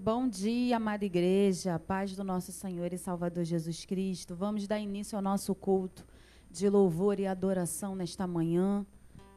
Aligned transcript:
Bom 0.00 0.28
dia, 0.28 0.76
amada 0.76 1.04
igreja, 1.04 1.76
paz 1.76 2.14
do 2.14 2.22
nosso 2.22 2.52
Senhor 2.52 2.92
e 2.92 2.96
Salvador 2.96 3.42
Jesus 3.42 3.84
Cristo. 3.84 4.32
Vamos 4.36 4.64
dar 4.64 4.78
início 4.78 5.16
ao 5.16 5.22
nosso 5.22 5.52
culto 5.56 6.06
de 6.48 6.68
louvor 6.68 7.18
e 7.18 7.26
adoração 7.26 7.96
nesta 7.96 8.24
manhã. 8.24 8.86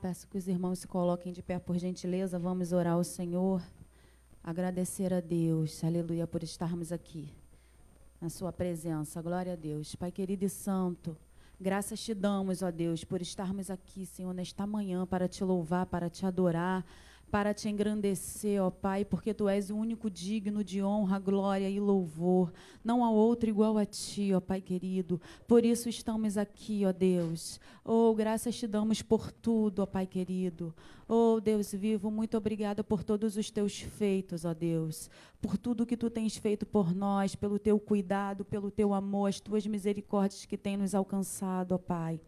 Peço 0.03 0.27
que 0.27 0.37
os 0.37 0.47
irmãos 0.47 0.77
se 0.77 0.87
coloquem 0.87 1.33
de 1.33 1.41
pé, 1.41 1.57
por 1.57 1.79
gentileza. 1.79 2.37
Vamos 2.37 2.73
orar 2.73 2.93
ao 2.93 3.03
Senhor, 3.03 3.59
agradecer 4.43 5.11
a 5.11 5.19
Deus, 5.19 5.83
aleluia, 5.83 6.27
por 6.27 6.43
estarmos 6.43 6.91
aqui 6.91 7.33
na 8.21 8.29
Sua 8.29 8.53
presença. 8.53 9.19
Glória 9.19 9.53
a 9.53 9.55
Deus. 9.55 9.95
Pai 9.95 10.11
querido 10.11 10.45
e 10.45 10.49
santo, 10.49 11.17
graças 11.59 11.99
te 11.99 12.13
damos, 12.13 12.61
ó 12.61 12.69
Deus, 12.69 13.03
por 13.03 13.19
estarmos 13.19 13.71
aqui, 13.71 14.05
Senhor, 14.05 14.31
nesta 14.31 14.67
manhã 14.67 15.07
para 15.07 15.27
te 15.27 15.43
louvar, 15.43 15.87
para 15.87 16.07
te 16.07 16.23
adorar 16.23 16.85
para 17.31 17.53
te 17.53 17.69
engrandecer, 17.69 18.61
ó 18.61 18.69
Pai, 18.69 19.05
porque 19.05 19.33
tu 19.33 19.47
és 19.47 19.71
o 19.71 19.75
único 19.77 20.09
digno 20.09 20.65
de 20.65 20.83
honra, 20.83 21.17
glória 21.17 21.69
e 21.69 21.79
louvor. 21.79 22.51
Não 22.83 23.05
há 23.05 23.09
outro 23.09 23.49
igual 23.49 23.77
a 23.77 23.85
ti, 23.85 24.33
ó 24.33 24.41
Pai 24.41 24.59
querido. 24.59 25.19
Por 25.47 25.63
isso 25.63 25.87
estamos 25.87 26.37
aqui, 26.37 26.85
ó 26.85 26.91
Deus. 26.91 27.57
Oh, 27.85 28.13
graças 28.13 28.57
te 28.57 28.67
damos 28.67 29.01
por 29.01 29.31
tudo, 29.31 29.81
ó 29.81 29.85
Pai 29.85 30.05
querido. 30.05 30.75
Oh, 31.07 31.39
Deus 31.39 31.71
vivo, 31.71 32.11
muito 32.11 32.37
obrigada 32.37 32.83
por 32.83 33.01
todos 33.01 33.37
os 33.37 33.49
teus 33.49 33.79
feitos, 33.79 34.43
ó 34.43 34.53
Deus. 34.53 35.09
Por 35.41 35.57
tudo 35.57 35.85
que 35.85 35.95
tu 35.95 36.09
tens 36.09 36.35
feito 36.35 36.65
por 36.65 36.93
nós, 36.93 37.33
pelo 37.33 37.57
teu 37.57 37.79
cuidado, 37.79 38.43
pelo 38.43 38.69
teu 38.69 38.93
amor, 38.93 39.29
as 39.29 39.39
tuas 39.39 39.65
misericórdias 39.65 40.45
que 40.45 40.57
têm 40.57 40.75
nos 40.75 40.93
alcançado, 40.93 41.71
ó 41.71 41.77
Pai. 41.77 42.19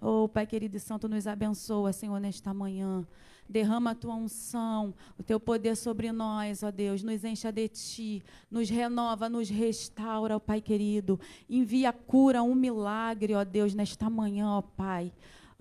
Oh, 0.00 0.28
Pai 0.28 0.44
querido 0.44 0.76
e 0.76 0.80
santo, 0.80 1.08
nos 1.08 1.26
abençoa, 1.28 1.92
Senhor, 1.92 2.18
nesta 2.18 2.52
manhã. 2.52 3.06
Derrama 3.50 3.90
a 3.90 3.94
tua 3.96 4.14
unção, 4.14 4.94
o 5.18 5.24
teu 5.24 5.40
poder 5.40 5.76
sobre 5.76 6.12
nós, 6.12 6.62
ó 6.62 6.70
Deus. 6.70 7.02
Nos 7.02 7.24
encha 7.24 7.50
de 7.50 7.66
ti, 7.66 8.22
nos 8.48 8.70
renova, 8.70 9.28
nos 9.28 9.50
restaura, 9.50 10.36
ó 10.36 10.38
Pai 10.38 10.60
querido. 10.60 11.18
Envia 11.48 11.92
cura, 11.92 12.44
um 12.44 12.54
milagre, 12.54 13.34
ó 13.34 13.42
Deus, 13.42 13.74
nesta 13.74 14.08
manhã, 14.08 14.50
ó 14.50 14.62
Pai. 14.62 15.12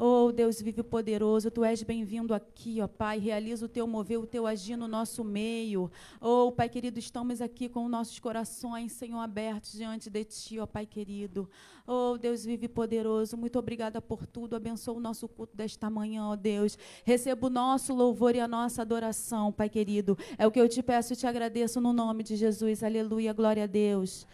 Oh, 0.01 0.31
Deus 0.31 0.61
vive 0.61 0.81
poderoso, 0.81 1.51
tu 1.51 1.61
és 1.61 1.83
bem-vindo 1.83 2.33
aqui, 2.33 2.79
ó 2.81 2.87
Pai. 2.87 3.19
Realiza 3.19 3.65
o 3.65 3.67
teu 3.67 3.85
mover, 3.85 4.17
o 4.17 4.25
teu 4.25 4.47
agir 4.47 4.77
no 4.77 4.87
nosso 4.87 5.25
meio. 5.25 5.91
Oh, 6.21 6.53
Pai 6.53 6.69
querido, 6.69 6.97
estamos 6.97 7.41
aqui 7.41 7.67
com 7.67 7.89
nossos 7.89 8.17
corações, 8.17 8.93
Senhor, 8.93 9.19
abertos 9.19 9.73
diante 9.73 10.09
de 10.09 10.23
ti, 10.23 10.57
ó 10.57 10.65
Pai 10.65 10.85
querido. 10.85 11.49
Oh, 11.85 12.17
Deus 12.17 12.45
vive 12.45 12.69
poderoso, 12.69 13.35
muito 13.35 13.59
obrigada 13.59 14.01
por 14.01 14.25
tudo. 14.25 14.55
Abençoa 14.55 14.93
o 14.93 15.01
nosso 15.01 15.27
culto 15.27 15.57
desta 15.57 15.89
manhã, 15.89 16.29
ó 16.29 16.35
Deus. 16.37 16.77
Receba 17.03 17.47
o 17.47 17.49
nosso 17.49 17.93
louvor 17.93 18.33
e 18.37 18.39
a 18.39 18.47
nossa 18.47 18.83
adoração, 18.83 19.51
Pai 19.51 19.67
querido. 19.67 20.17
É 20.37 20.47
o 20.47 20.51
que 20.51 20.61
eu 20.61 20.69
te 20.69 20.81
peço 20.81 21.11
e 21.11 21.17
te 21.17 21.27
agradeço 21.27 21.81
no 21.81 21.91
nome 21.91 22.23
de 22.23 22.37
Jesus. 22.37 22.83
Aleluia, 22.85 23.33
glória 23.33 23.65
a 23.65 23.67
Deus. 23.67 24.25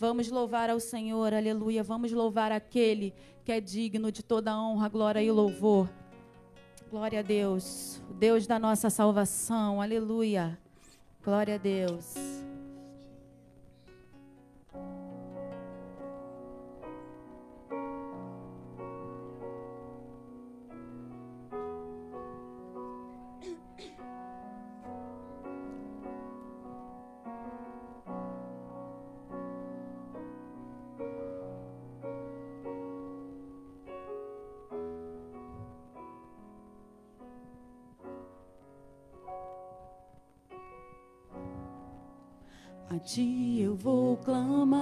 Vamos 0.00 0.30
louvar 0.30 0.70
ao 0.70 0.80
Senhor, 0.80 1.34
aleluia. 1.34 1.82
Vamos 1.82 2.10
louvar 2.10 2.50
aquele 2.50 3.12
que 3.50 3.54
é 3.54 3.60
digno 3.60 4.12
de 4.12 4.22
toda 4.22 4.56
honra, 4.56 4.88
glória 4.88 5.20
e 5.20 5.28
louvor. 5.28 5.90
Glória 6.88 7.18
a 7.18 7.22
Deus, 7.22 8.00
Deus 8.16 8.46
da 8.46 8.60
nossa 8.60 8.88
salvação, 8.88 9.82
aleluia. 9.82 10.56
Glória 11.20 11.56
a 11.56 11.58
Deus. 11.58 12.39
Ti 43.00 43.60
eu 43.60 43.74
vou 43.74 44.16
clamar, 44.18 44.80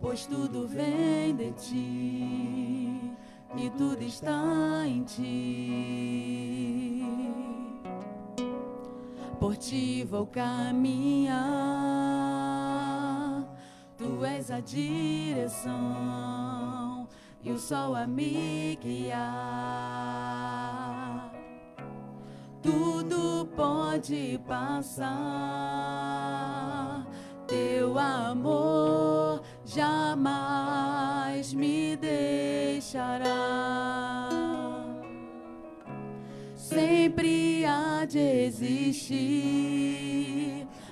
pois 0.00 0.26
tudo 0.26 0.68
vem 0.68 1.34
de 1.34 1.52
ti 1.52 3.16
e 3.56 3.70
tudo 3.76 4.02
está 4.02 4.84
em 4.86 5.02
ti. 5.04 5.74
Por 9.38 9.56
ti 9.56 10.04
vou 10.04 10.26
caminhar, 10.26 11.34
tu 13.96 14.24
és 14.24 14.50
a 14.50 14.60
direção 14.60 15.74
e 17.42 17.50
o 17.50 17.58
sol 17.58 17.94
a 17.94 18.06
me 18.06 18.78
guiar. 18.82 19.14
Tudo 22.62 23.23
pode 23.56 24.40
passar, 24.46 25.04
teu 27.46 27.98
amor 27.98 29.42
jamais 29.64 31.52
me 31.54 31.96
deixará. 31.96 33.24
Sempre 36.54 37.64
há 37.64 38.04
de 38.04 38.18
existir 38.18 39.14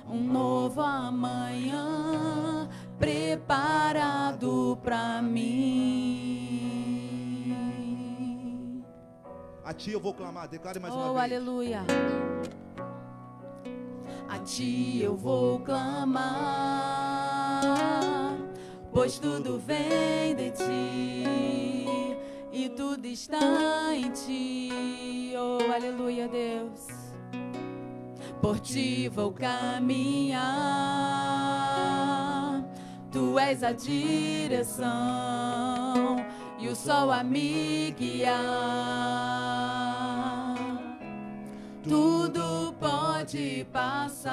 um 0.09 0.21
novo 0.21 0.81
amanhã 0.81 2.69
preparado 2.97 4.77
para 4.81 5.21
mim. 5.21 6.12
A 9.73 9.75
ti 9.75 9.91
eu 9.91 9.99
vou 9.99 10.13
clamar, 10.13 10.47
declare 10.47 10.79
mais 10.79 10.93
oh, 10.93 10.97
uma 10.97 11.13
vez. 11.13 11.33
aleluia. 11.33 11.81
A 14.29 14.37
ti 14.37 15.01
eu 15.01 15.17
vou 15.17 15.59
clamar, 15.61 16.21
pois 18.91 19.17
tudo 19.17 19.57
vem 19.57 20.35
de 20.35 20.51
ti 20.51 21.25
e 22.51 22.69
tudo 22.77 23.07
está 23.07 23.95
em 23.95 24.11
ti. 24.11 25.33
Oh, 25.35 25.57
aleluia, 25.73 26.27
Deus. 26.27 26.85
Por 28.39 28.59
ti 28.59 29.09
vou 29.09 29.33
caminhar, 29.33 30.43
tu 33.11 33.39
és 33.39 33.63
a 33.63 33.71
direção 33.71 34.93
e 36.63 36.69
o 36.69 36.75
sol 36.75 37.11
a 37.11 37.21
me 37.25 37.93
guiar. 37.99 38.39
Tudo 41.83 42.73
pode 42.79 43.67
passar, 43.73 44.31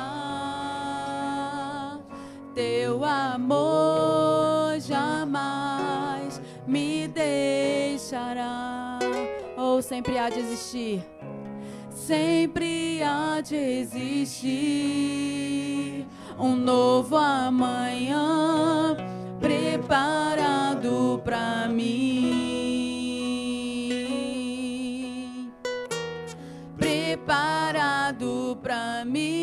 teu 2.54 3.04
amor 3.04 4.78
jamais 4.78 6.40
me 6.68 7.08
deixará. 7.08 9.00
Ou 9.56 9.82
sempre 9.82 10.16
há 10.16 10.30
de 10.30 10.38
existir, 10.38 11.04
sempre 11.90 13.02
há 13.02 13.40
de 13.40 13.56
existir 13.56 14.70
um 16.38 16.54
novo 16.54 17.16
amanhã 17.16 18.96
preparado 19.50 21.20
para 21.24 21.66
mim. 21.68 21.90
Preparado 26.78 28.56
para 28.62 29.04
mim. 29.04 29.39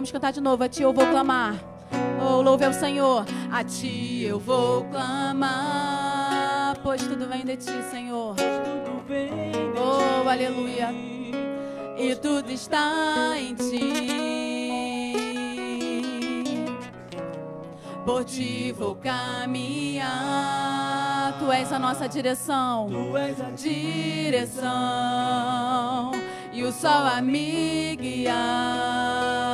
Vamos 0.00 0.10
cantar 0.10 0.32
de 0.32 0.40
novo. 0.40 0.64
A 0.64 0.68
ti 0.68 0.82
eu 0.82 0.94
vou 0.94 1.06
clamar. 1.08 1.56
Oh, 2.24 2.40
louve 2.40 2.64
ao 2.64 2.72
Senhor. 2.72 3.26
A 3.52 3.62
ti 3.62 4.24
eu 4.24 4.40
vou 4.40 4.86
clamar. 4.86 6.74
Pois 6.82 7.02
tudo 7.02 7.28
vem 7.28 7.44
de 7.44 7.58
ti, 7.58 7.82
Senhor. 7.90 8.34
Oh, 9.76 10.26
aleluia. 10.26 10.88
E 11.98 12.14
tudo 12.14 12.50
está 12.50 13.34
em 13.38 13.54
ti. 13.54 15.12
Por 18.02 18.24
ti 18.24 18.72
vou 18.72 18.94
caminhar. 18.94 20.08
Tu 21.38 21.52
és 21.52 21.70
a 21.70 21.78
nossa 21.78 22.08
direção. 22.08 22.88
Tu 22.88 23.18
és 23.18 23.38
a 23.38 23.50
Direção. 23.50 24.70
E 26.54 26.64
o 26.64 26.72
sol 26.72 26.90
a 26.90 27.20
me 27.20 27.96
guiar. 27.96 29.49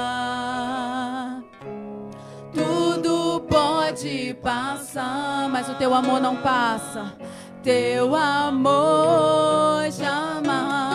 Pode 3.97 4.37
passar, 4.43 5.49
mas 5.49 5.71
o 5.71 5.75
teu 5.75 5.95
amor 5.95 6.21
não 6.21 6.37
passa. 6.37 7.15
Teu 7.63 8.15
amor 8.15 9.91
jamais 9.91 10.86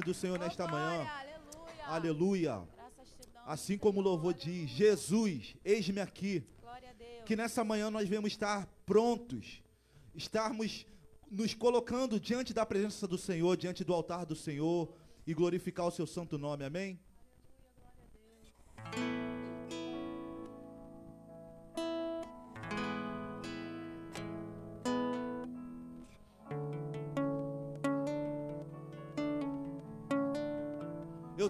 nome 0.00 0.04
do 0.04 0.14
Senhor 0.14 0.38
nesta 0.38 0.66
manhã? 0.66 1.06
aleluia. 1.06 1.86
Aleluia. 1.86 2.68
Assim 3.46 3.76
como 3.76 4.00
o 4.00 4.02
louvor 4.02 4.32
diz, 4.32 4.70
Jesus, 4.70 5.54
eis-me 5.64 6.00
aqui. 6.00 6.44
Que 7.26 7.36
nessa 7.36 7.62
manhã 7.62 7.90
nós 7.90 8.08
vemos 8.08 8.32
estar 8.32 8.66
prontos, 8.86 9.62
estarmos 10.14 10.86
nos 11.30 11.54
colocando 11.54 12.18
diante 12.18 12.52
da 12.52 12.66
presença 12.66 13.06
do 13.06 13.18
Senhor, 13.18 13.56
diante 13.56 13.84
do 13.84 13.92
altar 13.92 14.24
do 14.24 14.34
Senhor 14.34 14.92
e 15.26 15.34
glorificar 15.34 15.86
o 15.86 15.92
seu 15.92 16.06
santo 16.06 16.38
nome. 16.38 16.64
Amém? 16.64 16.98
Eu 18.96 19.19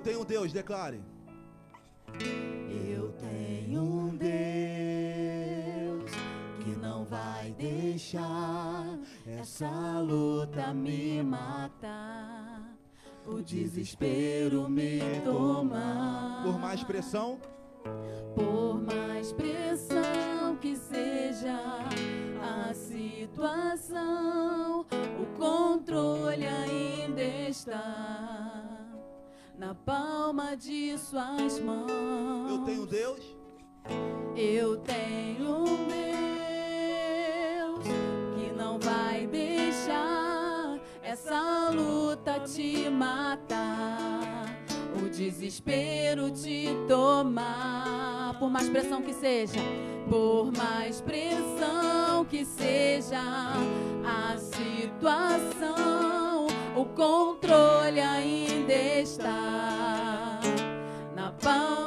tenho 0.03 0.21
um 0.21 0.25
Deus, 0.25 0.53
declare. 0.53 1.01
Eu 2.89 3.13
tenho 3.13 3.83
um 3.83 4.17
Deus 4.17 4.31
que 6.65 6.71
não 6.71 7.05
vai 7.05 7.55
deixar 7.59 8.99
essa 9.27 10.01
luta 10.01 10.73
me 10.75 11.23
matar, 11.23 12.75
o 13.27 13.41
desespero 13.41 14.69
me 14.69 15.01
tomar. 15.25 16.43
Por 16.45 16.59
mais 16.59 16.83
pressão, 16.83 17.39
Por 18.35 18.83
mais 18.83 19.33
pressão 19.33 20.31
seja 20.91 21.57
a 22.43 22.75
situação, 22.75 24.85
o 25.21 25.27
controle 25.39 26.47
ainda 26.47 27.23
está 27.23 28.60
na 29.61 29.75
palma 29.75 30.57
de 30.57 30.97
suas 30.97 31.61
mãos. 31.61 32.51
Eu 32.51 32.65
tenho 32.65 32.87
Deus. 32.87 33.37
Eu 34.35 34.79
tenho 34.79 35.51
um 35.51 35.87
Deus 35.87 37.85
que 38.35 38.51
não 38.57 38.79
vai 38.79 39.27
deixar 39.27 40.81
essa 41.03 41.69
luta 41.75 42.41
te 42.41 42.89
matar, 42.89 44.47
o 44.97 45.11
desespero 45.11 46.31
te 46.31 46.69
tomar. 46.89 48.39
Por 48.39 48.49
mais 48.49 48.67
pressão 48.71 49.03
que 49.03 49.13
seja, 49.13 49.61
por 50.09 50.51
mais 50.57 51.03
pressão 51.03 52.25
que 52.25 52.47
seja 52.47 53.21
a 54.07 54.39
situação, 54.39 56.20
o 56.81 56.87
controle 56.87 58.01
ainda 58.01 58.73
está 58.73 60.41
na 61.15 61.31
palma 61.33 61.80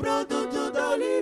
produto 0.00 0.70
da 0.72 0.90
oliveira 0.90 1.19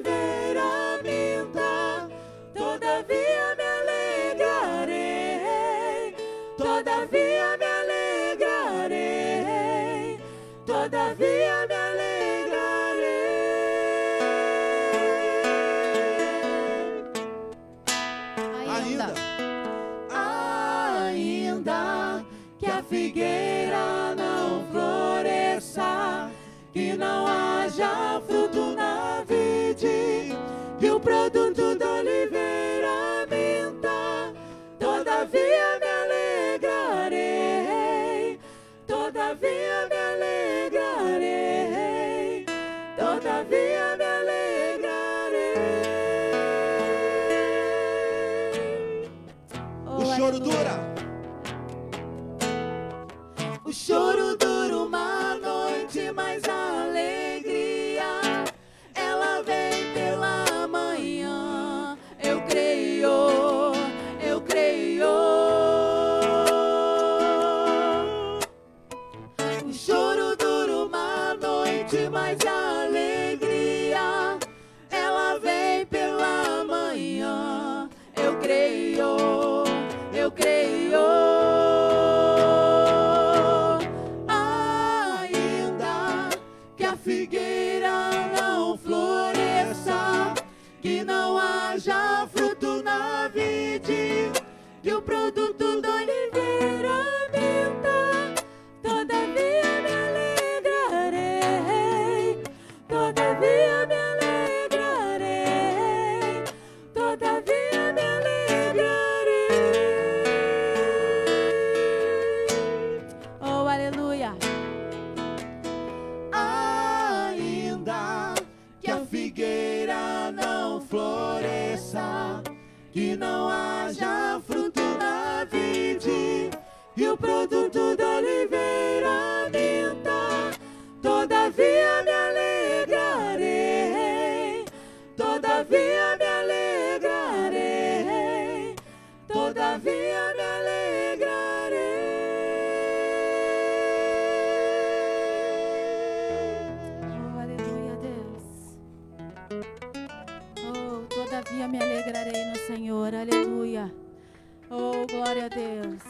Deus. 155.59 156.03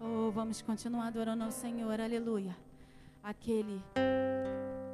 Oh, 0.00 0.32
vamos 0.32 0.60
continuar 0.60 1.06
adorando 1.06 1.44
ao 1.44 1.52
Senhor, 1.52 2.00
aleluia. 2.00 2.56
Aquele 3.22 3.80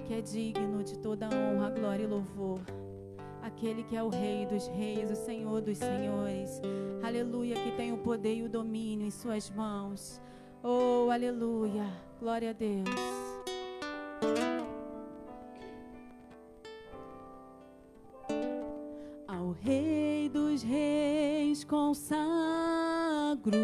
que 0.07 0.13
é 0.13 0.21
digno 0.21 0.85
de 0.85 0.99
toda 0.99 1.27
honra, 1.27 1.71
glória 1.71 2.05
e 2.05 2.07
louvor. 2.07 2.61
Aquele 3.41 3.83
que 3.83 3.97
é 3.97 4.03
o 4.03 4.11
Rei 4.11 4.45
dos 4.45 4.67
Reis, 4.69 5.11
o 5.11 5.17
Senhor 5.17 5.63
dos 5.63 5.79
Senhores. 5.79 6.61
Aleluia, 7.03 7.55
que 7.55 7.73
tem 7.73 7.93
o 7.93 7.99
poder 7.99 8.35
e 8.35 8.43
o 8.43 8.49
domínio 8.49 9.07
em 9.07 9.11
Suas 9.11 9.49
mãos. 9.49 10.21
Oh, 10.63 11.09
aleluia. 11.11 11.87
Glória 12.21 12.51
a 12.51 12.53
Deus. 12.53 12.91
consagro 21.71 23.55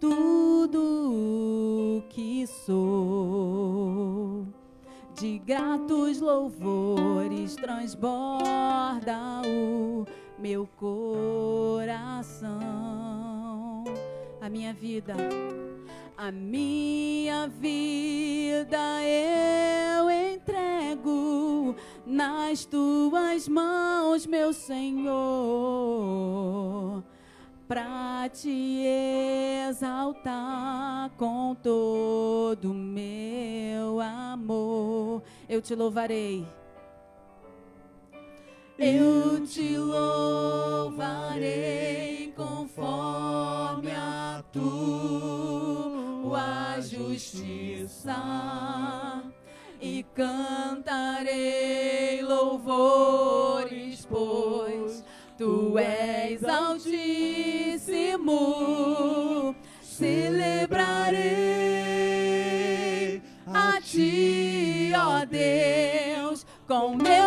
tudo 0.00 2.02
que 2.08 2.44
sou. 2.44 4.48
De 5.14 5.38
gratos 5.38 6.20
louvores 6.20 7.54
transborda 7.54 9.42
o 9.46 10.04
meu 10.40 10.66
coração. 10.76 12.50
A 14.40 14.48
minha 14.48 14.74
vida, 14.74 15.14
a 16.16 16.32
minha 16.32 17.46
vida 17.46 19.00
eu 19.04 20.10
entrego 20.10 21.76
nas 22.10 22.64
tuas 22.64 23.46
mãos, 23.46 24.26
meu 24.26 24.52
Senhor, 24.52 25.14
para 27.68 28.28
te 28.28 28.82
exaltar 29.68 31.10
com 31.16 31.54
todo 31.62 32.74
meu 32.74 34.00
amor. 34.00 35.22
Eu 35.48 35.62
te 35.62 35.76
louvarei. 35.76 36.44
Eu 38.76 39.46
te 39.46 39.76
louvarei 39.76 40.90
conforme 42.34 43.92
a 43.92 44.42
tua 44.50 45.60
justiça 46.80 48.16
e 49.80 50.04
cantarei 50.14 51.30
louvores, 52.22 54.06
pois 54.06 55.02
tu 55.38 55.78
és 55.78 56.44
altíssimo. 56.44 58.36
Celebrarei 59.82 61.20
a 63.46 63.80
ti, 63.80 64.92
ó 64.94 65.24
Deus, 65.24 66.46
com 66.66 66.96
meu 66.96 67.19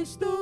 eres. 0.00 0.39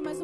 Mão 0.00 0.21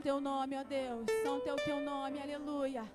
o 0.00 0.02
teu 0.02 0.18
nome, 0.18 0.56
ó 0.56 0.64
Deus. 0.64 1.04
Santo 1.22 1.46
é 1.46 1.52
o 1.52 1.56
teu 1.56 1.78
nome, 1.78 2.18
aleluia. 2.18 2.90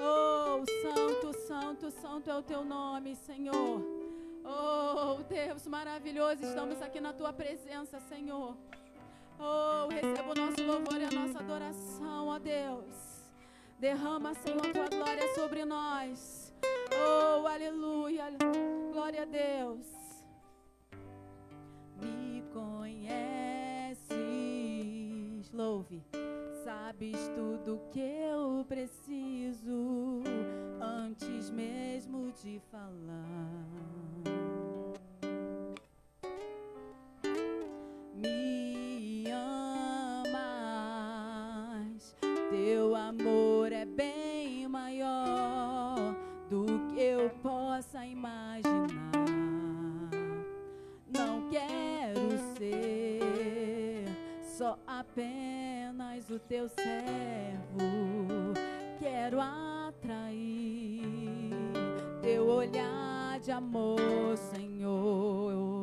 Oh, 0.00 0.64
santo, 0.82 1.38
santo, 1.46 1.90
santo 1.90 2.30
é 2.30 2.34
o 2.34 2.42
teu 2.42 2.64
nome, 2.64 3.14
Senhor. 3.14 3.82
Oh, 4.44 5.22
Deus 5.28 5.66
maravilhoso, 5.66 6.42
estamos 6.42 6.80
aqui 6.80 7.02
na 7.02 7.12
tua 7.12 7.34
presença, 7.34 8.00
Senhor. 8.00 8.56
Oh, 9.38 9.88
receba 9.88 10.32
o 10.32 10.34
nosso 10.34 10.62
louvor 10.64 10.98
e 10.98 11.04
a 11.04 11.10
nossa 11.10 11.38
adoração, 11.40 12.28
ó 12.28 12.38
Deus. 12.38 13.28
Derrama, 13.78 14.32
Senhor, 14.32 14.66
a 14.66 14.72
tua 14.72 14.88
glória 14.88 15.34
sobre 15.34 15.66
nós. 15.66 16.54
Oh, 16.94 17.46
aleluia. 17.46 18.24
Glória 18.90 19.22
a 19.22 19.26
Deus. 19.26 19.86
Me 22.00 22.42
conheces, 22.54 23.12
louve. 25.52 26.02
Sabes 26.68 27.16
tudo 27.34 27.80
que 27.90 27.98
eu 27.98 28.62
preciso 28.68 30.22
antes 30.78 31.50
mesmo 31.50 32.30
de 32.42 32.60
falar. 32.70 33.17
Teu 56.48 56.66
servo. 56.68 58.54
Quero 58.98 59.38
atrair 59.38 61.02
teu 62.22 62.46
olhar 62.46 63.38
de 63.40 63.52
amor, 63.52 64.00
Senhor. 64.54 65.77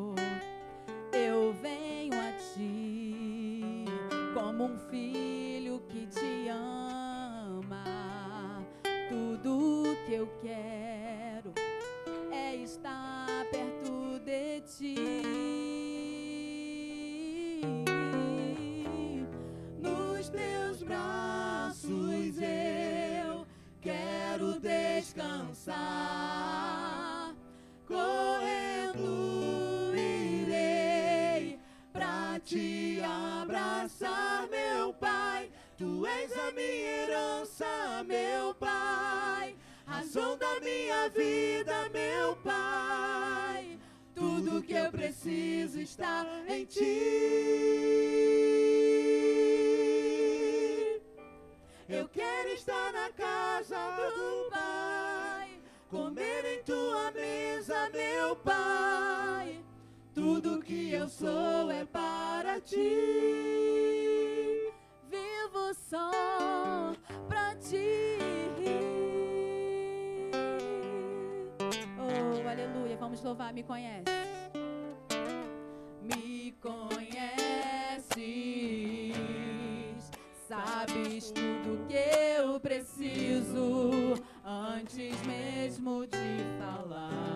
Herança, 36.66 38.04
meu 38.04 38.54
Pai. 38.54 39.56
Razão 39.86 40.36
da 40.36 40.60
minha 40.60 41.08
vida, 41.08 41.88
meu 41.90 42.36
Pai. 42.36 43.78
Tudo 44.14 44.62
que 44.62 44.72
eu 44.72 44.90
preciso 44.90 45.80
está 45.80 46.26
em 46.48 46.64
ti. 46.64 46.82
Eu 51.88 52.08
quero 52.08 52.48
estar 52.48 52.92
na 52.92 53.10
casa 53.10 53.76
do 53.76 54.50
Pai, 54.50 55.48
comer 55.88 56.44
em 56.44 56.62
tua 56.64 57.10
mesa, 57.12 57.88
meu 57.90 58.34
Pai. 58.36 59.60
Tudo 60.12 60.62
que 60.62 60.90
eu 60.92 61.08
sou 61.08 61.70
é 61.70 61.84
para 61.84 62.60
ti. 62.60 64.35
Só 65.88 66.10
pra 67.28 67.54
ti. 67.54 68.18
Oh, 71.96 72.48
aleluia. 72.48 72.96
Vamos 72.96 73.22
louvar, 73.22 73.54
me 73.54 73.62
conhece. 73.62 74.02
Me 76.02 76.52
conheces. 76.60 78.16
Sabes 80.48 81.30
tudo 81.30 81.86
que 81.86 81.94
eu 81.94 82.58
preciso 82.58 84.14
antes 84.44 85.22
mesmo 85.24 86.04
de 86.04 86.18
falar. 86.58 87.35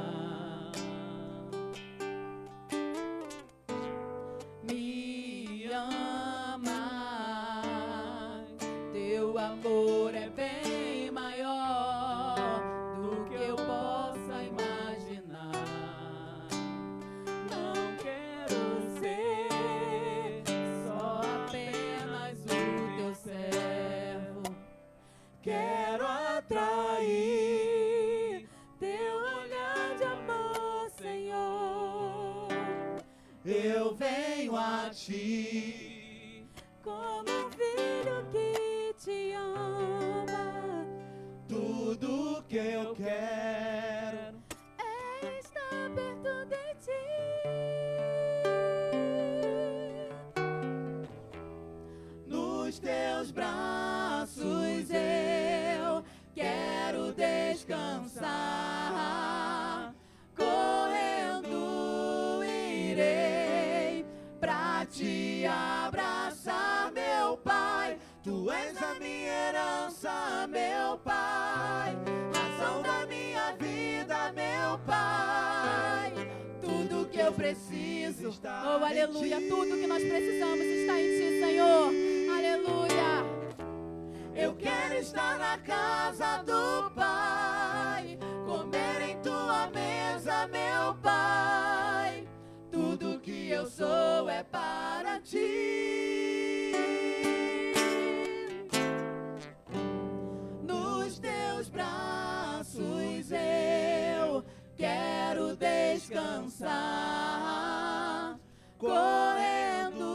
Eu 77.21 77.33
preciso. 77.33 78.41
Oh, 78.43 78.85
aleluia. 78.85 79.41
Tudo 79.49 79.77
que 79.77 79.87
nós 79.87 80.03
precisamos 80.03 80.65
está 80.65 81.01
em 81.01 81.07
Ti, 81.07 81.41
Senhor. 81.41 81.93
Aleluia. 82.37 83.25
Eu 84.35 84.55
quero 84.55 84.95
estar 84.95 85.39
na 85.39 85.59
casa 85.59 86.43
do 86.45 86.91
Pai, 86.93 88.19
comer 88.47 89.11
em 89.11 89.17
tua 89.21 89.69
mesa, 89.69 90.47
meu 90.49 90.95
Pai. 91.03 92.27
Tudo 92.71 93.21
que 93.21 93.51
eu 93.51 93.67
sou 93.67 94.29
é 94.29 94.43
para 94.43 95.21
ti. 95.21 96.73
Nos 100.63 101.19
teus 101.19 101.69
braços 101.69 103.31
eu 103.31 103.90
descansar. 106.01 106.71
Correndo 108.79 110.09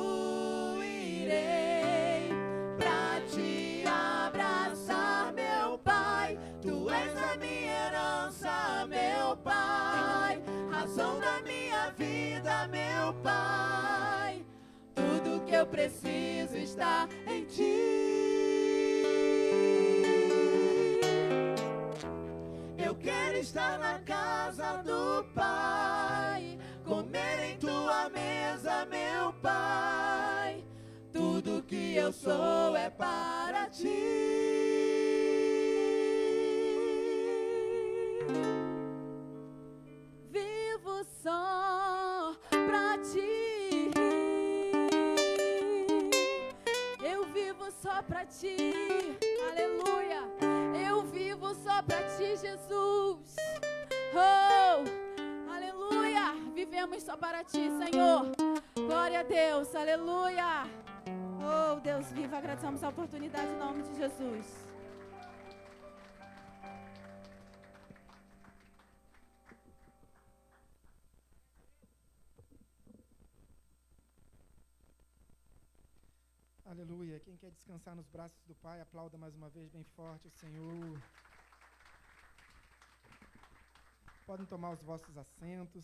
irei 0.84 2.30
pra 2.78 3.22
te 3.30 3.84
abraçar, 3.86 5.32
meu 5.34 5.78
Pai. 5.78 6.40
Tu 6.62 6.90
és 6.90 7.16
a 7.16 7.38
minha 7.38 7.88
herança, 7.88 8.88
meu 8.88 9.38
Pai. 9.38 10.42
Razão 10.72 11.20
da 11.20 11.42
minha 11.44 11.92
vida, 11.92 12.68
meu 12.70 13.14
Pai. 13.22 14.44
Tudo 14.96 15.46
que 15.46 15.54
eu 15.54 15.68
preciso 15.68 16.58
está 16.58 17.08
em 17.28 17.46
ti. 17.46 18.45
Quero 23.06 23.38
estar 23.38 23.78
na 23.78 24.00
casa 24.00 24.82
do 24.82 25.24
Pai, 25.36 26.58
comer 26.84 27.52
em 27.52 27.58
tua 27.60 28.10
mesa, 28.10 28.84
meu 28.88 29.32
Pai. 29.34 30.66
Tudo 31.14 31.62
que 31.62 31.96
eu 31.96 32.12
sou 32.12 32.76
é 32.76 32.90
para 32.90 33.70
ti. 33.70 33.86
Vivo 40.32 41.06
só 41.22 42.36
pra 42.50 42.98
ti. 42.98 43.45
Só 47.86 48.02
pra 48.02 48.26
ti. 48.26 48.58
Aleluia. 49.48 50.22
Eu 50.88 51.04
vivo 51.04 51.54
só 51.54 51.84
pra 51.84 52.02
ti, 52.18 52.36
Jesus. 52.36 53.36
Oh, 54.12 55.52
aleluia. 55.54 56.34
Vivemos 56.56 57.04
só 57.04 57.16
para 57.16 57.44
ti, 57.44 57.70
Senhor. 57.78 58.32
Glória 58.76 59.20
a 59.20 59.24
Deus. 59.24 59.76
Aleluia. 59.76 60.64
Oh, 61.40 61.80
Deus 61.80 62.12
vivo. 62.12 62.36
Agradecemos 62.36 62.84
a 62.84 62.90
oportunidade 62.90 63.52
em 63.52 63.58
nome 63.58 63.84
de 63.84 63.96
Jesus. 64.00 64.65
Quem 77.26 77.38
quer 77.38 77.50
descansar 77.50 77.96
nos 77.96 78.08
braços 78.08 78.40
do 78.46 78.54
Pai, 78.54 78.80
aplauda 78.80 79.18
mais 79.18 79.34
uma 79.34 79.50
vez 79.50 79.68
bem 79.72 79.84
forte 79.96 80.28
o 80.28 80.30
Senhor. 80.30 81.02
Podem 84.28 84.46
tomar 84.46 84.70
os 84.70 84.82
vossos 84.84 85.18
assentos. 85.18 85.84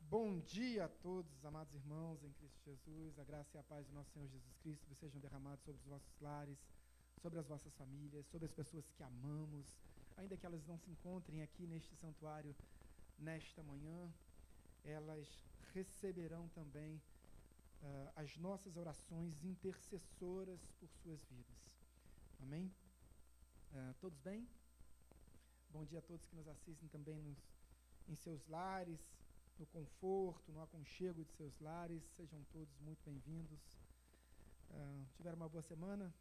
Bom 0.00 0.40
dia 0.40 0.86
a 0.86 0.88
todos, 0.88 1.44
amados 1.44 1.72
irmãos 1.76 2.24
em 2.24 2.32
Cristo 2.32 2.60
Jesus. 2.64 3.16
A 3.20 3.22
graça 3.22 3.56
e 3.56 3.60
a 3.60 3.62
paz 3.62 3.86
do 3.86 3.94
nosso 3.94 4.10
Senhor 4.10 4.26
Jesus 4.26 4.56
Cristo 4.56 4.92
sejam 4.96 5.20
derramados 5.20 5.62
sobre 5.64 5.80
os 5.80 5.86
vossos 5.86 6.20
lares, 6.20 6.58
sobre 7.20 7.38
as 7.38 7.46
vossas 7.46 7.72
famílias, 7.76 8.26
sobre 8.26 8.46
as 8.46 8.52
pessoas 8.52 8.90
que 8.90 9.04
amamos, 9.04 9.78
ainda 10.16 10.36
que 10.36 10.44
elas 10.44 10.66
não 10.66 10.78
se 10.78 10.90
encontrem 10.90 11.42
aqui 11.42 11.64
neste 11.64 11.94
santuário 11.94 12.56
nesta 13.16 13.62
manhã, 13.62 14.12
elas 14.82 15.28
receberão 15.72 16.48
também 16.48 17.00
uh, 17.82 18.12
as 18.16 18.36
nossas 18.36 18.76
orações 18.76 19.44
intercessoras 19.44 20.60
por 20.78 20.88
suas 20.88 21.22
vidas. 21.24 21.56
Amém? 22.40 22.72
Uh, 23.72 23.94
todos 24.00 24.18
bem? 24.20 24.48
Bom 25.70 25.84
dia 25.84 25.98
a 25.98 26.02
todos 26.02 26.26
que 26.26 26.36
nos 26.36 26.48
assistem 26.48 26.88
também 26.88 27.20
nos, 27.22 27.38
em 28.08 28.14
seus 28.14 28.46
lares, 28.46 29.00
no 29.58 29.66
conforto, 29.66 30.52
no 30.52 30.62
aconchego 30.62 31.24
de 31.24 31.32
seus 31.32 31.58
lares. 31.60 32.04
Sejam 32.16 32.42
todos 32.52 32.78
muito 32.80 33.02
bem-vindos. 33.04 33.60
Uh, 34.70 35.06
tiveram 35.14 35.36
uma 35.36 35.48
boa 35.48 35.62
semana? 35.62 36.12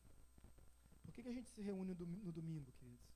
Por 1.04 1.14
que, 1.14 1.24
que 1.24 1.30
a 1.30 1.34
gente 1.34 1.50
se 1.50 1.62
reúne 1.62 1.94
no 1.94 2.32
domingo, 2.32 2.72
queridos? 2.74 3.12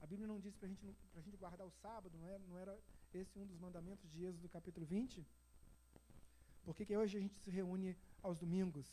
A 0.00 0.06
Bíblia 0.06 0.26
não 0.26 0.40
diz 0.40 0.56
para 0.56 0.66
gente, 0.66 0.96
a 1.14 1.20
gente 1.20 1.36
guardar 1.36 1.66
o 1.66 1.70
sábado, 1.70 2.16
não 2.18 2.26
era, 2.26 2.38
não 2.38 2.58
era 2.58 2.78
esse 3.12 3.38
um 3.38 3.46
dos 3.46 3.58
mandamentos 3.58 4.10
de 4.10 4.24
Êxodo 4.24 4.48
capítulo 4.48 4.86
20? 4.86 5.26
Por 6.64 6.74
que, 6.76 6.84
que 6.84 6.96
hoje 6.96 7.18
a 7.18 7.20
gente 7.20 7.36
se 7.42 7.50
reúne 7.50 7.96
aos 8.22 8.38
domingos? 8.38 8.86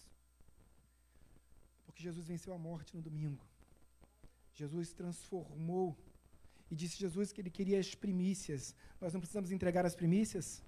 Porque 1.85 2.01
Jesus 2.01 2.27
venceu 2.27 2.53
a 2.53 2.57
morte 2.57 2.95
no 2.95 3.01
domingo. 3.01 3.45
Jesus 4.53 4.93
transformou 4.93 5.97
e 6.69 6.75
disse 6.75 6.97
Jesus 6.97 7.31
que 7.31 7.41
ele 7.41 7.49
queria 7.49 7.79
as 7.79 7.93
primícias. 7.95 8.75
Nós 8.99 9.13
não 9.13 9.19
precisamos 9.19 9.51
entregar 9.51 9.85
as 9.85 9.95
primícias? 9.95 10.63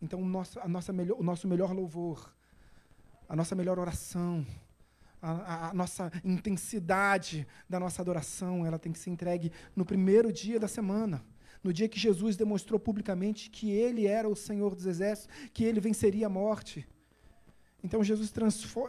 Então, 0.00 0.22
o 0.22 0.24
nosso, 0.24 0.58
a 0.60 0.68
nossa 0.68 0.92
melhor, 0.92 1.18
o 1.18 1.22
nosso 1.22 1.48
melhor 1.48 1.72
louvor, 1.72 2.32
a 3.28 3.34
nossa 3.34 3.54
melhor 3.54 3.78
oração, 3.78 4.46
a, 5.20 5.30
a, 5.30 5.70
a, 5.70 5.74
nossa 5.74 6.10
intensidade 6.24 7.46
da 7.68 7.80
nossa 7.80 8.00
adoração, 8.00 8.64
ela 8.64 8.78
tem 8.78 8.92
que 8.92 8.98
ser 8.98 9.10
entregue 9.10 9.52
no 9.74 9.84
primeiro 9.84 10.32
dia 10.32 10.60
da 10.60 10.68
semana. 10.68 11.24
No 11.62 11.72
dia 11.72 11.88
que 11.88 11.98
Jesus 11.98 12.36
demonstrou 12.36 12.78
publicamente 12.78 13.50
que 13.50 13.70
ele 13.70 14.06
era 14.06 14.28
o 14.28 14.36
Senhor 14.36 14.74
dos 14.74 14.86
Exércitos, 14.86 15.34
que 15.52 15.64
ele 15.64 15.80
venceria 15.80 16.26
a 16.26 16.30
morte. 16.30 16.86
Então, 17.82 18.02
Jesus 18.02 18.32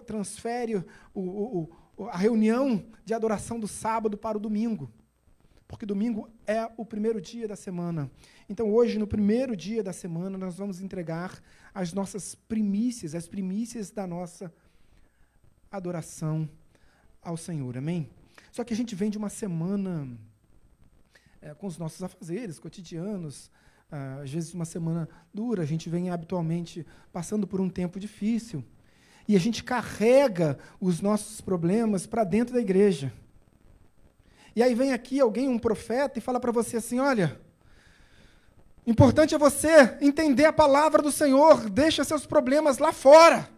transfere 0.05 0.77
o, 0.77 0.83
o, 1.13 1.69
o, 1.97 2.05
a 2.05 2.17
reunião 2.17 2.85
de 3.05 3.13
adoração 3.13 3.59
do 3.59 3.67
sábado 3.67 4.17
para 4.17 4.37
o 4.37 4.41
domingo 4.41 4.91
porque 5.69 5.85
domingo 5.85 6.27
é 6.47 6.67
o 6.77 6.83
primeiro 6.83 7.21
dia 7.21 7.47
da 7.47 7.55
semana. 7.55 8.09
Então, 8.49 8.73
hoje, 8.73 8.97
no 8.97 9.05
primeiro 9.05 9.55
dia 9.55 9.83
da 9.83 9.93
semana, 9.93 10.35
nós 10.35 10.57
vamos 10.57 10.81
entregar 10.81 11.39
as 11.71 11.93
nossas 11.93 12.33
primícias, 12.33 13.13
as 13.13 13.27
primícias 13.27 13.91
da 13.91 14.07
nossa 14.07 14.51
adoração 15.69 16.49
ao 17.21 17.37
Senhor. 17.37 17.77
Amém? 17.77 18.09
Só 18.51 18.63
que 18.63 18.73
a 18.73 18.75
gente 18.75 18.95
vem 18.95 19.11
de 19.11 19.19
uma 19.19 19.29
semana 19.29 20.09
é, 21.41 21.53
com 21.53 21.67
os 21.67 21.77
nossos 21.77 22.03
afazeres 22.03 22.59
cotidianos, 22.59 23.51
ah, 23.91 24.21
às 24.23 24.31
vezes 24.31 24.53
uma 24.53 24.65
semana 24.65 25.09
dura, 25.33 25.63
a 25.63 25.65
gente 25.65 25.89
vem 25.89 26.09
habitualmente 26.09 26.85
passando 27.11 27.47
por 27.47 27.59
um 27.59 27.69
tempo 27.69 27.99
difícil. 27.99 28.63
E 29.27 29.35
a 29.35 29.39
gente 29.39 29.63
carrega 29.63 30.57
os 30.79 31.01
nossos 31.01 31.41
problemas 31.41 32.05
para 32.05 32.23
dentro 32.23 32.53
da 32.53 32.61
igreja. 32.61 33.13
E 34.55 34.63
aí 34.63 34.73
vem 34.73 34.91
aqui 34.91 35.19
alguém, 35.19 35.47
um 35.47 35.59
profeta, 35.59 36.17
e 36.17 36.21
fala 36.21 36.39
para 36.39 36.51
você 36.51 36.77
assim: 36.77 36.99
olha, 36.99 37.39
importante 38.85 39.35
é 39.35 39.37
você 39.37 39.97
entender 40.01 40.45
a 40.45 40.53
palavra 40.53 41.01
do 41.01 41.11
Senhor, 41.11 41.69
deixa 41.69 42.03
seus 42.03 42.25
problemas 42.25 42.79
lá 42.79 42.91
fora. 42.91 43.49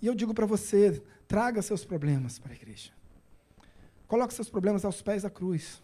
E 0.00 0.06
eu 0.06 0.14
digo 0.14 0.34
para 0.34 0.46
você: 0.46 1.02
traga 1.28 1.60
seus 1.62 1.84
problemas 1.84 2.38
para 2.38 2.52
a 2.52 2.56
igreja. 2.56 2.92
Coloque 4.06 4.34
seus 4.34 4.48
problemas 4.48 4.84
aos 4.84 5.02
pés 5.02 5.22
da 5.22 5.30
cruz. 5.30 5.82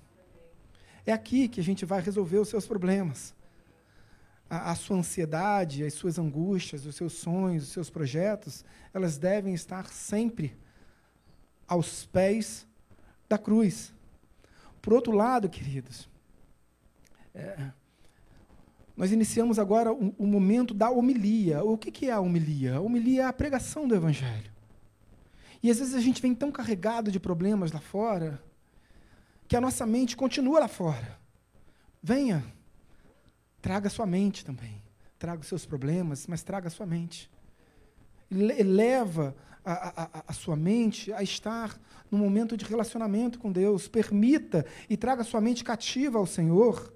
É 1.06 1.12
aqui 1.12 1.48
que 1.48 1.60
a 1.60 1.64
gente 1.64 1.84
vai 1.84 2.00
resolver 2.00 2.38
os 2.38 2.48
seus 2.48 2.66
problemas. 2.66 3.34
A, 4.48 4.72
a, 4.72 4.74
sua 4.74 4.96
ansiedade, 4.96 5.84
as 5.84 5.94
suas 5.94 6.18
angústias, 6.18 6.84
os 6.84 6.96
seus 6.96 7.12
sonhos, 7.14 7.64
os 7.64 7.70
seus 7.70 7.88
projetos, 7.88 8.64
elas 8.92 9.16
devem 9.16 9.54
estar 9.54 9.88
sempre 9.88 10.56
aos 11.66 12.04
pés 12.06 12.66
da 13.28 13.38
cruz. 13.38 13.94
Por 14.82 14.92
outro 14.92 15.12
lado, 15.12 15.48
queridos, 15.48 16.08
é, 17.34 17.70
nós 18.96 19.12
iniciamos 19.12 19.58
agora 19.58 19.92
o, 19.92 20.14
o, 20.18 20.26
momento 20.26 20.74
da 20.74 20.90
homilia. 20.90 21.62
O 21.62 21.78
que, 21.78 21.90
que 21.90 22.06
é 22.06 22.12
a 22.12 22.20
homilia? 22.20 22.76
A 22.76 22.80
homilia 22.80 23.22
é 23.22 23.24
a 23.24 23.32
pregação 23.32 23.86
do 23.86 23.94
Evangelho. 23.94 24.50
E 25.62 25.70
às 25.70 25.78
vezes 25.78 25.94
a 25.94 26.00
gente 26.00 26.20
vem 26.20 26.34
tão 26.34 26.50
carregado 26.50 27.10
de 27.10 27.20
problemas 27.20 27.70
lá 27.72 27.80
fora, 27.80 28.42
que 29.50 29.56
a 29.56 29.60
nossa 29.60 29.84
mente 29.84 30.16
continua 30.16 30.60
lá 30.60 30.68
fora. 30.68 31.18
Venha, 32.00 32.44
traga 33.60 33.90
sua 33.90 34.06
mente 34.06 34.44
também. 34.44 34.80
Traga 35.18 35.40
os 35.40 35.48
seus 35.48 35.66
problemas, 35.66 36.24
mas 36.28 36.44
traga 36.44 36.68
a 36.68 36.70
sua 36.70 36.86
mente. 36.86 37.28
Eleva 38.30 39.34
a, 39.64 40.02
a, 40.02 40.24
a, 40.28 40.32
sua 40.32 40.54
mente 40.54 41.12
a 41.12 41.20
estar 41.24 41.76
no 42.08 42.16
momento 42.16 42.56
de 42.56 42.64
relacionamento 42.64 43.40
com 43.40 43.50
Deus. 43.50 43.88
Permita 43.88 44.64
e 44.88 44.96
traga 44.96 45.24
sua 45.24 45.40
mente 45.40 45.64
cativa 45.64 46.16
ao 46.16 46.28
Senhor. 46.28 46.94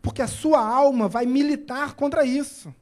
Porque 0.00 0.22
a 0.22 0.26
sua 0.26 0.66
alma 0.66 1.06
vai 1.06 1.26
militar 1.26 1.96
contra 1.96 2.24
isso. 2.24 2.74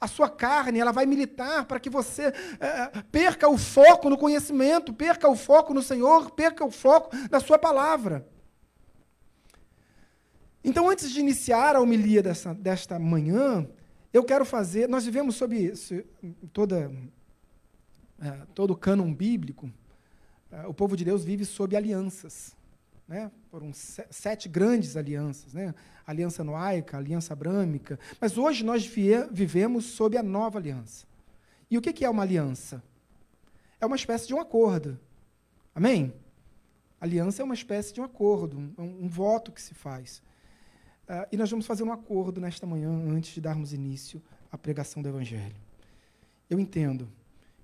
A 0.00 0.08
sua 0.08 0.30
carne, 0.30 0.78
ela 0.78 0.92
vai 0.92 1.04
militar 1.04 1.66
para 1.66 1.78
que 1.78 1.90
você 1.90 2.32
é, 2.58 3.02
perca 3.12 3.48
o 3.48 3.58
foco 3.58 4.08
no 4.08 4.16
conhecimento, 4.16 4.94
perca 4.94 5.28
o 5.28 5.36
foco 5.36 5.74
no 5.74 5.82
Senhor, 5.82 6.30
perca 6.30 6.64
o 6.64 6.70
foco 6.70 7.14
na 7.30 7.38
sua 7.38 7.58
palavra. 7.58 8.26
Então, 10.64 10.88
antes 10.88 11.10
de 11.10 11.20
iniciar 11.20 11.76
a 11.76 11.80
homilia 11.80 12.22
dessa, 12.22 12.54
desta 12.54 12.98
manhã, 12.98 13.68
eu 14.12 14.24
quero 14.24 14.44
fazer. 14.44 14.88
Nós 14.88 15.04
vivemos 15.04 15.36
sob 15.36 15.72
toda, 16.52 16.90
é, 18.20 18.30
todo 18.54 18.72
o 18.72 18.76
cânon 18.76 19.12
bíblico, 19.12 19.70
é, 20.50 20.66
o 20.66 20.74
povo 20.74 20.96
de 20.96 21.04
Deus 21.04 21.24
vive 21.24 21.44
sob 21.44 21.76
alianças. 21.76 22.56
Né? 23.10 23.28
Foram 23.50 23.72
sete 23.72 24.48
grandes 24.48 24.96
alianças, 24.96 25.52
né? 25.52 25.74
aliança 26.06 26.44
noaica, 26.44 26.96
aliança 26.96 27.32
abrâmica. 27.32 27.98
Mas 28.20 28.38
hoje 28.38 28.64
nós 28.64 28.86
vivemos 29.32 29.84
sob 29.86 30.16
a 30.16 30.22
nova 30.22 30.60
aliança. 30.60 31.08
E 31.68 31.76
o 31.76 31.80
que 31.80 32.04
é 32.04 32.08
uma 32.08 32.22
aliança? 32.22 32.80
É 33.80 33.86
uma 33.86 33.96
espécie 33.96 34.28
de 34.28 34.34
um 34.34 34.38
acordo. 34.38 34.96
Amém? 35.74 36.14
Aliança 37.00 37.42
é 37.42 37.44
uma 37.44 37.54
espécie 37.54 37.92
de 37.92 38.00
um 38.00 38.04
acordo, 38.04 38.56
um, 38.56 39.04
um 39.04 39.08
voto 39.08 39.50
que 39.50 39.60
se 39.60 39.74
faz. 39.74 40.22
Uh, 41.08 41.26
e 41.32 41.36
nós 41.36 41.50
vamos 41.50 41.66
fazer 41.66 41.82
um 41.82 41.92
acordo 41.92 42.40
nesta 42.40 42.64
manhã, 42.64 42.90
antes 42.90 43.34
de 43.34 43.40
darmos 43.40 43.72
início 43.72 44.22
à 44.52 44.56
pregação 44.56 45.02
do 45.02 45.08
Evangelho. 45.08 45.56
Eu 46.48 46.60
entendo 46.60 47.10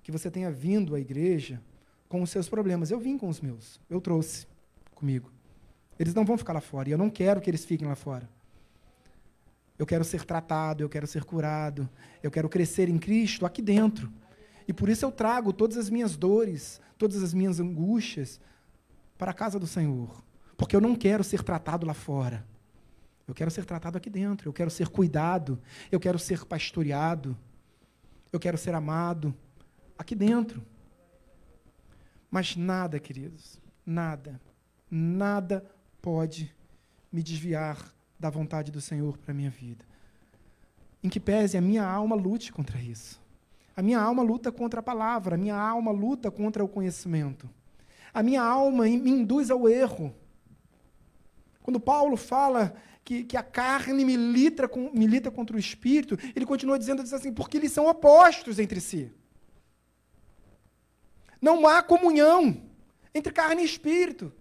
que 0.03 0.11
você 0.11 0.29
tenha 0.29 0.51
vindo 0.51 0.93
à 0.93 0.99
igreja 0.99 1.61
com 2.09 2.21
os 2.21 2.29
seus 2.29 2.49
problemas. 2.49 2.91
Eu 2.91 2.99
vim 2.99 3.17
com 3.17 3.29
os 3.29 3.39
meus, 3.39 3.79
eu 3.89 4.01
trouxe 4.01 4.45
comigo. 4.93 5.36
Eles 5.99 6.13
não 6.13 6.25
vão 6.25 6.37
ficar 6.37 6.53
lá 6.53 6.61
fora, 6.61 6.89
e 6.89 6.91
eu 6.91 6.97
não 6.97 7.09
quero 7.09 7.41
que 7.41 7.49
eles 7.49 7.65
fiquem 7.65 7.87
lá 7.87 7.95
fora. 7.95 8.29
Eu 9.77 9.85
quero 9.85 10.03
ser 10.03 10.23
tratado, 10.23 10.83
eu 10.83 10.89
quero 10.89 11.05
ser 11.05 11.23
curado, 11.23 11.89
eu 12.23 12.31
quero 12.31 12.49
crescer 12.49 12.89
em 12.89 12.97
Cristo 12.97 13.45
aqui 13.45 13.61
dentro. 13.61 14.11
E 14.67 14.73
por 14.73 14.89
isso 14.89 15.05
eu 15.05 15.11
trago 15.11 15.53
todas 15.53 15.77
as 15.77 15.89
minhas 15.89 16.17
dores, 16.17 16.81
todas 16.97 17.21
as 17.21 17.33
minhas 17.33 17.59
angústias 17.59 18.39
para 19.17 19.31
a 19.31 19.33
casa 19.33 19.59
do 19.59 19.67
Senhor. 19.67 20.23
Porque 20.57 20.75
eu 20.75 20.81
não 20.81 20.95
quero 20.95 21.23
ser 21.23 21.43
tratado 21.43 21.85
lá 21.85 21.93
fora. 21.93 22.45
Eu 23.27 23.33
quero 23.33 23.51
ser 23.51 23.65
tratado 23.65 23.97
aqui 23.97 24.09
dentro, 24.09 24.47
eu 24.47 24.53
quero 24.53 24.71
ser 24.71 24.87
cuidado, 24.87 25.59
eu 25.91 25.99
quero 25.99 26.17
ser 26.17 26.45
pastoreado, 26.45 27.37
eu 28.31 28.39
quero 28.39 28.57
ser 28.57 28.73
amado 28.73 29.35
aqui 29.97 30.15
dentro. 30.15 30.63
Mas 32.31 32.55
nada, 32.55 32.99
queridos, 32.99 33.59
nada, 33.85 34.39
nada 34.89 35.63
pode 36.01 36.53
me 37.11 37.23
desviar 37.23 37.93
da 38.19 38.29
vontade 38.29 38.71
do 38.71 38.81
Senhor 38.81 39.17
para 39.17 39.31
a 39.31 39.35
minha 39.35 39.49
vida. 39.49 39.85
Em 41.03 41.09
que 41.09 41.19
pese 41.19 41.57
a 41.57 41.61
minha 41.61 41.85
alma 41.85 42.15
lute 42.15 42.51
contra 42.51 42.79
isso. 42.79 43.21
A 43.75 43.81
minha 43.81 43.99
alma 43.99 44.23
luta 44.23 44.51
contra 44.51 44.79
a 44.79 44.83
palavra, 44.83 45.35
a 45.35 45.37
minha 45.37 45.55
alma 45.55 45.91
luta 45.91 46.31
contra 46.31 46.63
o 46.63 46.67
conhecimento. 46.67 47.47
A 48.13 48.23
minha 48.23 48.41
alma 48.41 48.85
me 48.85 49.11
induz 49.11 49.51
ao 49.51 49.69
erro. 49.69 50.13
Quando 51.61 51.79
Paulo 51.79 52.17
fala 52.17 52.75
que, 53.03 53.23
que 53.23 53.37
a 53.37 53.43
carne 53.43 54.03
milita, 54.03 54.67
com, 54.67 54.89
milita 54.91 55.29
contra 55.29 55.55
o 55.55 55.59
espírito, 55.59 56.17
ele 56.35 56.45
continua 56.45 56.79
dizendo 56.79 57.03
diz 57.03 57.13
assim, 57.13 57.31
porque 57.31 57.57
eles 57.57 57.71
são 57.71 57.87
opostos 57.87 58.57
entre 58.57 58.81
si. 58.81 59.11
Não 61.39 61.67
há 61.67 61.83
comunhão 61.83 62.61
entre 63.13 63.31
carne 63.31 63.61
e 63.61 63.65
espírito. 63.65 64.33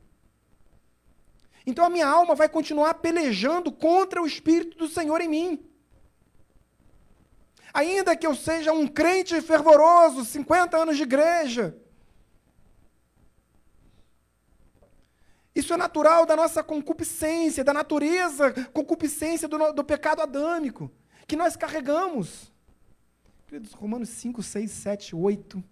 Então 1.67 1.85
a 1.85 1.91
minha 1.91 2.07
alma 2.07 2.35
vai 2.35 2.49
continuar 2.49 2.95
pelejando 2.95 3.73
contra 3.73 4.23
o 4.23 4.27
espírito 4.27 4.79
do 4.79 4.89
Senhor 4.89 5.21
em 5.21 5.29
mim. 5.29 5.71
Ainda 7.75 8.17
que 8.17 8.27
eu 8.27 8.35
seja 8.35 8.73
um 8.73 8.87
crente 8.87 9.39
fervoroso, 9.43 10.25
50 10.25 10.77
anos 10.77 10.97
de 10.97 11.03
igreja, 11.03 11.77
Isso 15.57 15.73
é 15.73 15.77
natural 15.79 16.27
da 16.27 16.37
nossa 16.37 16.63
concupiscência, 16.63 17.65
da 17.65 17.73
natureza 17.73 18.53
concupiscência 18.75 19.49
do, 19.49 19.73
do 19.73 19.83
pecado 19.83 20.21
adâmico, 20.21 20.93
que 21.27 21.35
nós 21.35 21.57
carregamos. 21.57 22.53
Queridos, 23.47 23.73
Romanos 23.73 24.11
5, 24.11 24.43
6, 24.43 24.71
7, 24.71 25.17
8. 25.17 25.65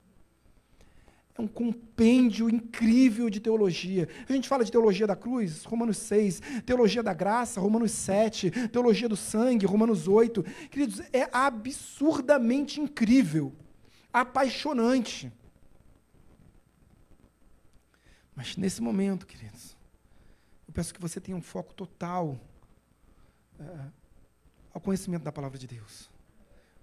É 1.36 1.42
um 1.42 1.48
compêndio 1.48 2.48
incrível 2.48 3.28
de 3.28 3.40
teologia. 3.40 4.08
A 4.28 4.32
gente 4.32 4.48
fala 4.48 4.64
de 4.64 4.70
teologia 4.70 5.06
da 5.06 5.16
cruz, 5.16 5.64
Romanos 5.64 5.96
6, 5.96 6.40
teologia 6.64 7.02
da 7.02 7.12
graça, 7.12 7.60
Romanos 7.60 7.90
7, 7.90 8.50
teologia 8.68 9.08
do 9.08 9.16
sangue, 9.16 9.66
Romanos 9.66 10.06
8. 10.06 10.42
Queridos, 10.70 11.00
é 11.12 11.28
absurdamente 11.32 12.80
incrível, 12.80 13.52
apaixonante. 14.12 15.32
Mas 18.36 18.56
nesse 18.56 18.80
momento, 18.80 19.26
queridos, 19.26 19.74
peço 20.74 20.92
que 20.92 21.00
você 21.00 21.20
tenha 21.20 21.36
um 21.36 21.40
foco 21.40 21.72
total 21.72 22.36
uh, 23.60 23.92
ao 24.72 24.80
conhecimento 24.80 25.22
da 25.22 25.30
palavra 25.30 25.56
de 25.56 25.68
Deus. 25.68 26.10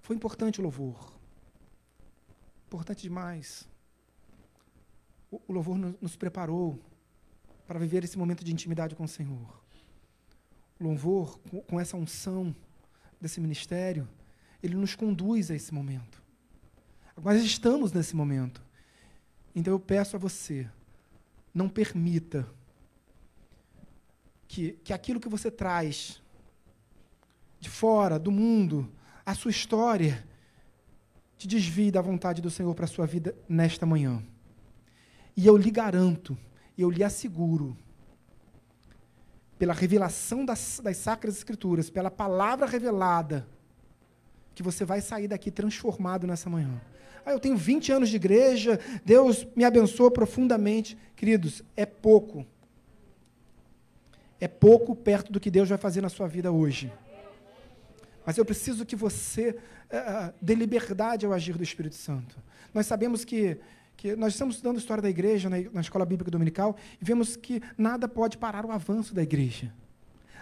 Foi 0.02 0.16
importante 0.16 0.62
o 0.62 0.64
louvor. 0.64 1.14
Importante 2.68 3.02
demais. 3.02 3.68
O, 5.32 5.42
louvor 5.48 5.78
no, 5.78 5.96
nos 6.02 6.16
preparou 6.16 6.78
para 7.66 7.80
viver 7.80 8.04
esse 8.04 8.18
momento 8.18 8.44
de 8.44 8.52
intimidade 8.52 8.96
com 8.96 9.06
o 9.06 9.08
Senhor. 9.08 9.64
O 10.78 10.84
louvor, 10.84 11.40
com, 11.68 11.80
essa 11.80 11.96
unção 11.96 12.54
desse 13.20 13.40
ministério, 13.40 14.08
ele 14.62 14.76
nos 14.76 14.94
conduz 14.94 15.50
a 15.50 15.56
esse 15.56 15.74
momento. 15.74 16.22
Nós 17.24 17.42
estamos 17.42 17.94
nesse 17.94 18.16
momento. 18.16 18.62
Então 19.56 19.74
eu 19.74 19.80
peço 19.80 20.16
a 20.16 20.20
você, 20.20 20.70
não 21.54 21.70
permita 21.70 22.48
que, 24.48 24.74
que 24.84 24.92
aquilo 24.92 25.20
que 25.20 25.30
você 25.30 25.50
traz 25.50 26.22
de 27.60 27.70
fora, 27.70 28.20
do 28.20 28.32
mundo, 28.32 28.92
a 29.26 29.34
sua 29.36 29.52
história, 29.52 30.28
te 31.38 31.48
desvie 31.48 31.92
da 31.92 32.02
vontade 32.02 32.42
do 32.42 32.50
Senhor 32.50 32.74
para 32.76 32.86
a 32.86 32.88
sua 32.88 33.06
vida 33.06 33.36
nesta 33.48 33.86
manhã. 33.86 34.22
E 35.36 35.46
eu 35.48 35.58
lhe 35.58 35.72
garanto, 35.72 36.38
eu 36.78 36.90
lhe 36.90 37.04
asseguro, 37.04 37.78
pela 39.58 39.74
revelação 39.74 40.44
das, 40.44 40.82
das 40.84 40.98
Sacras 40.98 41.38
Escrituras, 41.38 41.90
pela 41.90 42.10
palavra 42.10 42.66
revelada, 42.66 43.48
que 44.56 44.64
você 44.64 44.84
vai 44.84 45.02
sair 45.02 45.28
daqui 45.28 45.52
transformado 45.52 46.28
nessa 46.28 46.50
manhã. 46.50 46.82
Ah, 47.26 47.32
eu 47.32 47.40
tenho 47.40 47.56
20 47.56 47.92
anos 47.92 48.10
de 48.10 48.16
igreja, 48.16 48.80
Deus 49.06 49.48
me 49.56 49.64
abençoa 49.64 50.10
profundamente. 50.10 50.98
Queridos, 51.16 51.64
é 51.76 51.86
pouco 51.86 52.46
é 54.42 54.48
pouco 54.48 54.96
perto 54.96 55.32
do 55.32 55.40
que 55.40 55.52
Deus 55.52 55.70
vai 55.70 55.78
fazer 55.78 56.02
na 56.02 56.10
sua 56.10 56.28
vida 56.28 56.52
hoje. 56.52 56.92
Mas 58.26 58.40
eu 58.40 58.44
preciso 58.44 58.84
que 58.84 58.96
você 58.96 59.52
uh, 59.52 60.34
dê 60.42 60.56
liberdade 60.56 61.28
ao 61.28 61.32
agir 61.32 61.56
do 61.56 61.64
Espírito 61.64 61.96
Santo. 61.96 62.36
Nós 62.74 62.88
sabemos 62.88 63.24
que, 63.24 63.60
que 64.02 64.16
nós 64.16 64.34
estamos 64.34 64.56
estudando 64.56 64.78
a 64.78 64.80
história 64.80 65.00
da 65.00 65.12
igreja 65.12 65.48
na, 65.48 65.80
escola 65.80 66.04
bíblica 66.04 66.32
dominical 66.32 66.76
e 67.00 67.06
vemos 67.06 67.36
que 67.36 67.62
nada 67.78 68.08
pode 68.08 68.36
parar 68.36 68.66
o 68.66 68.72
avanço 68.72 69.14
da 69.14 69.22
igreja. 69.22 69.72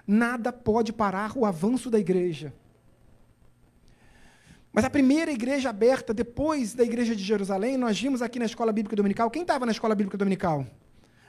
Nada 0.07 0.53
pode 0.53 0.93
parar 0.93 1.36
o 1.36 1.45
avanço 1.45 1.89
da 1.89 1.99
igreja. 1.99 2.53
Mas 4.72 4.86
a 4.86 4.89
primeira 4.89 5.30
igreja 5.30 5.70
aberta 5.70 6.14
depois 6.14 6.74
da 6.74 6.86
igreja 6.86 7.14
de 7.14 7.22
Jerusalém, 7.22 7.76
nós 7.76 7.99
vimos 7.99 8.22
aqui 8.22 8.39
na 8.39 8.45
escola 8.45 8.72
bíblica 8.72 8.95
dominical. 8.95 9.30
Quem 9.30 9.41
estava 9.41 9.66
na 9.66 9.74
escola 9.74 9.93
bíblica 9.93 10.18
dominical? 10.18 10.66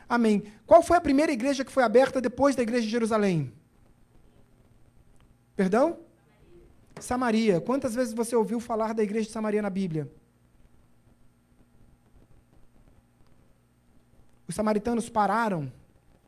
Amém. 0.08 0.44
Qual 0.64 0.84
foi 0.84 0.98
a 0.98 1.00
primeira 1.00 1.32
igreja 1.32 1.64
que 1.64 1.72
foi 1.72 1.82
aberta 1.82 2.20
depois 2.20 2.54
da 2.54 2.62
igreja 2.62 2.84
de 2.84 2.92
Jerusalém? 2.92 3.52
Perdão? 5.56 5.98
Samaria. 7.00 7.60
Quantas 7.60 7.96
vezes 7.96 8.14
você 8.14 8.36
ouviu 8.36 8.60
falar 8.60 8.94
da 8.94 9.02
igreja 9.02 9.26
de 9.26 9.32
Samaria 9.32 9.60
na 9.60 9.70
Bíblia? 9.70 10.08
Os 14.50 14.56
samaritanos 14.56 15.08
pararam 15.08 15.72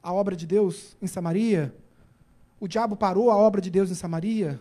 a 0.01 0.13
obra 0.13 0.37
de 0.37 0.47
Deus 0.47 0.97
em 1.03 1.09
Samaria? 1.09 1.75
O 2.61 2.69
diabo 2.69 2.95
parou 2.95 3.33
a 3.33 3.37
obra 3.37 3.61
de 3.61 3.69
Deus 3.69 3.91
em 3.91 3.97
Samaria? 3.97 4.61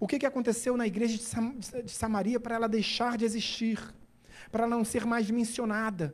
O 0.00 0.08
que, 0.08 0.18
que 0.18 0.26
aconteceu 0.26 0.76
na 0.76 0.88
igreja 0.88 1.16
de, 1.16 1.22
Sam 1.22 1.54
de 1.84 1.92
Samaria 1.92 2.40
para 2.40 2.56
ela 2.56 2.68
deixar 2.68 3.16
de 3.16 3.24
existir? 3.24 3.78
Para 4.50 4.66
não 4.66 4.84
ser 4.84 5.06
mais 5.06 5.30
mencionada? 5.30 6.12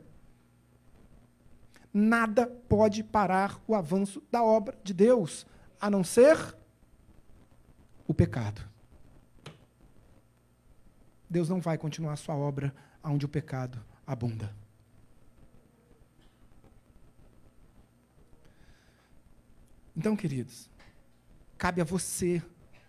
nada 1.91 2.45
pode 2.45 3.03
parar 3.03 3.59
o 3.67 3.73
avanço 3.73 4.21
da 4.31 4.43
obra 4.43 4.77
de 4.83 4.93
Deus, 4.93 5.47
a 5.81 5.89
não 5.89 6.03
ser 6.03 6.37
o 8.07 8.13
pecado. 8.13 8.61
Deus 11.27 11.49
não 11.49 11.59
vai 11.59 11.75
continuar 11.75 12.13
a 12.13 12.17
sua 12.17 12.35
obra 12.35 12.71
onde 13.03 13.25
o 13.25 13.29
pecado 13.29 13.83
abunda. 14.05 14.62
Então, 19.95 20.15
queridos, 20.15 20.69
cabe 21.57 21.81
a 21.81 21.83
você, 21.83 22.41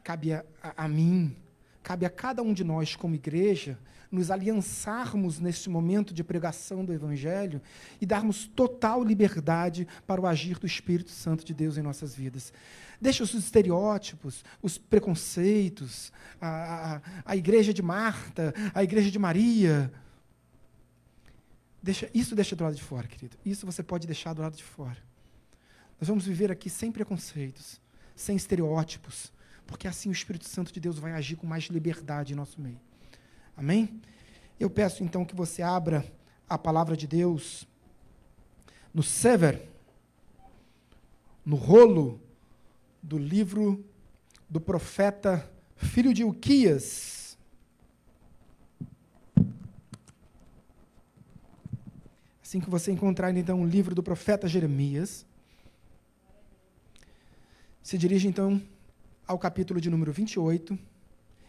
cabe 0.03 0.33
a, 0.33 0.45
a, 0.63 0.85
a 0.85 0.89
mim, 0.89 1.37
cabe 1.83 2.07
a 2.07 2.11
cada 2.11 2.43
um 2.43 2.53
de 2.53 2.65
nós 2.65 2.97
como 2.97 3.15
igreja 3.15 3.79
nos 4.15 4.31
aliançarmos 4.31 5.41
neste 5.41 5.69
momento 5.69 6.15
de 6.15 6.23
pregação 6.23 6.85
do 6.85 6.93
Evangelho 6.93 7.61
e 8.01 8.07
darmos 8.07 8.47
total 8.47 9.03
liberdade 9.03 9.87
para 10.07 10.21
o 10.21 10.27
agir 10.27 10.59
do 10.59 10.67
Espírito 10.67 11.11
Santo 11.11 11.45
de 11.45 11.53
Deus 11.53 11.77
em 11.77 11.83
nossas 11.83 12.15
vidas. 12.15 12.53
Deixa 13.01 13.25
os 13.25 13.35
estereótipos, 13.35 14.45
os 14.63 14.79
preconceitos, 14.79 16.13
a, 16.41 16.97
a, 16.97 17.01
a 17.25 17.37
igreja 17.37 17.75
de 17.75 17.83
Marta, 17.83 18.55
a 18.73 18.85
igreja 18.85 19.11
de 19.11 19.19
Maria. 19.19 19.93
Deixa, 21.83 22.09
isso 22.15 22.35
deixa 22.37 22.55
do 22.55 22.65
lado 22.65 22.77
de 22.77 22.83
fora, 22.83 23.09
querido. 23.09 23.37
Isso 23.45 23.67
você 23.67 23.83
pode 23.83 24.07
deixar 24.07 24.33
do 24.33 24.43
lado 24.43 24.57
de 24.57 24.65
fora. 24.65 24.97
Nós 26.01 26.09
vamos 26.09 26.27
viver 26.27 26.51
aqui 26.51 26.69
sem 26.69 26.91
preconceitos, 26.91 27.81
sem 28.15 28.37
estereótipos, 28.37 29.33
porque 29.67 29.89
assim 29.89 30.09
o 30.09 30.13
Espírito 30.13 30.47
Santo 30.47 30.73
de 30.73 30.81
Deus 30.81 30.99
vai 30.99 31.13
agir 31.13 31.37
com 31.37 31.47
mais 31.47 31.65
liberdade 31.65 32.33
em 32.33 32.37
nosso 32.37 32.61
meio. 32.61 32.81
Amém? 33.57 34.01
Eu 34.59 34.69
peço 34.69 35.03
então 35.03 35.25
que 35.25 35.35
você 35.35 35.63
abra 35.63 36.05
a 36.49 36.59
palavra 36.59 36.97
de 36.97 37.07
Deus 37.07 37.67
no 38.93 39.03
Sever, 39.03 39.69
no 41.45 41.57
rolo 41.57 42.21
do 43.03 43.19
livro 43.19 43.85
do 44.49 44.61
profeta 44.61 45.51
filho 45.77 46.15
de 46.15 46.25
Uquias. 46.25 47.37
Assim 52.43 52.61
que 52.61 52.71
você 52.71 52.93
encontrar 52.93 53.37
então 53.37 53.63
o 53.63 53.67
livro 53.67 53.95
do 53.95 54.03
profeta 54.03 54.47
Jeremias, 54.47 55.27
se 57.85 57.99
dirige 57.99 58.27
então 58.27 58.63
ao 59.27 59.39
capítulo 59.39 59.79
de 59.79 59.91
número 59.91 60.11
28. 60.11 60.77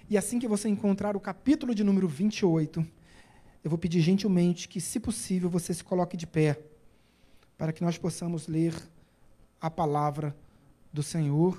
E 0.10 0.18
assim 0.18 0.38
que 0.38 0.50
você 0.50 0.68
encontrar 0.68 1.16
o 1.16 1.20
capítulo 1.20 1.74
de 1.74 1.82
número 1.82 2.10
28, 2.10 2.86
eu 3.64 3.70
vou 3.70 3.80
pedir 3.80 4.02
gentilmente 4.02 4.68
que, 4.68 4.82
se 4.82 5.00
possível, 5.00 5.50
você 5.50 5.74
se 5.74 5.82
coloque 5.82 6.18
de 6.18 6.28
pé, 6.28 6.60
para 7.58 7.72
que 7.72 7.82
nós 7.82 7.98
possamos 7.98 8.50
ler 8.50 8.76
a 9.62 9.72
palavra 9.72 10.36
do 10.92 11.02
Senhor 11.02 11.58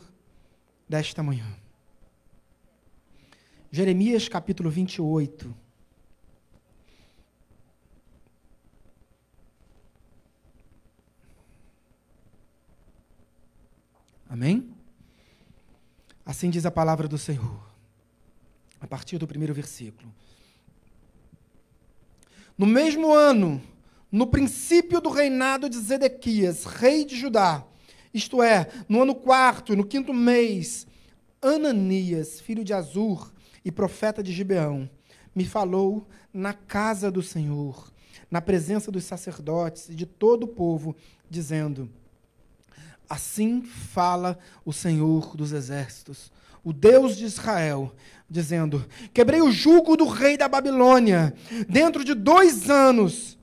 desta 0.87 1.23
manhã. 1.23 1.47
Jeremias 3.73 4.29
capítulo 4.29 4.71
28. 4.71 5.66
Amém? 14.37 14.69
Assim 16.23 16.51
diz 16.51 16.67
a 16.67 16.71
palavra 16.71 17.09
do 17.09 17.17
Senhor 17.17 17.59
a 18.79 18.87
partir 18.87 19.17
do 19.17 19.27
primeiro 19.27 19.55
versículo. 19.55 20.15
No 22.59 22.67
mesmo 22.67 23.15
ano, 23.15 23.63
no 24.13 24.27
princípio 24.27 25.01
do 25.01 25.09
reinado 25.09 25.71
de 25.71 25.79
Zedequias, 25.79 26.67
rei 26.67 27.07
de 27.07 27.17
Judá, 27.17 27.65
isto 28.13 28.43
é, 28.43 28.69
no 28.87 29.01
ano 29.01 29.15
quarto, 29.15 29.75
no 29.75 29.87
quinto 29.87 30.13
mês, 30.13 30.87
Ananias, 31.41 32.39
filho 32.39 32.63
de 32.63 32.75
Azur 32.75 33.33
e 33.65 33.73
profeta 33.73 34.23
de 34.23 34.35
Gibeão, 34.35 34.91
me 35.35 35.47
falou 35.47 36.07
na 36.31 36.53
casa 36.53 37.11
do 37.11 37.23
Senhor, 37.23 37.91
na 38.31 38.43
presença 38.43 38.93
dos 38.93 39.05
sacerdotes 39.05 39.89
e 39.89 39.95
de 39.95 40.05
todo 40.05 40.45
o 40.45 40.49
povo, 40.49 40.95
dizendo: 41.31 41.91
Assim 43.09 43.63
fala 43.63 44.39
o 44.65 44.73
Senhor 44.73 45.37
dos 45.37 45.53
exércitos, 45.53 46.33
o 46.65 46.73
Deus 46.73 47.17
de 47.17 47.25
Israel, 47.25 47.95
dizendo: 48.29 48.85
Quebrei 49.15 49.41
o 49.41 49.53
jugo 49.53 49.97
do 49.97 50.07
rei 50.07 50.37
da 50.37 50.49
Babilônia. 50.49 51.33
Dentro 51.69 52.05
de 52.05 52.15
dois 52.15 52.69
anos, 52.69 53.39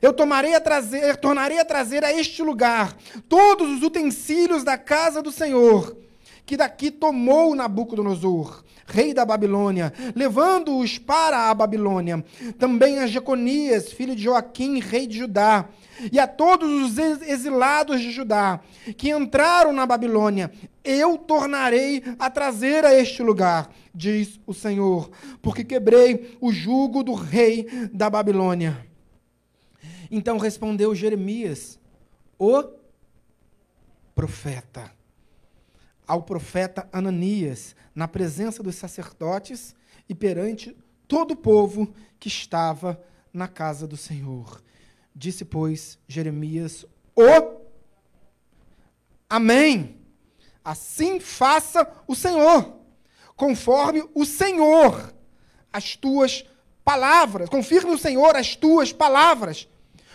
eu 0.00 0.12
tomarei 0.12 0.54
a 0.54 0.60
trazer, 0.60 1.16
tornarei 1.16 1.58
a 1.58 1.64
trazer 1.64 2.04
a 2.04 2.12
este 2.12 2.42
lugar 2.42 2.96
todos 3.28 3.70
os 3.70 3.82
utensílios 3.82 4.64
da 4.64 4.76
casa 4.78 5.22
do 5.22 5.30
Senhor, 5.30 5.96
que 6.44 6.56
daqui 6.56 6.90
tomou 6.90 7.54
Nabucodonosor, 7.54 8.64
rei 8.86 9.14
da 9.14 9.24
Babilônia, 9.24 9.92
levando-os 10.14 10.98
para 10.98 11.50
a 11.50 11.54
Babilônia. 11.54 12.24
Também 12.58 12.98
a 12.98 13.06
Jeconias, 13.06 13.92
filho 13.92 14.14
de 14.14 14.22
Joaquim, 14.22 14.80
rei 14.80 15.06
de 15.06 15.18
Judá, 15.18 15.68
e 16.10 16.18
a 16.18 16.26
todos 16.26 16.68
os 16.68 16.98
exilados 16.98 18.00
de 18.00 18.10
Judá 18.10 18.60
que 18.96 19.10
entraram 19.10 19.72
na 19.72 19.86
Babilônia, 19.86 20.50
eu 20.82 21.16
tornarei 21.16 22.02
a 22.18 22.28
trazer 22.28 22.84
a 22.84 22.94
este 22.94 23.22
lugar, 23.22 23.70
diz 23.94 24.40
o 24.46 24.52
Senhor, 24.52 25.10
porque 25.40 25.62
quebrei 25.62 26.36
o 26.40 26.52
jugo 26.52 27.02
do 27.02 27.14
rei 27.14 27.66
da 27.92 28.10
Babilônia. 28.10 28.84
Então 30.10 30.38
respondeu 30.38 30.94
Jeremias, 30.94 31.78
o 32.38 32.64
profeta, 34.14 34.90
ao 36.12 36.22
profeta 36.22 36.86
Ananias, 36.92 37.74
na 37.94 38.06
presença 38.06 38.62
dos 38.62 38.74
sacerdotes 38.74 39.74
e 40.06 40.14
perante 40.14 40.76
todo 41.08 41.30
o 41.30 41.36
povo 41.36 41.90
que 42.20 42.28
estava 42.28 43.02
na 43.32 43.48
casa 43.48 43.86
do 43.88 43.96
Senhor. 43.96 44.62
Disse, 45.16 45.42
pois, 45.42 45.98
Jeremias, 46.06 46.84
o 47.16 47.62
Amém. 49.26 49.96
Assim 50.62 51.18
faça 51.18 51.90
o 52.06 52.14
Senhor, 52.14 52.76
conforme 53.34 54.06
o 54.14 54.26
Senhor, 54.26 55.14
as 55.72 55.96
tuas 55.96 56.44
palavras. 56.84 57.48
Confirme 57.48 57.90
o 57.92 57.98
Senhor 57.98 58.36
as 58.36 58.54
tuas 58.54 58.92
palavras 58.92 59.66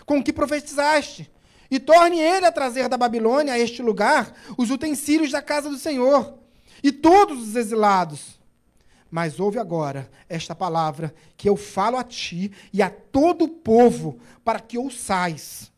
com 0.06 0.24
que 0.24 0.32
profetizaste. 0.32 1.28
E 1.70 1.80
torne 1.80 2.20
ele 2.20 2.45
a 2.45 2.51
trazer 2.51 2.88
da 2.88 2.97
Babilônia 2.97 3.53
a 3.53 3.59
este 3.59 3.82
lugar 3.82 4.34
os 4.57 4.70
utensílios 4.72 5.32
da 5.32 5.41
casa 5.41 5.70
do 5.70 5.78
Senhor 5.78 6.38
e 6.82 6.91
todos 6.91 7.41
os 7.41 7.55
exilados. 7.55 8.39
Mas 9.09 9.39
ouve 9.39 9.57
agora 9.57 10.09
esta 10.28 10.53
palavra 10.53 11.13
que 11.36 11.47
eu 11.47 11.55
falo 11.55 11.97
a 11.97 12.03
ti 12.03 12.51
e 12.74 12.82
a 12.82 12.89
todo 12.89 13.45
o 13.45 13.49
povo, 13.49 14.20
para 14.43 14.59
que 14.59 14.78
ouçais 14.78 15.72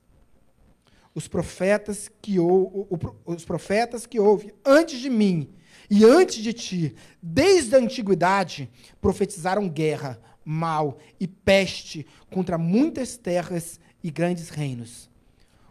os 1.14 1.28
profetas 1.28 2.10
que 2.22 2.40
ou, 2.40 2.88
os 3.26 3.44
profetas 3.46 4.06
que 4.06 4.20
houve 4.20 4.54
antes 4.66 5.00
de 5.00 5.10
mim 5.10 5.50
e 5.90 6.06
antes 6.06 6.38
de 6.42 6.54
ti, 6.54 6.96
desde 7.22 7.76
a 7.76 7.80
antiguidade, 7.80 8.70
profetizaram 9.02 9.68
guerra, 9.68 10.20
mal 10.46 10.98
e 11.20 11.28
peste 11.28 12.06
contra 12.32 12.58
muitas 12.58 13.18
terras 13.18 13.80
e 14.04 14.10
grandes 14.12 14.50
reinos. 14.50 15.09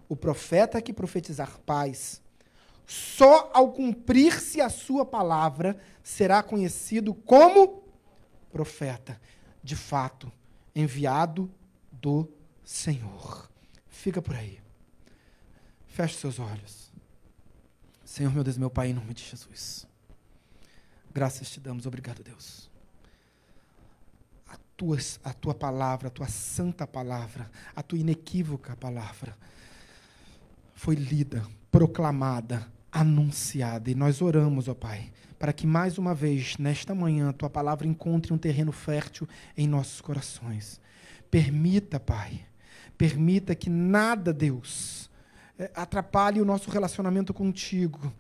O 0.09 0.17
profeta 0.17 0.81
que 0.81 0.93
profetizar 0.93 1.59
paz, 1.61 2.23
só 2.87 3.51
ao 3.53 3.73
cumprir-se 3.73 4.61
a 4.61 4.71
sua 4.71 5.05
palavra, 5.05 5.79
será 6.03 6.43
conhecido 6.43 7.13
como 7.13 7.83
profeta, 8.51 9.21
de 9.63 9.77
fato, 9.77 10.33
enviado 10.75 11.51
do 11.93 12.27
Senhor. 12.65 13.51
Fica 13.89 14.23
por 14.23 14.35
aí. 14.35 14.59
Feche 15.87 16.17
seus 16.17 16.39
olhos. 16.39 16.91
Senhor, 18.05 18.33
meu 18.33 18.43
Deus, 18.43 18.57
meu 18.57 18.71
Pai, 18.71 18.89
em 18.89 18.95
nome 18.95 19.13
de 19.13 19.23
Jesus. 19.23 19.87
Graças 21.13 21.51
te 21.51 21.61
damos, 21.61 21.85
obrigado, 21.85 22.23
Deus. 22.23 22.71
A 24.49 24.57
tua, 24.77 24.97
a 25.23 25.35
tua 25.35 25.55
palavra, 25.55 26.09
a 26.09 26.11
tua 26.11 26.29
santa 26.29 26.87
palavra, 26.87 27.51
a 27.77 27.83
tua 27.83 27.99
inequívoca 27.99 28.75
palavra 28.77 29.37
foi 30.79 30.95
lida, 30.95 31.45
proclamada, 31.73 32.65
anunciada. 32.93 33.91
E 33.91 33.97
nós 33.97 34.23
oramos, 34.23 34.69
ó 34.69 34.75
Pai, 34.75 35.11
para 35.37 35.53
que 35.53 35.67
mais 35.67 35.99
uma 35.99 36.15
vez, 36.15 36.57
nesta 36.57 36.95
manhã, 36.95 37.33
tua 37.33 37.51
palavra 37.51 37.85
encontre 37.85 38.33
um 38.33 38.39
terreno 38.39 38.71
fértil 38.71 39.29
em 39.57 39.67
nossos 39.67 40.01
corações. 40.01 40.81
Permita, 41.29 41.99
Pai, 41.99 42.47
permita 42.97 43.57
que 43.57 43.69
nada, 43.69 44.33
Deus, 44.33 45.11
é, 45.59 45.69
atrapalhe 45.75 46.41
o 46.41 46.45
nosso 46.45 46.71
relacionamento 46.71 47.35
contigo 47.35 48.15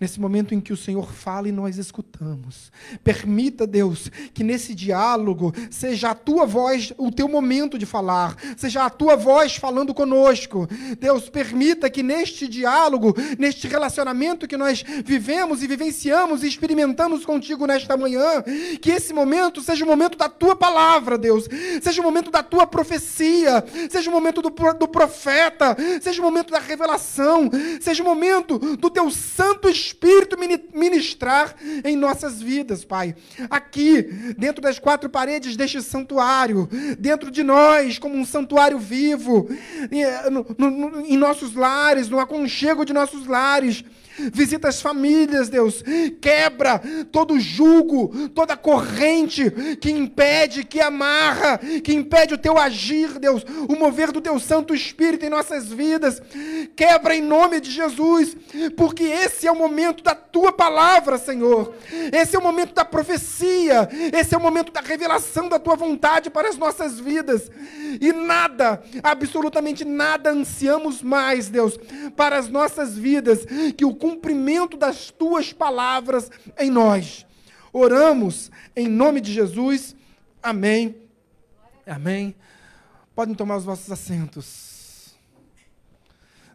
nesse 0.00 0.18
momento 0.18 0.54
em 0.54 0.60
que 0.60 0.72
o 0.72 0.76
Senhor 0.76 1.12
fala 1.12 1.46
e 1.46 1.52
nós 1.52 1.76
escutamos. 1.76 2.72
Permita, 3.04 3.66
Deus, 3.66 4.10
que 4.32 4.42
nesse 4.42 4.74
diálogo 4.74 5.52
seja 5.70 6.10
a 6.10 6.14
tua 6.14 6.46
voz, 6.46 6.92
o 6.96 7.12
teu 7.12 7.28
momento 7.28 7.78
de 7.78 7.84
falar, 7.84 8.34
seja 8.56 8.86
a 8.86 8.90
tua 8.90 9.14
voz 9.14 9.56
falando 9.56 9.92
conosco. 9.92 10.66
Deus, 10.98 11.28
permita 11.28 11.90
que 11.90 12.02
neste 12.02 12.48
diálogo, 12.48 13.14
neste 13.38 13.68
relacionamento 13.68 14.48
que 14.48 14.56
nós 14.56 14.82
vivemos 15.04 15.62
e 15.62 15.66
vivenciamos 15.66 16.42
e 16.42 16.48
experimentamos 16.48 17.26
contigo 17.26 17.66
nesta 17.66 17.94
manhã, 17.94 18.42
que 18.80 18.90
esse 18.90 19.12
momento 19.12 19.60
seja 19.60 19.84
o 19.84 19.88
momento 19.88 20.16
da 20.16 20.30
tua 20.30 20.56
palavra, 20.56 21.18
Deus, 21.18 21.46
seja 21.82 22.00
o 22.00 22.04
momento 22.04 22.30
da 22.30 22.42
tua 22.42 22.66
profecia, 22.66 23.62
seja 23.90 24.08
o 24.08 24.12
momento 24.12 24.40
do, 24.40 24.48
do 24.48 24.88
profeta, 24.88 25.76
seja 26.00 26.22
o 26.22 26.24
momento 26.24 26.52
da 26.52 26.58
revelação, 26.58 27.50
seja 27.82 28.02
o 28.02 28.06
momento 28.06 28.58
do 28.76 28.88
teu 28.88 29.10
Santo 29.10 29.68
Espírito 29.68 29.89
Espírito 29.90 30.36
ministrar 30.72 31.56
em 31.84 31.96
nossas 31.96 32.40
vidas, 32.40 32.84
Pai. 32.84 33.14
Aqui, 33.50 34.02
dentro 34.38 34.62
das 34.62 34.78
quatro 34.78 35.10
paredes 35.10 35.56
deste 35.56 35.82
santuário, 35.82 36.68
dentro 36.98 37.30
de 37.30 37.42
nós, 37.42 37.98
como 37.98 38.14
um 38.14 38.24
santuário 38.24 38.78
vivo, 38.78 39.48
em 41.06 41.16
nossos 41.16 41.54
lares, 41.54 42.08
no 42.08 42.20
aconchego 42.20 42.84
de 42.84 42.92
nossos 42.92 43.26
lares 43.26 43.84
visita 44.32 44.68
as 44.68 44.80
famílias, 44.80 45.48
Deus, 45.48 45.82
quebra 46.20 46.80
todo 47.10 47.40
jugo, 47.40 48.28
toda 48.30 48.56
corrente 48.56 49.50
que 49.80 49.90
impede, 49.90 50.64
que 50.64 50.80
amarra, 50.80 51.58
que 51.58 51.92
impede 51.92 52.34
o 52.34 52.38
teu 52.38 52.58
agir, 52.58 53.18
Deus, 53.18 53.44
o 53.68 53.76
mover 53.76 54.12
do 54.12 54.20
teu 54.20 54.38
Santo 54.38 54.74
Espírito 54.74 55.24
em 55.24 55.30
nossas 55.30 55.68
vidas. 55.68 56.20
Quebra 56.76 57.14
em 57.14 57.22
nome 57.22 57.60
de 57.60 57.70
Jesus, 57.70 58.36
porque 58.76 59.04
esse 59.04 59.46
é 59.46 59.52
o 59.52 59.56
momento 59.56 60.02
da 60.02 60.14
tua 60.14 60.52
palavra, 60.52 61.18
Senhor. 61.18 61.74
Esse 62.12 62.36
é 62.36 62.38
o 62.38 62.42
momento 62.42 62.74
da 62.74 62.84
profecia, 62.84 63.88
esse 64.12 64.34
é 64.34 64.38
o 64.38 64.40
momento 64.40 64.72
da 64.72 64.80
revelação 64.80 65.48
da 65.48 65.58
tua 65.58 65.76
vontade 65.76 66.30
para 66.30 66.48
as 66.48 66.56
nossas 66.56 66.98
vidas. 66.98 67.50
E 68.00 68.12
nada, 68.12 68.82
absolutamente 69.02 69.84
nada 69.84 70.30
ansiamos 70.30 71.02
mais, 71.02 71.48
Deus, 71.48 71.78
para 72.16 72.38
as 72.38 72.48
nossas 72.48 72.96
vidas 72.96 73.44
que 73.76 73.84
o 73.84 73.94
cumprimento 74.10 74.76
das 74.76 75.10
tuas 75.10 75.52
palavras 75.52 76.30
em 76.58 76.70
nós. 76.70 77.26
Oramos 77.72 78.50
em 78.74 78.88
nome 78.88 79.20
de 79.20 79.32
Jesus. 79.32 79.94
Amém. 80.42 80.96
Amém. 81.86 82.34
Podem 83.14 83.34
tomar 83.34 83.56
os 83.56 83.64
vossos 83.64 83.90
assentos. 83.90 85.14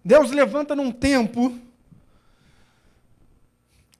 Deus 0.03 0.31
levanta 0.31 0.75
num 0.75 0.91
tempo 0.91 1.57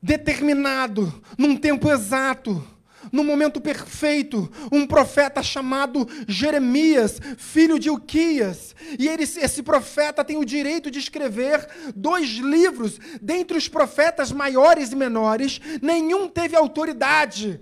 determinado, 0.01 1.22
num 1.38 1.56
tempo 1.56 1.89
exato 1.89 2.75
no 3.12 3.24
momento 3.24 3.62
perfeito, 3.62 4.49
um 4.72 4.86
profeta 4.86 5.41
chamado 5.41 6.08
Jeremias, 6.28 7.20
filho 7.38 7.80
de 7.80 7.89
Uquias. 7.89 8.76
E 8.97 9.08
ele, 9.08 9.24
esse 9.24 9.64
profeta 9.64 10.24
tem 10.24 10.38
o 10.38 10.45
direito 10.45 10.91
de 10.91 10.99
escrever 10.99 11.68
dois 11.95 12.30
livros. 12.30 12.99
Dentre 13.22 13.58
os 13.58 13.68
profetas 13.68 14.32
maiores 14.32 14.91
e 14.91 14.95
menores, 14.95 15.60
nenhum 15.82 16.28
teve 16.28 16.56
autoridade. 16.56 17.62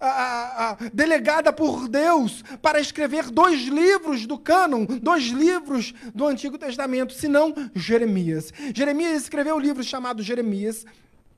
A, 0.00 0.70
a, 0.70 0.76
delegada 0.92 1.52
por 1.52 1.88
Deus 1.88 2.44
para 2.62 2.78
escrever 2.78 3.32
dois 3.32 3.62
livros 3.62 4.26
do 4.26 4.38
cânon, 4.38 4.84
dois 4.84 5.24
livros 5.24 5.92
do 6.14 6.24
Antigo 6.24 6.56
Testamento, 6.56 7.12
senão 7.12 7.52
Jeremias. 7.74 8.52
Jeremias 8.72 9.22
escreveu 9.22 9.56
o 9.56 9.58
livro 9.58 9.82
chamado 9.82 10.22
Jeremias, 10.22 10.86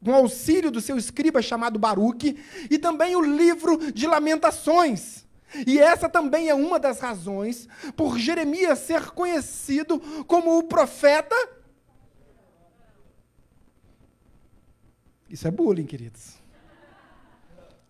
com 0.04 0.14
auxílio 0.14 0.70
do 0.70 0.80
seu 0.80 0.96
escriba 0.96 1.42
chamado 1.42 1.78
Baruque, 1.78 2.42
e 2.70 2.78
também 2.78 3.14
o 3.14 3.20
livro 3.20 3.92
de 3.92 4.06
Lamentações. 4.06 5.26
E 5.66 5.78
essa 5.78 6.08
também 6.08 6.48
é 6.48 6.54
uma 6.54 6.78
das 6.78 7.00
razões 7.00 7.68
por 7.96 8.18
Jeremias 8.18 8.78
ser 8.80 9.10
conhecido 9.10 10.00
como 10.26 10.56
o 10.58 10.62
profeta. 10.62 11.34
Isso 15.28 15.46
é 15.46 15.50
bullying, 15.50 15.86
queridos. 15.86 16.34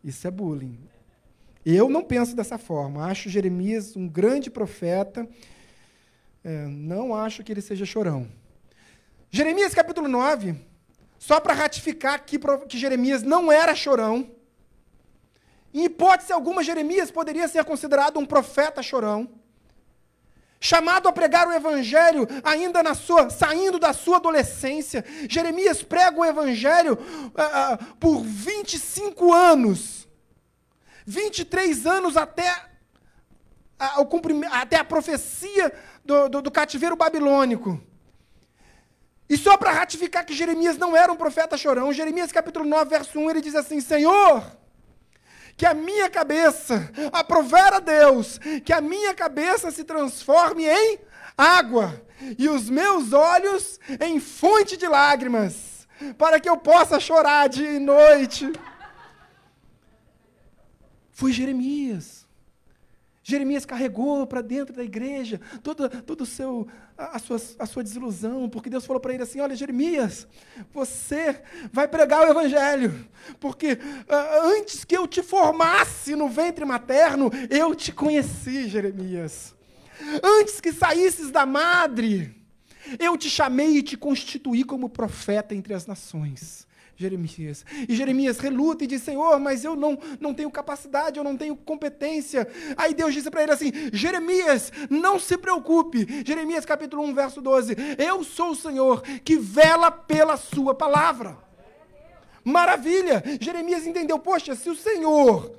Isso 0.02 0.26
é 0.26 0.30
bullying. 0.30 0.78
Eu 1.64 1.90
não 1.90 2.02
penso 2.02 2.34
dessa 2.34 2.56
forma. 2.56 3.06
Acho 3.06 3.28
Jeremias 3.28 3.94
um 3.94 4.08
grande 4.08 4.50
profeta. 4.50 5.28
É, 6.42 6.66
não 6.66 7.14
acho 7.14 7.44
que 7.44 7.52
ele 7.52 7.61
seja 7.61 7.84
chorão. 7.84 8.26
Jeremias 9.30 9.74
capítulo 9.74 10.08
9 10.08 10.70
só 11.21 11.39
para 11.39 11.53
ratificar 11.53 12.25
que, 12.25 12.39
que 12.66 12.79
Jeremias 12.79 13.23
não 13.23 13.53
era 13.53 13.75
chorão. 13.75 14.31
Em 15.73 15.85
hipótese 15.85 16.33
alguma, 16.33 16.64
Jeremias 16.64 17.11
poderia 17.11 17.47
ser 17.47 17.62
considerado 17.62 18.18
um 18.18 18.25
profeta 18.25 18.83
chorão. 18.83 19.29
Chamado 20.59 21.09
a 21.09 21.12
pregar 21.12 21.47
o 21.47 21.53
evangelho 21.53 22.27
ainda 22.43 22.83
na 22.83 22.95
sua, 22.95 23.29
saindo 23.29 23.79
da 23.79 23.93
sua 23.93 24.16
adolescência. 24.16 25.05
Jeremias 25.29 25.83
prega 25.83 26.18
o 26.18 26.25
evangelho 26.25 26.95
uh, 26.95 27.75
uh, 27.75 27.97
por 27.97 28.23
25 28.23 29.31
anos. 29.31 30.09
23 31.05 31.87
anos 31.87 32.16
até 32.16 32.49
a, 33.79 34.03
até 34.53 34.77
a 34.79 34.85
profecia 34.85 35.71
do, 36.03 36.31
do, 36.31 36.43
do 36.43 36.51
cativeiro 36.51 36.97
babilônico. 36.97 37.79
E 39.31 39.37
só 39.37 39.57
para 39.57 39.70
ratificar 39.70 40.26
que 40.26 40.35
Jeremias 40.35 40.76
não 40.76 40.97
era 40.97 41.12
um 41.12 41.16
profeta 41.16 41.57
chorão, 41.57 41.93
Jeremias 41.93 42.33
capítulo 42.33 42.68
9, 42.68 42.91
verso 42.91 43.16
1, 43.16 43.31
ele 43.31 43.41
diz 43.41 43.55
assim: 43.55 43.81
Senhor, 43.81 44.45
que 45.57 45.64
a 45.64 45.72
minha 45.72 46.11
cabeça, 46.11 46.91
aprover 47.12 47.72
a 47.72 47.78
Deus, 47.78 48.41
que 48.64 48.72
a 48.72 48.81
minha 48.81 49.14
cabeça 49.14 49.70
se 49.70 49.85
transforme 49.85 50.66
em 50.66 50.99
água 51.39 52.05
e 52.37 52.49
os 52.49 52.68
meus 52.68 53.12
olhos 53.12 53.78
em 54.01 54.18
fonte 54.18 54.76
de 54.76 54.89
lágrimas, 54.89 55.87
para 56.18 56.41
que 56.41 56.49
eu 56.49 56.57
possa 56.57 56.99
chorar 56.99 57.49
dia 57.49 57.70
e 57.70 57.78
noite. 57.78 58.53
Foi 61.12 61.31
Jeremias. 61.31 62.20
Jeremias 63.31 63.64
carregou 63.64 64.26
para 64.26 64.43
dentro 64.43 64.74
da 64.74 64.83
igreja 64.83 65.41
toda, 65.62 65.89
todo 65.89 66.26
seu, 66.26 66.66
a, 66.97 67.18
sua, 67.18 67.41
a 67.59 67.66
sua 67.66 67.83
desilusão, 67.83 68.49
porque 68.49 68.68
Deus 68.68 68.85
falou 68.85 69.01
para 69.01 69.14
ele 69.14 69.22
assim: 69.22 69.41
Olha, 69.41 69.57
Jeremias, 69.57 70.26
você 70.72 71.43
vai 71.72 71.89
pregar 71.89 72.26
o 72.26 72.31
evangelho, 72.31 73.09
porque 73.39 73.72
uh, 73.72 74.59
antes 74.59 74.85
que 74.85 74.97
eu 74.97 75.07
te 75.07 75.22
formasse 75.22 76.14
no 76.14 76.28
ventre 76.28 76.64
materno, 76.64 77.31
eu 77.49 77.74
te 77.74 77.93
conheci, 77.93 78.68
Jeremias. 78.68 79.55
Antes 80.22 80.61
que 80.61 80.72
saísses 80.72 81.31
da 81.31 81.45
madre, 81.45 82.35
eu 82.99 83.16
te 83.16 83.28
chamei 83.28 83.78
e 83.78 83.83
te 83.83 83.97
constituí 83.97 84.64
como 84.64 84.89
profeta 84.89 85.55
entre 85.55 85.74
as 85.74 85.87
nações. 85.87 86.66
Jeremias. 87.01 87.64
E 87.88 87.94
Jeremias 87.94 88.38
reluta 88.38 88.84
e 88.84 88.86
diz: 88.86 89.03
Senhor, 89.03 89.40
mas 89.40 89.64
eu 89.64 89.74
não, 89.74 89.98
não 90.20 90.34
tenho 90.34 90.51
capacidade, 90.51 91.18
eu 91.18 91.24
não 91.24 91.34
tenho 91.34 91.57
competência. 91.57 92.46
Aí 92.76 92.92
Deus 92.92 93.14
disse 93.14 93.30
para 93.30 93.42
ele 93.42 93.53
assim: 93.53 93.72
Jeremias, 93.90 94.70
não 94.90 95.18
se 95.18 95.38
preocupe. 95.38 96.07
Jeremias 96.26 96.66
capítulo 96.66 97.03
1, 97.05 97.14
verso 97.14 97.40
12: 97.40 97.74
Eu 97.96 98.22
sou 98.22 98.51
o 98.51 98.55
Senhor 98.55 99.01
que 99.24 99.36
vela 99.36 99.90
pela 99.90 100.36
sua 100.36 100.74
palavra. 100.74 101.38
Maravilha! 102.44 103.22
Jeremias 103.40 103.86
entendeu: 103.86 104.18
Poxa, 104.18 104.55
se 104.55 104.68
o 104.68 104.76
Senhor 104.76 105.51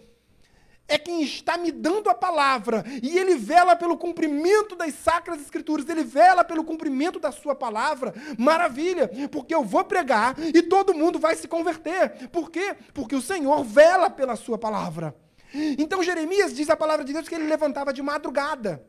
é 0.92 0.98
quem 0.98 1.24
está 1.24 1.58
me 1.58 1.72
dando 1.72 2.10
a 2.10 2.14
palavra, 2.14 2.84
e 3.02 3.18
ele 3.18 3.36
vela 3.36 3.76
pelo 3.76 3.98
cumprimento 3.98 4.76
das 4.76 4.94
sacras 4.94 5.40
escrituras, 5.40 5.88
ele 5.88 6.04
vela 6.04 6.44
pelo 6.44 6.66
cumprimento 6.66 7.18
da 7.18 7.32
sua 7.32 7.56
palavra, 7.56 8.14
maravilha, 8.38 9.10
porque 9.32 9.56
eu 9.56 9.64
vou 9.64 9.86
pregar 9.86 10.36
e 10.38 10.62
todo 10.62 10.94
mundo 10.94 11.18
vai 11.18 11.36
se 11.36 11.48
converter. 11.48 12.28
Por 12.30 12.52
quê? 12.52 12.76
Porque 12.94 13.16
o 13.16 13.22
Senhor 13.22 13.64
vela 13.64 14.10
pela 14.10 14.36
sua 14.36 14.58
palavra. 14.58 15.16
Então 15.54 16.04
Jeremias 16.04 16.54
diz 16.54 16.70
a 16.70 16.76
palavra 16.76 17.06
de 17.06 17.14
Deus 17.14 17.28
que 17.28 17.36
ele 17.36 17.48
levantava 17.48 17.94
de 17.94 18.02
madrugada. 18.02 18.86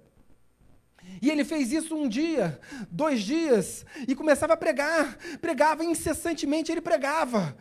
E 1.21 1.31
ele 1.31 1.45
fez 1.45 1.73
isso 1.73 1.95
um 1.95 2.09
dia, 2.09 2.61
dois 2.91 3.23
dias, 3.23 3.87
e 4.09 4.15
começava 4.15 4.55
a 4.55 4.57
pregar. 4.57 5.17
Pregava 5.41 5.85
incessantemente, 5.85 6.73
ele 6.73 6.81
pregava. 6.81 7.57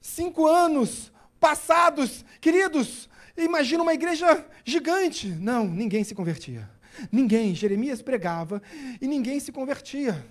Cinco 0.00 0.46
anos 0.46 1.12
passados, 1.40 2.24
queridos, 2.40 3.09
Imagina 3.44 3.82
uma 3.82 3.94
igreja 3.94 4.46
gigante. 4.64 5.28
Não, 5.28 5.66
ninguém 5.66 6.04
se 6.04 6.14
convertia. 6.14 6.68
Ninguém. 7.10 7.54
Jeremias 7.54 8.02
pregava 8.02 8.62
e 9.00 9.06
ninguém 9.06 9.40
se 9.40 9.52
convertia. 9.52 10.24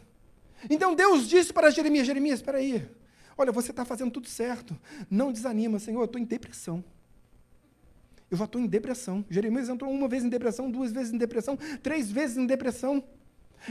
Então 0.69 0.95
Deus 0.95 1.27
disse 1.27 1.53
para 1.53 1.69
Jeremias: 1.69 2.07
Jeremias, 2.07 2.39
espera 2.39 2.57
aí. 2.57 2.87
Olha, 3.37 3.51
você 3.51 3.71
está 3.71 3.85
fazendo 3.85 4.11
tudo 4.11 4.27
certo. 4.27 4.77
Não 5.09 5.31
desanima, 5.31 5.79
Senhor, 5.79 6.01
eu 6.01 6.05
estou 6.05 6.19
em 6.19 6.25
depressão. 6.25 6.83
Eu 8.29 8.37
já 8.37 8.45
estou 8.45 8.61
em 8.61 8.67
depressão. 8.67 9.25
Jeremias 9.29 9.69
entrou 9.69 9.91
uma 9.91 10.07
vez 10.07 10.23
em 10.23 10.29
depressão, 10.29 10.69
duas 10.69 10.91
vezes 10.91 11.13
em 11.13 11.17
depressão, 11.17 11.57
três 11.81 12.11
vezes 12.11 12.37
em 12.37 12.45
depressão. 12.45 13.03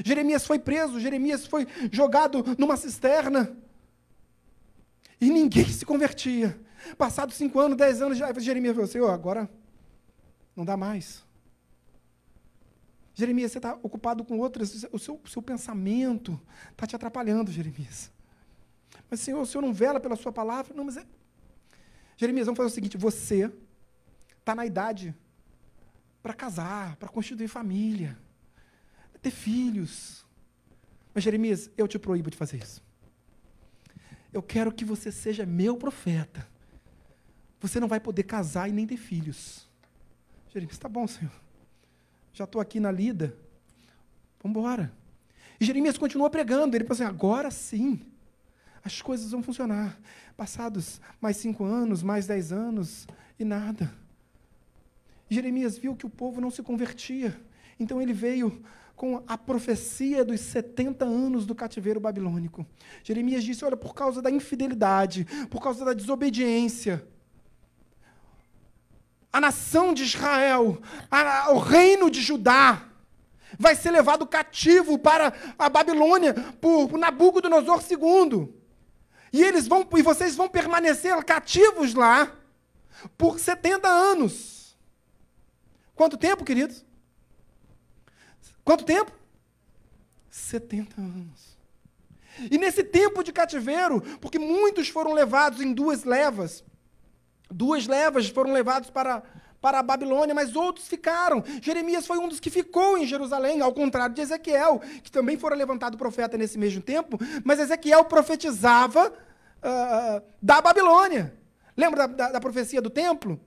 Jeremias 0.05 0.47
foi 0.47 0.59
preso, 0.59 0.99
Jeremias 0.99 1.47
foi 1.47 1.67
jogado 1.93 2.45
numa 2.59 2.77
cisterna. 2.77 3.57
E 5.21 5.31
ninguém 5.31 5.69
se 5.69 5.85
convertia. 5.85 6.59
Passados 6.97 7.35
cinco 7.35 7.59
anos, 7.61 7.77
dez 7.77 8.01
anos, 8.01 8.19
Jeremias 8.43 8.75
falou 8.75 8.89
assim, 8.89 9.01
oh, 9.01 9.09
agora 9.09 9.51
não 10.55 10.65
dá 10.65 10.77
mais. 10.77 11.25
Jeremias, 13.15 13.51
você 13.53 13.59
está 13.59 13.75
ocupado 13.83 14.25
com 14.25 14.39
outras, 14.39 14.87
o 14.93 14.99
seu, 14.99 15.21
seu 15.27 15.43
pensamento 15.43 16.41
está 16.71 16.87
te 16.87 16.95
atrapalhando, 16.95 17.51
Jeremias. 17.51 18.13
Mas, 19.11 19.21
Senhor, 19.21 19.41
o 19.41 19.47
Senhor 19.47 19.63
não 19.63 19.73
vela 19.73 19.99
pela 19.99 20.15
sua 20.15 20.33
palavra? 20.33 20.75
Não, 20.75 20.85
mas 20.85 20.97
é... 20.97 21.05
Jeremias, 22.17 22.47
vamos 22.47 22.57
fazer 22.57 22.71
o 22.71 22.75
seguinte, 22.75 22.97
você 22.97 23.53
está 24.39 24.55
na 24.55 24.65
idade 24.65 25.15
para 26.23 26.35
casar, 26.35 26.97
para 26.97 27.09
constituir 27.09 27.49
família, 27.49 28.19
ter 29.21 29.31
filhos. 29.31 30.25
Mas, 31.13 31.25
Jeremias, 31.25 31.71
eu 31.77 31.89
te 31.89 31.99
proíbo 31.99 32.31
de 32.31 32.37
fazer 32.37 32.59
isso. 32.59 32.83
Eu 34.33 34.43
quero 34.43 34.73
que 34.73 34.85
você 34.85 35.11
seja 35.11 35.45
meu 35.45 35.77
profeta. 35.77 36.47
Você 37.61 37.81
não 37.81 37.89
vai 37.89 38.01
poder 38.01 38.23
casar 38.23 38.69
e 38.69 38.73
nem 38.73 38.87
ter 38.87 38.97
filhos. 38.97 39.69
Jeremias, 40.51 40.77
está 40.77 40.89
bom, 40.89 41.07
Senhor. 41.07 41.33
Já 42.33 42.45
estou 42.45 42.61
aqui 42.61 42.79
na 42.79 42.91
lida. 42.91 43.37
Vamos 44.43 44.57
embora. 44.57 44.93
E 45.61 45.65
Jeremias 45.65 45.99
continua 45.99 46.31
pregando. 46.31 46.77
Ele 46.77 46.85
falou 46.85 46.95
assim: 46.95 47.05
agora 47.05 47.51
sim, 47.51 48.01
as 48.85 49.03
coisas 49.03 49.31
vão 49.33 49.43
funcionar. 49.43 49.99
Passados 50.37 51.01
mais 51.21 51.37
cinco 51.37 51.65
anos, 51.65 52.03
mais 52.03 52.27
dez 52.27 52.53
anos, 52.53 53.07
e 53.39 53.45
nada. 53.45 53.93
Jeremias 55.29 55.77
viu 55.77 55.97
que 55.97 56.07
o 56.07 56.11
povo 56.11 56.41
não 56.41 56.51
se 56.51 56.63
convertia. 56.63 57.39
Então 57.79 58.01
ele 58.01 58.13
veio 58.13 58.63
com 58.97 59.23
a 59.27 59.39
profecia 59.39 60.25
dos 60.25 60.41
70 60.41 61.05
anos 61.05 61.47
do 61.47 61.55
cativeiro 61.55 62.01
babilônico. 62.01 62.67
Jeremias 63.03 63.45
disse: 63.45 63.65
Olha, 63.65 63.77
por 63.77 63.95
causa 63.95 64.23
da 64.23 64.31
infidelidade, 64.31 65.27
por 65.51 65.61
causa 65.61 65.85
da 65.85 65.93
desobediência, 65.93 67.07
a 69.33 69.41
nação 69.41 69.93
de 69.93 70.05
Israel, 70.05 70.81
a, 71.11 71.53
o 71.53 71.59
reino 71.59 72.11
de 72.11 72.21
Judá, 72.21 72.89
vai 73.59 73.75
ser 73.75 73.91
levado 73.91 74.27
cativo 74.27 74.99
para 74.99 75.33
a 75.59 75.69
Babilônia 75.69 76.35
por, 76.61 76.89
por 76.89 76.99
Nabucodonosor 76.99 77.83
II. 77.91 78.55
E 79.33 79.43
eles 79.43 79.67
vão 79.67 79.87
e 79.97 80.03
vocês 80.03 80.35
vão 80.35 80.49
permanecer 80.49 81.23
cativos 81.25 81.95
lá 81.95 82.33
por 83.17 83.39
70 83.39 83.87
anos. 83.89 84.77
Quanto 85.95 86.17
tempo, 86.17 86.45
queridos? 86.45 86.85
Quanto 88.65 88.85
tempo? 88.85 89.13
70 90.31 91.01
anos. 91.01 91.59
E 92.51 92.57
nesse 92.57 92.85
tempo 92.85 93.25
de 93.25 93.33
cativeiro, 93.33 94.01
porque 94.21 94.39
muitos 94.39 94.89
foram 94.89 95.13
levados 95.13 95.61
em 95.61 95.73
duas 95.73 96.05
levas, 96.05 96.65
duas 97.51 97.87
levas 97.87 98.29
foram 98.29 98.53
levados 98.53 98.91
para, 98.91 99.23
para 99.61 99.79
a 99.79 99.83
Babilônia, 99.83 100.35
mas 100.35 100.55
outros 100.55 100.89
ficaram. 100.89 101.43
Jeremias 101.63 102.07
foi 102.07 102.19
um 102.19 102.29
dos 102.29 102.41
que 102.41 102.51
ficou 102.51 102.99
em 102.99 103.07
Jerusalém, 103.07 103.61
ao 103.61 103.73
contrário 103.73 104.15
de 104.15 104.21
Ezequiel, 104.21 104.81
que 105.03 105.11
também 105.11 105.37
fora 105.37 105.55
levantado 105.55 105.97
profeta 105.97 106.37
nesse 106.37 106.59
mesmo 106.59 106.83
tempo, 106.83 107.19
mas 107.45 107.59
Ezequiel 107.59 108.05
profetizava 108.05 109.09
uh, 109.09 110.23
da 110.41 110.61
Babilônia. 110.61 111.35
Lembra 111.77 112.07
da, 112.07 112.15
da, 112.15 112.33
da 112.33 112.41
profecia 112.41 112.83
do 112.83 112.91
templo? 112.91 113.41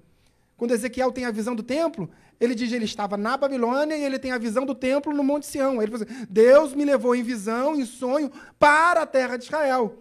Quando 0.58 0.72
Ezequiel 0.72 1.12
tem 1.12 1.26
a 1.26 1.32
visão 1.32 1.56
do 1.56 1.64
templo, 1.64 2.10
ele 2.40 2.56
diz 2.56 2.70
que 2.70 2.76
ele 2.76 2.86
estava 2.86 3.18
na 3.18 3.38
Babilônia 3.38 3.96
e 3.96 4.04
ele 4.04 4.18
tem 4.18 4.32
a 4.32 4.38
visão 4.38 4.66
do 4.66 4.74
templo 4.74 5.14
no 5.14 5.24
Monte 5.24 5.46
Sião. 5.46 5.82
Ele 5.82 5.94
assim, 5.94 6.26
Deus 6.30 6.74
me 6.74 6.86
levou 6.86 7.16
em 7.16 7.22
visão, 7.24 7.76
em 7.76 7.86
sonho, 7.86 8.32
para 8.58 9.02
a 9.04 9.06
terra 9.06 9.38
de 9.38 9.46
Israel. 9.46 10.00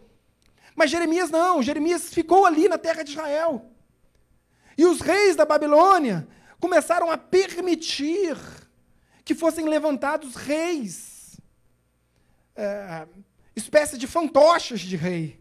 Mas 0.74 0.90
Jeremias 0.90 1.30
não, 1.30 1.62
Jeremias 1.62 2.12
ficou 2.14 2.46
ali 2.46 2.68
na 2.68 2.78
terra 2.78 3.02
de 3.02 3.10
Israel. 3.10 3.66
E 4.76 4.84
os 4.84 5.00
reis 5.00 5.36
da 5.36 5.44
Babilônia 5.44 6.26
começaram 6.58 7.10
a 7.10 7.18
permitir 7.18 8.36
que 9.24 9.34
fossem 9.34 9.68
levantados 9.68 10.34
reis, 10.34 11.40
é, 12.56 13.06
espécie 13.54 13.96
de 13.96 14.06
fantoches 14.06 14.80
de 14.80 14.96
rei, 14.96 15.40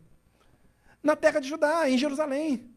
na 1.02 1.16
terra 1.16 1.40
de 1.40 1.50
Judá, 1.50 1.90
em 1.90 1.98
Jerusalém. 1.98 2.70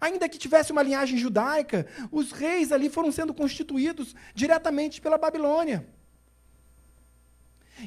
Ainda 0.00 0.28
que 0.28 0.38
tivesse 0.38 0.70
uma 0.70 0.82
linhagem 0.82 1.18
judaica, 1.18 1.86
os 2.12 2.30
reis 2.30 2.70
ali 2.70 2.88
foram 2.88 3.10
sendo 3.10 3.34
constituídos 3.34 4.14
diretamente 4.34 5.00
pela 5.00 5.18
Babilônia. 5.18 5.88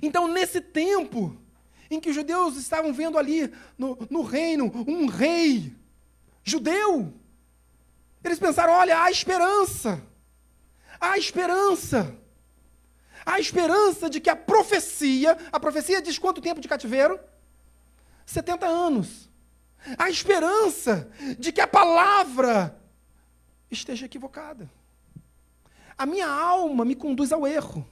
Então, 0.02 0.28
nesse 0.28 0.60
tempo 0.60 1.38
em 1.90 2.00
que 2.00 2.10
os 2.10 2.16
judeus 2.16 2.56
estavam 2.58 2.94
vendo 2.94 3.18
ali 3.18 3.52
no, 3.78 3.98
no 4.10 4.22
reino 4.22 4.72
um 4.88 5.08
rei 5.08 5.74
judeu, 6.44 7.14
eles 8.24 8.40
pensaram: 8.40 8.74
olha, 8.74 9.02
há 9.02 9.12
esperança, 9.12 10.02
há 11.00 11.18
esperança, 11.18 12.16
há 13.26 13.40
esperança 13.40 14.10
de 14.10 14.20
que 14.20 14.30
a 14.30 14.36
profecia, 14.36 15.38
a 15.52 15.60
profecia 15.60 16.02
diz 16.02 16.18
quanto 16.18 16.42
tempo 16.42 16.62
de 16.62 16.68
cativeiro? 16.68 17.20
70 18.26 18.66
anos 18.66 19.32
a 19.98 20.10
esperança 20.10 21.10
de 21.38 21.52
que 21.52 21.62
a 21.62 21.68
palavra 21.68 22.80
esteja 23.70 24.06
equivocada. 24.06 24.70
A 25.98 26.06
minha 26.06 26.28
alma 26.28 26.86
me 26.86 26.96
conduz 26.96 27.32
ao 27.32 27.48
erro. 27.48 27.88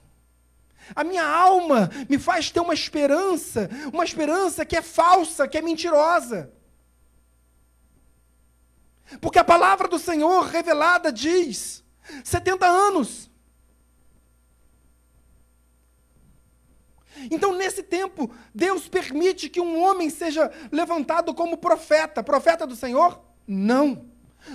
A 0.94 1.04
minha 1.04 1.24
alma 1.24 1.90
me 2.08 2.18
faz 2.18 2.50
ter 2.50 2.60
uma 2.60 2.74
esperança, 2.74 3.68
uma 3.92 4.04
esperança 4.04 4.64
que 4.64 4.76
é 4.76 4.82
falsa, 4.82 5.46
que 5.46 5.58
é 5.58 5.62
mentirosa. 5.62 6.52
Porque 9.20 9.38
a 9.38 9.44
palavra 9.44 9.88
do 9.88 9.98
Senhor 9.98 10.44
revelada 10.44 11.10
diz: 11.10 11.82
70 12.24 12.66
anos. 12.66 13.30
Então, 17.30 17.54
nesse 17.54 17.82
tempo, 17.82 18.30
Deus 18.54 18.88
permite 18.88 19.48
que 19.48 19.60
um 19.60 19.82
homem 19.82 20.08
seja 20.08 20.50
levantado 20.70 21.34
como 21.34 21.58
profeta. 21.58 22.22
Profeta 22.22 22.66
do 22.66 22.76
Senhor? 22.76 23.20
Não. 23.46 24.06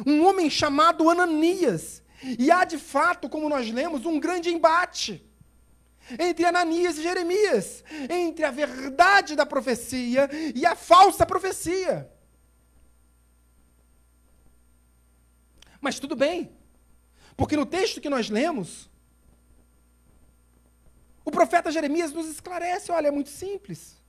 Um 0.06 0.26
homem 0.26 0.50
chamado 0.50 1.10
Ananias. 1.10 2.02
E 2.24 2.50
há, 2.50 2.64
de 2.64 2.78
fato, 2.78 3.30
como 3.30 3.50
nós 3.50 3.70
lemos, 3.70 4.06
um 4.06 4.20
grande 4.20 4.50
embate 4.50 5.24
entre 6.20 6.46
Ananias 6.46 6.98
e 6.98 7.04
Jeremias, 7.04 7.84
entre 8.10 8.46
a 8.46 8.52
verdade 8.52 9.36
da 9.36 9.46
profecia 9.46 10.30
e 10.54 10.66
a 10.66 10.76
falsa 10.76 11.26
profecia. 11.26 12.10
Mas 15.86 16.00
tudo 16.00 16.16
bem, 16.16 16.52
porque 17.38 17.56
no 17.56 17.64
texto 17.64 18.02
que 18.02 18.10
nós 18.10 18.28
lemos, 18.28 18.90
o 21.24 21.30
profeta 21.30 21.72
Jeremias 21.72 22.12
nos 22.12 22.26
esclarece: 22.28 22.92
olha, 22.92 23.10
é 23.10 23.12
muito 23.12 23.30
simples. 23.30 24.02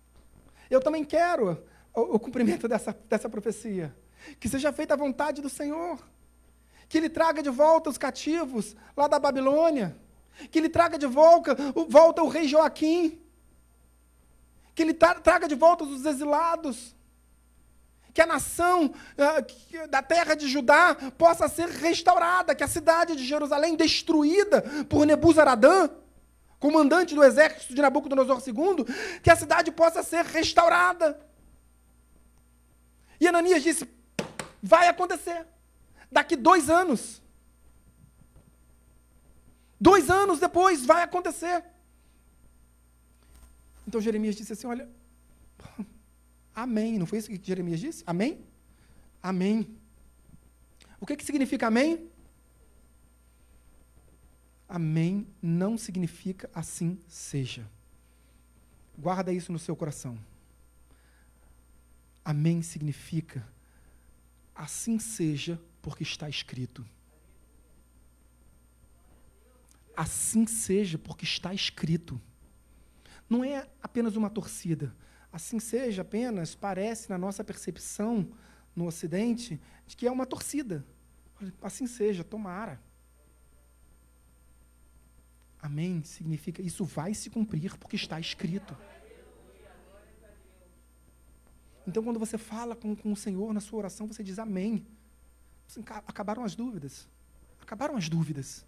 Eu 0.70 0.80
também 0.80 1.04
quero 1.04 1.62
o, 1.92 2.14
o 2.14 2.18
cumprimento 2.18 2.66
dessa, 2.66 2.98
dessa 3.10 3.28
profecia. 3.28 3.94
Que 4.40 4.48
seja 4.48 4.72
feita 4.72 4.94
a 4.94 4.96
vontade 4.96 5.42
do 5.42 5.50
Senhor. 5.50 6.02
Que 6.88 6.96
Ele 6.96 7.10
traga 7.10 7.42
de 7.42 7.50
volta 7.50 7.90
os 7.90 7.98
cativos 7.98 8.74
lá 8.96 9.06
da 9.06 9.18
Babilônia. 9.18 9.94
Que 10.50 10.58
Ele 10.58 10.70
traga 10.70 10.98
de 10.98 11.06
volta, 11.06 11.54
volta 11.90 12.22
o 12.22 12.28
rei 12.28 12.48
Joaquim. 12.48 13.20
Que 14.74 14.82
Ele 14.82 14.94
traga 14.94 15.46
de 15.46 15.54
volta 15.54 15.84
os 15.84 16.06
exilados. 16.06 16.95
Que 18.16 18.22
a 18.22 18.26
nação 18.26 18.86
uh, 18.86 19.88
da 19.88 20.00
terra 20.00 20.34
de 20.34 20.48
Judá 20.48 20.94
possa 21.18 21.48
ser 21.48 21.68
restaurada. 21.68 22.54
Que 22.54 22.64
a 22.64 22.66
cidade 22.66 23.14
de 23.14 23.22
Jerusalém, 23.22 23.76
destruída 23.76 24.62
por 24.88 25.04
Nebuzaradã, 25.04 25.90
comandante 26.58 27.14
do 27.14 27.22
exército 27.22 27.74
de 27.74 27.82
Nabucodonosor 27.82 28.42
II, 28.46 28.86
que 29.22 29.30
a 29.30 29.36
cidade 29.36 29.70
possa 29.70 30.02
ser 30.02 30.24
restaurada. 30.24 31.20
E 33.20 33.28
Ananias 33.28 33.62
disse: 33.62 33.86
vai 34.62 34.88
acontecer. 34.88 35.46
Daqui 36.10 36.36
dois 36.36 36.70
anos. 36.70 37.20
Dois 39.78 40.08
anos 40.08 40.40
depois 40.40 40.86
vai 40.86 41.02
acontecer. 41.02 41.62
Então 43.86 44.00
Jeremias 44.00 44.36
disse 44.36 44.54
assim: 44.54 44.66
olha, 44.66 44.88
amém. 46.56 46.98
Não 46.98 47.06
foi 47.06 47.18
isso 47.18 47.28
que 47.28 47.40
Jeremias 47.40 47.78
disse? 47.78 48.02
Amém? 48.06 48.44
Amém. 49.22 49.76
O 50.98 51.06
que, 51.06 51.16
que 51.16 51.24
significa 51.24 51.68
amém? 51.68 52.10
Amém 54.68 55.28
não 55.40 55.78
significa 55.78 56.50
assim 56.52 56.98
seja. 57.06 57.70
Guarda 58.98 59.32
isso 59.32 59.52
no 59.52 59.58
seu 59.58 59.76
coração. 59.76 60.18
Amém 62.24 62.62
significa 62.62 63.46
assim 64.56 64.98
seja 64.98 65.60
porque 65.82 66.02
está 66.02 66.28
escrito. 66.28 66.84
Assim 69.96 70.46
seja 70.46 70.98
porque 70.98 71.24
está 71.24 71.54
escrito. 71.54 72.20
Não 73.28 73.44
é 73.44 73.68
apenas 73.82 74.16
uma 74.16 74.30
torcida. 74.30 74.94
Assim 75.36 75.60
seja 75.60 76.00
apenas, 76.00 76.54
parece 76.54 77.10
na 77.10 77.18
nossa 77.18 77.44
percepção 77.44 78.26
no 78.74 78.86
Ocidente, 78.86 79.60
de 79.86 79.94
que 79.94 80.06
é 80.06 80.10
uma 80.10 80.24
torcida. 80.24 80.82
Assim 81.60 81.86
seja, 81.86 82.24
tomara. 82.24 82.80
Amém 85.60 86.02
significa 86.04 86.62
isso 86.62 86.86
vai 86.86 87.12
se 87.12 87.28
cumprir 87.28 87.76
porque 87.76 87.96
está 87.96 88.18
escrito. 88.18 88.74
Então, 91.86 92.02
quando 92.02 92.18
você 92.18 92.38
fala 92.38 92.74
com, 92.74 92.96
com 92.96 93.12
o 93.12 93.16
Senhor 93.16 93.52
na 93.52 93.60
sua 93.60 93.80
oração, 93.80 94.06
você 94.06 94.24
diz 94.24 94.38
amém. 94.38 94.86
Acabaram 96.06 96.44
as 96.44 96.54
dúvidas. 96.54 97.06
Acabaram 97.60 97.94
as 97.94 98.08
dúvidas. 98.08 98.64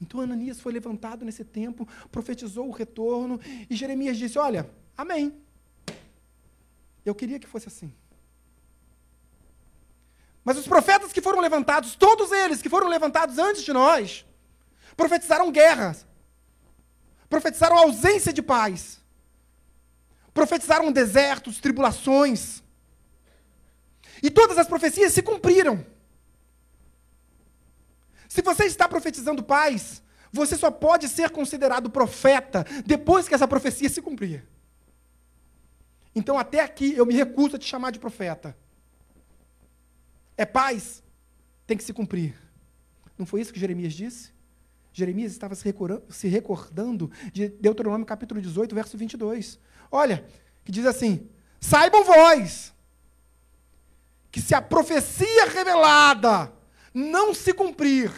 Então 0.00 0.20
Ananias 0.20 0.60
foi 0.60 0.72
levantado 0.72 1.24
nesse 1.24 1.44
tempo, 1.44 1.88
profetizou 2.12 2.68
o 2.68 2.72
retorno, 2.72 3.40
e 3.68 3.74
Jeremias 3.74 4.16
disse: 4.18 4.38
Olha, 4.38 4.70
amém. 4.96 5.34
Eu 7.04 7.14
queria 7.14 7.38
que 7.38 7.46
fosse 7.46 7.68
assim. 7.68 7.92
Mas 10.44 10.58
os 10.58 10.66
profetas 10.66 11.12
que 11.12 11.20
foram 11.20 11.40
levantados, 11.40 11.96
todos 11.96 12.30
eles 12.30 12.62
que 12.62 12.68
foram 12.68 12.88
levantados 12.88 13.38
antes 13.38 13.62
de 13.62 13.72
nós, 13.72 14.24
profetizaram 14.96 15.50
guerras, 15.50 16.06
profetizaram 17.28 17.76
ausência 17.76 18.32
de 18.32 18.42
paz, 18.42 19.00
profetizaram 20.32 20.92
desertos, 20.92 21.58
tribulações. 21.58 22.62
E 24.22 24.30
todas 24.30 24.58
as 24.58 24.66
profecias 24.66 25.12
se 25.12 25.22
cumpriram. 25.22 25.84
Se 28.36 28.42
você 28.42 28.66
está 28.66 28.86
profetizando 28.86 29.42
paz, 29.42 30.02
você 30.30 30.58
só 30.58 30.70
pode 30.70 31.08
ser 31.08 31.30
considerado 31.30 31.88
profeta 31.88 32.66
depois 32.84 33.26
que 33.26 33.34
essa 33.34 33.48
profecia 33.48 33.88
se 33.88 34.02
cumprir. 34.02 34.46
Então, 36.14 36.38
até 36.38 36.60
aqui, 36.60 36.92
eu 36.92 37.06
me 37.06 37.14
recuso 37.14 37.56
a 37.56 37.58
te 37.58 37.64
chamar 37.64 37.92
de 37.92 37.98
profeta. 37.98 38.54
É 40.36 40.44
paz, 40.44 41.02
tem 41.66 41.78
que 41.78 41.82
se 41.82 41.94
cumprir. 41.94 42.36
Não 43.16 43.24
foi 43.24 43.40
isso 43.40 43.54
que 43.54 43.58
Jeremias 43.58 43.94
disse? 43.94 44.34
Jeremias 44.92 45.32
estava 45.32 45.54
se 45.54 46.28
recordando 46.28 47.10
de 47.32 47.48
Deuteronômio 47.48 48.04
capítulo 48.04 48.42
18, 48.42 48.74
verso 48.74 48.98
22. 48.98 49.58
Olha, 49.90 50.26
que 50.62 50.70
diz 50.70 50.84
assim: 50.84 51.26
Saibam 51.58 52.04
vós 52.04 52.74
que 54.30 54.42
se 54.42 54.54
a 54.54 54.60
profecia 54.60 55.46
revelada 55.46 56.54
não 56.96 57.34
se 57.34 57.52
cumprir, 57.52 58.10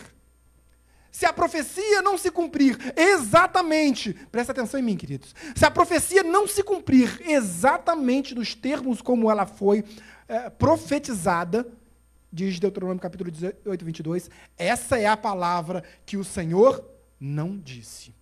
se 1.10 1.26
a 1.26 1.32
profecia 1.32 2.00
não 2.00 2.16
se 2.16 2.30
cumprir 2.30 2.78
exatamente, 2.96 4.14
presta 4.30 4.52
atenção 4.52 4.78
em 4.78 4.84
mim, 4.84 4.96
queridos, 4.96 5.34
se 5.56 5.64
a 5.64 5.70
profecia 5.70 6.22
não 6.22 6.46
se 6.46 6.62
cumprir 6.62 7.20
exatamente 7.28 8.36
nos 8.36 8.54
termos 8.54 9.02
como 9.02 9.28
ela 9.28 9.46
foi 9.46 9.84
é, 10.28 10.48
profetizada, 10.48 11.66
diz 12.32 12.60
Deuteronômio 12.60 13.02
capítulo 13.02 13.32
18, 13.32 13.84
22, 13.84 14.30
essa 14.56 14.96
é 14.96 15.06
a 15.06 15.16
palavra 15.16 15.82
que 16.06 16.16
o 16.16 16.22
Senhor 16.22 16.88
não 17.18 17.58
disse. 17.58 18.14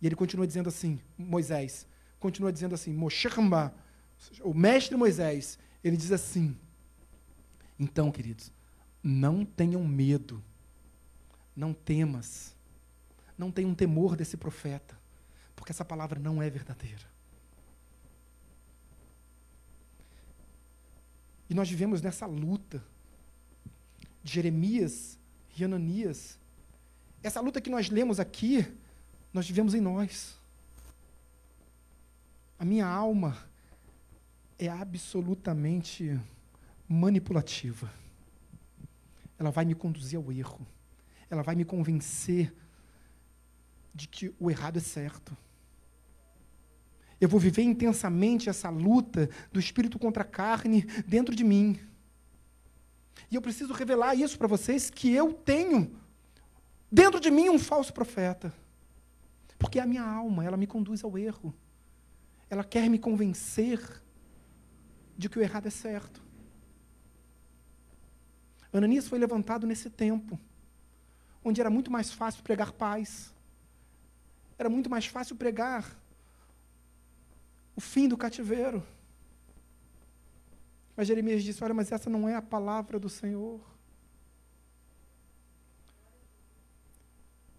E 0.00 0.06
ele 0.06 0.16
continua 0.16 0.46
dizendo 0.46 0.70
assim, 0.70 0.98
Moisés, 1.18 1.86
continua 2.18 2.50
dizendo 2.50 2.74
assim, 2.74 2.94
Moshechamba, 2.94 3.74
o 4.40 4.54
mestre 4.54 4.96
Moisés, 4.96 5.58
ele 5.84 5.98
diz 5.98 6.12
assim, 6.12 6.56
então, 7.78 8.10
queridos, 8.10 8.52
não 9.02 9.44
tenham 9.44 9.84
medo, 9.84 10.42
não 11.54 11.72
temas, 11.72 12.54
não 13.36 13.50
tenham 13.50 13.74
temor 13.74 14.16
desse 14.16 14.36
profeta, 14.36 14.98
porque 15.56 15.72
essa 15.72 15.84
palavra 15.84 16.18
não 16.18 16.42
é 16.42 16.48
verdadeira. 16.48 17.10
E 21.50 21.54
nós 21.54 21.68
vivemos 21.68 22.00
nessa 22.00 22.24
luta 22.24 22.82
de 24.22 24.32
Jeremias 24.32 25.18
e 25.56 25.64
Ananias. 25.64 26.38
Essa 27.22 27.40
luta 27.40 27.60
que 27.60 27.68
nós 27.68 27.90
lemos 27.90 28.18
aqui, 28.18 28.66
nós 29.32 29.46
vivemos 29.46 29.74
em 29.74 29.80
nós. 29.80 30.34
A 32.58 32.64
minha 32.64 32.86
alma 32.86 33.36
é 34.58 34.68
absolutamente 34.68 36.18
manipulativa. 36.92 37.90
Ela 39.38 39.50
vai 39.50 39.64
me 39.64 39.74
conduzir 39.74 40.18
ao 40.18 40.30
erro. 40.30 40.66
Ela 41.30 41.42
vai 41.42 41.54
me 41.54 41.64
convencer 41.64 42.54
de 43.94 44.06
que 44.06 44.34
o 44.38 44.50
errado 44.50 44.76
é 44.76 44.80
certo. 44.80 45.36
Eu 47.20 47.28
vou 47.28 47.40
viver 47.40 47.62
intensamente 47.62 48.48
essa 48.48 48.68
luta 48.68 49.30
do 49.50 49.58
espírito 49.58 49.98
contra 49.98 50.22
a 50.22 50.26
carne 50.26 50.82
dentro 51.06 51.34
de 51.34 51.42
mim. 51.42 51.78
E 53.30 53.34
eu 53.34 53.42
preciso 53.42 53.72
revelar 53.72 54.14
isso 54.14 54.36
para 54.36 54.48
vocês 54.48 54.90
que 54.90 55.12
eu 55.12 55.32
tenho 55.32 55.96
dentro 56.90 57.18
de 57.18 57.30
mim 57.30 57.48
um 57.48 57.58
falso 57.58 57.92
profeta. 57.92 58.52
Porque 59.58 59.78
a 59.78 59.86
minha 59.86 60.02
alma, 60.02 60.44
ela 60.44 60.56
me 60.56 60.66
conduz 60.66 61.02
ao 61.04 61.16
erro. 61.16 61.54
Ela 62.50 62.64
quer 62.64 62.90
me 62.90 62.98
convencer 62.98 63.80
de 65.16 65.28
que 65.28 65.38
o 65.38 65.42
errado 65.42 65.68
é 65.68 65.70
certo. 65.70 66.22
Ananias 68.72 69.06
foi 69.06 69.18
levantado 69.18 69.66
nesse 69.66 69.90
tempo, 69.90 70.38
onde 71.44 71.60
era 71.60 71.68
muito 71.68 71.90
mais 71.90 72.12
fácil 72.12 72.42
pregar 72.42 72.72
paz. 72.72 73.34
Era 74.58 74.70
muito 74.70 74.88
mais 74.88 75.06
fácil 75.06 75.36
pregar 75.36 75.84
o 77.76 77.80
fim 77.80 78.08
do 78.08 78.16
cativeiro. 78.16 78.82
Mas 80.96 81.08
Jeremias 81.08 81.42
disse: 81.42 81.62
Olha, 81.62 81.74
mas 81.74 81.92
essa 81.92 82.08
não 82.08 82.28
é 82.28 82.34
a 82.34 82.42
palavra 82.42 82.98
do 82.98 83.08
Senhor. 83.08 83.60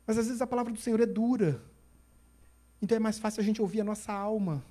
Mas 0.06 0.18
às 0.18 0.28
vezes 0.28 0.42
a 0.42 0.48
palavra 0.48 0.72
do 0.72 0.80
Senhor 0.80 1.00
é 1.00 1.06
dura. 1.06 1.62
Então 2.82 2.96
é 2.96 3.00
mais 3.00 3.20
fácil 3.20 3.42
a 3.42 3.44
gente 3.44 3.62
ouvir 3.62 3.82
a 3.82 3.84
nossa 3.84 4.12
alma 4.12 4.64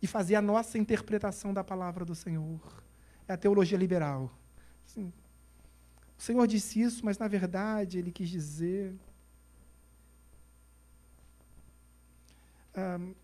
e 0.00 0.06
fazer 0.06 0.36
a 0.36 0.42
nossa 0.42 0.78
interpretação 0.78 1.52
da 1.52 1.64
palavra 1.64 2.04
do 2.04 2.14
Senhor. 2.14 2.60
É 3.26 3.32
a 3.32 3.36
teologia 3.36 3.76
liberal. 3.76 4.30
Assim, 4.86 5.12
o 6.18 6.22
Senhor 6.22 6.46
disse 6.48 6.80
isso, 6.80 7.04
mas 7.04 7.16
na 7.16 7.28
verdade 7.28 7.98
ele 7.98 8.10
quis 8.10 8.28
dizer. 8.28 8.92
Um, 12.76 13.14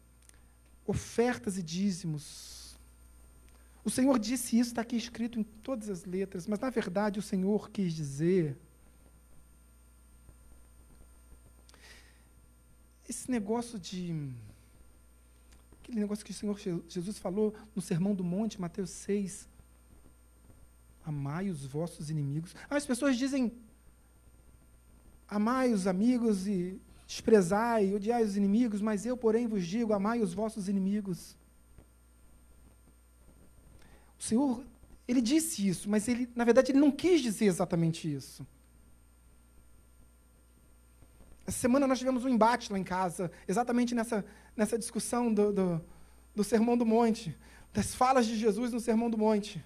ofertas 0.87 1.59
e 1.59 1.63
dízimos. 1.63 2.77
O 3.85 3.91
Senhor 3.91 4.19
disse 4.19 4.59
isso, 4.59 4.71
está 4.71 4.83
aqui 4.83 4.97
escrito 4.97 5.39
em 5.39 5.43
todas 5.43 5.91
as 5.91 6.05
letras, 6.05 6.47
mas 6.47 6.61
na 6.61 6.71
verdade 6.71 7.19
o 7.19 7.23
Senhor 7.23 7.69
quis 7.71 7.93
dizer. 7.93 8.57
Esse 13.09 13.29
negócio 13.31 13.79
de. 13.79 14.33
Aquele 15.83 16.01
negócio 16.01 16.25
que 16.25 16.31
o 16.31 16.35
Senhor 16.35 16.59
Jesus 16.89 17.19
falou 17.19 17.55
no 17.75 17.83
Sermão 17.83 18.15
do 18.15 18.25
Monte, 18.25 18.61
Mateus 18.61 18.91
6. 18.91 19.49
Amai 21.05 21.51
os 21.51 21.65
vossos 21.67 22.11
inimigos. 22.11 22.55
Ah, 22.69 22.77
as 22.77 22.87
pessoas 22.87 23.17
dizem. 23.17 23.53
Amai 25.29 25.73
os 25.73 25.87
amigos 25.87 26.47
e 26.47 26.81
desprezai, 27.07 27.95
odiai 27.95 28.25
os 28.25 28.37
inimigos, 28.37 28.81
mas 28.81 29.05
eu, 29.05 29.17
porém, 29.17 29.47
vos 29.47 29.67
digo: 29.67 29.93
amai 29.93 30.21
os 30.21 30.33
vossos 30.33 30.69
inimigos. 30.69 31.37
O 34.19 34.23
Senhor, 34.23 34.65
ele 35.07 35.21
disse 35.21 35.67
isso, 35.67 35.89
mas 35.89 36.09
ele, 36.09 36.31
na 36.35 36.45
verdade, 36.45 36.73
ele 36.73 36.81
não 36.81 36.91
quis 36.91 37.21
dizer 37.21 37.47
exatamente 37.47 38.13
isso. 38.13 38.47
Essa 41.47 41.59
semana 41.59 41.87
nós 41.87 41.99
tivemos 41.99 42.25
um 42.25 42.29
embate 42.29 42.73
lá 42.73 42.79
em 42.79 42.85
casa, 42.85 43.31
exatamente 43.47 43.95
nessa, 43.95 44.25
nessa 44.57 44.79
discussão 44.79 45.33
do, 45.33 45.53
do, 45.53 45.85
do 46.35 46.43
Sermão 46.43 46.77
do 46.77 46.87
Monte, 46.87 47.37
das 47.73 47.95
falas 47.95 48.25
de 48.27 48.37
Jesus 48.37 48.73
no 48.73 48.81
Sermão 48.81 49.11
do 49.11 49.19
Monte. 49.19 49.63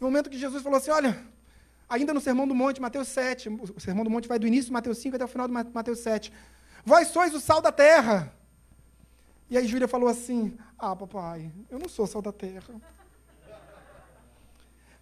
No 0.00 0.06
momento 0.06 0.30
que 0.30 0.38
Jesus 0.38 0.62
falou 0.62 0.78
assim: 0.78 0.90
Olha, 0.90 1.18
ainda 1.88 2.14
no 2.14 2.20
Sermão 2.20 2.46
do 2.46 2.54
Monte, 2.54 2.80
Mateus 2.80 3.08
7. 3.08 3.48
O 3.48 3.80
Sermão 3.80 4.04
do 4.04 4.10
Monte 4.10 4.28
vai 4.28 4.38
do 4.38 4.46
início 4.46 4.66
de 4.66 4.72
Mateus 4.72 4.98
5 4.98 5.16
até 5.16 5.24
o 5.24 5.28
final 5.28 5.48
de 5.48 5.54
Mateus 5.54 6.00
7. 6.00 6.32
Vós 6.84 7.08
sois 7.08 7.34
o 7.34 7.40
sal 7.40 7.60
da 7.60 7.72
terra. 7.72 8.32
E 9.50 9.56
aí 9.56 9.66
Júlia 9.66 9.88
falou 9.88 10.08
assim: 10.08 10.56
Ah, 10.78 10.94
papai, 10.94 11.50
eu 11.70 11.78
não 11.78 11.88
sou 11.88 12.06
sal 12.06 12.22
da 12.22 12.32
terra. 12.32 12.74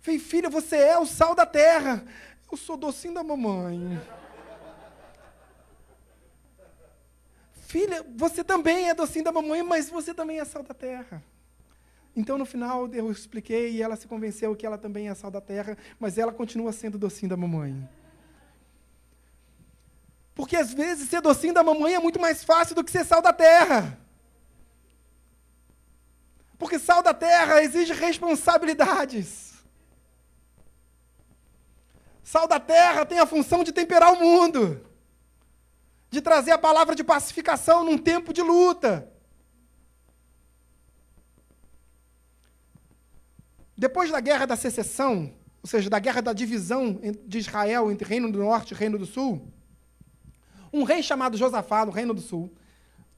Falei, 0.00 0.20
filha, 0.20 0.48
você 0.48 0.76
é 0.76 0.98
o 0.98 1.04
sal 1.04 1.34
da 1.34 1.44
terra. 1.44 2.04
Eu 2.50 2.56
sou 2.56 2.76
docinho 2.76 3.12
da 3.12 3.24
mamãe. 3.24 4.00
Filha, 7.66 8.06
você 8.14 8.44
também 8.44 8.88
é 8.88 8.94
docinho 8.94 9.24
da 9.24 9.32
mamãe, 9.32 9.64
mas 9.64 9.90
você 9.90 10.14
também 10.14 10.38
é 10.38 10.44
sal 10.44 10.62
da 10.62 10.72
terra. 10.72 11.20
Então, 12.16 12.38
no 12.38 12.46
final, 12.46 12.88
eu 12.94 13.12
expliquei 13.12 13.72
e 13.72 13.82
ela 13.82 13.94
se 13.94 14.08
convenceu 14.08 14.56
que 14.56 14.64
ela 14.64 14.78
também 14.78 15.10
é 15.10 15.14
sal 15.14 15.30
da 15.30 15.40
terra, 15.40 15.76
mas 16.00 16.16
ela 16.16 16.32
continua 16.32 16.72
sendo 16.72 16.96
docinho 16.96 17.28
da 17.28 17.36
mamãe. 17.36 17.86
Porque 20.34 20.56
às 20.56 20.72
vezes 20.72 21.10
ser 21.10 21.20
docinho 21.20 21.52
da 21.52 21.62
mamãe 21.62 21.94
é 21.94 21.98
muito 21.98 22.18
mais 22.18 22.42
fácil 22.42 22.74
do 22.74 22.82
que 22.82 22.90
ser 22.90 23.04
sal 23.04 23.20
da 23.20 23.34
terra. 23.34 23.98
Porque 26.58 26.78
sal 26.78 27.02
da 27.02 27.12
terra 27.12 27.62
exige 27.62 27.92
responsabilidades. 27.92 29.54
Sal 32.22 32.48
da 32.48 32.58
terra 32.58 33.04
tem 33.04 33.18
a 33.18 33.26
função 33.26 33.62
de 33.62 33.72
temperar 33.72 34.12
o 34.14 34.20
mundo, 34.20 34.84
de 36.10 36.22
trazer 36.22 36.52
a 36.52 36.58
palavra 36.58 36.94
de 36.94 37.04
pacificação 37.04 37.84
num 37.84 37.98
tempo 37.98 38.32
de 38.32 38.40
luta. 38.40 39.12
Depois 43.76 44.10
da 44.10 44.20
guerra 44.20 44.46
da 44.46 44.56
secessão, 44.56 45.32
ou 45.62 45.68
seja, 45.68 45.90
da 45.90 45.98
guerra 45.98 46.22
da 46.22 46.32
divisão 46.32 46.98
de 47.26 47.38
Israel 47.38 47.90
entre 47.90 48.08
Reino 48.08 48.30
do 48.30 48.38
Norte 48.38 48.72
e 48.72 48.76
Reino 48.76 48.98
do 48.98 49.06
Sul, 49.06 49.52
um 50.72 50.82
rei 50.82 51.02
chamado 51.02 51.36
Josafá, 51.36 51.84
no 51.84 51.92
Reino 51.92 52.14
do 52.14 52.20
Sul, 52.20 52.52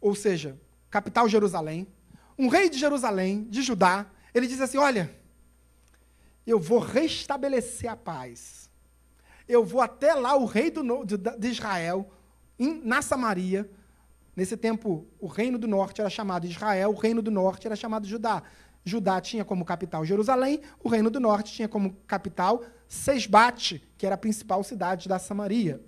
ou 0.01 0.15
seja, 0.15 0.59
capital 0.91 1.29
Jerusalém, 1.29 1.87
um 2.39 2.49
rei 2.49 2.71
de 2.71 2.79
Jerusalém, 2.79 3.45
de 3.51 3.63
Judá, 3.63 4.07
ele 4.33 4.47
diz 4.47 4.61
assim: 4.61 4.79
Olha, 4.79 5.11
eu 6.47 6.59
vou 6.59 6.79
restabelecer 6.79 7.91
a 7.91 7.97
paz. 7.97 8.71
Eu 9.49 9.65
vou 9.65 9.81
até 9.81 10.15
lá, 10.15 10.37
o 10.37 10.45
rei 10.45 10.71
do, 10.71 11.05
de, 11.05 11.17
de 11.17 11.49
Israel, 11.49 12.11
em, 12.59 12.81
na 12.85 13.03
Samaria. 13.03 13.69
Nesse 14.37 14.57
tempo, 14.57 15.07
o 15.19 15.27
reino 15.27 15.59
do 15.59 15.67
norte 15.67 16.01
era 16.01 16.09
chamado 16.09 16.47
Israel, 16.47 16.91
o 16.91 16.95
reino 16.95 17.21
do 17.21 17.31
norte 17.31 17.67
era 17.67 17.75
chamado 17.75 18.07
Judá. 18.07 18.43
Judá 18.85 19.21
tinha 19.21 19.45
como 19.45 19.65
capital 19.65 20.05
Jerusalém, 20.05 20.61
o 20.83 20.89
reino 20.89 21.11
do 21.11 21.21
norte 21.21 21.53
tinha 21.53 21.69
como 21.69 21.95
capital 22.07 22.63
Sesbate, 22.89 23.87
que 23.99 24.07
era 24.07 24.15
a 24.15 24.19
principal 24.19 24.65
cidade 24.65 25.09
da 25.09 25.19
Samaria. 25.19 25.81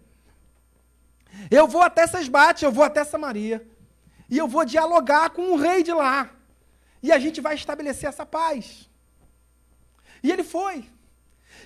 Eu 1.51 1.66
vou 1.66 1.82
até 1.82 2.07
Sesbate, 2.07 2.64
eu 2.64 2.72
vou 2.72 2.84
até 2.84 3.05
Samaria, 3.05 3.66
e 4.28 4.36
eu 4.36 4.47
vou 4.47 4.64
dialogar 4.64 5.30
com 5.30 5.53
o 5.53 5.57
rei 5.57 5.82
de 5.82 5.93
lá. 5.93 6.30
E 7.03 7.11
a 7.11 7.18
gente 7.18 7.41
vai 7.41 7.55
estabelecer 7.55 8.09
essa 8.09 8.26
paz. 8.26 8.91
E 10.22 10.30
ele 10.30 10.45
foi. 10.45 10.88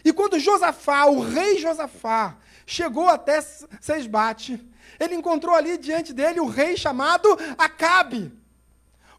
E 0.05 0.13
quando 0.13 0.39
Josafá, 0.39 1.07
o 1.07 1.21
rei 1.21 1.59
Josafá, 1.59 2.37
chegou 2.67 3.09
até 3.09 3.41
Sesbate, 3.81 4.65
ele 5.01 5.15
encontrou 5.15 5.55
ali 5.55 5.77
diante 5.77 6.13
dele 6.13 6.41
o 6.41 6.47
rei 6.47 6.77
chamado 6.77 7.29
Acabe. 7.59 8.33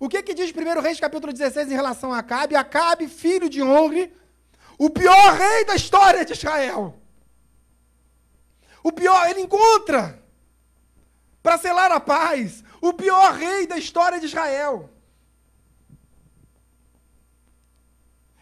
O 0.06 0.08
que, 0.08 0.22
que 0.22 0.36
diz 0.36 0.52
1 0.52 0.82
Reis 0.82 1.00
capítulo 1.00 1.34
16 1.34 1.72
em 1.72 1.74
relação 1.74 2.14
a 2.14 2.20
Acabe? 2.20 2.56
Acabe, 2.56 3.08
filho 3.08 3.50
de 3.50 3.64
Honre, 3.64 4.14
o 4.78 4.88
pior 4.88 5.34
rei 5.34 5.66
da 5.66 5.74
história 5.74 6.24
de 6.24 6.34
Israel. 6.34 7.02
O 8.84 8.92
pior, 8.92 9.28
ele 9.28 9.42
encontra, 9.42 10.24
para 11.42 11.58
selar 11.58 11.92
a 11.92 12.00
paz, 12.00 12.64
o 12.80 12.94
pior 12.94 13.34
rei 13.34 13.66
da 13.66 13.80
história 13.80 14.20
de 14.20 14.28
Israel. 14.28 14.92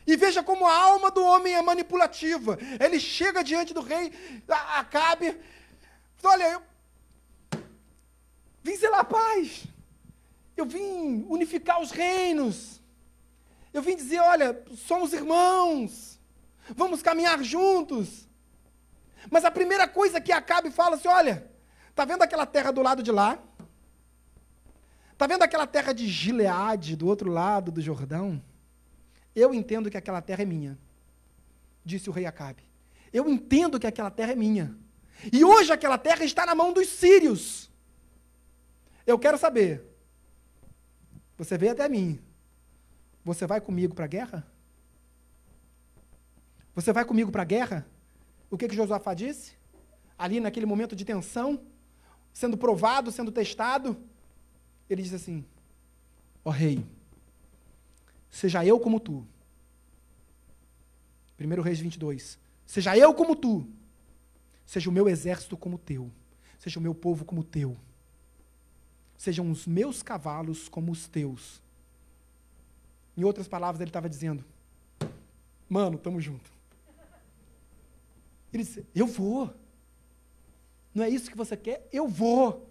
E 0.06 0.18
veja 0.18 0.44
como 0.44 0.68
a 0.68 0.76
alma 0.76 1.10
do 1.10 1.24
homem 1.24 1.54
é 1.54 1.62
manipulativa. 1.62 2.60
Ele 2.78 3.00
chega 3.00 3.42
diante 3.42 3.74
do 3.74 3.80
rei, 3.80 4.12
Acabe, 4.50 5.40
olha, 6.22 6.44
eu 6.44 6.62
vim 8.62 8.76
selar 8.76 9.00
a 9.00 9.06
paz. 9.06 9.73
Eu 10.56 10.66
vim 10.66 11.26
unificar 11.28 11.82
os 11.82 11.92
reinos. 11.92 12.82
Eu 13.74 13.82
vim 13.82 13.96
dizer, 13.96 14.20
olha, 14.20 14.64
somos 14.76 15.14
irmãos. 15.14 16.20
Vamos 16.76 17.02
caminhar 17.02 17.44
juntos. 17.44 18.28
Mas 19.30 19.46
a 19.46 19.52
primeira 19.52 19.88
coisa 19.88 20.22
que 20.22 20.32
Acabe 20.32 20.70
fala 20.70 20.96
assim, 20.96 21.08
olha, 21.08 21.50
tá 21.96 22.06
vendo 22.06 22.22
aquela 22.22 22.46
terra 22.46 22.72
do 22.72 22.82
lado 22.82 23.02
de 23.02 23.12
lá? 23.12 23.40
Tá 25.18 25.28
vendo 25.28 25.44
aquela 25.44 25.66
terra 25.66 25.94
de 25.94 26.08
Gileade 26.08 26.96
do 26.96 27.08
outro 27.08 27.30
lado 27.30 27.72
do 27.72 27.82
Jordão? 27.82 28.42
Eu 29.36 29.54
entendo 29.54 29.90
que 29.90 29.98
aquela 29.98 30.22
terra 30.22 30.44
é 30.44 30.46
minha, 30.46 30.78
disse 31.84 32.10
o 32.10 32.14
rei 32.14 32.26
Acabe. 32.26 32.64
Eu 33.12 33.30
entendo 33.30 33.80
que 33.80 33.88
aquela 33.88 34.12
terra 34.12 34.34
é 34.34 34.36
minha. 34.36 34.76
E 35.32 35.44
hoje 35.44 35.72
aquela 35.72 35.98
terra 35.98 36.24
está 36.24 36.46
na 36.46 36.56
mão 36.56 36.74
dos 36.74 36.90
sírios. 36.90 37.72
Eu 39.06 39.18
quero 39.18 39.38
saber. 39.38 39.93
Você 41.44 41.58
veio 41.58 41.74
até 41.74 41.90
mim. 41.90 42.20
Você 43.26 43.46
vai 43.46 43.60
comigo 43.60 43.94
para 43.94 44.06
a 44.06 44.08
guerra? 44.08 44.48
Você 46.74 46.94
vai 46.94 47.04
comigo 47.04 47.32
para 47.32 47.42
a 47.42 47.46
guerra? 47.46 47.86
O 48.50 48.58
que, 48.58 48.66
que 48.66 48.76
Josafá 48.76 49.14
disse? 49.14 49.58
Ali 50.18 50.40
naquele 50.40 50.66
momento 50.66 50.96
de 50.96 51.04
tensão, 51.04 51.62
sendo 52.32 52.58
provado, 52.58 53.12
sendo 53.12 53.30
testado, 53.30 53.98
ele 54.90 55.02
diz 55.02 55.14
assim: 55.14 55.46
Ó 56.46 56.50
oh, 56.50 56.54
rei, 56.54 56.86
seja 58.30 58.66
eu 58.66 58.80
como 58.80 58.98
tu. 58.98 59.28
1 61.38 61.62
Reis 61.62 61.80
22. 61.82 62.40
Seja 62.66 62.98
eu 62.98 63.14
como 63.14 63.36
tu. 63.36 63.68
Seja 64.66 64.90
o 64.90 64.94
meu 64.94 65.10
exército 65.10 65.58
como 65.58 65.78
teu. 65.78 66.10
Seja 66.58 66.80
o 66.80 66.82
meu 66.82 66.96
povo 66.96 67.26
como 67.26 67.44
teu. 67.44 67.76
Sejam 69.24 69.50
os 69.50 69.66
meus 69.66 70.04
cavalos 70.04 70.68
como 70.68 70.92
os 70.92 71.08
teus. 71.08 71.62
Em 73.16 73.24
outras 73.24 73.48
palavras, 73.48 73.80
ele 73.80 73.90
estava 73.90 74.10
dizendo: 74.10 74.44
Mano, 75.70 75.98
tamo 75.98 76.20
junto. 76.20 76.52
Ele 78.52 78.64
disse: 78.64 78.86
Eu 78.94 79.08
vou. 79.08 79.56
Não 80.94 81.06
é 81.06 81.10
isso 81.10 81.32
que 81.32 81.38
você 81.38 81.56
quer? 81.56 81.88
Eu 81.90 82.06
vou. 82.06 82.70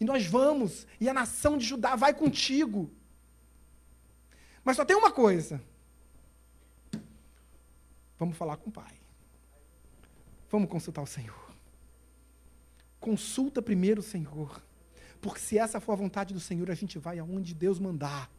E 0.00 0.04
nós 0.04 0.26
vamos. 0.26 0.88
E 1.00 1.08
a 1.08 1.14
nação 1.14 1.56
de 1.56 1.64
Judá 1.64 1.94
vai 1.94 2.12
contigo. 2.12 2.90
Mas 4.64 4.74
só 4.74 4.84
tem 4.84 4.96
uma 4.96 5.12
coisa. 5.12 5.62
Vamos 8.18 8.36
falar 8.36 8.56
com 8.56 8.70
o 8.70 8.72
Pai. 8.72 8.96
Vamos 10.50 10.68
consultar 10.68 11.02
o 11.02 11.06
Senhor. 11.06 11.54
Consulta 12.98 13.62
primeiro 13.62 14.00
o 14.00 14.04
Senhor. 14.04 14.65
Porque 15.20 15.40
se 15.40 15.58
essa 15.58 15.80
for 15.80 15.92
a 15.92 15.96
vontade 15.96 16.34
do 16.34 16.40
Senhor, 16.40 16.70
a 16.70 16.74
gente 16.74 16.98
vai 16.98 17.18
aonde 17.18 17.54
Deus 17.54 17.78
mandar. 17.78 18.30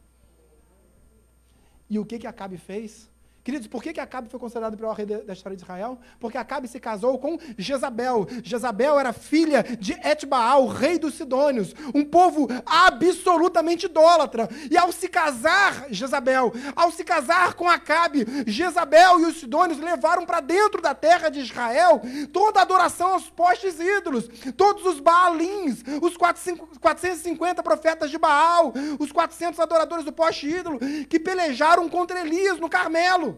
E 1.90 1.98
o 1.98 2.04
que 2.04 2.18
que 2.18 2.26
Acabe 2.26 2.58
fez? 2.58 3.10
Queridos, 3.48 3.66
por 3.66 3.82
que, 3.82 3.94
que 3.94 4.00
Acabe 4.00 4.28
foi 4.28 4.38
considerado 4.38 4.74
o 4.74 4.76
pior 4.76 4.92
rei 4.92 5.06
da 5.06 5.32
história 5.32 5.56
de 5.56 5.62
Israel? 5.62 5.98
Porque 6.20 6.36
Acabe 6.36 6.68
se 6.68 6.78
casou 6.78 7.18
com 7.18 7.38
Jezabel. 7.56 8.26
Jezabel 8.44 9.00
era 9.00 9.10
filha 9.10 9.62
de 9.62 9.94
Etbaal, 10.06 10.66
rei 10.66 10.98
dos 10.98 11.14
Sidônios, 11.14 11.74
um 11.94 12.04
povo 12.04 12.46
absolutamente 12.66 13.86
idólatra. 13.86 14.50
E 14.70 14.76
ao 14.76 14.92
se 14.92 15.08
casar, 15.08 15.86
Jezabel, 15.88 16.52
ao 16.76 16.92
se 16.92 17.02
casar 17.02 17.54
com 17.54 17.66
Acabe, 17.66 18.26
Jezabel 18.46 19.20
e 19.20 19.24
os 19.24 19.40
Sidônios 19.40 19.80
levaram 19.80 20.26
para 20.26 20.40
dentro 20.40 20.82
da 20.82 20.94
terra 20.94 21.30
de 21.30 21.40
Israel 21.40 22.02
toda 22.30 22.60
a 22.60 22.64
adoração 22.64 23.14
aos 23.14 23.30
postes 23.30 23.80
ídolos, 23.80 24.28
todos 24.58 24.84
os 24.84 25.00
Baalins, 25.00 25.82
os 26.02 26.18
450 26.18 27.62
profetas 27.62 28.10
de 28.10 28.18
Baal, 28.18 28.74
os 28.98 29.10
400 29.10 29.58
adoradores 29.58 30.04
do 30.04 30.12
poste 30.12 30.46
ídolo, 30.46 30.78
que 31.08 31.18
pelejaram 31.18 31.88
contra 31.88 32.20
Elias 32.20 32.60
no 32.60 32.68
Carmelo. 32.68 33.37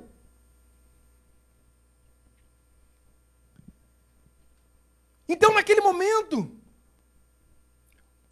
Então, 5.32 5.54
naquele 5.54 5.80
momento, 5.80 6.50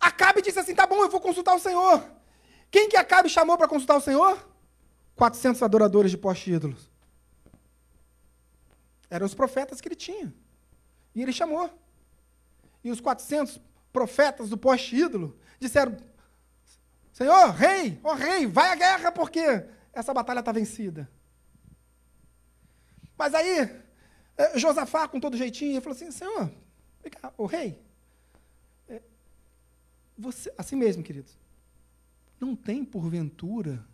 Acabe 0.01 0.43
disse 0.43 0.59
assim: 0.59 0.75
tá 0.75 0.85
bom, 0.85 1.01
eu 1.01 1.09
vou 1.09 1.21
consultar 1.21 1.55
o 1.55 1.61
Senhor. 1.61 2.05
Quem 2.73 2.89
que 2.89 2.97
Acabe 2.97 3.29
chamou 3.29 3.57
para 3.57 3.69
consultar 3.69 3.97
o 3.97 4.01
Senhor? 4.01 4.37
400 5.15 5.63
adoradores 5.63 6.11
de 6.11 6.19
poste 6.19 6.51
ídolos. 6.51 6.91
Eram 9.09 9.27
os 9.27 9.33
profetas 9.33 9.81
que 9.81 9.87
ele 9.87 9.95
tinha. 9.95 10.35
E 11.15 11.23
ele 11.23 11.33
chamou. 11.33 11.71
E 12.83 12.91
os 12.91 13.01
400 13.01 13.61
profetas 13.93 14.51
do 14.51 14.59
poste 14.59 14.97
ídolo 14.97 15.39
disseram: 15.61 15.97
Senhor, 17.13 17.51
rei, 17.51 18.01
ó 18.03 18.11
oh, 18.11 18.15
rei, 18.15 18.45
vai 18.45 18.73
à 18.73 18.75
guerra 18.75 19.13
porque 19.13 19.65
essa 19.93 20.13
batalha 20.13 20.41
está 20.41 20.51
vencida. 20.51 21.09
Mas 23.17 23.35
aí, 23.35 23.71
eh, 24.37 24.59
Josafá, 24.59 25.07
com 25.07 25.21
todo 25.21 25.37
jeitinho, 25.37 25.75
ele 25.75 25.81
falou 25.81 25.95
assim: 25.95 26.11
Senhor, 26.11 26.51
o 27.37 27.47
rei, 27.47 27.81
é, 28.89 29.01
você, 30.17 30.53
assim 30.57 30.77
mesmo, 30.77 31.03
queridos, 31.03 31.37
não 32.41 32.55
tem 32.55 32.85
porventura 32.85 33.85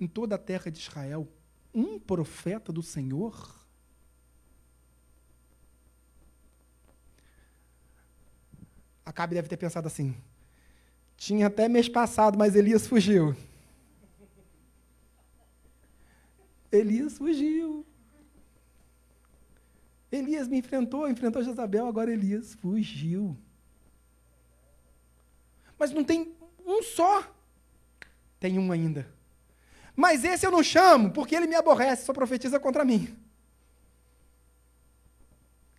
em 0.00 0.06
toda 0.06 0.34
a 0.34 0.38
terra 0.38 0.70
de 0.70 0.78
Israel 0.78 1.28
um 1.74 1.98
profeta 1.98 2.72
do 2.72 2.82
Senhor? 2.82 3.60
Acabe 9.04 9.34
deve 9.34 9.48
ter 9.48 9.56
pensado 9.56 9.86
assim: 9.86 10.16
tinha 11.16 11.46
até 11.46 11.68
mês 11.68 11.88
passado, 11.88 12.38
mas 12.38 12.54
Elias 12.54 12.86
fugiu. 12.86 13.36
Elias 16.70 17.18
fugiu. 17.18 17.86
Elias 20.12 20.46
me 20.46 20.58
enfrentou, 20.58 21.08
enfrentou 21.08 21.42
Jezabel, 21.42 21.86
agora 21.86 22.12
Elias 22.12 22.54
fugiu. 22.54 23.36
Mas 25.78 25.90
não 25.90 26.04
tem 26.04 26.36
um 26.64 26.82
só. 26.82 27.34
Tem 28.38 28.58
um 28.58 28.70
ainda. 28.70 29.08
Mas 29.96 30.24
esse 30.24 30.46
eu 30.46 30.50
não 30.50 30.62
chamo, 30.62 31.10
porque 31.10 31.34
ele 31.34 31.46
me 31.46 31.54
aborrece, 31.54 32.04
só 32.04 32.12
profetiza 32.12 32.60
contra 32.60 32.84
mim. 32.84 33.16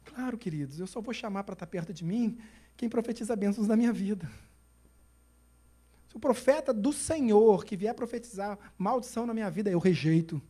Claro, 0.04 0.38
queridos, 0.38 0.80
eu 0.80 0.88
só 0.88 1.00
vou 1.00 1.14
chamar 1.14 1.44
para 1.44 1.54
estar 1.54 1.68
perto 1.68 1.94
de 1.94 2.04
mim 2.04 2.38
quem 2.76 2.90
profetiza 2.90 3.36
bênçãos 3.36 3.68
na 3.68 3.76
minha 3.76 3.94
vida. 3.94 4.30
Se 6.08 6.18
o 6.18 6.20
profeta 6.20 6.74
do 6.74 6.94
Senhor 6.94 7.66
que 7.66 7.76
vier 7.76 7.94
profetizar 7.94 8.58
maldição 8.78 9.26
na 9.26 9.34
minha 9.34 9.50
vida, 9.50 9.70
eu 9.70 9.80
rejeito. 9.80 10.42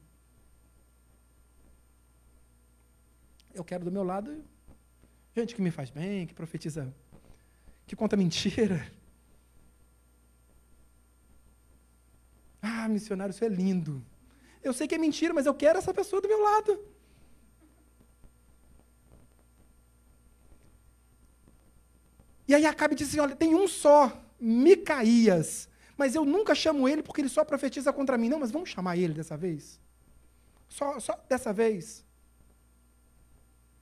Eu 3.53 3.63
quero 3.63 3.85
do 3.85 3.91
meu 3.91 4.03
lado 4.03 4.43
gente 5.35 5.55
que 5.55 5.61
me 5.61 5.71
faz 5.71 5.89
bem, 5.89 6.27
que 6.27 6.33
profetiza, 6.33 6.93
que 7.87 7.95
conta 7.95 8.15
mentira. 8.15 8.85
Ah, 12.65 12.87
missionário, 12.87 13.31
isso 13.31 13.43
é 13.43 13.49
lindo. 13.49 14.01
Eu 14.63 14.71
sei 14.71 14.87
que 14.87 14.95
é 14.95 14.97
mentira, 14.97 15.33
mas 15.33 15.45
eu 15.45 15.53
quero 15.53 15.77
essa 15.77 15.93
pessoa 15.93 16.21
do 16.21 16.29
meu 16.29 16.41
lado. 16.41 16.79
E 22.47 22.55
aí 22.55 22.63
disse 22.95 23.03
assim, 23.03 23.19
olha, 23.19 23.35
tem 23.35 23.53
um 23.53 23.67
só, 23.67 24.17
Micaías, 24.39 25.67
mas 25.97 26.15
eu 26.15 26.23
nunca 26.23 26.55
chamo 26.55 26.87
ele 26.87 27.03
porque 27.03 27.19
ele 27.19 27.27
só 27.27 27.43
profetiza 27.43 27.91
contra 27.91 28.17
mim. 28.17 28.29
Não, 28.29 28.39
mas 28.39 28.49
vamos 28.49 28.69
chamar 28.69 28.95
ele 28.95 29.13
dessa 29.13 29.35
vez? 29.35 29.77
Só, 30.69 30.97
só 31.01 31.21
dessa 31.27 31.51
vez? 31.51 32.05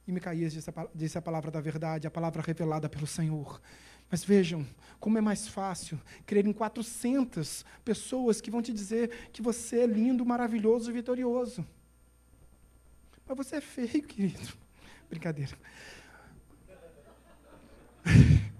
E 0.08 0.12
Micaías 0.12 0.52
disse 0.54 0.70
a, 0.70 0.88
disse 0.94 1.18
a 1.18 1.22
palavra 1.22 1.52
da 1.52 1.62
verdade, 1.62 2.08
a 2.08 2.12
palavra 2.12 2.42
revelada 2.42 2.90
pelo 2.90 3.08
Senhor. 3.08 3.62
Mas 4.10 4.24
vejam, 4.26 4.68
como 5.00 5.18
é 5.18 5.22
mais 5.22 5.48
fácil 5.48 6.00
crer 6.26 6.46
em 6.46 6.52
400 6.52 7.64
pessoas 7.86 8.42
que 8.42 8.52
vão 8.52 8.62
te 8.62 8.74
dizer 8.74 9.30
que 9.32 9.42
você 9.42 9.82
é 9.82 9.86
lindo, 9.86 10.26
maravilhoso 10.26 10.92
vitorioso. 10.92 11.66
Mas 13.26 13.38
você 13.38 13.56
é 13.56 13.62
feio, 13.62 14.04
querido. 14.04 14.54
Brincadeira. 15.10 15.58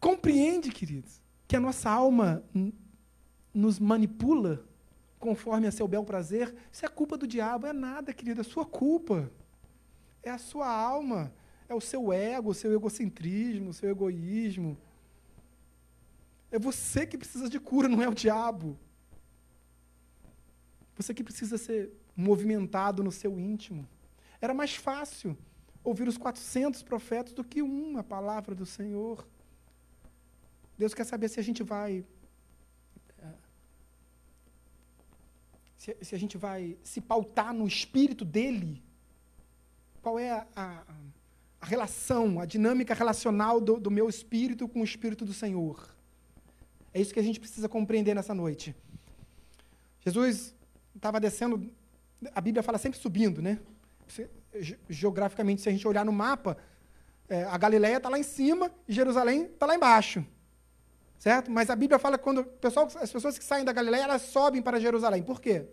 Compreende, 0.00 0.70
queridos, 0.70 1.20
que 1.46 1.56
a 1.56 1.60
nossa 1.60 1.90
alma 1.90 2.42
nos 3.52 3.78
manipula 3.78 4.64
conforme 5.18 5.66
a 5.66 5.72
seu 5.72 5.86
bel 5.86 6.04
prazer? 6.04 6.54
Isso 6.72 6.86
é 6.86 6.88
culpa 6.88 7.18
do 7.18 7.26
diabo, 7.26 7.66
é 7.66 7.72
nada, 7.72 8.12
querido, 8.12 8.40
é 8.40 8.44
sua 8.44 8.64
culpa. 8.64 9.30
É 10.24 10.30
a 10.30 10.38
sua 10.38 10.68
alma 10.68 11.32
é 11.68 11.74
o 11.74 11.80
seu 11.80 12.12
ego, 12.12 12.50
o 12.50 12.54
seu 12.54 12.72
egocentrismo, 12.72 13.70
o 13.70 13.74
seu 13.74 13.90
egoísmo. 13.90 14.76
É 16.50 16.58
você 16.58 17.06
que 17.06 17.18
precisa 17.18 17.48
de 17.48 17.58
cura, 17.58 17.88
não 17.88 18.02
é 18.02 18.08
o 18.08 18.14
diabo. 18.14 18.78
Você 20.96 21.12
que 21.12 21.24
precisa 21.24 21.58
ser 21.58 21.90
movimentado 22.14 23.02
no 23.02 23.10
seu 23.10 23.38
íntimo. 23.40 23.88
Era 24.40 24.54
mais 24.54 24.76
fácil 24.76 25.36
ouvir 25.82 26.06
os 26.06 26.16
400 26.16 26.82
profetas 26.82 27.32
do 27.32 27.42
que 27.42 27.62
uma 27.62 28.04
palavra 28.04 28.54
do 28.54 28.66
Senhor. 28.66 29.26
Deus 30.78 30.94
quer 30.94 31.04
saber 31.04 31.28
se 31.28 31.40
a 31.40 31.42
gente 31.42 31.62
vai. 31.62 32.04
Se, 35.76 35.96
se 36.00 36.14
a 36.14 36.18
gente 36.18 36.36
vai 36.36 36.78
se 36.82 37.00
pautar 37.00 37.52
no 37.52 37.66
espírito 37.66 38.24
dele. 38.24 38.83
Qual 40.04 40.18
é 40.18 40.30
a, 40.30 40.46
a 40.54 40.82
a 41.64 41.66
relação, 41.66 42.40
a 42.40 42.44
dinâmica 42.44 42.92
relacional 42.92 43.58
do, 43.58 43.80
do 43.80 43.90
meu 43.90 44.06
espírito 44.06 44.68
com 44.68 44.82
o 44.82 44.84
espírito 44.84 45.24
do 45.24 45.32
Senhor. 45.32 45.88
É 46.92 47.00
isso 47.00 47.14
que 47.14 47.18
a 47.18 47.22
gente 47.22 47.40
precisa 47.40 47.70
compreender 47.70 48.14
nessa 48.14 48.34
noite. 48.34 48.76
Jesus 50.04 50.54
estava 50.94 51.18
descendo, 51.18 51.72
a 52.34 52.40
Bíblia 52.42 52.62
fala 52.62 52.76
sempre 52.76 52.98
subindo, 52.98 53.40
né? 53.40 53.58
Geograficamente, 54.90 55.62
se 55.62 55.68
a 55.70 55.72
gente 55.72 55.88
olhar 55.88 56.04
no 56.04 56.12
mapa, 56.12 56.58
é, 57.30 57.44
a 57.44 57.56
Galileia 57.56 57.96
está 57.96 58.10
lá 58.10 58.18
em 58.18 58.22
cima 58.22 58.70
e 58.86 58.92
Jerusalém 58.92 59.44
está 59.44 59.64
lá 59.64 59.74
embaixo. 59.74 60.22
Certo? 61.18 61.50
Mas 61.50 61.70
a 61.70 61.76
Bíblia 61.76 61.98
fala 61.98 62.18
que 62.18 62.24
quando 62.24 62.44
pessoal, 62.44 62.86
as 63.00 63.10
pessoas 63.10 63.38
que 63.38 63.44
saem 63.44 63.64
da 63.64 63.72
Galileia, 63.72 64.02
elas 64.02 64.20
sobem 64.20 64.60
para 64.60 64.78
Jerusalém. 64.78 65.22
Por 65.22 65.40
quê? 65.40 65.66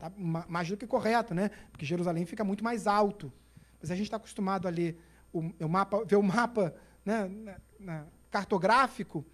Tá 0.00 0.10
mais 0.18 0.68
do 0.68 0.76
que 0.76 0.88
correto, 0.88 1.32
né? 1.32 1.52
Porque 1.70 1.86
Jerusalém 1.86 2.26
fica 2.26 2.42
muito 2.42 2.64
mais 2.64 2.88
alto. 2.88 3.32
Mas 3.80 3.90
a 3.90 3.94
gente 3.94 4.06
está 4.06 4.16
acostumado 4.16 4.68
a 4.68 4.70
ler 4.70 5.00
o, 5.32 5.40
o 5.60 5.68
mapa, 5.68 6.04
ver 6.04 6.16
o 6.16 6.22
mapa 6.22 6.74
né, 7.04 7.28
na, 7.28 7.56
na, 7.78 8.06
cartográfico. 8.30 9.24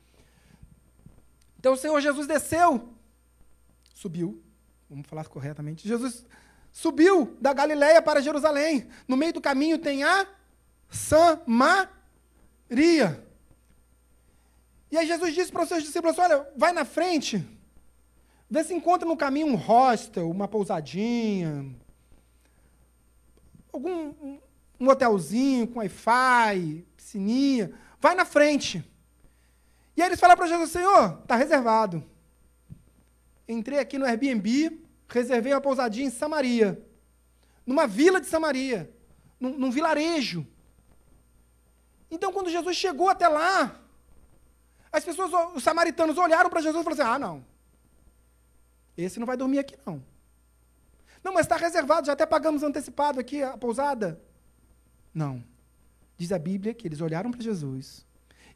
Então 1.59 1.73
o 1.73 1.77
Senhor 1.77 2.01
Jesus 2.01 2.27
desceu, 2.27 2.89
subiu, 3.95 4.43
vamos 4.89 5.07
falar 5.07 5.27
corretamente, 5.29 5.87
Jesus 5.87 6.25
subiu 6.73 7.37
da 7.41 7.53
Galiléia 7.53 8.01
para 8.01 8.23
Jerusalém. 8.23 8.89
No 9.09 9.17
meio 9.17 9.33
do 9.33 9.41
caminho 9.41 9.79
tem 9.79 10.05
a 10.05 10.27
Samaria. 10.89 11.91
E 14.91 14.97
aí 14.97 15.07
Jesus 15.07 15.35
disse 15.35 15.51
para 15.51 15.63
os 15.63 15.69
seus 15.69 15.83
discípulos: 15.83 16.19
Olha, 16.19 16.47
vai 16.57 16.73
na 16.73 16.85
frente, 16.85 17.45
vê 18.49 18.63
se 18.63 18.73
encontra 18.73 19.09
no 19.09 19.17
caminho 19.17 19.49
um 19.49 19.57
hostel, 19.57 20.31
uma 20.31 20.47
pousadinha, 20.47 21.67
algum 23.77 24.39
um 24.79 24.89
hotelzinho 24.89 25.67
com 25.67 25.79
Wi-Fi, 25.79 26.85
piscininha, 26.97 27.73
vai 28.01 28.15
na 28.15 28.25
frente. 28.25 28.85
E 29.97 30.03
aí 30.03 30.09
eles 30.09 30.21
falaram 30.21 30.39
para 30.39 30.49
Jesus, 30.49 30.71
Senhor, 30.71 31.19
está 31.23 31.37
reservado. 31.37 32.05
Entrei 33.49 33.79
aqui 33.79 33.97
no 33.99 34.05
Airbnb, 34.05 34.85
reservei 35.09 35.53
uma 35.53 35.61
pousadinha 35.61 36.07
em 36.07 36.11
Samaria, 36.11 36.83
numa 37.65 37.87
vila 37.87 38.21
de 38.21 38.27
Samaria, 38.27 38.93
num, 39.41 39.57
num 39.57 39.71
vilarejo. 39.71 40.47
Então, 42.11 42.33
quando 42.33 42.51
Jesus 42.51 42.77
chegou 42.77 43.09
até 43.09 43.29
lá, 43.29 43.81
as 44.93 45.05
pessoas, 45.05 45.31
os 45.55 45.63
samaritanos 45.63 46.19
olharam 46.19 46.51
para 46.51 46.61
Jesus 46.61 46.81
e 46.81 46.85
falaram 46.85 47.03
assim: 47.03 47.15
ah, 47.15 47.19
não, 47.19 47.45
esse 48.97 49.19
não 49.19 49.27
vai 49.27 49.37
dormir 49.37 49.61
aqui, 49.61 49.77
não. 49.87 50.03
Não, 51.27 51.33
mas 51.33 51.45
está 51.45 51.57
reservado, 51.57 52.07
já 52.07 52.13
até 52.13 52.25
pagamos 52.25 52.63
antecipado 52.63 53.19
aqui 53.19 53.43
a 53.43 53.59
pousada. 53.59 54.23
Não. 55.13 55.43
Diz 56.17 56.31
a 56.31 56.39
Bíblia 56.39 56.73
que 56.73 56.87
eles 56.87 57.01
olharam 57.01 57.33
para 57.33 57.43
Jesus 57.43 58.07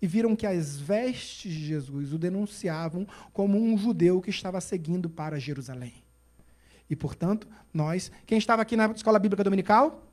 e 0.01 0.07
viram 0.07 0.37
que 0.37 0.47
as 0.47 0.79
vestes 0.79 1.53
de 1.53 1.67
Jesus 1.67 2.13
o 2.13 2.19
denunciavam 2.19 3.09
como 3.33 3.61
um 3.61 3.77
judeu 3.77 4.23
que 4.23 4.31
estava 4.31 4.61
seguindo 4.61 5.11
para 5.11 5.37
Jerusalém. 5.41 5.95
E, 6.89 6.95
portanto, 6.95 7.49
nós. 7.75 8.13
Quem 8.25 8.39
estava 8.39 8.63
aqui 8.63 8.77
na 8.77 8.87
escola 8.93 9.19
bíblica 9.19 9.43
dominical? 9.43 10.07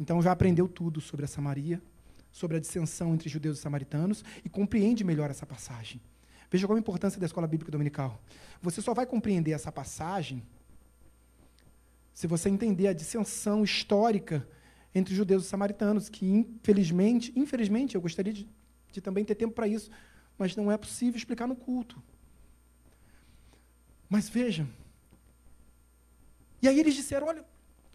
Então 0.00 0.20
já 0.20 0.32
aprendeu 0.32 0.66
tudo 0.66 1.00
sobre 1.00 1.26
a 1.26 1.28
Samaria, 1.28 1.80
sobre 2.32 2.56
a 2.56 2.60
dissensão 2.60 3.14
entre 3.14 3.28
judeus 3.28 3.56
e 3.56 3.60
samaritanos 3.62 4.24
e 4.44 4.48
compreende 4.48 5.04
melhor 5.04 5.30
essa 5.30 5.46
passagem. 5.46 6.00
Veja 6.50 6.66
qual 6.66 6.76
a 6.76 6.80
importância 6.80 7.20
da 7.20 7.26
escola 7.26 7.46
bíblica 7.46 7.70
dominical. 7.70 8.20
Você 8.60 8.82
só 8.82 8.92
vai 8.92 9.06
compreender 9.06 9.52
essa 9.52 9.70
passagem 9.70 10.42
se 12.18 12.26
você 12.26 12.48
entender 12.48 12.88
a 12.88 12.92
dissensão 12.92 13.62
histórica 13.62 14.44
entre 14.92 15.14
judeus 15.14 15.44
e 15.44 15.48
samaritanos, 15.48 16.08
que 16.08 16.26
infelizmente, 16.28 17.32
infelizmente, 17.36 17.94
eu 17.94 18.00
gostaria 18.00 18.32
de, 18.32 18.48
de 18.90 19.00
também 19.00 19.24
ter 19.24 19.36
tempo 19.36 19.54
para 19.54 19.68
isso, 19.68 19.88
mas 20.36 20.56
não 20.56 20.72
é 20.72 20.76
possível 20.76 21.16
explicar 21.16 21.46
no 21.46 21.54
culto. 21.54 22.02
Mas 24.08 24.28
veja. 24.28 24.66
E 26.60 26.66
aí 26.66 26.80
eles 26.80 26.96
disseram: 26.96 27.28
olha, 27.28 27.44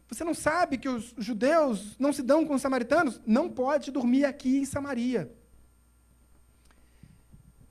você 0.08 0.24
não 0.24 0.34
sabe 0.34 0.78
que 0.78 0.88
os 0.88 1.14
judeus 1.18 2.00
não 2.00 2.14
se 2.14 2.24
dão 2.24 2.46
com 2.46 2.54
os 2.54 2.62
samaritanos? 2.62 3.20
Não 3.28 3.50
pode 3.50 3.92
dormir 3.92 4.24
aqui 4.24 4.60
em 4.60 4.66
Samaria. 4.66 5.30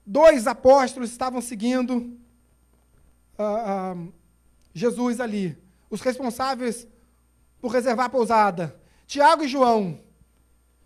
Dois 0.05 0.47
apóstolos 0.47 1.11
estavam 1.11 1.41
seguindo 1.41 2.15
uh, 3.39 3.97
uh, 3.97 4.13
Jesus 4.75 5.19
ali, 5.19 5.57
os 5.93 6.01
responsáveis 6.01 6.89
por 7.61 7.71
reservar 7.71 8.07
a 8.07 8.09
pousada. 8.09 8.81
Tiago 9.07 9.45
e 9.45 9.49
João. 9.49 10.01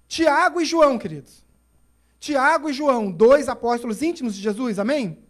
Tiago 0.09 0.61
e 0.61 0.65
João, 0.65 0.99
queridos. 0.99 1.47
Tiago 2.19 2.69
e 2.69 2.73
João, 2.73 3.13
dois 3.13 3.49
apóstolos 3.49 4.03
íntimos 4.03 4.35
de 4.35 4.43
Jesus, 4.43 4.81
amém? 4.81 5.25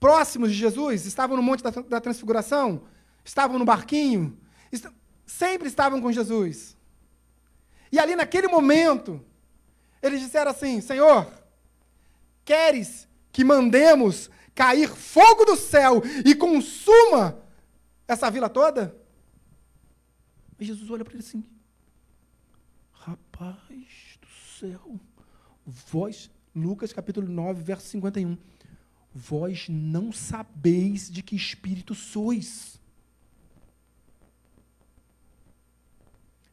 Próximos 0.00 0.50
de 0.50 0.56
Jesus, 0.56 1.04
estavam 1.04 1.36
no 1.36 1.42
Monte 1.42 1.62
da, 1.62 1.70
da 1.70 2.00
Transfiguração, 2.00 2.84
estavam 3.22 3.58
no 3.58 3.66
barquinho, 3.66 4.38
est 4.72 4.88
sempre 5.26 5.68
estavam 5.68 6.00
com 6.00 6.10
Jesus. 6.10 6.74
E 7.90 7.98
ali 7.98 8.16
naquele 8.16 8.48
momento, 8.48 9.22
eles 10.02 10.20
disseram 10.20 10.50
assim: 10.50 10.80
Senhor, 10.80 11.30
queres 12.46 13.06
que 13.30 13.44
mandemos 13.44 14.30
cair 14.54 14.88
fogo 14.88 15.44
do 15.44 15.56
céu 15.56 16.02
e 16.24 16.34
consuma 16.34 17.42
essa 18.08 18.30
vila 18.30 18.48
toda? 18.48 19.01
E 20.62 20.64
Jesus 20.64 20.88
olha 20.90 21.04
para 21.04 21.14
ele 21.14 21.24
assim: 21.24 21.42
Rapaz 22.92 24.16
do 24.20 24.28
céu. 24.60 25.00
Vós, 25.66 26.30
Lucas 26.54 26.92
capítulo 26.92 27.26
9, 27.26 27.60
verso 27.64 27.88
51. 27.88 28.38
Vós 29.12 29.66
não 29.68 30.12
sabeis 30.12 31.10
de 31.10 31.20
que 31.20 31.34
espírito 31.34 31.96
sois. 31.96 32.80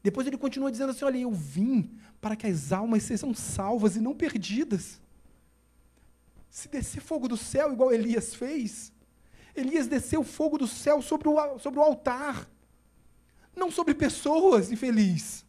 Depois 0.01 0.25
ele 0.25 0.39
continua 0.39 0.71
dizendo 0.71 0.89
assim: 0.89 1.05
Olha, 1.05 1.19
eu 1.19 1.31
vim 1.31 1.95
para 2.19 2.35
que 2.35 2.47
as 2.47 2.71
almas 2.71 3.03
sejam 3.03 3.31
salvas 3.35 3.95
e 3.95 4.01
não 4.01 4.15
perdidas. 4.15 4.99
Se 6.49 6.67
descer 6.67 6.99
fogo 6.99 7.27
do 7.27 7.37
céu, 7.37 7.71
igual 7.71 7.93
Elias 7.93 8.33
fez, 8.33 8.91
Elias 9.55 9.85
desceu 9.85 10.23
fogo 10.23 10.57
do 10.57 10.65
céu 10.65 10.99
sobre 10.99 11.29
o, 11.29 11.59
sobre 11.59 11.79
o 11.79 11.83
altar, 11.83 12.49
não 13.59 13.69
sobre 13.69 13.93
pessoas 13.93 14.71
infeliz. 14.71 15.45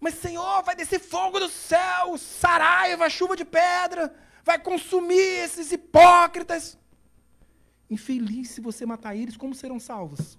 Mas, 0.00 0.14
Senhor, 0.14 0.62
vai 0.62 0.74
descer 0.74 0.98
fogo 0.98 1.38
do 1.38 1.48
céu, 1.48 2.16
saraiva, 2.16 3.10
chuva 3.10 3.36
de 3.36 3.44
pedra, 3.44 4.14
vai 4.42 4.58
consumir 4.58 5.44
esses 5.44 5.70
hipócritas. 5.70 6.78
Infeliz 7.90 8.50
se 8.50 8.60
você 8.62 8.86
matar 8.86 9.14
eles, 9.14 9.36
como 9.36 9.54
serão 9.54 9.78
salvos? 9.78 10.38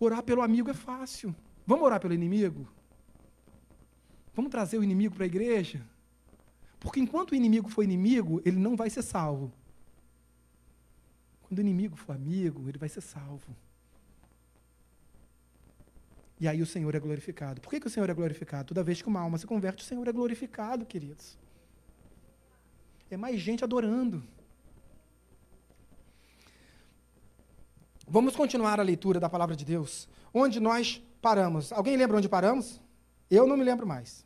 Orar 0.00 0.22
pelo 0.22 0.42
amigo 0.42 0.68
é 0.68 0.74
fácil. 0.74 1.34
Vamos 1.64 1.84
orar 1.84 2.00
pelo 2.00 2.14
inimigo? 2.14 2.68
Vamos 4.34 4.50
trazer 4.50 4.78
o 4.78 4.84
inimigo 4.84 5.14
para 5.14 5.24
a 5.24 5.26
igreja? 5.26 5.86
Porque 6.86 7.00
enquanto 7.00 7.32
o 7.32 7.34
inimigo 7.34 7.68
for 7.68 7.82
inimigo, 7.82 8.40
ele 8.44 8.58
não 8.58 8.76
vai 8.76 8.88
ser 8.88 9.02
salvo. 9.02 9.52
Quando 11.42 11.58
o 11.58 11.60
inimigo 11.60 11.96
for 11.96 12.14
amigo, 12.14 12.68
ele 12.68 12.78
vai 12.78 12.88
ser 12.88 13.00
salvo. 13.00 13.56
E 16.38 16.46
aí 16.46 16.62
o 16.62 16.66
Senhor 16.66 16.94
é 16.94 17.00
glorificado. 17.00 17.60
Por 17.60 17.70
que, 17.70 17.80
que 17.80 17.88
o 17.88 17.90
Senhor 17.90 18.08
é 18.08 18.14
glorificado? 18.14 18.68
Toda 18.68 18.84
vez 18.84 19.02
que 19.02 19.08
uma 19.08 19.18
alma 19.18 19.36
se 19.36 19.48
converte, 19.48 19.82
o 19.82 19.86
Senhor 19.86 20.06
é 20.06 20.12
glorificado, 20.12 20.86
queridos. 20.86 21.36
É 23.10 23.16
mais 23.16 23.40
gente 23.40 23.64
adorando. 23.64 24.22
Vamos 28.06 28.36
continuar 28.36 28.78
a 28.78 28.84
leitura 28.84 29.18
da 29.18 29.28
palavra 29.28 29.56
de 29.56 29.64
Deus. 29.64 30.08
Onde 30.32 30.60
nós 30.60 31.02
paramos? 31.20 31.72
Alguém 31.72 31.96
lembra 31.96 32.18
onde 32.18 32.28
paramos? 32.28 32.80
Eu 33.28 33.44
não 33.44 33.56
me 33.56 33.64
lembro 33.64 33.84
mais. 33.84 34.25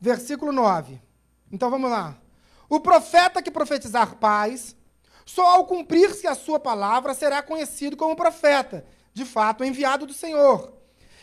Versículo 0.00 0.52
9. 0.52 1.00
Então 1.50 1.70
vamos 1.70 1.90
lá. 1.90 2.16
O 2.68 2.80
profeta 2.80 3.42
que 3.42 3.50
profetizar 3.50 4.16
paz, 4.16 4.76
só 5.24 5.56
ao 5.56 5.66
cumprir-se 5.66 6.26
a 6.26 6.34
sua 6.34 6.58
palavra 6.58 7.14
será 7.14 7.42
conhecido 7.42 7.96
como 7.96 8.16
profeta, 8.16 8.84
de 9.12 9.24
fato 9.24 9.64
enviado 9.64 10.06
do 10.06 10.12
Senhor. 10.12 10.72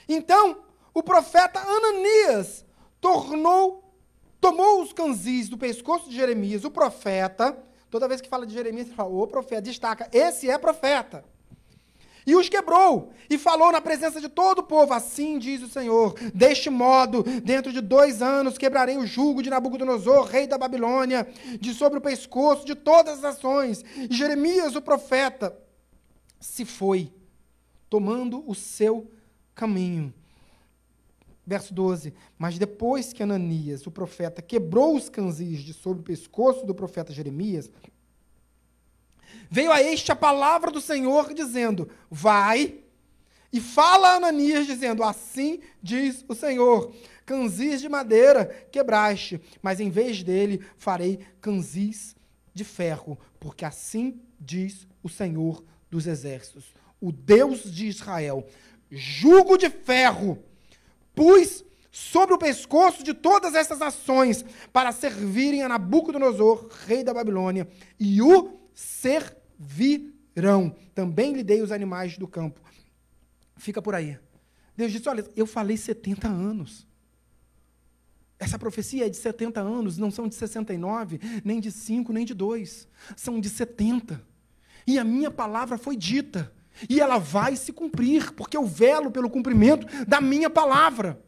Então, 0.08 0.64
o 0.94 1.02
profeta 1.02 1.60
Ananias 1.60 2.66
tornou 3.00 3.84
tomou 4.44 4.82
os 4.82 4.92
canzis 4.92 5.48
do 5.48 5.58
pescoço 5.58 6.10
de 6.10 6.18
Jeremias, 6.18 6.66
o 6.66 6.70
profeta. 6.70 7.58
Toda 7.90 8.10
vez 8.10 8.20
que 8.20 8.28
fala 8.28 8.46
de 8.46 8.54
Jeremias, 8.54 8.88
ele 8.88 8.96
fala, 8.96 9.10
o 9.10 9.26
profeta, 9.26 9.62
destaca, 9.62 10.10
esse 10.12 10.50
é 10.50 10.58
profeta. 10.58 11.24
E 12.26 12.36
os 12.36 12.48
quebrou, 12.48 13.12
e 13.30 13.38
falou 13.38 13.72
na 13.72 13.82
presença 13.82 14.22
de 14.22 14.30
todo 14.30 14.60
o 14.60 14.64
povo: 14.64 14.94
Assim 14.94 15.38
diz 15.38 15.62
o 15.62 15.68
Senhor: 15.68 16.14
Deste 16.34 16.70
modo, 16.70 17.24
dentro 17.42 17.72
de 17.72 17.82
dois 17.82 18.22
anos, 18.22 18.58
quebrarei 18.58 18.98
o 18.98 19.06
jugo 19.06 19.44
de 19.44 19.50
Nabucodonosor, 19.50 20.26
rei 20.26 20.48
da 20.48 20.58
Babilônia, 20.58 21.28
de 21.60 21.74
sobre 21.74 22.00
o 22.00 22.02
pescoço 22.02 22.66
de 22.66 22.76
todas 22.76 23.16
as 23.16 23.22
nações. 23.22 23.84
E 24.10 24.14
Jeremias, 24.14 24.76
o 24.76 24.82
profeta, 24.82 25.58
se 26.40 26.66
foi, 26.66 27.12
tomando 27.90 28.44
o 28.50 28.56
seu 28.56 29.12
caminho. 29.54 30.14
Verso 31.46 31.74
12. 31.74 32.14
Mas 32.38 32.58
depois 32.58 33.12
que 33.12 33.22
Ananias, 33.22 33.86
o 33.86 33.92
profeta, 33.92 34.42
quebrou 34.42 34.96
os 34.96 35.10
canzis 35.10 35.60
de 35.60 35.74
sobre 35.74 36.00
o 36.00 36.04
pescoço 36.04 36.66
do 36.66 36.74
profeta 36.74 37.12
Jeremias, 37.12 37.70
veio 39.54 39.72
a 39.72 39.84
este 39.84 40.12
a 40.12 40.16
palavra 40.16 40.72
do 40.72 40.82
Senhor 40.82 41.32
dizendo: 41.32 41.88
Vai 42.10 42.80
e 43.52 43.62
fala 43.62 44.10
a 44.10 44.16
Ananias, 44.16 44.66
dizendo: 44.66 45.04
Assim 45.04 45.60
diz 45.80 46.26
o 46.28 46.34
Senhor: 46.34 46.92
Canzis 47.24 47.80
de 47.80 47.88
madeira 47.88 48.48
quebraste, 48.72 49.40
mas 49.62 49.80
em 49.80 49.92
vez 49.92 50.24
dele 50.24 50.66
farei 50.76 51.20
canzis 51.40 52.16
de 52.52 52.64
ferro, 52.64 53.16
porque 53.40 53.64
assim 53.64 54.20
diz 54.40 54.88
o 55.04 55.10
Senhor 55.10 55.64
dos 55.88 56.08
exércitos, 56.08 56.74
o 57.00 57.12
Deus 57.12 57.72
de 57.72 57.86
Israel: 57.86 58.48
jugo 58.90 59.56
de 59.56 59.70
ferro 59.70 60.44
pus 61.14 61.64
sobre 61.92 62.34
o 62.34 62.40
pescoço 62.40 63.04
de 63.04 63.14
todas 63.14 63.54
essas 63.54 63.78
nações 63.78 64.44
para 64.74 64.92
servirem 64.92 65.62
a 65.62 65.70
Nabucodonosor, 65.70 66.70
rei 66.88 67.04
da 67.04 67.14
Babilônia, 67.14 67.68
e 68.00 68.20
o 68.20 68.64
servirão. 69.60 70.76
Também 70.94 71.34
lhe 71.34 71.44
dei 71.44 71.62
os 71.62 71.72
animais 71.72 72.18
do 72.18 72.28
campo. 72.28 72.62
Fica 73.58 73.82
por 73.82 73.96
aí. 73.96 74.18
Deus 74.76 74.92
disse: 74.92 75.08
Olha, 75.08 75.26
eu 75.36 75.46
falei 75.46 75.78
70 75.78 76.28
anos. 76.28 76.88
Essa 78.40 78.60
profecia 78.60 79.06
é 79.06 79.10
de 79.10 79.16
70 79.16 79.62
anos, 79.62 79.98
não 79.98 80.12
são 80.12 80.28
de 80.28 80.36
69, 80.36 81.20
nem 81.46 81.62
de 81.62 81.72
5, 81.72 82.12
nem 82.12 82.26
de 82.26 82.34
2. 82.34 82.88
São 83.16 83.40
de 83.40 83.50
70. 83.50 84.22
E 84.86 85.00
a 85.00 85.04
minha 85.04 85.32
palavra 85.32 85.78
foi 85.78 85.96
dita. 85.96 86.52
E 86.90 87.00
ela 87.00 87.20
vai 87.20 87.56
se 87.56 87.72
cumprir, 87.72 88.34
porque 88.34 88.58
eu 88.58 88.66
velo 88.66 89.12
pelo 89.12 89.30
cumprimento 89.30 89.86
da 90.06 90.20
minha 90.20 90.50
palavra. 90.50 91.24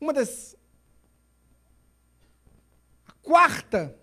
Uma 0.00 0.12
das. 0.12 0.57
Quarta. 3.28 3.94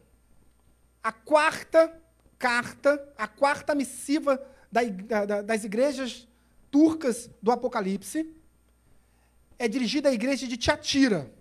A 1.02 1.12
quarta 1.12 2.00
carta, 2.38 3.12
a 3.18 3.28
quarta 3.28 3.74
missiva 3.74 4.40
da, 4.72 4.84
da, 5.26 5.42
das 5.42 5.64
igrejas 5.64 6.28
turcas 6.70 7.28
do 7.42 7.52
Apocalipse 7.52 8.32
é 9.58 9.68
dirigida 9.68 10.10
à 10.10 10.14
igreja 10.14 10.46
de 10.46 10.56
Tiatira. 10.56 11.34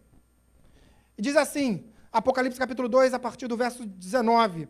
E 1.19 1.20
diz 1.20 1.36
assim, 1.36 1.85
Apocalipse 2.11 2.59
capítulo 2.59 2.89
2, 2.89 3.12
a 3.12 3.19
partir 3.19 3.48
do 3.48 3.56
verso 3.56 3.85
19. 3.85 4.66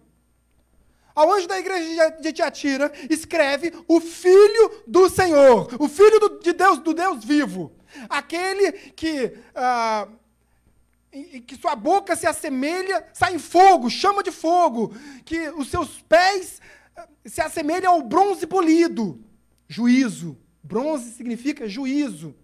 Ao 1.15 1.33
anjo 1.33 1.47
da 1.47 1.61
igreja 1.61 2.11
de 2.21 2.33
Tiatira, 2.33 2.91
escreve 3.09 3.73
o 3.87 4.01
Filho 4.01 4.83
do 4.89 5.09
Senhor, 5.09 5.69
o 5.79 5.87
Filho 5.87 6.19
do, 6.19 6.41
de 6.41 6.53
Deus, 6.53 6.81
do 6.81 6.93
Deus 6.93 7.25
vivo. 7.25 7.71
Aquele 8.09 8.73
que, 8.73 9.39
ah, 11.15 11.41
que 11.47 11.57
sua 11.57 11.77
boca 11.77 12.17
se 12.17 12.27
assemelha, 12.27 13.07
sai 13.13 13.39
fogo, 13.39 13.89
chama 13.89 14.23
de 14.23 14.31
fogo, 14.31 14.95
que 15.25 15.49
os 15.51 15.69
seus 15.69 16.03
pés 16.03 16.61
ah, 16.97 17.09
se 17.25 17.41
assemelham 17.41 17.93
ao 17.93 18.03
bronze 18.03 18.47
polido. 18.47 19.23
Juízo. 19.69 20.37
Bronze 20.63 21.13
significa 21.13 21.69
juízo. 21.69 22.35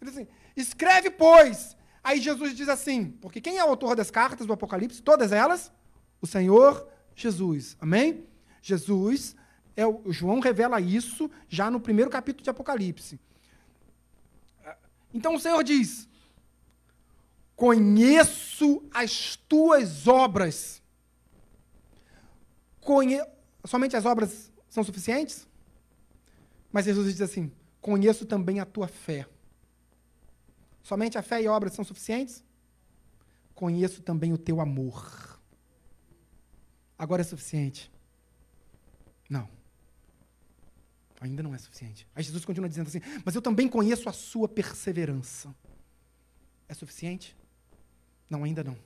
Ele 0.00 0.10
diz 0.10 0.18
assim, 0.18 0.28
escreve, 0.56 1.10
pois. 1.10 1.76
Aí 2.02 2.20
Jesus 2.20 2.56
diz 2.56 2.68
assim, 2.68 3.10
porque 3.20 3.40
quem 3.40 3.58
é 3.58 3.64
o 3.64 3.68
autor 3.68 3.94
das 3.94 4.10
cartas 4.10 4.46
do 4.46 4.52
Apocalipse? 4.52 5.02
Todas 5.02 5.32
elas? 5.32 5.70
O 6.20 6.26
Senhor 6.26 6.88
Jesus. 7.14 7.76
Amém? 7.80 8.24
Jesus, 8.62 9.36
é 9.76 9.86
o, 9.86 10.02
João 10.06 10.40
revela 10.40 10.80
isso 10.80 11.30
já 11.48 11.70
no 11.70 11.80
primeiro 11.80 12.10
capítulo 12.10 12.42
de 12.42 12.50
Apocalipse. 12.50 13.20
Então 15.12 15.34
o 15.34 15.40
Senhor 15.40 15.62
diz: 15.62 16.08
Conheço 17.58 18.88
as 18.94 19.36
tuas 19.36 20.06
obras. 20.06 20.80
Conhe... 22.80 23.20
Somente 23.66 23.96
as 23.96 24.06
obras 24.06 24.50
são 24.68 24.82
suficientes? 24.82 25.46
Mas 26.72 26.86
Jesus 26.86 27.12
diz 27.12 27.20
assim: 27.20 27.52
Conheço 27.80 28.24
também 28.24 28.60
a 28.60 28.64
tua 28.64 28.88
fé. 28.88 29.26
Somente 30.82 31.18
a 31.18 31.22
fé 31.22 31.42
e 31.42 31.48
obras 31.48 31.74
são 31.74 31.84
suficientes? 31.84 32.42
Conheço 33.54 34.00
também 34.02 34.32
o 34.32 34.38
teu 34.38 34.60
amor 34.60 35.28
agora 36.98 37.22
é 37.22 37.24
suficiente. 37.24 37.90
Não. 39.30 39.48
Ainda 41.20 41.42
não 41.42 41.54
é 41.54 41.58
suficiente. 41.58 42.06
Aí 42.14 42.22
Jesus 42.22 42.44
continua 42.44 42.68
dizendo 42.68 42.88
assim: 42.88 43.00
Mas 43.24 43.34
eu 43.34 43.40
também 43.40 43.68
conheço 43.68 44.08
a 44.08 44.12
sua 44.12 44.48
perseverança. 44.48 45.54
É 46.68 46.74
suficiente? 46.74 47.36
Não, 48.28 48.44
ainda 48.44 48.62
não. 48.62 48.76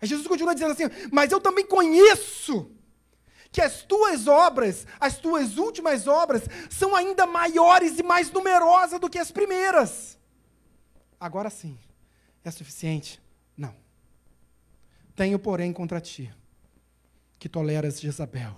Aí 0.00 0.08
Jesus 0.08 0.26
continua 0.26 0.54
dizendo 0.54 0.72
assim: 0.72 0.84
Mas 1.10 1.32
eu 1.32 1.40
também 1.40 1.66
conheço 1.66 2.70
que 3.50 3.60
as 3.60 3.82
tuas 3.82 4.26
obras, 4.26 4.86
as 4.98 5.16
tuas 5.18 5.58
últimas 5.58 6.06
obras, 6.06 6.42
são 6.68 6.94
ainda 6.94 7.26
maiores 7.26 7.98
e 7.98 8.02
mais 8.02 8.30
numerosas 8.30 9.00
do 9.00 9.08
que 9.08 9.18
as 9.18 9.30
primeiras. 9.30 10.18
Agora 11.20 11.48
sim, 11.48 11.78
é 12.44 12.50
suficiente? 12.50 13.22
Não. 13.56 13.74
Tenho, 15.14 15.38
porém, 15.38 15.72
contra 15.72 16.00
ti 16.00 16.34
que 17.38 17.48
toleras 17.48 18.00
Jezabel, 18.00 18.54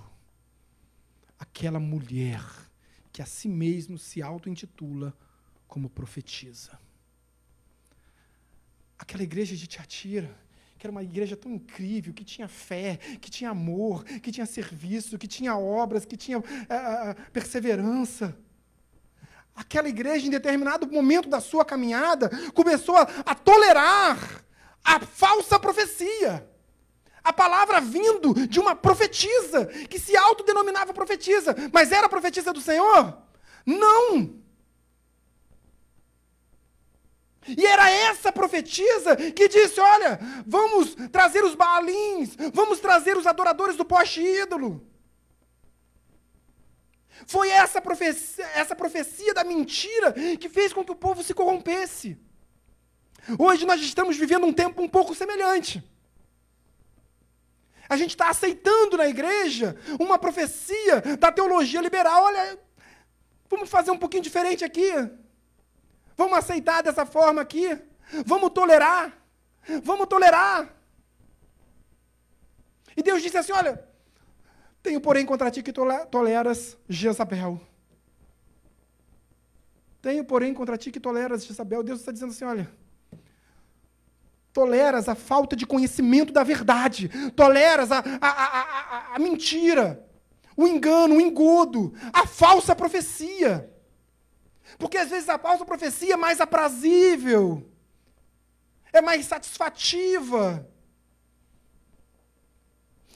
aquela 1.39 1.81
mulher 1.81 2.43
que 3.13 3.21
a 3.21 3.27
si 3.27 3.49
mesmo 3.49 3.99
se 3.99 4.23
auto-intitula 4.23 5.13
como 5.67 5.91
profetisa. 5.91 6.79
Aquela 8.99 9.23
igreja 9.23 9.55
de 9.55 9.67
Tiatira, 9.67 10.31
que 10.79 10.87
era 10.87 10.91
uma 10.91 11.03
igreja 11.03 11.37
tão 11.37 11.53
incrível, 11.53 12.13
que 12.13 12.25
tinha 12.25 12.49
fé, 12.49 12.99
que 13.21 13.31
tinha 13.31 13.51
amor, 13.51 14.05
que 14.05 14.31
tinha 14.31 14.47
serviço, 14.47 15.19
que 15.19 15.27
tinha 15.27 15.57
obras, 15.57 16.05
que 16.05 16.17
tinha 16.17 16.39
uh, 16.39 16.43
perseverança. 17.33 18.37
Aquela 19.55 19.89
igreja, 19.89 20.27
em 20.27 20.31
determinado 20.31 20.87
momento 20.87 21.29
da 21.29 21.41
sua 21.41 21.65
caminhada, 21.65 22.29
começou 22.53 22.97
a, 22.97 23.03
a 23.25 23.35
tolerar 23.35 24.45
a 24.85 25.01
falsa 25.01 25.59
profecia. 25.59 26.47
A 27.25 27.33
palavra 27.33 27.81
vindo 27.81 28.47
de 28.47 28.61
uma 28.61 28.77
profetisa, 28.77 29.67
que 29.89 29.99
se 29.99 30.17
autodenominava 30.17 30.95
profetisa, 30.95 31.57
mas 31.73 31.91
era 31.91 32.09
profetisa 32.09 32.53
do 32.53 32.61
Senhor? 32.61 33.19
Não! 33.65 34.46
E 37.49 37.65
era 37.67 37.91
essa 37.91 38.33
profetisa 38.33 39.17
que 39.17 39.49
disse: 39.49 39.81
Olha, 39.81 40.19
vamos 40.47 40.95
trazer 41.13 41.45
os 41.45 41.55
baalins, 41.55 42.37
vamos 42.53 42.81
trazer 42.81 43.17
os 43.17 43.27
adoradores 43.27 43.77
do 43.77 43.85
poste 43.85 44.21
ídolo. 44.21 44.87
Foi 47.27 47.49
essa 47.49 47.81
profecia, 47.81 48.45
essa 48.55 48.75
profecia 48.75 49.33
da 49.33 49.45
mentira 49.45 50.13
que 50.39 50.49
fez 50.49 50.73
com 50.73 50.85
que 50.85 50.93
o 50.93 50.97
povo 50.97 51.23
se 51.23 51.33
corrompesse. 51.33 52.19
Hoje 53.39 53.65
nós 53.65 53.81
estamos 53.81 54.17
vivendo 54.17 54.47
um 54.47 54.53
tempo 54.53 54.83
um 54.83 54.89
pouco 54.89 55.15
semelhante. 55.15 55.83
A 57.89 57.97
gente 57.97 58.11
está 58.11 58.29
aceitando 58.29 58.97
na 58.97 59.07
igreja 59.07 59.77
uma 59.99 60.19
profecia 60.19 61.01
da 61.19 61.31
teologia 61.31 61.81
liberal. 61.81 62.25
Olha, 62.25 62.59
vamos 63.49 63.69
fazer 63.69 63.91
um 63.91 63.99
pouquinho 63.99 64.23
diferente 64.23 64.65
aqui. 64.65 64.93
Vamos 66.17 66.39
aceitar 66.39 66.83
dessa 66.83 67.05
forma 67.05 67.43
aqui? 67.43 67.79
Vamos 68.25 68.51
tolerar? 68.51 69.13
Vamos 69.83 70.07
tolerar? 70.07 70.75
E 72.97 73.03
Deus 73.03 73.23
disse 73.23 73.37
assim: 73.37 73.53
Olha, 73.53 73.85
tenho 74.83 75.01
porém 75.01 75.27
contra 75.27 75.51
ti 75.51 75.63
que 75.63 75.73
toleras 75.73 76.77
Jezabel. 76.89 77.61
Tenho 80.01 80.25
porém 80.25 80.55
contra 80.55 80.79
ti 80.79 80.91
que 80.91 81.01
toleras 81.01 81.45
Jezabel. 81.45 81.83
Deus 81.83 82.01
está 82.01 82.13
dizendo 82.13 82.31
assim: 82.31 82.45
Olha, 82.45 82.71
toleras 84.53 85.09
a 85.09 85.15
falta 85.15 85.55
de 85.55 85.67
conhecimento 85.67 86.33
da 86.33 86.43
verdade, 86.43 87.11
toleras 87.33 87.93
a, 87.93 87.99
a, 87.99 88.29
a, 88.29 88.61
a, 88.61 89.17
a 89.17 89.19
mentira, 89.19 90.03
o 90.57 90.67
engano, 90.67 91.17
o 91.17 91.21
engodo, 91.21 91.93
a 92.11 92.27
falsa 92.27 92.75
profecia. 92.75 93.71
Porque 94.79 94.99
às 94.99 95.11
vezes 95.11 95.29
a 95.29 95.39
profecia 95.39 96.15
é 96.15 96.17
mais 96.17 96.41
aprazível, 96.41 97.67
é 98.93 99.01
mais 99.01 99.27
satisfativa, 99.27 100.69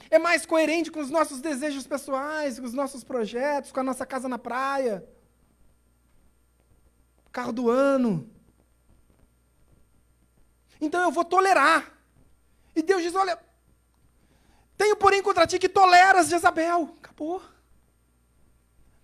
é 0.09 0.17
mais 0.17 0.45
coerente 0.45 0.91
com 0.91 0.99
os 0.99 1.09
nossos 1.09 1.39
desejos 1.39 1.85
pessoais, 1.85 2.59
com 2.59 2.65
os 2.65 2.73
nossos 2.73 3.03
projetos, 3.03 3.71
com 3.71 3.79
a 3.79 3.83
nossa 3.83 4.05
casa 4.05 4.27
na 4.27 4.37
praia, 4.37 5.07
carro 7.31 7.53
do 7.53 7.69
ano. 7.69 8.29
Então 10.79 11.01
eu 11.01 11.11
vou 11.11 11.23
tolerar. 11.23 11.93
E 12.75 12.81
Deus 12.81 13.03
diz: 13.03 13.13
Olha, 13.13 13.39
tenho 14.77 14.95
porém 14.95 15.21
contra 15.21 15.45
ti 15.45 15.59
que 15.59 15.69
toleras 15.69 16.27
Jezabel. 16.27 16.95
Acabou. 16.99 17.41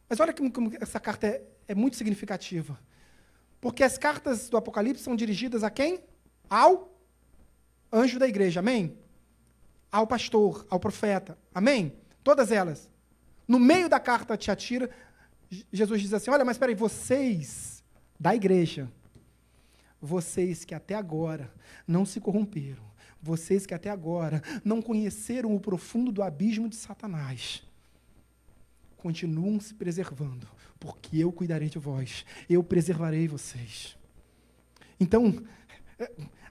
Mas 0.10 0.20
olha 0.20 0.34
como, 0.34 0.52
como 0.52 0.72
essa 0.82 1.00
carta 1.00 1.28
é, 1.28 1.44
é 1.68 1.76
muito 1.76 1.98
significativa. 1.98 2.80
Porque 3.60 3.84
as 3.84 3.98
cartas 3.98 4.50
do 4.50 4.58
Apocalipse 4.58 5.04
são 5.04 5.16
dirigidas 5.16 5.64
a 5.64 5.70
quem? 5.70 6.00
Ao 6.50 6.96
anjo 7.92 8.20
da 8.20 8.28
igreja, 8.28 8.60
amém? 8.60 8.98
Ao 9.92 10.06
pastor, 10.06 10.66
ao 10.70 10.80
profeta, 10.80 11.38
amém? 11.54 11.94
Todas 12.24 12.52
elas. 12.52 12.90
No 13.48 13.60
meio 13.60 13.90
da 13.90 14.00
carta 14.00 14.38
te 14.38 14.52
atira, 14.52 14.90
Jesus 15.72 16.02
diz 16.02 16.14
assim: 16.14 16.30
Olha, 16.30 16.46
mas 16.46 16.56
espera 16.56 16.72
aí, 16.72 16.76
vocês 16.76 17.84
da 18.20 18.36
igreja, 18.36 18.92
vocês 20.02 20.66
que 20.66 20.76
até 20.76 20.96
agora 20.96 21.52
não 21.88 22.06
se 22.06 22.20
corromperam, 22.20 22.84
vocês 23.22 23.66
que 23.66 23.74
até 23.74 23.90
agora 23.90 24.42
não 24.64 24.82
conheceram 24.82 25.56
o 25.56 25.60
profundo 25.60 26.12
do 26.12 26.22
abismo 26.22 26.68
de 26.68 26.76
Satanás, 26.76 27.64
continuam 28.98 29.60
se 29.60 29.74
preservando, 29.74 30.48
porque 30.80 31.18
eu 31.18 31.32
cuidarei 31.32 31.70
de 31.70 31.80
vós, 31.80 32.26
eu 32.50 32.64
preservarei 32.64 33.28
vocês. 33.28 33.98
Então, 35.00 35.44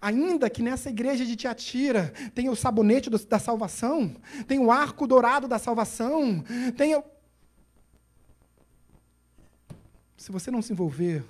ainda 0.00 0.48
que 0.48 0.62
nessa 0.62 0.88
igreja 0.88 1.24
de 1.26 1.36
Tiatira 1.36 2.12
tenha 2.34 2.50
o 2.50 2.56
sabonete 2.56 3.10
do, 3.10 3.18
da 3.18 3.38
salvação, 3.38 4.16
tem 4.46 4.58
o 4.58 4.70
arco 4.70 5.06
dourado 5.06 5.48
da 5.48 5.58
salvação, 5.58 6.44
tenha. 6.76 7.02
Se 10.16 10.32
você 10.32 10.50
não 10.50 10.62
se 10.62 10.72
envolver, 10.72 11.24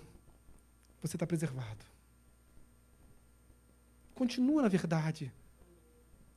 você 1.02 1.16
está 1.16 1.26
preservado. 1.26 1.84
Continua 4.14 4.62
na 4.62 4.68
verdade. 4.68 5.32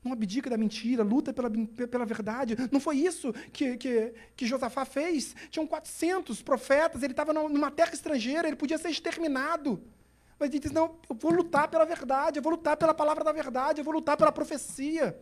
Não 0.03 0.13
abdica 0.13 0.49
da 0.49 0.57
mentira, 0.57 1.03
luta 1.03 1.33
pela, 1.33 1.49
pela 1.49 2.05
verdade. 2.05 2.55
Não 2.71 2.79
foi 2.79 2.97
isso 2.97 3.33
que, 3.51 3.75
que, 3.77 4.13
que 4.35 4.45
Josafá 4.45 4.85
fez. 4.85 5.35
Tinham 5.49 5.67
400 5.67 6.41
profetas, 6.41 7.03
ele 7.03 7.11
estava 7.11 7.33
numa 7.33 7.69
terra 7.69 7.93
estrangeira, 7.93 8.47
ele 8.47 8.55
podia 8.55 8.77
ser 8.77 8.89
exterminado. 8.89 9.83
Mas 10.39 10.49
ele 10.49 10.59
diz: 10.59 10.71
Não, 10.71 10.95
eu 11.09 11.15
vou 11.15 11.31
lutar 11.31 11.67
pela 11.67 11.85
verdade, 11.85 12.39
eu 12.39 12.43
vou 12.43 12.53
lutar 12.53 12.77
pela 12.77 12.93
palavra 12.93 13.25
da 13.25 13.33
verdade, 13.33 13.81
eu 13.81 13.83
vou 13.83 13.93
lutar 13.93 14.15
pela 14.15 14.31
profecia. 14.31 15.19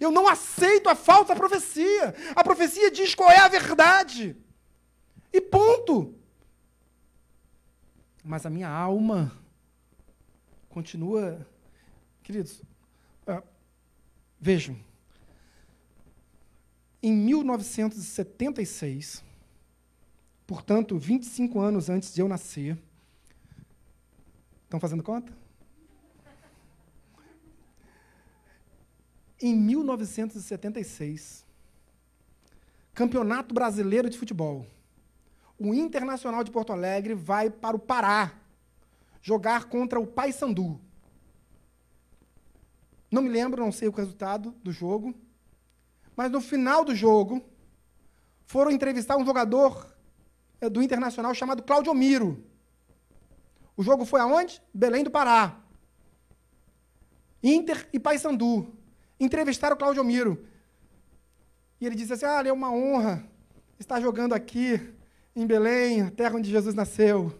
Eu 0.00 0.10
não 0.10 0.26
aceito 0.28 0.88
a 0.88 0.94
falsa 0.94 1.34
profecia. 1.34 2.14
A 2.34 2.44
profecia 2.44 2.90
diz 2.90 3.14
qual 3.14 3.30
é 3.30 3.38
a 3.38 3.48
verdade. 3.48 4.36
E 5.32 5.40
ponto. 5.40 6.14
Mas 8.24 8.46
a 8.46 8.50
minha 8.50 8.68
alma 8.68 9.32
continua. 10.68 11.46
Queridos, 12.22 12.62
Vejam, 14.40 14.76
em 17.02 17.12
1976, 17.12 19.22
portanto, 20.46 20.98
25 20.98 21.60
anos 21.60 21.90
antes 21.90 22.14
de 22.14 22.22
eu 22.22 22.28
nascer, 22.28 22.78
estão 24.64 24.80
fazendo 24.80 25.02
conta? 25.02 25.38
Em 29.42 29.54
1976, 29.54 31.44
Campeonato 32.94 33.54
Brasileiro 33.54 34.08
de 34.08 34.18
Futebol. 34.18 34.66
O 35.58 35.74
Internacional 35.74 36.42
de 36.42 36.50
Porto 36.50 36.72
Alegre 36.72 37.12
vai 37.14 37.50
para 37.50 37.76
o 37.76 37.80
Pará 37.80 38.32
jogar 39.20 39.64
contra 39.64 40.00
o 40.00 40.06
Paysandu. 40.06 40.80
Não 43.10 43.22
me 43.22 43.28
lembro, 43.28 43.64
não 43.64 43.72
sei 43.72 43.88
o 43.88 43.92
resultado 43.92 44.52
do 44.62 44.70
jogo. 44.70 45.14
Mas 46.16 46.30
no 46.30 46.40
final 46.40 46.84
do 46.84 46.94
jogo, 46.94 47.42
foram 48.46 48.70
entrevistar 48.70 49.16
um 49.16 49.24
jogador 49.24 49.96
eh, 50.60 50.68
do 50.68 50.82
Internacional 50.82 51.34
chamado 51.34 51.62
Claudio 51.62 51.94
Miro. 51.94 52.44
O 53.76 53.82
jogo 53.82 54.04
foi 54.04 54.20
aonde? 54.20 54.60
Belém 54.72 55.02
do 55.02 55.10
Pará. 55.10 55.58
Inter 57.42 57.88
e 57.92 57.98
Paysandu. 57.98 58.76
Entrevistaram 59.18 59.74
o 59.74 59.78
Claudio 59.78 60.04
Miro. 60.04 60.46
E 61.80 61.86
ele 61.86 61.94
disse 61.94 62.12
assim: 62.12 62.26
Ah, 62.26 62.42
é 62.44 62.52
uma 62.52 62.70
honra 62.70 63.24
estar 63.78 64.00
jogando 64.00 64.34
aqui 64.34 64.94
em 65.34 65.46
Belém, 65.46 66.02
a 66.02 66.10
terra 66.10 66.36
onde 66.36 66.50
Jesus 66.50 66.74
nasceu. 66.74 67.32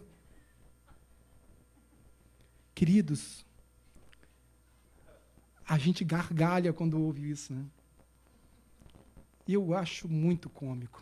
Queridos, 2.73 3.45
a 5.71 5.77
gente 5.77 6.03
gargalha 6.03 6.73
quando 6.73 7.01
ouve 7.01 7.31
isso, 7.31 7.53
né? 7.53 7.65
E 9.47 9.53
eu 9.53 9.73
acho 9.73 10.09
muito 10.09 10.49
cômico. 10.49 11.01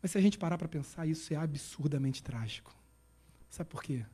Mas 0.00 0.12
se 0.12 0.18
a 0.18 0.20
gente 0.22 0.38
parar 0.38 0.56
para 0.56 0.66
pensar, 0.66 1.06
isso 1.06 1.34
é 1.34 1.36
absurdamente 1.36 2.22
trágico. 2.22 2.74
Sabe 3.50 3.68
por 3.68 3.82
quê? 3.82 4.06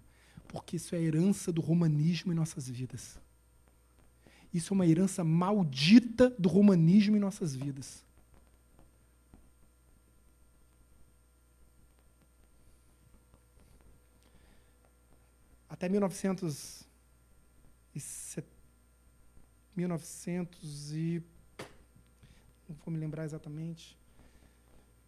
Porque 0.49 0.78
isso 0.78 0.97
é 0.97 0.99
a 0.99 1.01
herança 1.01 1.53
do 1.53 1.61
romanismo 1.61 2.32
em 2.32 2.35
nossas 2.35 2.69
vidas. 2.69 3.20
Isso 4.53 4.73
é 4.73 4.74
uma 4.74 4.85
herança 4.85 5.23
maldita 5.23 6.31
do 6.31 6.49
romanismo 6.49 7.16
em 7.16 7.20
nossas 7.20 7.55
vidas. 7.55 8.05
Até 15.69 15.89
1970 15.89 18.53
1900 19.76 20.92
e 20.92 21.22
não 22.68 22.76
vou 22.84 22.92
me 22.92 22.98
lembrar 22.98 23.24
exatamente, 23.24 23.96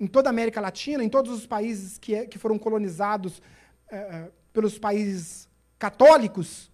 em 0.00 0.06
toda 0.06 0.28
a 0.28 0.32
América 0.32 0.60
Latina, 0.60 1.04
em 1.04 1.08
todos 1.08 1.32
os 1.32 1.46
países 1.46 1.98
que, 1.98 2.14
é, 2.14 2.26
que 2.26 2.38
foram 2.38 2.58
colonizados 2.58 3.40
é, 3.88 4.30
pelos 4.52 4.78
países 4.78 5.48
católicos, 5.78 6.70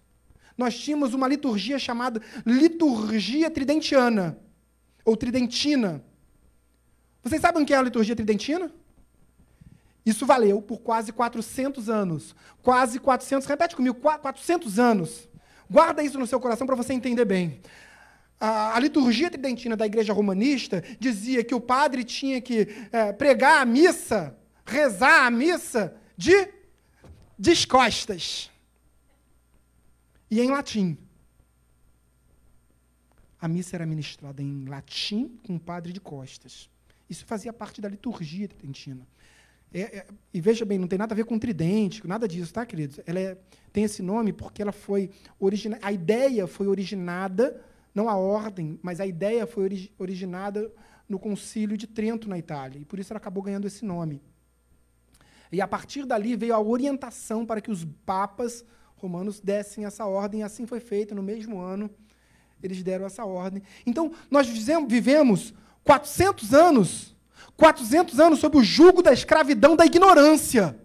nós 0.57 0.77
tínhamos 0.77 1.13
uma 1.13 1.27
liturgia 1.27 1.79
chamada 1.79 2.21
liturgia 2.45 3.49
tridentiana, 3.49 4.37
ou 5.03 5.17
tridentina. 5.17 6.03
Vocês 7.23 7.41
sabem 7.41 7.63
o 7.63 7.65
que 7.65 7.73
é 7.73 7.77
a 7.77 7.81
liturgia 7.81 8.15
tridentina? 8.15 8.71
Isso 10.05 10.25
valeu 10.25 10.61
por 10.61 10.79
quase 10.79 11.11
400 11.11 11.89
anos. 11.89 12.35
Quase 12.61 12.99
400, 12.99 13.47
repete 13.47 13.75
comigo, 13.75 13.95
400 13.95 14.79
anos. 14.79 15.29
Guarda 15.69 16.03
isso 16.03 16.19
no 16.19 16.27
seu 16.27 16.39
coração 16.39 16.67
para 16.67 16.75
você 16.75 16.93
entender 16.93 17.25
bem. 17.25 17.61
A, 18.39 18.75
a, 18.75 18.79
liturgia 18.79 19.29
tridentina 19.29 19.77
da 19.77 19.85
igreja 19.85 20.11
romanista 20.11 20.83
dizia 20.99 21.43
que 21.43 21.55
o 21.55 21.61
padre 21.61 22.03
tinha 22.03 22.41
que 22.41 22.67
é, 22.91 23.13
pregar 23.13 23.61
a 23.61 23.65
missa, 23.65 24.35
rezar 24.65 25.27
a 25.27 25.31
missa 25.31 25.95
de 26.17 26.49
descostas. 27.37 28.50
E 30.31 30.39
em 30.39 30.49
latim. 30.49 30.97
A 33.39 33.49
missa 33.49 33.75
era 33.75 33.85
ministrada 33.85 34.41
em 34.41 34.63
latim 34.65 35.37
com 35.45 35.57
o 35.57 35.59
padre 35.59 35.91
de 35.91 35.99
costas. 35.99 36.69
Isso 37.09 37.25
fazia 37.25 37.51
parte 37.51 37.81
da 37.81 37.89
liturgia 37.89 38.47
tridentina. 38.47 39.05
É, 39.73 39.81
é, 39.81 40.07
e 40.33 40.39
veja 40.39 40.63
bem, 40.63 40.77
não 40.77 40.87
tem 40.87 40.97
nada 40.97 41.13
a 41.13 41.15
ver 41.15 41.25
com 41.25 41.37
tridente, 41.37 42.05
nada 42.07 42.27
disso, 42.27 42.53
tá, 42.53 42.65
queridos? 42.65 42.99
Ela 43.05 43.19
é, 43.19 43.37
tem 43.73 43.83
esse 43.83 44.01
nome 44.01 44.31
porque 44.31 44.61
ela 44.61 44.71
foi 44.71 45.09
originada. 45.37 45.85
A 45.85 45.91
ideia 45.91 46.47
foi 46.47 46.67
originada, 46.67 47.61
não 47.93 48.07
a 48.07 48.15
ordem, 48.15 48.79
mas 48.81 49.01
a 49.01 49.05
ideia 49.05 49.45
foi 49.45 49.63
ori 49.65 49.91
originada 49.97 50.71
no 51.09 51.19
Concílio 51.19 51.75
de 51.75 51.87
Trento, 51.87 52.29
na 52.29 52.37
Itália. 52.37 52.79
E 52.79 52.85
por 52.85 52.99
isso 52.99 53.11
ela 53.11 53.17
acabou 53.17 53.43
ganhando 53.43 53.67
esse 53.67 53.83
nome. 53.83 54.21
E 55.51 55.59
a 55.59 55.67
partir 55.67 56.05
dali 56.05 56.37
veio 56.37 56.55
a 56.55 56.61
orientação 56.61 57.45
para 57.45 57.59
que 57.59 57.71
os 57.71 57.83
papas 58.05 58.63
romanos 59.01 59.39
dessem 59.39 59.85
essa 59.85 60.05
ordem, 60.05 60.43
assim 60.43 60.65
foi 60.65 60.79
feito 60.79 61.13
no 61.13 61.23
mesmo 61.23 61.59
ano. 61.59 61.89
Eles 62.61 62.83
deram 62.83 63.05
essa 63.05 63.25
ordem. 63.25 63.63
Então, 63.85 64.11
nós 64.29 64.47
vivemos 64.47 65.53
400 65.83 66.53
anos 66.53 67.11
400 67.61 68.19
anos 68.19 68.39
sob 68.39 68.57
o 68.57 68.63
jugo 68.63 69.03
da 69.03 69.13
escravidão 69.13 69.75
da 69.75 69.85
ignorância. 69.85 70.75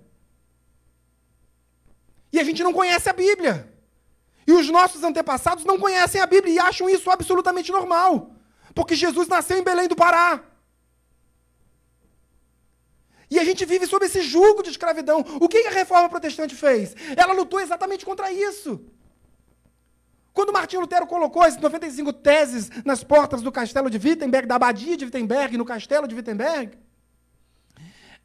E 2.30 2.38
a 2.38 2.44
gente 2.44 2.62
não 2.62 2.72
conhece 2.72 3.08
a 3.08 3.14
Bíblia. 3.14 3.72
E 4.46 4.52
os 4.52 4.68
nossos 4.68 5.02
antepassados 5.02 5.64
não 5.64 5.78
conhecem 5.78 6.20
a 6.20 6.26
Bíblia 6.26 6.52
e 6.52 6.58
acham 6.58 6.86
isso 6.88 7.10
absolutamente 7.10 7.72
normal. 7.72 8.30
Porque 8.74 8.94
Jesus 8.94 9.26
nasceu 9.26 9.56
em 9.56 9.64
Belém 9.64 9.88
do 9.88 9.96
Pará. 9.96 10.44
E 13.30 13.38
a 13.38 13.44
gente 13.44 13.64
vive 13.64 13.86
sob 13.86 14.04
esse 14.06 14.22
jugo 14.22 14.62
de 14.62 14.70
escravidão. 14.70 15.24
O 15.40 15.48
que 15.48 15.58
a 15.66 15.70
reforma 15.70 16.08
protestante 16.08 16.54
fez? 16.54 16.94
Ela 17.16 17.32
lutou 17.32 17.60
exatamente 17.60 18.04
contra 18.04 18.30
isso. 18.30 18.80
Quando 20.32 20.52
Martinho 20.52 20.82
Lutero 20.82 21.06
colocou 21.06 21.42
as 21.42 21.56
95 21.56 22.12
teses 22.12 22.70
nas 22.84 23.02
portas 23.02 23.40
do 23.40 23.50
castelo 23.50 23.88
de 23.88 23.96
Wittenberg, 23.96 24.46
da 24.46 24.56
abadia 24.56 24.96
de 24.96 25.06
Wittenberg, 25.06 25.56
no 25.56 25.64
castelo 25.64 26.06
de 26.06 26.14
Wittenberg, 26.14 26.76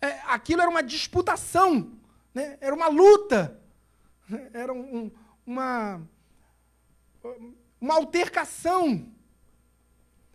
é, 0.02 0.20
aquilo 0.26 0.62
era 0.62 0.70
uma 0.70 0.84
disputação, 0.84 1.92
né? 2.34 2.58
era 2.60 2.76
uma 2.76 2.90
luta, 2.90 3.58
era 4.52 4.74
um, 4.74 5.10
uma, 5.46 6.02
uma 7.80 7.94
altercação, 7.96 9.06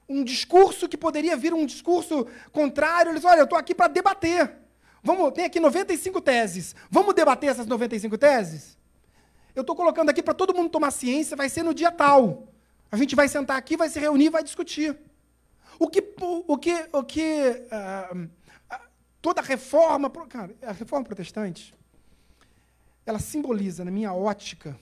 um 0.08 0.22
discurso 0.22 0.88
que 0.88 0.96
poderia 0.96 1.36
vir 1.36 1.52
um 1.52 1.66
discurso 1.66 2.26
contrário. 2.52 3.12
Eles, 3.12 3.24
olha, 3.24 3.40
eu 3.40 3.44
estou 3.44 3.58
aqui 3.58 3.74
para 3.74 3.88
debater. 3.88 4.56
Vamos, 5.02 5.32
tem 5.32 5.44
aqui 5.44 5.60
95 5.60 6.20
teses. 6.20 6.74
Vamos 6.90 7.14
debater 7.14 7.50
essas 7.50 7.66
95 7.66 8.18
teses? 8.18 8.76
eu 9.56 9.62
estou 9.62 9.74
colocando 9.74 10.10
aqui 10.10 10.22
para 10.22 10.34
todo 10.34 10.54
mundo 10.54 10.68
tomar 10.68 10.90
ciência, 10.90 11.34
vai 11.34 11.48
ser 11.48 11.62
no 11.62 11.72
dia 11.72 11.90
tal. 11.90 12.46
A 12.92 12.96
gente 12.96 13.16
vai 13.16 13.26
sentar 13.26 13.56
aqui, 13.56 13.74
vai 13.74 13.88
se 13.88 13.98
reunir, 13.98 14.28
vai 14.28 14.44
discutir. 14.44 14.94
O 15.78 15.88
que, 15.88 16.14
o 16.46 16.58
que, 16.58 16.88
o 16.92 17.02
que 17.02 17.66
uh, 17.72 18.28
toda 19.22 19.40
reforma, 19.40 20.10
cara, 20.28 20.54
a 20.62 20.72
reforma 20.72 21.06
protestante, 21.06 21.74
ela 23.06 23.18
simboliza, 23.18 23.82
na 23.82 23.90
minha 23.90 24.12
ótica, 24.12 24.78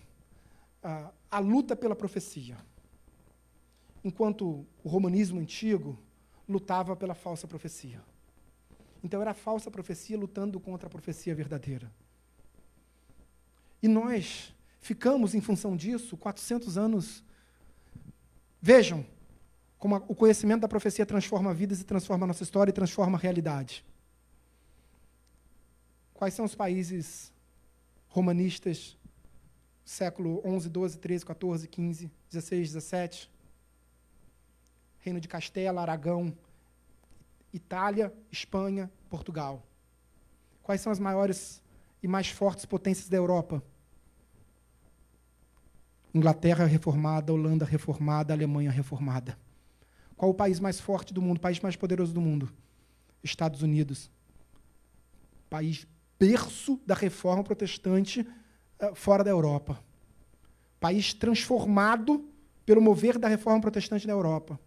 uh, 0.82 1.08
a 1.30 1.38
luta 1.38 1.76
pela 1.76 1.94
profecia. 1.94 2.56
Enquanto 4.04 4.66
o 4.84 4.88
romanismo 4.88 5.40
antigo 5.40 5.98
lutava 6.48 6.94
pela 6.94 7.14
falsa 7.14 7.48
profecia. 7.48 8.02
Então 9.02 9.20
era 9.20 9.32
a 9.32 9.34
falsa 9.34 9.70
profecia 9.70 10.16
lutando 10.16 10.60
contra 10.60 10.86
a 10.86 10.90
profecia 10.90 11.34
verdadeira. 11.34 11.90
E 13.82 13.88
nós 13.88 14.54
ficamos 14.80 15.34
em 15.34 15.40
função 15.40 15.76
disso 15.76 16.16
400 16.16 16.78
anos. 16.78 17.24
Vejam 18.60 19.04
como 19.78 19.96
o 20.08 20.14
conhecimento 20.14 20.62
da 20.62 20.68
profecia 20.68 21.04
transforma 21.04 21.52
vidas 21.52 21.80
e 21.80 21.84
transforma 21.84 22.24
a 22.24 22.28
nossa 22.28 22.42
história 22.42 22.70
e 22.70 22.74
transforma 22.74 23.18
a 23.18 23.20
realidade. 23.20 23.84
Quais 26.14 26.32
são 26.32 26.46
os 26.46 26.54
países 26.54 27.30
romanistas 28.08 28.96
século 29.84 30.40
11, 30.42 30.70
12, 30.70 30.98
13, 30.98 31.26
14, 31.26 31.68
15, 31.68 32.10
16, 32.30 32.72
17? 32.72 33.33
Reino 35.04 35.20
de 35.20 35.28
Castela, 35.28 35.82
Aragão, 35.82 36.34
Itália, 37.52 38.10
Espanha, 38.32 38.90
Portugal. 39.10 39.62
Quais 40.62 40.80
são 40.80 40.90
as 40.90 40.98
maiores 40.98 41.62
e 42.02 42.08
mais 42.08 42.28
fortes 42.30 42.64
potências 42.64 43.06
da 43.06 43.18
Europa? 43.18 43.62
Inglaterra 46.14 46.64
reformada, 46.64 47.34
Holanda 47.34 47.66
reformada, 47.66 48.32
Alemanha 48.32 48.70
reformada. 48.70 49.38
Qual 50.16 50.30
o 50.30 50.34
país 50.34 50.58
mais 50.58 50.80
forte 50.80 51.12
do 51.12 51.20
mundo, 51.20 51.36
o 51.36 51.40
país 51.40 51.60
mais 51.60 51.76
poderoso 51.76 52.14
do 52.14 52.20
mundo? 52.22 52.50
Estados 53.22 53.60
Unidos. 53.60 54.10
País 55.50 55.86
berço 56.18 56.80
da 56.86 56.94
reforma 56.94 57.44
protestante 57.44 58.22
uh, 58.22 58.94
fora 58.94 59.22
da 59.22 59.30
Europa. 59.30 59.84
País 60.80 61.12
transformado 61.12 62.26
pelo 62.64 62.80
mover 62.80 63.18
da 63.18 63.28
reforma 63.28 63.60
protestante 63.60 64.06
na 64.06 64.14
Europa. 64.14 64.58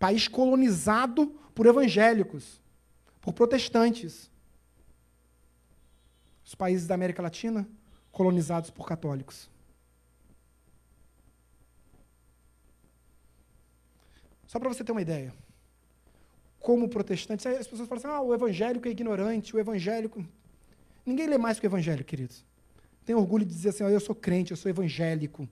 País 0.00 0.26
colonizado 0.26 1.28
por 1.54 1.66
evangélicos, 1.66 2.58
por 3.20 3.34
protestantes. 3.34 4.30
Os 6.42 6.54
países 6.54 6.86
da 6.86 6.94
América 6.94 7.22
Latina 7.22 7.68
colonizados 8.10 8.70
por 8.70 8.86
católicos. 8.88 9.48
Só 14.46 14.58
para 14.58 14.70
você 14.70 14.82
ter 14.82 14.90
uma 14.90 15.02
ideia. 15.02 15.34
Como 16.58 16.88
protestante, 16.88 17.46
as 17.46 17.66
pessoas 17.66 17.86
falam 17.86 18.02
assim: 18.02 18.08
ah, 18.08 18.22
o 18.22 18.34
evangélico 18.34 18.88
é 18.88 18.90
ignorante, 18.90 19.54
o 19.54 19.60
evangélico. 19.60 20.26
Ninguém 21.04 21.26
lê 21.26 21.36
mais 21.36 21.60
que 21.60 21.66
o 21.66 21.68
evangélico, 21.68 22.08
queridos. 22.08 22.42
Tenho 23.04 23.18
orgulho 23.18 23.44
de 23.44 23.52
dizer 23.52 23.68
assim: 23.68 23.84
oh, 23.84 23.90
eu 23.90 24.00
sou 24.00 24.14
crente, 24.14 24.50
eu 24.50 24.56
sou 24.56 24.70
evangélico. 24.70 25.46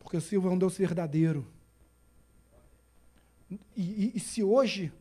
Porque 0.00 0.16
o 0.16 0.20
Silvio 0.20 0.50
é 0.50 0.52
um 0.52 0.58
Deus 0.58 0.76
verdadeiro. 0.76 1.46
E, 3.76 3.82
e, 3.82 4.12
e 4.14 4.20
se 4.20 4.42
hoje 4.42 4.92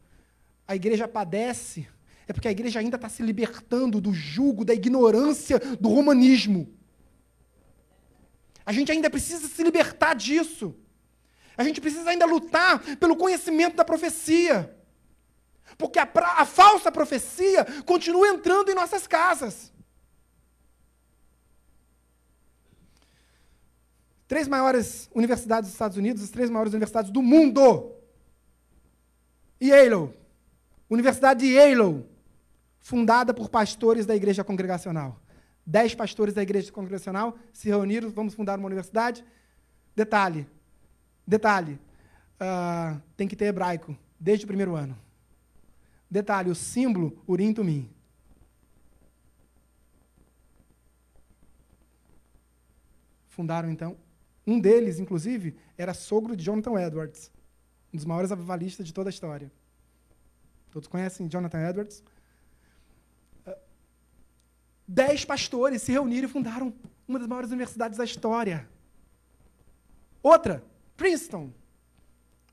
a 0.68 0.76
igreja 0.76 1.08
padece, 1.08 1.88
é 2.28 2.34
porque 2.34 2.48
a 2.48 2.52
igreja 2.52 2.80
ainda 2.80 2.96
está 2.96 3.10
se 3.10 3.22
libertando 3.22 4.00
do 4.00 4.14
jugo, 4.14 4.64
da 4.66 4.74
ignorância 4.74 5.60
do 5.60 5.90
romanismo. 5.90 6.74
A 8.66 8.72
gente 8.72 8.92
ainda 8.92 9.10
precisa 9.10 9.48
se 9.48 9.64
libertar 9.64 10.14
disso. 10.14 10.76
A 11.58 11.64
gente 11.64 11.82
precisa 11.82 12.10
ainda 12.10 12.26
lutar 12.26 12.80
pelo 12.98 13.16
conhecimento 13.16 13.76
da 13.76 13.84
profecia. 13.84 14.76
Porque 15.78 16.00
a, 16.00 16.10
a 16.38 16.46
falsa 16.46 16.92
profecia 16.92 17.66
continua 17.86 18.28
entrando 18.28 18.70
em 18.72 18.76
nossas 18.76 19.08
casas. 19.08 19.72
Três 24.28 24.48
maiores 24.48 25.10
universidades 25.14 25.70
dos 25.70 25.76
Estados 25.76 25.98
Unidos, 25.98 26.24
as 26.24 26.30
três 26.30 26.50
maiores 26.50 26.72
universidades 26.72 27.12
do 27.12 27.22
mundo. 27.22 28.01
Yale, 29.62 30.14
Universidade 30.90 31.46
de 31.46 31.54
Yale, 31.54 32.06
fundada 32.80 33.34
por 33.34 33.50
pastores 33.50 34.06
da 34.06 34.16
igreja 34.16 34.44
congregacional. 34.44 35.22
Dez 35.66 35.94
pastores 35.94 36.34
da 36.34 36.42
igreja 36.42 36.72
congregacional 36.72 37.38
se 37.54 37.70
reuniram, 37.70 38.10
vamos 38.10 38.34
fundar 38.34 38.58
uma 38.58 38.66
universidade. 38.66 39.24
Detalhe, 39.96 40.48
Detalhe, 41.26 41.80
uh, 42.42 43.00
tem 43.16 43.28
que 43.28 43.36
ter 43.36 43.46
hebraico 43.46 43.96
desde 44.20 44.46
o 44.46 44.48
primeiro 44.48 44.76
ano. 44.76 44.98
Detalhe, 46.10 46.50
o 46.50 46.56
símbolo 46.56 47.24
Urim 47.28 47.54
Tumim. 47.54 47.90
Fundaram 53.30 53.70
então. 53.70 53.96
Um 54.46 54.60
deles, 54.60 55.00
inclusive, 55.00 55.56
era 55.78 55.94
sogro 55.94 56.36
de 56.36 56.44
Jonathan 56.44 56.78
Edwards, 56.82 57.32
um 57.94 57.98
dos 57.98 58.06
maiores 58.06 58.32
avivalistas 58.32 58.86
de 58.88 58.94
toda 58.94 59.10
a 59.10 59.12
história. 59.12 59.52
Todos 60.72 60.88
conhecem 60.88 61.28
Jonathan 61.28 61.70
Edwards? 61.70 62.04
Uh, 63.46 63.54
dez 64.88 65.26
pastores 65.26 65.82
se 65.82 65.92
reuniram 65.92 66.28
e 66.28 66.32
fundaram 66.32 66.74
uma 67.08 67.20
das 67.20 67.28
maiores 67.28 67.52
universidades 67.52 67.98
da 67.98 68.06
história. 68.06 68.68
Outra, 70.24 70.64
Princeton, 70.96 71.52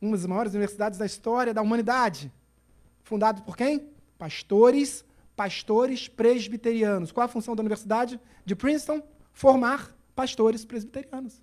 uma 0.00 0.16
das 0.16 0.26
maiores 0.26 0.52
universidades 0.52 0.98
da 0.98 1.06
história 1.06 1.54
da 1.54 1.62
humanidade. 1.62 2.32
Fundado 3.02 3.42
por 3.42 3.56
quem? 3.56 3.92
Pastores, 4.16 5.04
pastores 5.36 6.08
presbiterianos. 6.08 7.12
Qual 7.12 7.24
a 7.24 7.28
função 7.28 7.54
da 7.54 7.60
universidade 7.60 8.20
de 8.44 8.56
Princeton? 8.56 9.02
Formar 9.32 9.94
pastores 10.14 10.64
presbiterianos. 10.64 11.40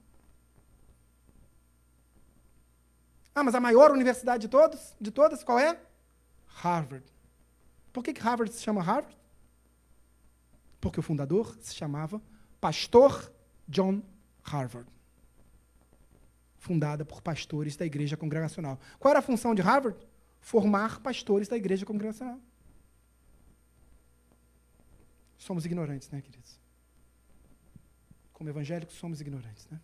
Ah, 3.35 3.43
mas 3.43 3.53
a 3.53 3.59
maior 3.59 3.91
universidade 3.91 4.43
de 4.43 4.47
todos, 4.47 4.95
de 4.99 5.11
todas, 5.11 5.43
qual 5.43 5.59
é? 5.59 5.77
Harvard. 6.63 7.05
Por 7.91 8.01
que, 8.01 8.13
que 8.13 8.21
Harvard 8.25 8.51
se 8.53 8.61
chama 8.61 8.81
Harvard? 8.81 9.15
Porque 10.79 11.01
o 11.01 11.03
fundador 11.03 11.57
se 11.59 11.75
chamava 11.75 12.21
Pastor 12.61 13.29
John 13.67 14.01
Harvard. 14.41 14.89
Fundada 16.57 17.03
por 17.03 17.21
pastores 17.21 17.75
da 17.75 17.85
igreja 17.85 18.15
congregacional. 18.15 18.79
Qual 18.97 19.09
era 19.11 19.19
a 19.19 19.21
função 19.21 19.53
de 19.53 19.61
Harvard? 19.61 19.99
Formar 20.39 21.01
pastores 21.01 21.49
da 21.49 21.57
igreja 21.57 21.85
congregacional. 21.85 22.39
Somos 25.37 25.65
ignorantes, 25.65 26.09
né, 26.09 26.21
queridos? 26.21 26.57
Como 28.31 28.49
evangélicos, 28.49 28.95
somos 28.95 29.19
ignorantes, 29.19 29.67
né? 29.69 29.79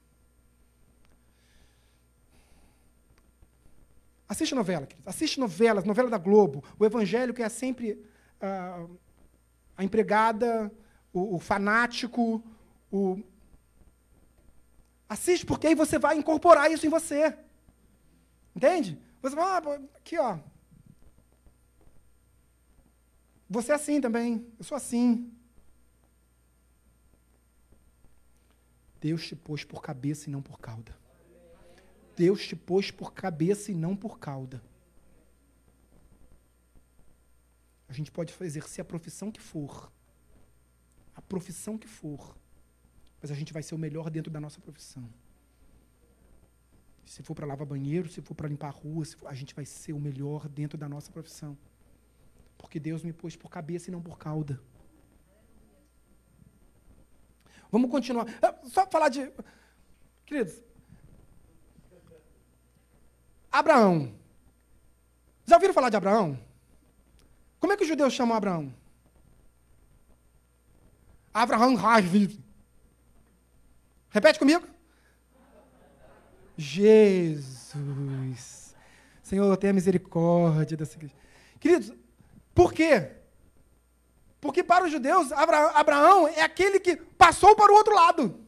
Assiste 4.31 4.55
novela, 4.55 4.87
queridos. 4.87 5.09
Assiste 5.09 5.41
novelas, 5.41 5.83
novela 5.83 6.09
da 6.09 6.17
Globo. 6.17 6.63
O 6.79 6.85
evangélico 6.85 7.41
é 7.41 7.49
sempre 7.49 8.01
ah, 8.39 8.87
a 9.75 9.83
empregada, 9.83 10.71
o, 11.11 11.35
o 11.35 11.37
fanático, 11.37 12.41
o. 12.89 13.21
Assiste, 15.09 15.45
porque 15.45 15.67
aí 15.67 15.75
você 15.75 15.99
vai 15.99 16.17
incorporar 16.17 16.71
isso 16.71 16.85
em 16.87 16.89
você. 16.89 17.37
Entende? 18.55 18.97
Você 19.21 19.35
vai, 19.35 19.43
ah, 19.43 19.81
aqui, 19.95 20.17
ó. 20.17 20.39
Você 23.49 23.73
é 23.73 23.75
assim 23.75 23.99
também. 23.99 24.47
Eu 24.57 24.63
sou 24.63 24.77
assim. 24.77 25.29
Deus 29.01 29.27
te 29.27 29.35
pôs 29.35 29.65
por 29.65 29.81
cabeça 29.81 30.29
e 30.29 30.31
não 30.31 30.41
por 30.41 30.57
cauda. 30.57 31.00
Deus 32.23 32.45
te 32.47 32.55
pôs 32.55 32.91
por 32.91 33.13
cabeça 33.13 33.71
e 33.71 33.75
não 33.83 33.95
por 33.95 34.19
cauda. 34.19 34.61
A 37.89 37.93
gente 37.93 38.11
pode 38.11 38.31
exercer 38.41 38.83
a 38.83 38.85
profissão 38.85 39.31
que 39.31 39.41
for. 39.41 39.91
A 41.15 41.21
profissão 41.23 41.79
que 41.79 41.87
for. 41.87 42.37
Mas 43.19 43.31
a 43.31 43.33
gente 43.33 43.51
vai 43.51 43.63
ser 43.63 43.73
o 43.73 43.77
melhor 43.85 44.11
dentro 44.11 44.31
da 44.31 44.39
nossa 44.39 44.59
profissão. 44.61 45.09
Se 47.07 47.23
for 47.23 47.33
para 47.33 47.47
lavar 47.47 47.65
banheiro, 47.65 48.07
se 48.07 48.21
for 48.21 48.35
para 48.35 48.47
limpar 48.47 48.67
a 48.67 48.77
rua, 48.81 49.03
for, 49.03 49.27
a 49.27 49.33
gente 49.33 49.55
vai 49.55 49.65
ser 49.65 49.93
o 49.93 49.99
melhor 49.99 50.47
dentro 50.47 50.77
da 50.77 50.87
nossa 50.87 51.11
profissão. 51.11 51.57
Porque 52.55 52.79
Deus 52.79 53.01
me 53.03 53.13
pôs 53.13 53.35
por 53.35 53.49
cabeça 53.49 53.89
e 53.89 53.91
não 53.91 54.01
por 54.01 54.19
cauda. 54.19 54.61
Vamos 57.71 57.89
continuar. 57.89 58.27
Ah, 58.43 58.55
só 58.65 58.85
falar 58.85 59.09
de. 59.09 59.33
Queridos, 60.23 60.61
Abraão. 63.51 64.13
Já 65.45 65.55
ouviram 65.55 65.73
falar 65.73 65.89
de 65.89 65.97
Abraão? 65.97 66.39
Como 67.59 67.73
é 67.73 67.77
que 67.77 67.83
os 67.83 67.89
judeus 67.89 68.13
chamam 68.13 68.37
Abraão? 68.37 68.73
Abraão 71.33 71.77
Harvey. 71.77 72.39
Repete 74.09 74.39
comigo. 74.39 74.67
Jesus. 76.57 77.81
Senhor, 79.23 79.55
tenha 79.57 79.73
misericórdia 79.73 80.75
dessa 80.75 80.95
igreja. 80.97 81.15
Queridos, 81.59 81.93
por 82.53 82.73
quê? 82.73 83.11
Porque 84.41 84.63
para 84.63 84.85
os 84.85 84.91
judeus, 84.91 85.31
Abraão 85.31 86.27
é 86.27 86.41
aquele 86.41 86.79
que 86.79 86.95
passou 86.95 87.55
para 87.55 87.71
o 87.71 87.75
outro 87.75 87.93
lado. 87.93 88.43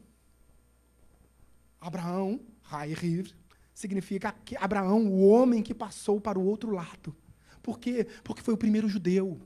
Abraão, 1.80 2.40
Rair, 2.64 3.34
significa 3.84 4.34
Abraão, 4.60 5.06
o 5.08 5.28
homem 5.28 5.62
que 5.62 5.74
passou 5.74 6.20
para 6.20 6.40
o 6.40 6.46
outro 6.46 6.72
lado. 6.72 7.16
Por 7.62 7.80
quê? 7.80 8.08
Porque 8.24 8.42
foi 8.42 8.54
o 8.54 8.58
primeiro 8.58 8.88
judeu. 8.88 9.40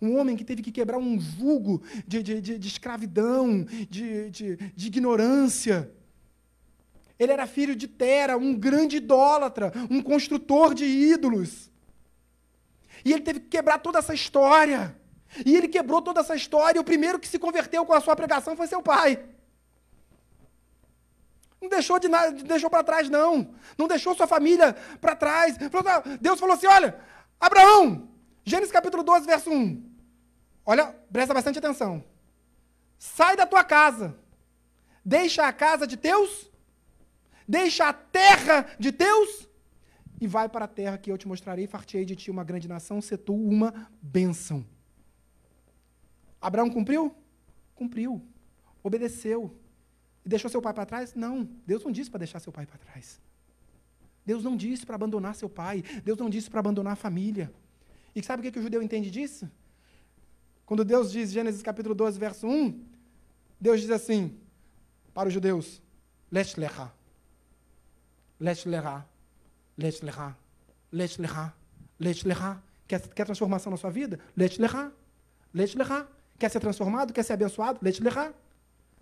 Um 0.00 0.18
homem 0.18 0.36
que 0.36 0.44
teve 0.44 0.62
que 0.62 0.72
quebrar 0.72 0.98
um 0.98 1.18
jugo 1.18 1.82
de, 2.06 2.22
de, 2.22 2.40
de, 2.40 2.58
de 2.58 2.68
escravidão, 2.68 3.64
de, 3.88 4.30
de, 4.30 4.56
de 4.56 4.86
ignorância. 4.86 5.90
Ele 7.18 7.32
era 7.32 7.46
filho 7.46 7.74
de 7.74 7.86
Tera, 7.86 8.36
um 8.36 8.54
grande 8.54 8.96
idólatra, 8.96 9.72
um 9.90 10.02
construtor 10.02 10.74
de 10.74 10.84
ídolos. 10.84 11.70
E 13.04 13.12
ele 13.12 13.22
teve 13.22 13.40
que 13.40 13.48
quebrar 13.48 13.78
toda 13.78 13.98
essa 13.98 14.14
história. 14.14 14.96
E 15.44 15.56
ele 15.56 15.68
quebrou 15.68 16.02
toda 16.02 16.20
essa 16.20 16.34
história. 16.34 16.78
E 16.78 16.80
o 16.80 16.84
primeiro 16.84 17.18
que 17.18 17.28
se 17.28 17.38
converteu 17.38 17.84
com 17.86 17.92
a 17.92 18.00
sua 18.00 18.16
pregação 18.16 18.56
foi 18.56 18.66
seu 18.66 18.82
pai. 18.82 19.22
Não 21.64 21.70
deixou 21.70 21.98
de 21.98 22.08
nada, 22.08 22.30
deixou 22.30 22.68
para 22.68 22.84
trás, 22.84 23.08
não. 23.08 23.54
Não 23.78 23.88
deixou 23.88 24.14
sua 24.14 24.26
família 24.26 24.74
para 25.00 25.16
trás. 25.16 25.56
Deus 26.20 26.38
falou 26.38 26.54
assim: 26.54 26.66
olha, 26.66 27.00
Abraão, 27.40 28.06
Gênesis 28.44 28.70
capítulo 28.70 29.02
12, 29.02 29.24
verso 29.24 29.50
1. 29.50 29.82
Olha, 30.66 30.94
presta 31.10 31.32
bastante 31.32 31.58
atenção. 31.58 32.04
Sai 32.98 33.34
da 33.34 33.46
tua 33.46 33.64
casa, 33.64 34.14
deixa 35.02 35.48
a 35.48 35.54
casa 35.54 35.86
de 35.86 35.96
teus, 35.96 36.50
deixa 37.48 37.88
a 37.88 37.94
terra 37.94 38.66
de 38.78 38.92
teus, 38.92 39.48
e 40.20 40.26
vai 40.26 40.50
para 40.50 40.66
a 40.66 40.68
terra 40.68 40.98
que 40.98 41.10
eu 41.10 41.16
te 41.16 41.26
mostrarei, 41.26 41.66
fartei 41.66 42.04
de 42.04 42.14
ti 42.14 42.30
uma 42.30 42.44
grande 42.44 42.68
nação, 42.68 43.00
se 43.00 43.16
tu 43.16 43.34
uma 43.34 43.88
bênção. 44.02 44.66
Abraão 46.42 46.68
cumpriu? 46.68 47.14
Cumpriu. 47.74 48.22
Obedeceu. 48.82 49.58
E 50.24 50.28
deixou 50.28 50.50
seu 50.50 50.62
pai 50.62 50.72
para 50.72 50.86
trás? 50.86 51.14
Não. 51.14 51.48
Deus 51.66 51.84
não 51.84 51.92
disse 51.92 52.10
para 52.10 52.18
deixar 52.18 52.40
seu 52.40 52.52
pai 52.52 52.64
para 52.64 52.78
trás. 52.78 53.20
Deus 54.24 54.42
não 54.42 54.56
disse 54.56 54.86
para 54.86 54.94
abandonar 54.94 55.34
seu 55.34 55.48
pai. 55.48 55.84
Deus 56.02 56.18
não 56.18 56.30
disse 56.30 56.48
para 56.48 56.60
abandonar 56.60 56.94
a 56.94 56.96
família. 56.96 57.52
E 58.14 58.22
sabe 58.22 58.40
o 58.40 58.42
que, 58.42 58.52
que 58.52 58.58
o 58.58 58.62
judeu 58.62 58.82
entende 58.82 59.10
disso? 59.10 59.50
Quando 60.64 60.84
Deus 60.84 61.12
diz, 61.12 61.30
Gênesis 61.30 61.62
capítulo 61.62 61.94
12, 61.94 62.18
verso 62.18 62.46
1, 62.46 62.82
Deus 63.60 63.80
diz 63.82 63.90
assim 63.90 64.38
para 65.12 65.28
os 65.28 65.34
judeus: 65.34 65.82
Lech 66.32 66.58
lecha. 66.58 66.90
Lech 68.40 68.66
lecha. 68.66 69.06
Lech 69.76 70.02
lecha. 70.04 70.36
Lech 70.90 71.20
lecha. 71.20 71.54
Lech 72.00 72.26
lecha. 72.26 72.62
Quer, 72.88 73.08
quer 73.08 73.24
transformação 73.26 73.70
na 73.70 73.76
sua 73.76 73.90
vida? 73.90 74.18
Lech 74.34 74.58
lecha. 74.58 74.90
Lech 75.52 75.76
lecha. 75.76 76.08
Quer 76.38 76.50
ser 76.50 76.60
transformado? 76.60 77.12
Quer 77.12 77.24
ser 77.24 77.34
abençoado? 77.34 77.78
Lech 77.82 78.02
lecha. 78.02 78.34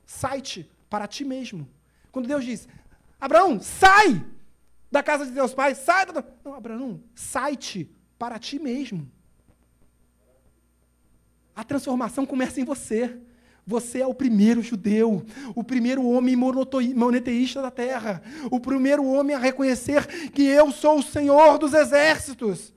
Sai-te 0.04 0.68
para 0.92 1.08
ti 1.08 1.24
mesmo. 1.24 1.66
Quando 2.10 2.28
Deus 2.28 2.44
diz, 2.44 2.68
Abraão, 3.18 3.58
sai 3.58 4.22
da 4.90 5.02
casa 5.02 5.24
de 5.24 5.32
teus 5.32 5.54
pais, 5.54 5.78
sai 5.78 6.04
da... 6.04 6.22
Não, 6.44 6.52
Abraão, 6.52 7.02
sai-te 7.14 7.90
para 8.18 8.38
ti 8.38 8.58
mesmo. 8.58 9.10
A 11.56 11.64
transformação 11.64 12.26
começa 12.26 12.60
em 12.60 12.64
você. 12.64 13.18
Você 13.66 14.00
é 14.00 14.06
o 14.06 14.12
primeiro 14.12 14.60
judeu, 14.60 15.24
o 15.54 15.64
primeiro 15.64 16.04
homem 16.04 16.36
monoteísta 16.36 17.62
da 17.62 17.70
terra, 17.70 18.20
o 18.50 18.60
primeiro 18.60 19.06
homem 19.06 19.34
a 19.34 19.38
reconhecer 19.38 20.30
que 20.32 20.42
eu 20.42 20.70
sou 20.72 20.98
o 20.98 21.02
Senhor 21.02 21.56
dos 21.56 21.72
exércitos. 21.72 22.74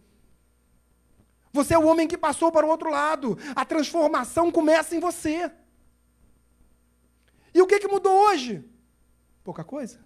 Você 1.51 1.73
é 1.73 1.77
o 1.77 1.85
homem 1.85 2.07
que 2.07 2.17
passou 2.17 2.49
para 2.49 2.65
o 2.65 2.69
outro 2.69 2.89
lado. 2.89 3.37
A 3.53 3.65
transformação 3.65 4.49
começa 4.51 4.95
em 4.95 5.01
você. 5.01 5.51
E 7.56 7.61
o 7.61 7.65
que, 7.65 7.80
que 7.80 7.88
mudou 7.88 8.14
hoje? 8.27 8.65
Pouca 9.41 9.64
coisa. 9.64 9.98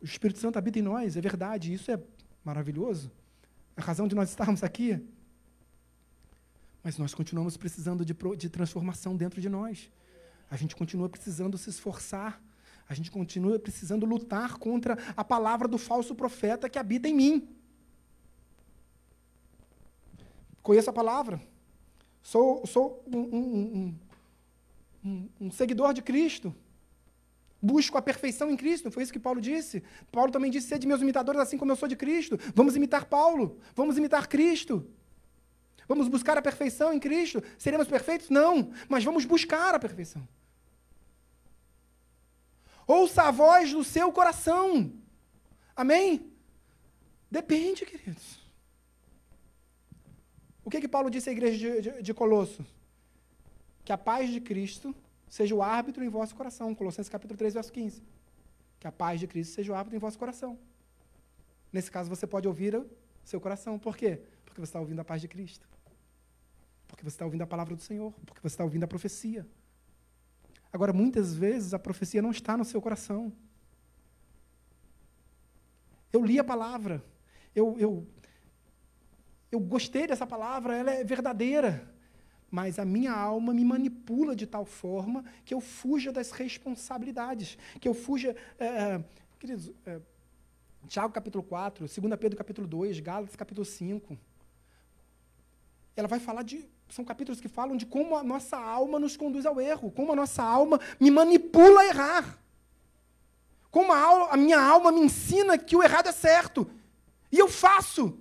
O 0.00 0.04
Espírito 0.04 0.40
Santo 0.40 0.58
habita 0.58 0.80
em 0.80 0.82
nós, 0.82 1.16
é 1.16 1.20
verdade, 1.20 1.72
isso 1.72 1.92
é 1.92 2.02
maravilhoso. 2.44 3.08
É 3.76 3.80
a 3.80 3.84
razão 3.84 4.08
de 4.08 4.14
nós 4.16 4.28
estarmos 4.28 4.64
aqui. 4.64 5.00
Mas 6.82 6.98
nós 6.98 7.14
continuamos 7.14 7.56
precisando 7.56 8.04
de, 8.04 8.16
de 8.36 8.50
transformação 8.50 9.16
dentro 9.16 9.40
de 9.40 9.48
nós. 9.48 9.88
A 10.50 10.56
gente 10.56 10.74
continua 10.74 11.08
precisando 11.08 11.56
se 11.56 11.70
esforçar. 11.70 12.42
A 12.88 12.94
gente 12.94 13.08
continua 13.08 13.56
precisando 13.60 14.04
lutar 14.04 14.58
contra 14.58 14.98
a 15.16 15.22
palavra 15.22 15.68
do 15.68 15.78
falso 15.78 16.16
profeta 16.16 16.68
que 16.68 16.80
habita 16.80 17.08
em 17.08 17.14
mim. 17.14 17.48
Conheço 20.64 20.90
a 20.90 20.92
palavra. 20.92 21.40
Sou, 22.24 22.66
sou 22.66 23.04
um, 23.06 23.18
um, 23.18 23.76
um, 23.76 23.98
um, 25.04 25.50
seguidor 25.50 25.92
de 25.92 26.02
Cristo. 26.02 26.54
Busco 27.60 27.96
a 27.96 28.02
perfeição 28.02 28.50
em 28.50 28.56
Cristo, 28.56 28.90
foi 28.90 29.04
isso 29.04 29.12
que 29.12 29.20
Paulo 29.20 29.40
disse. 29.40 29.82
Paulo 30.10 30.32
também 30.32 30.50
disse: 30.50 30.76
de 30.78 30.86
meus 30.86 31.00
imitadores, 31.00 31.40
assim 31.40 31.56
como 31.56 31.70
eu 31.70 31.76
sou 31.76 31.88
de 31.88 31.96
Cristo. 31.96 32.38
Vamos 32.54 32.74
imitar 32.74 33.04
Paulo, 33.04 33.58
vamos 33.74 33.96
imitar 33.96 34.28
Cristo. 34.28 34.86
Vamos 35.86 36.08
buscar 36.08 36.38
a 36.38 36.42
perfeição 36.42 36.92
em 36.92 36.98
Cristo. 36.98 37.42
Seremos 37.58 37.86
perfeitos? 37.86 38.30
Não, 38.30 38.72
mas 38.88 39.04
vamos 39.04 39.24
buscar 39.24 39.74
a 39.74 39.78
perfeição. 39.78 40.26
Ouça 42.86 43.22
a 43.22 43.30
voz 43.30 43.72
do 43.72 43.84
seu 43.84 44.10
coração. 44.10 44.92
Amém? 45.76 46.32
Depende, 47.30 47.86
queridos. 47.86 48.40
O 50.64 50.70
que, 50.70 50.80
que 50.80 50.88
Paulo 50.88 51.10
disse 51.10 51.28
à 51.28 51.32
igreja 51.32 51.80
de, 51.80 51.82
de, 51.82 52.02
de 52.02 52.14
Colosso? 52.14 52.64
Que 53.84 53.92
a 53.92 53.98
paz 53.98 54.30
de 54.30 54.40
Cristo 54.40 54.94
seja 55.28 55.54
o 55.54 55.62
árbitro 55.62 56.04
em 56.04 56.08
vosso 56.08 56.34
coração. 56.34 56.74
Colossenses 56.74 57.08
capítulo 57.08 57.36
3, 57.36 57.54
verso 57.54 57.72
15. 57.72 58.02
Que 58.78 58.86
a 58.86 58.92
paz 58.92 59.18
de 59.20 59.26
Cristo 59.26 59.54
seja 59.54 59.72
o 59.72 59.74
árbitro 59.74 59.96
em 59.96 60.00
vosso 60.00 60.18
coração. 60.18 60.58
Nesse 61.72 61.90
caso, 61.90 62.08
você 62.08 62.26
pode 62.26 62.46
ouvir 62.46 62.84
seu 63.24 63.40
coração. 63.40 63.78
Por 63.78 63.96
quê? 63.96 64.20
Porque 64.44 64.60
você 64.60 64.68
está 64.68 64.80
ouvindo 64.80 65.00
a 65.00 65.04
paz 65.04 65.20
de 65.20 65.28
Cristo. 65.28 65.66
Porque 66.86 67.02
você 67.02 67.14
está 67.14 67.24
ouvindo 67.24 67.42
a 67.42 67.46
palavra 67.46 67.74
do 67.74 67.82
Senhor. 67.82 68.12
Porque 68.26 68.40
você 68.40 68.54
está 68.54 68.64
ouvindo 68.64 68.84
a 68.84 68.88
profecia. 68.88 69.46
Agora, 70.72 70.92
muitas 70.92 71.34
vezes, 71.34 71.74
a 71.74 71.78
profecia 71.78 72.22
não 72.22 72.30
está 72.30 72.56
no 72.56 72.64
seu 72.64 72.80
coração. 72.80 73.32
Eu 76.12 76.24
li 76.24 76.38
a 76.38 76.44
palavra. 76.44 77.02
Eu, 77.54 77.78
eu, 77.78 78.06
eu 79.50 79.60
gostei 79.60 80.06
dessa 80.06 80.26
palavra, 80.26 80.76
ela 80.76 80.90
é 80.92 81.04
verdadeira. 81.04 81.90
Mas 82.52 82.78
a 82.78 82.84
minha 82.84 83.14
alma 83.14 83.54
me 83.54 83.64
manipula 83.64 84.36
de 84.36 84.46
tal 84.46 84.66
forma 84.66 85.24
que 85.42 85.54
eu 85.54 85.60
fuja 85.60 86.12
das 86.12 86.32
responsabilidades, 86.32 87.56
que 87.80 87.88
eu 87.88 87.94
fuja. 87.94 88.36
É, 88.58 89.02
queridos, 89.40 89.72
é, 89.86 89.98
Tiago 90.86 91.14
capítulo 91.14 91.42
4, 91.42 91.86
2 91.86 92.16
Pedro 92.20 92.36
capítulo 92.36 92.66
2, 92.66 93.00
Gálatas 93.00 93.34
capítulo 93.34 93.64
5. 93.64 94.18
Ela 95.96 96.06
vai 96.06 96.20
falar 96.20 96.42
de. 96.42 96.68
São 96.90 97.06
capítulos 97.06 97.40
que 97.40 97.48
falam 97.48 97.74
de 97.74 97.86
como 97.86 98.18
a 98.18 98.22
nossa 98.22 98.58
alma 98.58 99.00
nos 99.00 99.16
conduz 99.16 99.46
ao 99.46 99.58
erro, 99.58 99.90
como 99.90 100.12
a 100.12 100.16
nossa 100.16 100.42
alma 100.42 100.78
me 101.00 101.10
manipula 101.10 101.80
a 101.80 101.86
errar. 101.86 102.38
Como 103.70 103.94
a, 103.94 104.34
a 104.34 104.36
minha 104.36 104.60
alma 104.60 104.92
me 104.92 105.00
ensina 105.00 105.56
que 105.56 105.74
o 105.74 105.82
errado 105.82 106.08
é 106.08 106.12
certo. 106.12 106.70
E 107.30 107.38
eu 107.38 107.48
faço. 107.48 108.18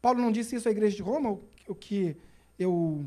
Paulo 0.00 0.20
não 0.20 0.32
disse 0.32 0.56
isso 0.56 0.68
à 0.68 0.70
igreja 0.70 0.96
de 0.96 1.02
Roma, 1.02 1.38
o 1.66 1.74
que 1.74 2.16
eu. 2.58 3.04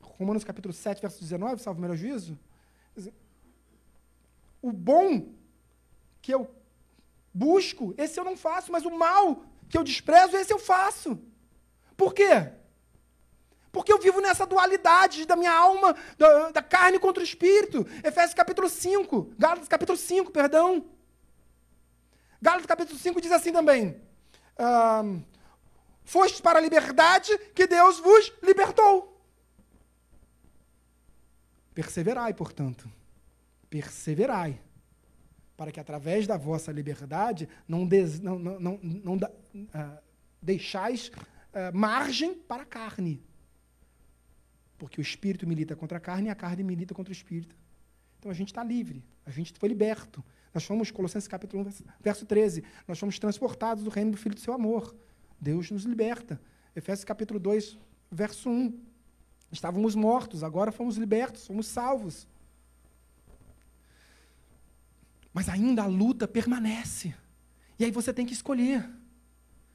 Romanos 0.00 0.44
capítulo 0.44 0.72
7, 0.72 1.02
verso 1.02 1.20
19, 1.20 1.60
salvo 1.60 1.78
o 1.78 1.82
melhor 1.82 1.96
juízo. 1.96 2.38
O 4.62 4.72
bom 4.72 5.28
que 6.22 6.32
eu 6.32 6.50
busco, 7.34 7.94
esse 7.98 8.18
eu 8.18 8.24
não 8.24 8.36
faço, 8.36 8.72
mas 8.72 8.84
o 8.84 8.90
mal 8.90 9.44
que 9.68 9.76
eu 9.76 9.84
desprezo, 9.84 10.36
esse 10.36 10.52
eu 10.52 10.58
faço. 10.58 11.18
Por 11.96 12.14
quê? 12.14 12.50
Porque 13.70 13.92
eu 13.92 13.98
vivo 13.98 14.20
nessa 14.22 14.46
dualidade 14.46 15.26
da 15.26 15.36
minha 15.36 15.52
alma, 15.52 15.94
da, 16.16 16.50
da 16.50 16.62
carne 16.62 16.98
contra 16.98 17.20
o 17.20 17.24
espírito. 17.24 17.86
Efésios 18.02 18.32
capítulo 18.32 18.70
5, 18.70 19.34
Gálatas 19.38 19.68
capítulo 19.68 19.98
5, 19.98 20.30
perdão. 20.30 20.86
Gálatas 22.40 22.66
capítulo 22.66 22.98
5 22.98 23.20
diz 23.20 23.32
assim 23.32 23.52
também: 23.52 24.00
Fostes 26.06 26.40
para 26.40 26.60
a 26.60 26.62
liberdade 26.62 27.36
que 27.52 27.66
Deus 27.66 27.98
vos 27.98 28.32
libertou. 28.40 29.20
Perseverai, 31.74 32.32
portanto. 32.32 32.88
Perseverai. 33.68 34.60
Para 35.56 35.72
que 35.72 35.80
através 35.80 36.24
da 36.24 36.36
vossa 36.36 36.70
liberdade 36.70 37.48
não, 37.66 37.84
des, 37.84 38.20
não, 38.20 38.38
não, 38.38 38.60
não, 38.60 38.80
não 38.82 39.14
uh, 39.16 39.98
deixais 40.40 41.08
uh, 41.08 41.74
margem 41.74 42.34
para 42.34 42.62
a 42.62 42.66
carne. 42.66 43.20
Porque 44.78 45.00
o 45.00 45.02
espírito 45.02 45.44
milita 45.44 45.74
contra 45.74 45.98
a 45.98 46.00
carne 46.00 46.28
e 46.28 46.30
a 46.30 46.36
carne 46.36 46.62
milita 46.62 46.94
contra 46.94 47.10
o 47.10 47.16
espírito. 47.16 47.56
Então 48.20 48.30
a 48.30 48.34
gente 48.34 48.48
está 48.48 48.62
livre, 48.62 49.04
a 49.24 49.30
gente 49.30 49.52
foi 49.58 49.68
liberto. 49.68 50.24
Nós 50.54 50.64
fomos, 50.64 50.92
Colossenses 50.92 51.26
capítulo 51.26 51.66
1, 51.66 51.70
verso 52.00 52.24
13, 52.24 52.62
nós 52.86 52.96
fomos 52.96 53.18
transportados 53.18 53.82
do 53.82 53.90
reino 53.90 54.12
do 54.12 54.16
Filho 54.16 54.36
do 54.36 54.40
seu 54.40 54.54
amor. 54.54 54.94
Deus 55.40 55.70
nos 55.70 55.84
liberta. 55.84 56.40
Efésios 56.74 57.04
capítulo 57.04 57.38
2, 57.38 57.78
verso 58.10 58.48
1. 58.48 58.78
Estávamos 59.50 59.94
mortos, 59.94 60.42
agora 60.42 60.72
fomos 60.72 60.96
libertos, 60.96 61.46
fomos 61.46 61.66
salvos. 61.66 62.26
Mas 65.32 65.48
ainda 65.48 65.82
a 65.82 65.86
luta 65.86 66.26
permanece. 66.26 67.14
E 67.78 67.84
aí 67.84 67.90
você 67.90 68.12
tem 68.12 68.26
que 68.26 68.32
escolher. 68.32 68.88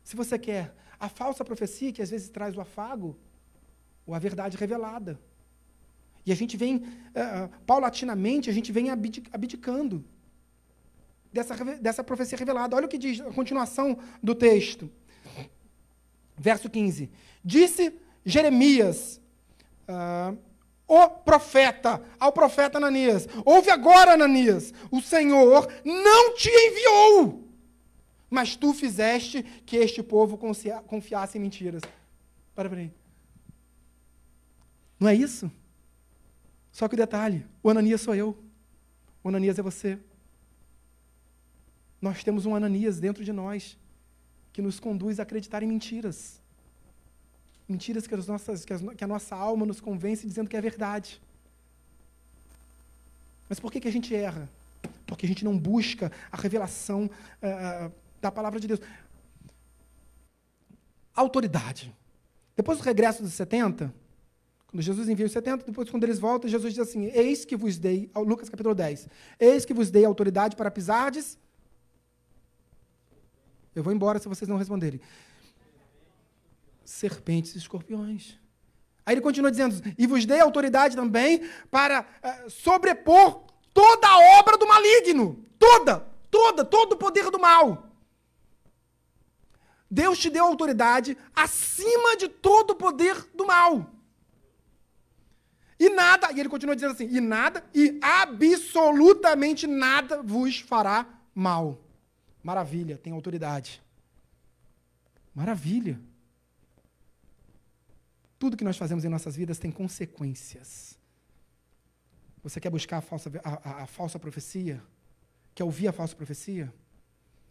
Se 0.03 0.15
você 0.15 0.37
quer 0.37 0.75
a 0.99 1.07
falsa 1.07 1.45
profecia, 1.45 1.91
que 1.91 2.01
às 2.01 2.09
vezes 2.09 2.29
traz 2.29 2.55
o 2.55 2.61
afago, 2.61 3.17
ou 4.05 4.13
a 4.13 4.19
verdade 4.19 4.57
revelada. 4.57 5.19
E 6.25 6.31
a 6.31 6.35
gente 6.35 6.55
vem, 6.57 6.77
uh, 6.77 7.49
paulatinamente, 7.65 8.49
a 8.49 8.53
gente 8.53 8.71
vem 8.71 8.89
abdicando 8.89 10.05
dessa, 11.31 11.55
dessa 11.79 12.03
profecia 12.03 12.37
revelada. 12.37 12.75
Olha 12.75 12.85
o 12.85 12.89
que 12.89 12.97
diz 12.97 13.19
a 13.21 13.31
continuação 13.31 13.97
do 14.21 14.35
texto. 14.35 14.91
Verso 16.41 16.71
15. 16.71 17.07
Disse 17.45 17.93
Jeremias, 18.25 19.21
uh, 19.87 20.35
o 20.87 21.07
profeta, 21.07 22.01
ao 22.19 22.31
profeta 22.31 22.79
Ananias: 22.79 23.27
Ouve 23.45 23.69
agora, 23.69 24.13
Ananias, 24.13 24.73
o 24.89 24.99
Senhor 24.99 25.71
não 25.85 26.35
te 26.35 26.49
enviou, 26.49 27.47
mas 28.27 28.55
tu 28.55 28.73
fizeste 28.73 29.43
que 29.67 29.77
este 29.77 30.01
povo 30.01 30.35
confiasse 30.87 31.37
em 31.37 31.41
mentiras. 31.41 31.83
Para, 32.55 32.67
para 32.67 32.79
aí. 32.79 32.91
Não 34.99 35.09
é 35.09 35.13
isso? 35.13 35.51
Só 36.71 36.87
que 36.87 36.95
o 36.95 36.97
detalhe: 36.97 37.45
o 37.61 37.69
Ananias 37.69 38.01
sou 38.01 38.15
eu. 38.15 38.35
O 39.23 39.29
Ananias 39.29 39.59
é 39.59 39.61
você. 39.61 39.99
Nós 42.01 42.23
temos 42.23 42.47
um 42.47 42.55
Ananias 42.55 42.99
dentro 42.99 43.23
de 43.23 43.31
nós 43.31 43.77
que 44.53 44.61
nos 44.61 44.79
conduz 44.79 45.19
a 45.19 45.23
acreditar 45.23 45.63
em 45.63 45.67
mentiras. 45.67 46.39
Mentiras 47.67 48.05
que, 48.05 48.13
as 48.13 48.27
nossas, 48.27 48.65
que, 48.65 48.73
as, 48.73 48.81
que 48.81 49.03
a 49.03 49.07
nossa 49.07 49.35
alma 49.35 49.65
nos 49.65 49.79
convence 49.79 50.27
dizendo 50.27 50.49
que 50.49 50.57
é 50.57 50.61
verdade. 50.61 51.21
Mas 53.47 53.59
por 53.59 53.71
que, 53.71 53.79
que 53.79 53.87
a 53.87 53.91
gente 53.91 54.13
erra? 54.15 54.49
Porque 55.05 55.25
a 55.25 55.29
gente 55.29 55.45
não 55.45 55.57
busca 55.57 56.11
a 56.31 56.37
revelação 56.37 57.05
uh, 57.05 57.91
da 58.21 58.31
palavra 58.31 58.59
de 58.59 58.67
Deus. 58.67 58.79
Autoridade. 61.15 61.93
Depois 62.55 62.77
do 62.77 62.83
regresso 62.83 63.23
dos 63.23 63.33
70, 63.33 63.93
quando 64.67 64.81
Jesus 64.81 65.09
envia 65.09 65.25
os 65.25 65.31
70, 65.31 65.65
depois 65.65 65.89
quando 65.89 66.03
eles 66.03 66.19
voltam, 66.19 66.49
Jesus 66.49 66.73
diz 66.73 66.87
assim: 66.87 67.05
Eis 67.13 67.43
que 67.43 67.57
vos 67.57 67.77
dei, 67.77 68.09
Lucas 68.15 68.49
capítulo 68.49 68.73
10, 68.73 69.07
eis 69.39 69.65
que 69.65 69.73
vos 69.73 69.91
dei 69.91 70.05
autoridade 70.05 70.55
para 70.55 70.71
pisardes. 70.71 71.37
Eu 73.75 73.83
vou 73.83 73.93
embora 73.93 74.19
se 74.19 74.27
vocês 74.27 74.47
não 74.47 74.57
responderem. 74.57 74.99
Serpentes 76.83 77.55
e 77.55 77.57
escorpiões. 77.57 78.37
Aí 79.05 79.13
ele 79.13 79.21
continua 79.21 79.51
dizendo: 79.51 79.81
E 79.97 80.05
vos 80.05 80.25
dei 80.25 80.39
autoridade 80.39 80.95
também 80.95 81.49
para 81.69 82.01
uh, 82.01 82.49
sobrepor 82.49 83.43
toda 83.73 84.07
a 84.07 84.39
obra 84.39 84.57
do 84.57 84.67
maligno. 84.67 85.45
Toda, 85.57 86.05
toda, 86.29 86.65
todo 86.65 86.93
o 86.93 86.97
poder 86.97 87.29
do 87.29 87.39
mal. 87.39 87.87
Deus 89.89 90.17
te 90.17 90.29
deu 90.29 90.45
autoridade 90.45 91.17
acima 91.35 92.15
de 92.15 92.27
todo 92.27 92.71
o 92.71 92.75
poder 92.75 93.27
do 93.33 93.45
mal. 93.45 93.91
E 95.77 95.89
nada, 95.89 96.31
e 96.31 96.39
ele 96.39 96.47
continua 96.49 96.75
dizendo 96.75 96.93
assim: 96.93 97.09
e 97.09 97.19
nada, 97.19 97.63
e 97.73 97.99
absolutamente 98.01 99.65
nada 99.65 100.21
vos 100.21 100.59
fará 100.59 101.05
mal. 101.33 101.79
Maravilha, 102.43 102.97
tem 102.97 103.13
autoridade. 103.13 103.81
Maravilha. 105.33 105.99
Tudo 108.39 108.57
que 108.57 108.63
nós 108.63 108.77
fazemos 108.77 109.05
em 109.05 109.09
nossas 109.09 109.35
vidas 109.35 109.59
tem 109.59 109.71
consequências. 109.71 110.97
Você 112.43 112.59
quer 112.59 112.69
buscar 112.69 112.97
a 112.97 113.01
falsa, 113.01 113.31
a, 113.43 113.69
a, 113.69 113.83
a 113.83 113.87
falsa 113.87 114.17
profecia? 114.17 114.81
Quer 115.53 115.63
ouvir 115.63 115.87
a 115.87 115.93
falsa 115.93 116.15
profecia? 116.15 116.73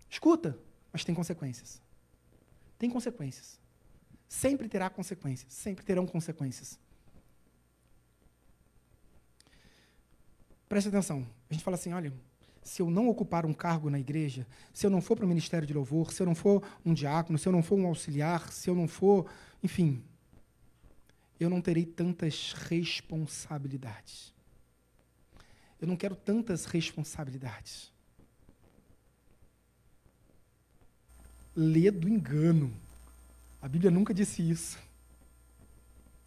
Escuta, 0.09 0.59
mas 0.93 1.05
tem 1.05 1.15
consequências. 1.15 1.81
Tem 2.77 2.91
consequências. 2.91 3.61
Sempre 4.29 4.69
terá 4.69 4.91
consequências. 4.91 5.53
Sempre 5.53 5.85
terão 5.85 6.07
consequências. 6.07 6.79
Preste 10.69 10.89
atenção. 10.89 11.27
A 11.49 11.53
gente 11.53 11.63
fala 11.63 11.77
assim: 11.77 11.93
olha, 11.93 12.13
se 12.63 12.83
eu 12.83 12.91
não 12.91 13.09
ocupar 13.09 13.47
um 13.47 13.53
cargo 13.53 13.89
na 13.89 13.99
igreja, 13.99 14.47
se 14.73 14.87
eu 14.87 14.91
não 14.91 15.01
for 15.01 15.17
para 15.17 15.25
o 15.25 15.29
ministério 15.29 15.67
de 15.67 15.73
louvor, 15.73 16.13
se 16.13 16.23
eu 16.23 16.27
não 16.27 16.35
for 16.35 16.63
um 16.85 16.93
diácono, 16.93 17.39
se 17.39 17.49
eu 17.49 17.53
não 17.53 17.63
for 17.63 17.79
um 17.79 17.87
auxiliar, 17.87 18.53
se 18.53 18.69
eu 18.69 18.75
não 18.75 18.87
for, 18.87 19.31
enfim, 19.63 20.03
eu 21.39 21.49
não 21.49 21.61
terei 21.61 21.87
tantas 21.87 22.53
responsabilidades. 22.53 24.33
Eu 25.81 25.89
não 25.89 25.97
quero 25.97 26.15
tantas 26.15 26.67
responsabilidades. 26.67 27.91
Lê 31.57 31.91
do 31.91 32.09
engano. 32.09 32.73
A 33.63 33.69
Bíblia 33.69 33.91
nunca 33.91 34.13
disse 34.13 34.49
isso. 34.49 34.79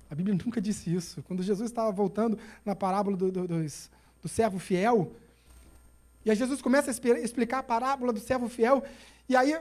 A 0.10 0.16
Bíblia 0.16 0.36
nunca 0.44 0.60
disse 0.60 0.94
isso. 0.94 1.22
Quando 1.24 1.44
Jesus 1.44 1.70
estava 1.70 1.92
voltando 1.92 2.38
na 2.66 2.76
parábola 2.76 3.16
do, 3.16 3.32
do, 3.32 3.48
dos 3.48 3.92
do 4.24 4.30
servo 4.30 4.58
fiel. 4.58 5.14
E 6.26 6.30
aí 6.30 6.36
Jesus 6.36 6.62
começa 6.62 6.90
a 6.90 7.20
explicar 7.20 7.60
a 7.60 7.64
parábola 7.64 8.14
do 8.14 8.20
servo 8.20 8.48
fiel. 8.48 8.84
E 9.28 9.36
aí 9.36 9.60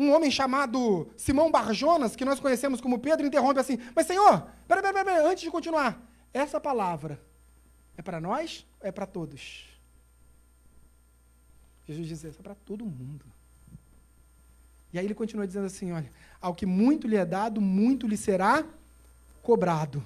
um 0.00 0.12
homem 0.12 0.30
chamado 0.30 1.10
Simão 1.16 1.50
Barjonas, 1.50 2.16
que 2.16 2.24
nós 2.24 2.40
conhecemos 2.40 2.80
como 2.80 2.98
Pedro, 2.98 3.26
interrompe 3.26 3.60
assim: 3.60 3.78
Mas 3.94 4.06
Senhor, 4.06 4.46
peraí, 4.66 4.82
peraí, 4.82 5.04
peraí, 5.04 5.26
antes 5.26 5.42
de 5.42 5.50
continuar, 5.50 6.00
essa 6.32 6.58
palavra 6.58 7.20
é 7.96 8.02
para 8.02 8.20
nós 8.20 8.66
ou 8.80 8.88
é 8.88 8.92
para 8.92 9.06
todos? 9.06 9.68
Jesus 11.86 12.08
diz: 12.08 12.24
é 12.24 12.30
para 12.42 12.54
todo 12.54 12.84
mundo. 12.84 13.24
E 14.92 14.98
aí 14.98 15.04
ele 15.04 15.14
continua 15.14 15.46
dizendo 15.46 15.66
assim: 15.66 15.92
olha, 15.92 16.10
ao 16.40 16.54
que 16.54 16.64
muito 16.64 17.06
lhe 17.06 17.16
é 17.16 17.24
dado, 17.24 17.60
muito 17.60 18.06
lhe 18.06 18.16
será 18.16 18.64
cobrado. 19.42 20.02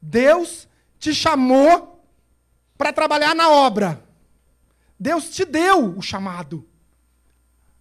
Deus 0.00 0.68
te 0.98 1.14
chamou 1.14 1.89
para 2.80 2.94
trabalhar 2.94 3.34
na 3.34 3.50
obra. 3.50 4.02
Deus 4.98 5.28
te 5.28 5.44
deu 5.44 5.98
o 5.98 6.00
chamado. 6.00 6.66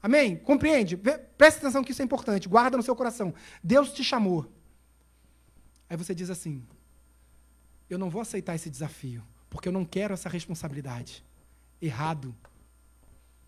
Amém? 0.03 0.35
Compreende? 0.35 0.97
Presta 0.97 1.61
atenção 1.61 1.85
que 1.85 1.93
isso 1.93 2.01
é 2.01 2.05
importante. 2.05 2.49
Guarda 2.49 2.75
no 2.75 2.83
seu 2.83 2.93
coração. 2.93 3.33
Deus 3.63 3.93
te 3.93 4.03
chamou. 4.03 4.51
Aí 5.89 5.95
você 5.95 6.13
diz 6.13 6.29
assim: 6.29 6.67
Eu 7.89 7.97
não 7.97 8.09
vou 8.09 8.21
aceitar 8.21 8.55
esse 8.55 8.69
desafio, 8.69 9.23
porque 9.49 9.69
eu 9.69 9.71
não 9.71 9.85
quero 9.85 10.13
essa 10.13 10.27
responsabilidade. 10.27 11.23
Errado. 11.81 12.35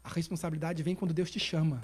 A 0.01 0.07
responsabilidade 0.07 0.81
vem 0.81 0.95
quando 0.95 1.13
Deus 1.13 1.29
te 1.29 1.39
chama. 1.39 1.81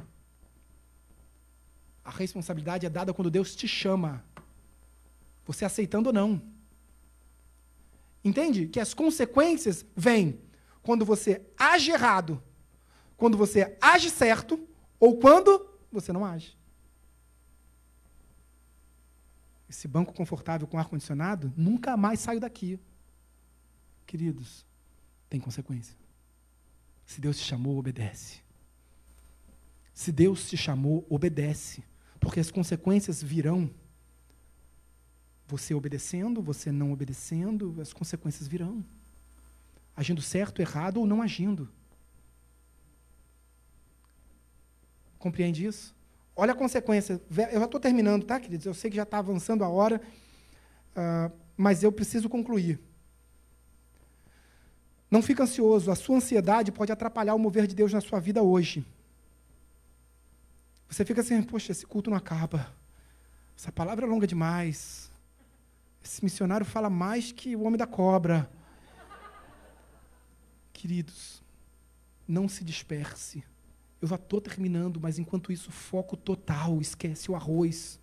A 2.06 2.11
responsabilidade 2.11 2.85
é 2.85 2.89
dada 2.89 3.14
quando 3.14 3.30
Deus 3.30 3.53
te 3.53 3.68
chama. 3.68 4.23
Você 5.45 5.65
aceitando 5.65 6.07
ou 6.07 6.14
não. 6.14 6.41
Entende? 8.23 8.68
Que 8.68 8.80
as 8.80 8.94
consequências 8.94 9.85
vêm 9.95 10.39
quando 10.81 11.06
você 11.06 11.45
age 11.57 11.91
errado, 11.91 12.41
quando 13.15 13.38
você 13.38 13.77
age 13.81 14.10
certo 14.10 14.60
ou 14.99 15.18
quando 15.18 15.69
você 15.91 16.11
não 16.11 16.26
age. 16.26 16.57
Esse 19.69 19.88
banco 19.88 20.14
confortável 20.14 20.68
com 20.68 20.77
ar-condicionado 20.77 21.53
nunca 21.57 21.98
mais 21.98 22.19
saiu 22.19 22.39
daqui. 22.39 22.80
Queridos, 24.06 24.65
tem 25.30 25.39
consequência. 25.39 25.95
Se 27.06 27.19
Deus 27.19 27.38
te 27.38 27.44
chamou, 27.44 27.77
obedece. 27.77 28.41
Se 29.94 30.11
Deus 30.11 30.49
te 30.49 30.56
chamou, 30.56 31.06
obedece 31.10 31.84
porque 32.19 32.39
as 32.39 32.52
consequências 32.52 33.22
virão. 33.22 33.69
Você 35.48 35.74
obedecendo, 35.74 36.41
você 36.41 36.72
não 36.72 36.91
obedecendo, 36.91 37.76
as 37.82 37.94
consequências 37.94 38.48
virão. 38.48 38.84
Agindo 39.95 40.22
certo, 40.22 40.61
errado 40.61 40.98
ou 40.98 41.07
não 41.07 41.22
agindo. 41.22 41.69
Compreende 45.18 45.65
isso? 45.65 45.95
Olha 46.36 46.52
a 46.52 46.56
consequência. 46.56 47.22
Eu 47.52 47.60
já 47.60 47.65
estou 47.65 47.80
terminando, 47.80 48.26
tá, 48.26 48.40
queridos? 48.40 48.65
Eu 48.65 48.74
sei 48.74 48.91
que 48.91 48.98
já 48.98 49.03
está 49.03 49.18
avançando 49.18 49.64
a 49.64 49.69
hora, 49.69 50.02
uh, 50.95 51.36
mas 51.56 51.82
eu 51.82 51.91
preciso 51.91 52.30
concluir. 52.30 52.80
Não 55.10 55.22
fique 55.22 55.41
ansioso. 55.41 55.90
A 55.90 55.95
sua 55.95 56.18
ansiedade 56.18 56.72
pode 56.72 56.91
atrapalhar 56.91 57.34
o 57.34 57.40
mover 57.40 57.65
de 57.65 57.74
Deus 57.74 57.94
na 57.94 58.02
sua 58.02 58.19
vida 58.19 58.44
hoje. 58.44 58.86
Você 60.90 61.03
fica 61.03 61.22
assim, 61.22 61.41
poxa, 61.41 61.72
esse 61.72 61.86
culto 61.86 62.10
não 62.10 62.18
acaba. 62.18 62.72
Essa 63.57 63.72
palavra 63.72 64.06
é 64.06 64.10
longa 64.10 64.28
demais. 64.28 65.10
Esse 66.08 66.24
missionário 66.24 66.66
fala 66.66 66.90
mais 66.90 67.34
que 67.34 67.54
o 67.54 67.64
homem 67.64 67.78
da 67.78 67.86
cobra. 67.86 68.50
Queridos, 70.72 71.44
não 72.26 72.48
se 72.48 72.64
disperse. 72.64 73.44
Eu 74.02 74.08
já 74.08 74.16
estou 74.16 74.40
terminando, 74.40 75.02
mas 75.02 75.20
enquanto 75.20 75.52
isso, 75.52 75.70
foco 75.70 76.16
total. 76.16 76.80
Esquece 76.80 77.30
o 77.30 77.36
arroz. 77.36 78.00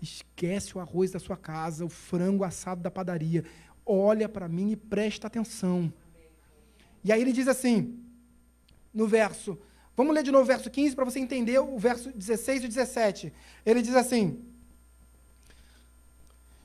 Esquece 0.00 0.76
o 0.76 0.80
arroz 0.80 1.10
da 1.10 1.18
sua 1.18 1.36
casa, 1.36 1.84
o 1.84 1.90
frango 1.90 2.42
assado 2.42 2.80
da 2.80 2.90
padaria. 2.90 3.44
Olha 3.84 4.26
para 4.26 4.48
mim 4.48 4.70
e 4.70 4.76
presta 4.76 5.26
atenção. 5.26 5.92
E 7.04 7.12
aí 7.12 7.20
ele 7.20 7.32
diz 7.32 7.48
assim, 7.48 8.02
no 8.94 9.06
verso 9.06 9.58
Vamos 9.94 10.14
ler 10.14 10.22
de 10.22 10.30
novo 10.30 10.44
o 10.44 10.46
verso 10.46 10.70
15 10.70 10.96
para 10.96 11.04
você 11.04 11.18
entender 11.18 11.58
o 11.58 11.78
verso 11.78 12.10
16 12.12 12.64
e 12.64 12.68
17. 12.68 13.32
Ele 13.64 13.82
diz 13.82 13.94
assim: 13.94 14.42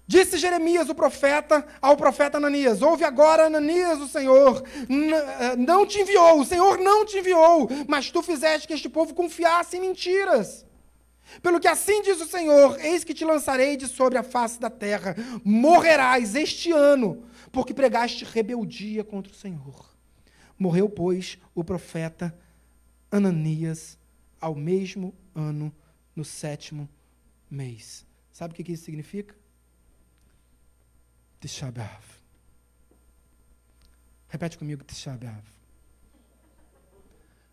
Disse 0.08 0.38
Jeremias, 0.38 0.88
o 0.88 0.96
profeta, 0.96 1.68
ao 1.82 1.98
profeta 1.98 2.38
Ananias: 2.38 2.82
Ouve 2.82 3.04
agora, 3.04 3.48
Ananias, 3.48 4.00
o 4.00 4.08
Senhor 4.08 4.64
eh, 4.90 5.56
não 5.58 5.86
te 5.86 6.00
enviou, 6.00 6.40
o 6.40 6.46
Senhor 6.46 6.78
não 6.78 7.06
te 7.06 7.18
enviou, 7.18 7.68
mas 7.90 8.10
tu 8.10 8.22
fizeste 8.24 8.66
que 8.66 8.74
este 8.74 8.88
povo 8.88 9.14
confiasse 9.14 9.76
em 9.76 9.82
mentiras. 9.82 10.66
Pelo 11.42 11.60
que 11.60 11.68
assim 11.68 12.02
diz 12.02 12.22
o 12.22 12.26
Senhor: 12.26 12.80
Eis 12.80 13.04
que 13.04 13.14
te 13.14 13.26
lançarei 13.26 13.76
de 13.76 13.86
sobre 13.86 14.18
a 14.18 14.24
face 14.24 14.58
da 14.62 14.70
terra, 14.70 15.14
morrerás 15.44 16.36
este 16.36 16.72
ano, 16.72 17.26
porque 17.52 17.74
pregaste 17.74 18.24
rebeldia 18.24 19.04
contra 19.04 19.34
o 19.34 19.36
Senhor. 19.36 19.94
Morreu, 20.58 20.88
pois, 20.90 21.38
o 21.54 21.66
profeta 21.66 22.34
Ananias 23.12 23.98
ao 24.40 24.56
mesmo 24.56 25.14
ano, 25.36 25.74
no 26.16 26.24
sétimo 26.24 26.88
mês. 27.50 28.06
Sabe 28.32 28.54
o 28.54 28.64
que 28.64 28.72
isso 28.72 28.86
significa? 28.86 29.36
Tisha 31.40 31.72
Repete 34.28 34.58
comigo, 34.58 34.84
Tisha 34.84 35.18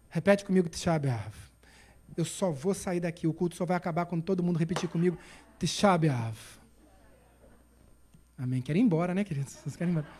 Repete 0.08 0.44
comigo, 0.44 0.68
Tisha 0.68 1.00
Eu 2.16 2.24
só 2.24 2.50
vou 2.50 2.74
sair 2.74 3.00
daqui. 3.00 3.26
O 3.26 3.34
culto 3.34 3.56
só 3.56 3.64
vai 3.64 3.76
acabar 3.76 4.06
quando 4.06 4.22
todo 4.22 4.42
mundo 4.42 4.58
repetir 4.58 4.88
comigo, 4.88 5.18
Tisha 5.58 5.98
Amém. 8.36 8.62
Querem 8.62 8.82
ir 8.82 8.84
embora, 8.84 9.14
né, 9.14 9.22
queridos? 9.22 9.52
Vocês 9.54 9.76
querem 9.76 9.92
ir 9.92 9.98
embora. 9.98 10.12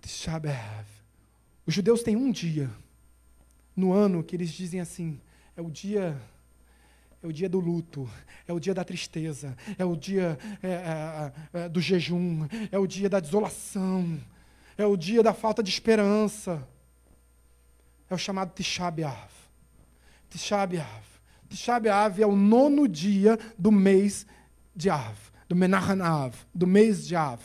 Tisha 0.00 0.40
Os 1.66 1.74
judeus 1.74 2.02
têm 2.02 2.16
um 2.16 2.30
dia 2.30 2.70
no 3.74 3.92
ano 3.92 4.22
que 4.22 4.36
eles 4.36 4.50
dizem 4.50 4.80
assim: 4.80 5.20
é 5.56 5.60
o 5.60 5.70
dia 5.70 6.20
é 7.24 7.26
o 7.26 7.32
dia 7.32 7.48
do 7.48 7.58
luto, 7.58 8.06
é 8.46 8.52
o 8.52 8.60
dia 8.60 8.74
da 8.74 8.84
tristeza, 8.84 9.56
é 9.78 9.84
o 9.84 9.96
dia 9.96 10.38
é, 10.62 10.68
é, 10.68 11.32
é, 11.60 11.68
do 11.70 11.80
jejum, 11.80 12.46
é 12.70 12.78
o 12.78 12.86
dia 12.86 13.08
da 13.08 13.18
desolação, 13.18 14.20
é 14.76 14.84
o 14.84 14.94
dia 14.94 15.22
da 15.22 15.32
falta 15.32 15.62
de 15.62 15.70
esperança. 15.70 16.68
É 18.10 18.14
o 18.14 18.18
chamado 18.18 18.52
Tisha 18.54 18.90
B'Av. 18.90 19.30
Tisha 20.28 20.66
B'Av. 20.66 21.04
Tisha 21.48 21.80
B'Av 21.80 22.20
é 22.20 22.26
o 22.26 22.36
nono 22.36 22.86
dia 22.86 23.38
do 23.58 23.72
mês 23.72 24.26
de 24.76 24.90
Av, 24.90 25.16
do 25.48 25.56
Menachem 25.56 26.02
Av, 26.02 26.36
do 26.54 26.66
mês 26.66 27.06
de 27.06 27.16
Av. 27.16 27.40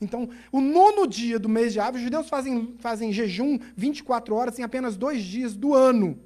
Então, 0.00 0.28
o 0.50 0.60
nono 0.60 1.06
dia 1.06 1.38
do 1.38 1.48
mês 1.48 1.72
de 1.72 1.78
Av, 1.78 1.94
os 1.94 2.02
judeus 2.02 2.28
fazem, 2.28 2.74
fazem 2.80 3.12
jejum 3.12 3.60
24 3.76 4.34
horas 4.34 4.58
em 4.58 4.64
apenas 4.64 4.96
dois 4.96 5.22
dias 5.22 5.54
do 5.54 5.72
ano. 5.72 6.18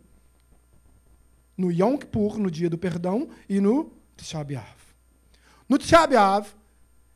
No 1.59 1.70
Yom 1.70 1.98
Kippur, 1.98 2.39
no 2.39 2.51
dia 2.51 2.70
do 2.70 2.78
perdão, 2.78 3.28
e 3.48 3.60
no 3.60 3.93
Tisha 4.16 4.43
B'Av. 4.43 4.76
No 5.68 5.76
Tisha 5.76 6.06
B'Av, 6.06 6.48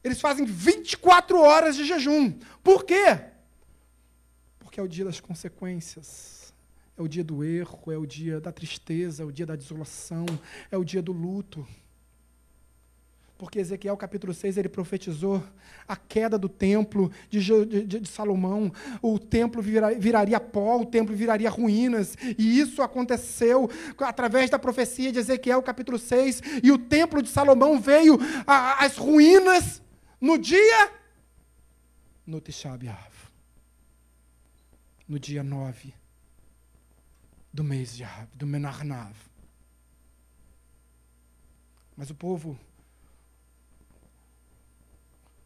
eles 0.05 0.21
fazem 0.21 0.45
24 0.45 1.41
horas 1.41 1.77
de 1.77 1.85
jejum. 1.85 2.39
Por 2.63 2.85
quê? 2.85 3.21
Porque 4.59 4.81
é 4.81 4.83
o 4.83 4.89
dia 4.89 5.05
das 5.05 5.21
consequências. 5.21 6.53
É 6.99 7.01
o 7.01 7.09
dia 7.09 7.25
do 7.25 7.43
erro, 7.43 7.91
é 7.91 7.97
o 7.97 8.05
dia 8.05 8.41
da 8.41 8.53
tristeza, 8.53 9.23
é 9.23 9.27
o 9.27 9.33
dia 9.33 9.47
da 9.47 9.57
desolação, 9.57 10.27
é 10.71 10.77
o 10.77 10.85
dia 10.85 11.01
do 11.01 11.13
luto 11.13 11.67
porque 13.43 13.59
Ezequiel 13.59 13.97
capítulo 13.97 14.33
6 14.33 14.57
ele 14.57 14.69
profetizou 14.69 15.43
a 15.89 15.97
queda 15.97 16.39
do 16.39 16.49
templo 16.49 17.11
de, 17.29 17.41
de, 17.41 17.99
de 17.99 18.09
Salomão, 18.09 18.73
o 19.03 19.19
templo 19.19 19.61
vira, 19.61 19.93
viraria 19.99 20.39
pó, 20.39 20.81
o 20.81 20.87
templo 20.87 21.13
viraria 21.13 21.51
ruínas, 21.51 22.17
e 22.39 22.61
isso 22.61 22.81
aconteceu 22.83 23.69
através 23.99 24.49
da 24.49 24.61
profecia 24.61 25.11
de 25.11 25.19
Ezequiel 25.19 25.61
capítulo 25.61 25.99
6, 25.99 26.41
e 26.63 26.71
o 26.71 26.79
templo 26.79 27.21
de 27.21 27.31
Salomão 27.31 27.81
veio 27.81 28.17
às 28.47 28.97
ruínas 28.97 29.83
no 30.21 30.39
dia 30.39 30.93
no 32.25 32.41
B'Av, 32.41 33.13
no 35.09 35.19
dia 35.19 35.43
9 35.43 35.93
do 37.53 37.65
mês 37.65 37.97
de 37.97 38.05
Av, 38.05 38.29
do 38.37 38.47
Menarnav. 38.47 39.17
Mas 41.97 42.09
o 42.09 42.15
povo 42.15 42.57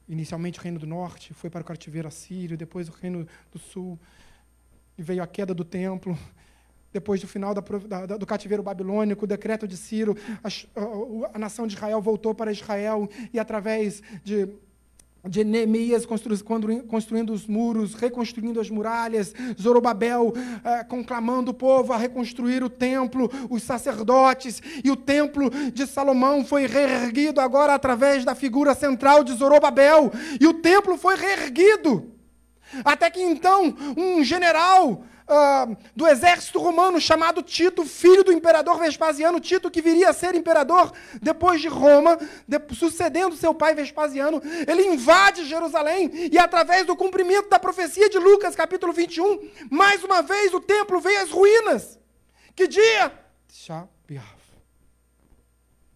Inicialmente 0.09 0.59
o 0.59 0.63
reino 0.63 0.79
do 0.79 0.87
norte 0.87 1.35
foi 1.35 1.51
para 1.51 1.63
o 1.63 1.65
cativeiro 1.65 2.07
assírio, 2.07 2.57
depois 2.57 2.89
o 2.89 2.93
reino 2.93 3.27
do 3.51 3.59
sul, 3.59 3.99
e 4.97 5.03
veio 5.03 5.23
a 5.23 5.27
queda 5.27 5.53
do 5.53 5.65
templo. 5.65 6.17
Depois 6.93 7.21
do 7.21 7.27
final 7.27 7.53
da, 7.53 7.61
da, 7.61 8.17
do 8.17 8.25
cativeiro 8.25 8.63
babilônico, 8.63 9.25
o 9.25 9.29
decreto 9.29 9.67
de 9.69 9.77
Ciro, 9.77 10.17
a, 10.43 10.49
a, 10.49 11.37
a, 11.37 11.39
nação 11.39 11.67
de 11.67 11.75
Israel 11.75 12.01
voltou 12.01 12.35
para 12.35 12.51
Israel, 12.51 13.09
e 13.33 13.39
através 13.39 14.03
de 14.25 14.49
de 15.29 15.45
Neemias 15.45 16.07
construindo 16.07 17.33
os 17.33 17.47
muros, 17.47 17.95
reconstruindo 17.95 18.61
as 18.61 18.71
muralhas, 18.71 19.35
Zorobabel 19.61 20.33
eh, 20.65 20.85
conclamando 20.85 21.51
o 21.51 21.55
povo 21.55 21.93
a 21.93 21.97
reconstruir 21.97 22.63
o 22.63 22.71
templo, 22.71 23.31
os 23.51 23.63
sacerdotes, 23.63 24.63
e 24.85 24.91
o 24.91 24.97
templo 24.97 25.51
de 25.73 25.87
Salomão 25.87 26.45
foi 26.45 26.67
reerguido 26.67 27.41
agora 27.41 27.75
através 27.75 28.25
da 28.25 28.35
figura 28.35 28.75
central 28.75 29.25
de 29.25 29.33
Zorobabel, 29.35 30.13
e 30.41 30.47
o 30.47 30.55
templo 30.55 30.97
foi 30.97 31.17
reerguido. 31.17 32.13
Até 32.85 33.09
que 33.11 33.23
então 33.23 33.75
um 33.97 34.23
general 34.25 35.05
uh, 35.27 35.77
do 35.95 36.07
exército 36.07 36.59
romano 36.59 37.01
chamado 37.01 37.43
Tito, 37.43 37.85
filho 37.85 38.23
do 38.23 38.33
imperador 38.33 38.79
Vespasiano, 38.79 39.41
Tito 39.41 39.71
que 39.71 39.83
viria 39.83 40.11
a 40.11 40.13
ser 40.13 40.35
imperador 40.35 40.93
depois 41.21 41.61
de 41.61 41.69
Roma, 41.69 42.19
de, 42.47 42.61
sucedendo 42.75 43.37
seu 43.37 43.55
pai 43.55 43.75
Vespasiano, 43.75 44.41
ele 44.67 44.87
invade 44.87 45.45
Jerusalém 45.45 46.11
e 46.33 46.39
através 46.39 46.87
do 46.87 46.97
cumprimento 46.97 47.49
da 47.49 47.59
profecia 47.59 48.09
de 48.09 48.19
Lucas, 48.19 48.55
capítulo 48.55 48.93
21, 48.93 49.51
mais 49.71 50.03
uma 50.05 50.23
vez 50.23 50.55
o 50.55 50.61
templo 50.61 51.01
veio 51.01 51.23
às 51.23 51.31
ruínas. 51.31 51.99
Que 52.55 52.67
dia? 52.67 53.13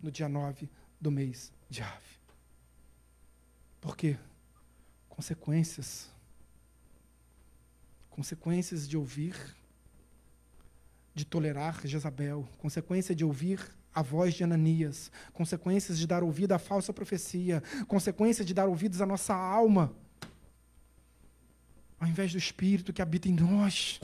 No 0.02 0.10
dia 0.10 0.28
9 0.28 0.68
do 1.00 1.10
mês 1.10 1.52
de 1.68 1.82
Av. 1.82 2.02
Por 3.80 3.96
quê? 3.96 4.18
Consequências 5.08 6.10
consequências 8.20 8.86
de 8.86 8.98
ouvir, 8.98 9.34
de 11.14 11.24
tolerar 11.24 11.80
Jezabel, 11.86 12.46
consequência 12.58 13.14
de 13.14 13.24
ouvir 13.24 13.74
a 13.94 14.02
voz 14.02 14.34
de 14.34 14.44
Ananias, 14.44 15.10
consequências 15.32 15.98
de 15.98 16.06
dar 16.06 16.22
ouvido 16.22 16.52
à 16.52 16.58
falsa 16.58 16.92
profecia, 16.92 17.62
consequência 17.88 18.44
de 18.44 18.52
dar 18.52 18.68
ouvidos 18.68 19.00
à 19.00 19.06
nossa 19.06 19.34
alma, 19.34 19.90
ao 21.98 22.06
invés 22.06 22.30
do 22.30 22.36
Espírito 22.36 22.92
que 22.92 23.00
habita 23.00 23.26
em 23.26 23.32
nós. 23.32 23.98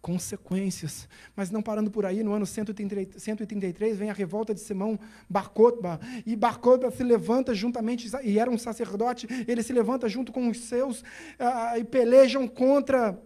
Consequências. 0.00 1.08
Mas 1.34 1.50
não 1.50 1.62
parando 1.62 1.90
por 1.90 2.06
aí, 2.06 2.22
no 2.22 2.32
ano 2.32 2.46
133 2.46 3.96
vem 3.96 4.10
a 4.10 4.12
revolta 4.12 4.54
de 4.54 4.60
Simão 4.60 4.98
Barcotba, 5.28 6.00
e 6.24 6.36
Barcotba 6.36 6.90
se 6.90 7.02
levanta 7.02 7.54
juntamente, 7.54 8.10
e 8.22 8.38
era 8.38 8.50
um 8.50 8.58
sacerdote, 8.58 9.26
ele 9.46 9.62
se 9.62 9.72
levanta 9.72 10.08
junto 10.08 10.32
com 10.32 10.48
os 10.48 10.60
seus 10.60 11.00
uh, 11.00 11.78
e 11.78 11.84
pelejam 11.84 12.46
contra 12.46 13.18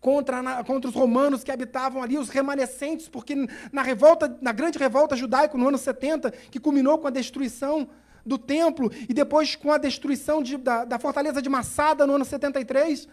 contra, 0.00 0.64
contra 0.64 0.90
os 0.90 0.96
romanos 0.96 1.44
que 1.44 1.52
habitavam 1.52 2.02
ali, 2.02 2.18
os 2.18 2.28
remanescentes, 2.28 3.08
porque 3.08 3.36
na 3.72 3.82
revolta, 3.82 4.36
na 4.42 4.50
grande 4.50 4.76
revolta 4.76 5.14
judaica, 5.14 5.56
no 5.56 5.68
ano 5.68 5.78
70, 5.78 6.32
que 6.50 6.58
culminou 6.58 6.98
com 6.98 7.06
a 7.06 7.10
destruição 7.10 7.88
do 8.26 8.36
templo, 8.36 8.90
e 9.08 9.14
depois 9.14 9.54
com 9.54 9.70
a 9.70 9.78
destruição 9.78 10.42
de, 10.42 10.56
da, 10.56 10.84
da 10.84 10.98
fortaleza 10.98 11.40
de 11.40 11.48
Massada 11.48 12.04
no 12.04 12.14
ano 12.14 12.24
73, 12.24 13.08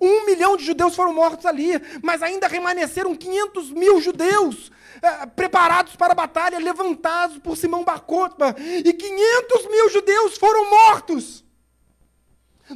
um 0.00 0.26
milhão 0.26 0.56
de 0.56 0.64
judeus 0.64 0.94
foram 0.94 1.12
mortos 1.12 1.46
ali, 1.46 1.72
mas 2.02 2.22
ainda 2.22 2.48
remanesceram 2.48 3.14
500 3.14 3.70
mil 3.70 4.00
judeus 4.00 4.70
é, 5.02 5.26
preparados 5.26 5.96
para 5.96 6.12
a 6.12 6.16
batalha, 6.16 6.58
levantados 6.58 7.38
por 7.38 7.56
Simão 7.56 7.84
Barcotba. 7.84 8.54
E 8.58 8.92
500 8.92 9.66
mil 9.70 9.90
judeus 9.90 10.36
foram 10.36 10.68
mortos 10.70 11.44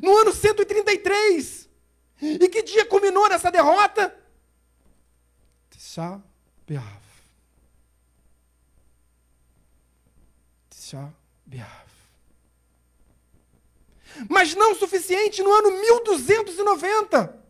no 0.02 0.16
ano 0.16 0.32
133. 0.32 1.68
E 2.20 2.48
que 2.48 2.62
dia 2.62 2.84
culminou 2.84 3.28
nessa 3.28 3.50
derrota? 3.50 4.14
Tisha 5.70 6.20
B'Av. 6.66 7.02
Tisha 10.68 11.12
B'Av. 11.46 11.99
Mas 14.28 14.54
não 14.54 14.74
suficiente 14.74 15.42
no 15.42 15.52
ano 15.52 15.70
1290. 15.70 17.40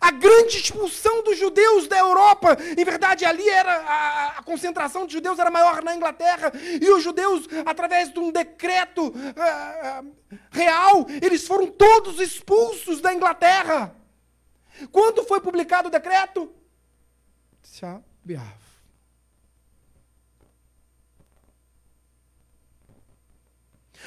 A 0.00 0.10
grande 0.10 0.56
expulsão 0.56 1.22
dos 1.22 1.38
judeus 1.38 1.86
da 1.86 1.96
Europa, 1.96 2.58
em 2.76 2.84
verdade, 2.84 3.24
ali 3.24 3.48
era 3.48 3.72
a, 3.72 4.26
a, 4.38 4.42
concentração 4.42 5.06
de 5.06 5.12
judeus 5.12 5.38
era 5.38 5.48
maior 5.48 5.80
na 5.80 5.94
Inglaterra, 5.94 6.50
e 6.80 6.90
os 6.90 7.04
judeus, 7.04 7.46
através 7.64 8.12
de 8.12 8.18
um 8.18 8.32
decreto 8.32 9.06
uh, 9.06 9.12
uh, 9.12 10.38
real, 10.50 11.06
eles 11.22 11.46
foram 11.46 11.68
todos 11.68 12.18
expulsos 12.18 13.00
da 13.00 13.14
Inglaterra. 13.14 13.94
Quando 14.90 15.22
foi 15.22 15.40
publicado 15.40 15.86
o 15.86 15.90
decreto? 15.90 16.52
Shabiav. 17.62 18.61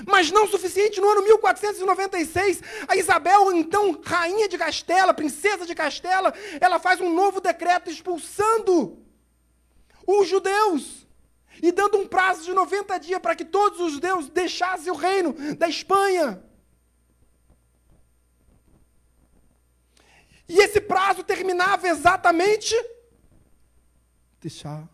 Mas 0.05 0.31
não 0.31 0.45
o 0.45 0.47
suficiente, 0.47 0.99
no 0.99 1.09
ano 1.09 1.23
1496, 1.23 2.61
a 2.87 2.95
Isabel, 2.95 3.53
então 3.53 4.01
rainha 4.03 4.49
de 4.49 4.57
Castela, 4.57 5.13
princesa 5.13 5.65
de 5.65 5.75
Castela, 5.75 6.33
ela 6.59 6.79
faz 6.79 6.99
um 6.99 7.13
novo 7.13 7.39
decreto 7.39 7.89
expulsando 7.89 8.97
os 10.05 10.27
judeus 10.27 11.07
e 11.61 11.71
dando 11.71 11.97
um 11.97 12.07
prazo 12.07 12.43
de 12.43 12.53
90 12.53 12.99
dias 12.99 13.21
para 13.21 13.35
que 13.35 13.45
todos 13.45 13.79
os 13.79 13.93
judeus 13.93 14.29
deixassem 14.29 14.91
o 14.91 14.95
reino 14.95 15.33
da 15.55 15.69
Espanha. 15.69 16.43
E 20.47 20.59
esse 20.59 20.79
prazo 20.79 21.23
terminava 21.23 21.87
exatamente 21.87 22.75
deixar 24.39 24.87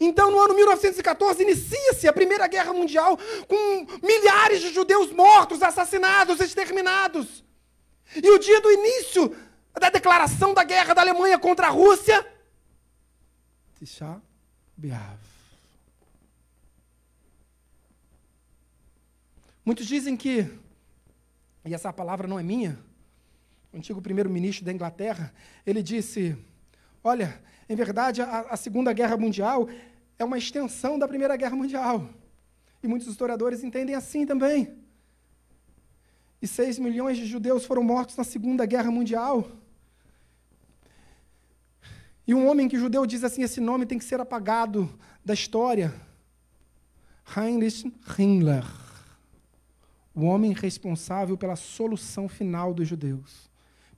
Então, 0.00 0.30
no 0.30 0.40
ano 0.40 0.54
1914, 0.54 1.42
inicia-se 1.42 2.06
a 2.06 2.12
Primeira 2.12 2.46
Guerra 2.46 2.72
Mundial 2.72 3.18
com 3.48 3.86
milhares 4.02 4.60
de 4.60 4.72
judeus 4.72 5.10
mortos, 5.10 5.62
assassinados, 5.62 6.40
exterminados. 6.40 7.44
E 8.14 8.30
o 8.30 8.38
dia 8.38 8.60
do 8.60 8.70
início 8.70 9.36
da 9.78 9.90
declaração 9.90 10.54
da 10.54 10.62
guerra 10.64 10.94
da 10.94 11.00
Alemanha 11.02 11.38
contra 11.38 11.66
a 11.66 11.70
Rússia? 11.70 12.24
Tisha. 13.78 14.20
Muitos 19.64 19.86
dizem 19.86 20.16
que, 20.16 20.48
e 21.64 21.74
essa 21.74 21.92
palavra 21.92 22.28
não 22.28 22.38
é 22.38 22.42
minha, 22.42 22.78
o 23.72 23.76
antigo 23.76 24.00
primeiro-ministro 24.00 24.64
da 24.64 24.72
Inglaterra, 24.72 25.34
ele 25.66 25.82
disse: 25.82 26.36
Olha, 27.02 27.40
em 27.68 27.76
verdade, 27.76 28.22
a, 28.22 28.40
a 28.50 28.56
Segunda 28.56 28.92
Guerra 28.92 29.16
Mundial 29.16 29.68
é 30.18 30.24
uma 30.24 30.38
extensão 30.38 30.98
da 30.98 31.06
Primeira 31.06 31.36
Guerra 31.36 31.54
Mundial. 31.54 32.08
E 32.82 32.88
muitos 32.88 33.08
historiadores 33.08 33.62
entendem 33.62 33.94
assim 33.94 34.24
também. 34.24 34.74
E 36.40 36.46
seis 36.46 36.78
milhões 36.78 37.18
de 37.18 37.26
judeus 37.26 37.66
foram 37.66 37.82
mortos 37.82 38.16
na 38.16 38.24
Segunda 38.24 38.64
Guerra 38.64 38.90
Mundial. 38.90 39.50
E 42.26 42.34
um 42.34 42.48
homem 42.48 42.68
que 42.68 42.78
judeu 42.78 43.04
diz 43.04 43.22
assim: 43.22 43.42
esse 43.42 43.60
nome 43.60 43.84
tem 43.84 43.98
que 43.98 44.04
ser 44.04 44.20
apagado 44.20 44.88
da 45.24 45.34
história. 45.34 45.92
Heinrich 47.36 47.92
Himmler, 48.18 48.64
o 50.14 50.24
homem 50.24 50.52
responsável 50.52 51.36
pela 51.36 51.56
solução 51.56 52.26
final 52.28 52.72
dos 52.72 52.88
judeus 52.88 53.47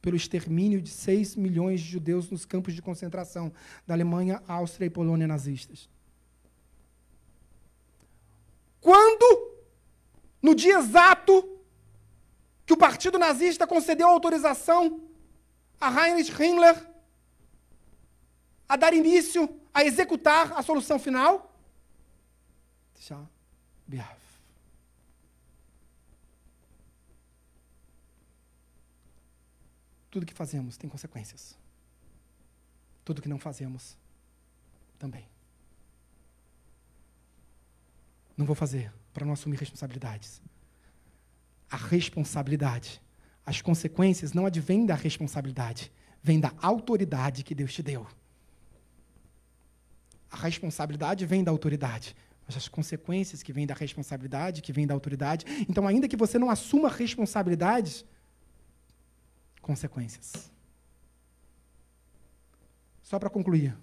pelo 0.01 0.17
extermínio 0.17 0.81
de 0.81 0.91
6 0.91 1.37
milhões 1.37 1.81
de 1.81 1.89
judeus 1.89 2.31
nos 2.31 2.45
campos 2.45 2.75
de 2.75 2.83
concentração 2.83 3.53
da 3.87 3.95
Alemanha, 3.95 4.43
Áustria 4.49 4.87
e 4.87 4.91
Polônia 4.91 5.27
nazistas. 5.27 5.89
Quando, 8.81 9.57
no 10.43 10.55
dia 10.55 10.79
exato 10.79 11.59
que 12.65 12.73
o 12.73 12.77
partido 12.77 13.19
nazista 13.19 13.67
concedeu 13.67 14.09
autorização 14.09 15.01
a 15.81 16.09
Heinrich 16.09 16.31
Himmler 16.31 16.89
a 18.69 18.77
dar 18.77 18.95
início 18.95 19.61
a 19.75 19.85
executar 19.85 20.53
a 20.53 20.63
solução 20.63 20.99
final? 20.99 21.55
Já, 22.97 23.21
Tudo 30.11 30.27
que 30.27 30.35
fazemos 30.35 30.77
tem 30.77 30.91
consequências. 30.91 31.57
Tudo 33.05 33.23
que 33.23 33.29
não 33.29 33.39
fazemos 33.39 33.97
também. 34.99 35.27
Não 38.37 38.45
vou 38.45 38.57
fazer 38.57 38.93
para 39.13 39.25
não 39.25 39.33
assumir 39.33 39.59
responsabilidades. 39.59 40.41
A 41.71 41.77
responsabilidade, 41.77 43.01
as 43.47 43.63
consequências 43.63 44.33
não 44.33 44.47
advêm 44.47 44.85
da 44.85 44.95
responsabilidade, 44.95 45.93
vem 46.23 46.41
da 46.41 46.53
autoridade 46.61 47.45
que 47.45 47.55
Deus 47.55 47.73
te 47.73 47.83
deu. 47.83 48.07
A 50.31 50.37
responsabilidade 50.37 51.27
vem 51.27 51.43
da 51.43 51.51
autoridade, 51.51 52.17
mas 52.47 52.57
as 52.57 52.69
consequências 52.69 53.43
que 53.43 53.53
vêm 53.53 53.67
da 53.67 53.75
responsabilidade, 53.75 54.63
que 54.63 54.73
vêm 54.73 54.87
da 54.87 54.95
autoridade. 54.95 55.45
Então, 55.69 55.87
ainda 55.87 56.09
que 56.09 56.17
você 56.17 56.39
não 56.39 56.51
assuma 56.51 56.89
responsabilidades, 56.89 58.05
consequências. 59.61 60.51
Só 63.03 63.19
para 63.19 63.31
concluir, 63.31 63.77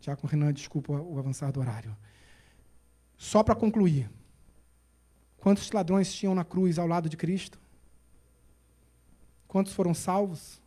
Tiago 0.00 0.26
Renan, 0.26 0.52
desculpa 0.52 0.92
o 0.92 1.18
avançar 1.18 1.50
do 1.52 1.60
horário. 1.60 1.96
Só 3.16 3.42
para 3.42 3.54
concluir. 3.54 4.08
Quantos 5.36 5.70
ladrões 5.70 6.12
tinham 6.12 6.34
na 6.34 6.44
cruz 6.44 6.78
ao 6.78 6.86
lado 6.86 7.08
de 7.08 7.16
Cristo? 7.16 7.60
Quantos 9.46 9.72
foram 9.72 9.92
salvos? 9.92 10.60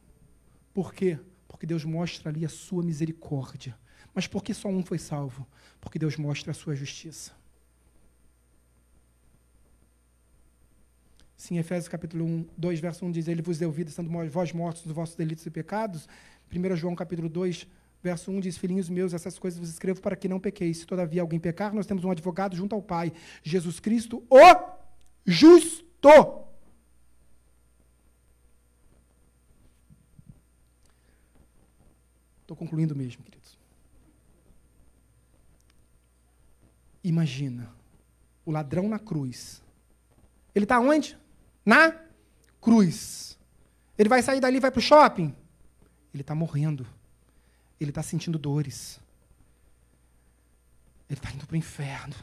Por 0.74 0.94
quê? 0.94 1.20
Porque 1.48 1.66
Deus 1.66 1.86
mostra 1.86 2.30
ali 2.30 2.46
a 2.46 2.50
sua 2.50 2.84
misericórdia. 2.84 3.78
Mas 4.14 4.28
por 4.28 4.44
que 4.44 4.54
só 4.54 4.68
um 4.68 4.84
foi 4.84 4.98
salvo? 4.98 5.48
Porque 5.80 6.00
Deus 6.00 6.18
mostra 6.18 6.52
a 6.52 6.54
sua 6.54 6.76
justiça. 6.76 7.34
Sim, 11.41 11.57
Efésios 11.57 11.88
capítulo 11.88 12.23
1, 12.23 12.49
2, 12.55 12.80
verso 12.80 13.03
1 13.03 13.11
diz: 13.11 13.27
Ele 13.27 13.41
vos 13.41 13.57
deu 13.57 13.72
vida, 13.72 13.89
sendo 13.89 14.11
vós 14.30 14.53
mortos 14.53 14.84
dos 14.84 14.93
vossos 14.93 15.15
delitos 15.15 15.43
e 15.43 15.49
pecados. 15.49 16.07
1 16.53 16.76
João 16.76 16.93
capítulo 16.93 17.27
2, 17.27 17.68
verso 18.03 18.30
1 18.30 18.41
diz: 18.41 18.57
Filhinhos 18.59 18.88
meus, 18.89 19.11
essas 19.11 19.39
coisas 19.39 19.59
vos 19.59 19.69
escrevo 19.69 19.99
para 20.01 20.15
que 20.15 20.27
não 20.27 20.39
pequeis. 20.39 20.77
Se 20.77 20.85
todavia 20.85 21.19
alguém 21.19 21.39
pecar, 21.39 21.73
nós 21.73 21.88
temos 21.88 22.03
um 22.03 22.11
advogado 22.11 22.55
junto 22.55 22.76
ao 22.76 22.81
Pai, 22.84 23.11
Jesus 23.41 23.80
Cristo, 23.80 24.23
o 24.30 24.38
justo. 25.26 25.84
Estou 32.41 32.55
concluindo 32.55 32.95
mesmo, 32.95 33.23
queridos. 33.23 33.57
Imagina 37.03 37.73
o 38.45 38.51
ladrão 38.51 38.88
na 38.88 38.99
cruz. 38.99 39.63
Ele 40.53 40.65
está 40.65 40.80
onde? 40.80 41.19
Na 41.66 41.92
cruz. 42.60 43.38
Ele 43.98 44.10
vai 44.10 44.22
sair 44.22 44.40
dali 44.40 44.58
e 44.58 44.60
vai 44.60 44.72
para 44.72 44.80
o 44.80 44.82
shopping? 44.82 45.36
Ele 46.14 46.22
está 46.22 46.36
morrendo. 46.36 46.88
Ele 47.80 47.92
está 47.92 48.04
sentindo 48.04 48.38
dores. 48.38 49.00
Ele 51.10 51.20
está 51.20 51.32
indo 51.32 51.46
para 51.46 51.54
o 51.54 51.58
inferno. 51.58 52.16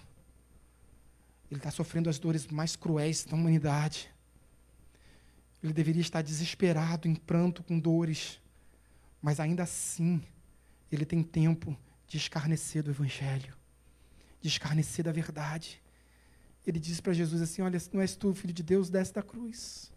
Ele 1.51 1.59
está 1.59 1.70
sofrendo 1.70 2.10
as 2.10 2.19
dores 2.19 2.47
mais 2.47 2.77
cruéis 2.77 3.24
da 3.24 3.35
humanidade. 3.35 4.10
Ele 5.62 5.73
deveria 5.73 6.02
estar 6.02 6.23
desesperado, 6.23 7.09
em 7.09 7.15
pranto, 7.15 7.62
com 7.62 7.78
dores. 7.78 8.40
Mas 9.20 9.40
ainda 9.40 9.62
assim, 9.65 10.23
ele 10.93 11.05
tem 11.05 11.23
tempo 11.23 11.77
de 12.06 12.16
escarnecer 12.16 12.82
do 12.82 12.90
Evangelho, 12.90 13.55
de 14.40 14.48
escarnecer 14.48 15.05
da 15.05 15.12
verdade 15.12 15.82
ele 16.70 16.80
disse 16.80 17.00
para 17.00 17.12
Jesus 17.12 17.40
assim: 17.40 17.62
Olha, 17.62 17.78
não 17.92 18.00
és 18.00 18.14
tu, 18.14 18.34
filho 18.34 18.52
de 18.52 18.62
Deus, 18.62 18.90
desce 18.90 19.12
da 19.12 19.22
cruz. 19.22 19.90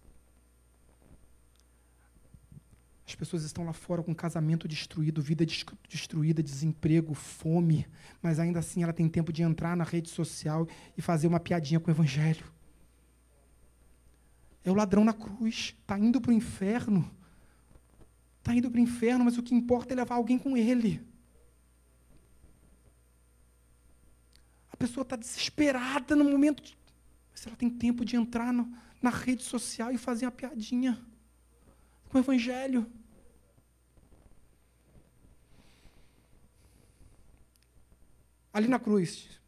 As 3.06 3.16
pessoas 3.16 3.44
estão 3.44 3.66
lá 3.66 3.74
fora 3.74 4.02
com 4.02 4.16
casamento 4.16 4.70
destruído, 4.70 5.22
vida 5.22 5.46
destruída, 5.90 6.42
desemprego, 6.42 7.14
fome, 7.14 7.86
mas 8.22 8.40
ainda 8.40 8.60
assim 8.60 8.84
ela 8.84 8.94
tem 8.94 9.10
tempo 9.10 9.34
de 9.34 9.44
entrar 9.44 9.76
na 9.76 9.84
rede 9.84 10.10
social 10.10 10.66
e 10.98 11.02
fazer 11.02 11.28
uma 11.28 11.40
piadinha 11.40 11.80
com 11.80 11.90
o 11.90 11.94
Evangelho. 11.94 12.46
É 14.64 14.72
o 14.72 14.74
ladrão 14.74 15.04
na 15.04 15.12
cruz, 15.12 15.76
está 15.82 16.00
indo 16.00 16.22
para 16.22 16.32
o 16.32 16.34
inferno. 16.34 17.10
Está 18.40 18.56
indo 18.56 18.72
para 18.72 18.80
o 18.80 18.84
inferno, 18.84 19.26
mas 19.26 19.38
o 19.38 19.44
que 19.44 19.54
importa 19.54 19.94
é 19.94 19.96
levar 19.96 20.16
alguém 20.16 20.40
com 20.40 20.56
ele. 20.56 21.06
Pessoa 24.82 25.04
está 25.04 25.16
desesperada 25.16 26.16
no 26.16 26.26
momento. 26.26 26.64
De... 26.64 26.78
Mas 27.32 27.46
ela 27.46 27.56
tem 27.56 27.70
tempo 27.70 28.04
de 28.04 28.16
entrar 28.16 28.52
no, 28.52 28.72
na 29.02 29.10
rede 29.10 29.44
social 29.44 29.92
e 29.92 29.98
fazer 29.98 30.26
uma 30.26 30.32
piadinha 30.32 31.00
com 32.10 32.18
o 32.18 32.22
Evangelho. 32.22 32.86
Ali 38.54 38.68
na 38.68 38.80
cruz. 38.80 39.40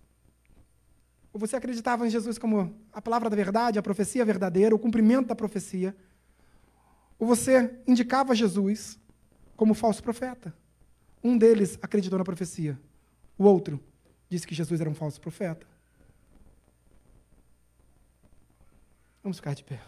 Ou 1.34 1.40
você 1.40 1.56
acreditava 1.56 2.06
em 2.06 2.10
Jesus 2.10 2.38
como 2.38 2.74
a 2.94 3.02
palavra 3.02 3.30
da 3.30 3.36
verdade, 3.36 3.80
a 3.80 3.84
profecia 3.84 4.24
verdadeira, 4.24 4.76
o 4.76 4.80
cumprimento 4.80 5.28
da 5.28 5.36
profecia. 5.36 5.96
Ou 7.18 7.28
você 7.28 7.82
indicava 7.88 8.36
Jesus 8.36 9.00
como 9.58 9.74
falso 9.74 10.02
profeta. 10.02 10.56
Um 11.24 11.38
deles 11.38 11.78
acreditou 11.82 12.20
na 12.20 12.26
profecia, 12.26 12.80
o 13.38 13.46
outro 13.46 13.82
disse 14.34 14.48
que 14.48 14.56
Jesus 14.56 14.82
era 14.82 14.90
um 14.90 14.96
falso 14.96 15.22
profeta. 15.22 15.68
Vamos 19.22 19.38
ficar 19.38 19.54
de 19.54 19.64
pé. 19.64 19.80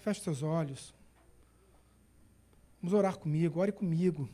Feche 0.00 0.20
seus 0.20 0.42
olhos. 0.42 0.94
Vamos 2.82 2.92
orar 2.92 3.16
comigo, 3.16 3.58
ore 3.58 3.72
comigo. 3.72 4.28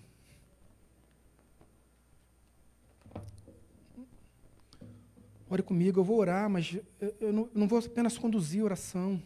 Ore 5.49 5.63
comigo, 5.63 6.01
eu 6.01 6.05
vou 6.05 6.19
orar, 6.19 6.51
mas 6.51 6.77
eu 7.21 7.33
não, 7.33 7.43
eu 7.43 7.51
não 7.55 7.69
vou 7.69 7.79
apenas 7.79 8.19
conduzir 8.19 8.63
a 8.63 8.65
oração. 8.65 9.23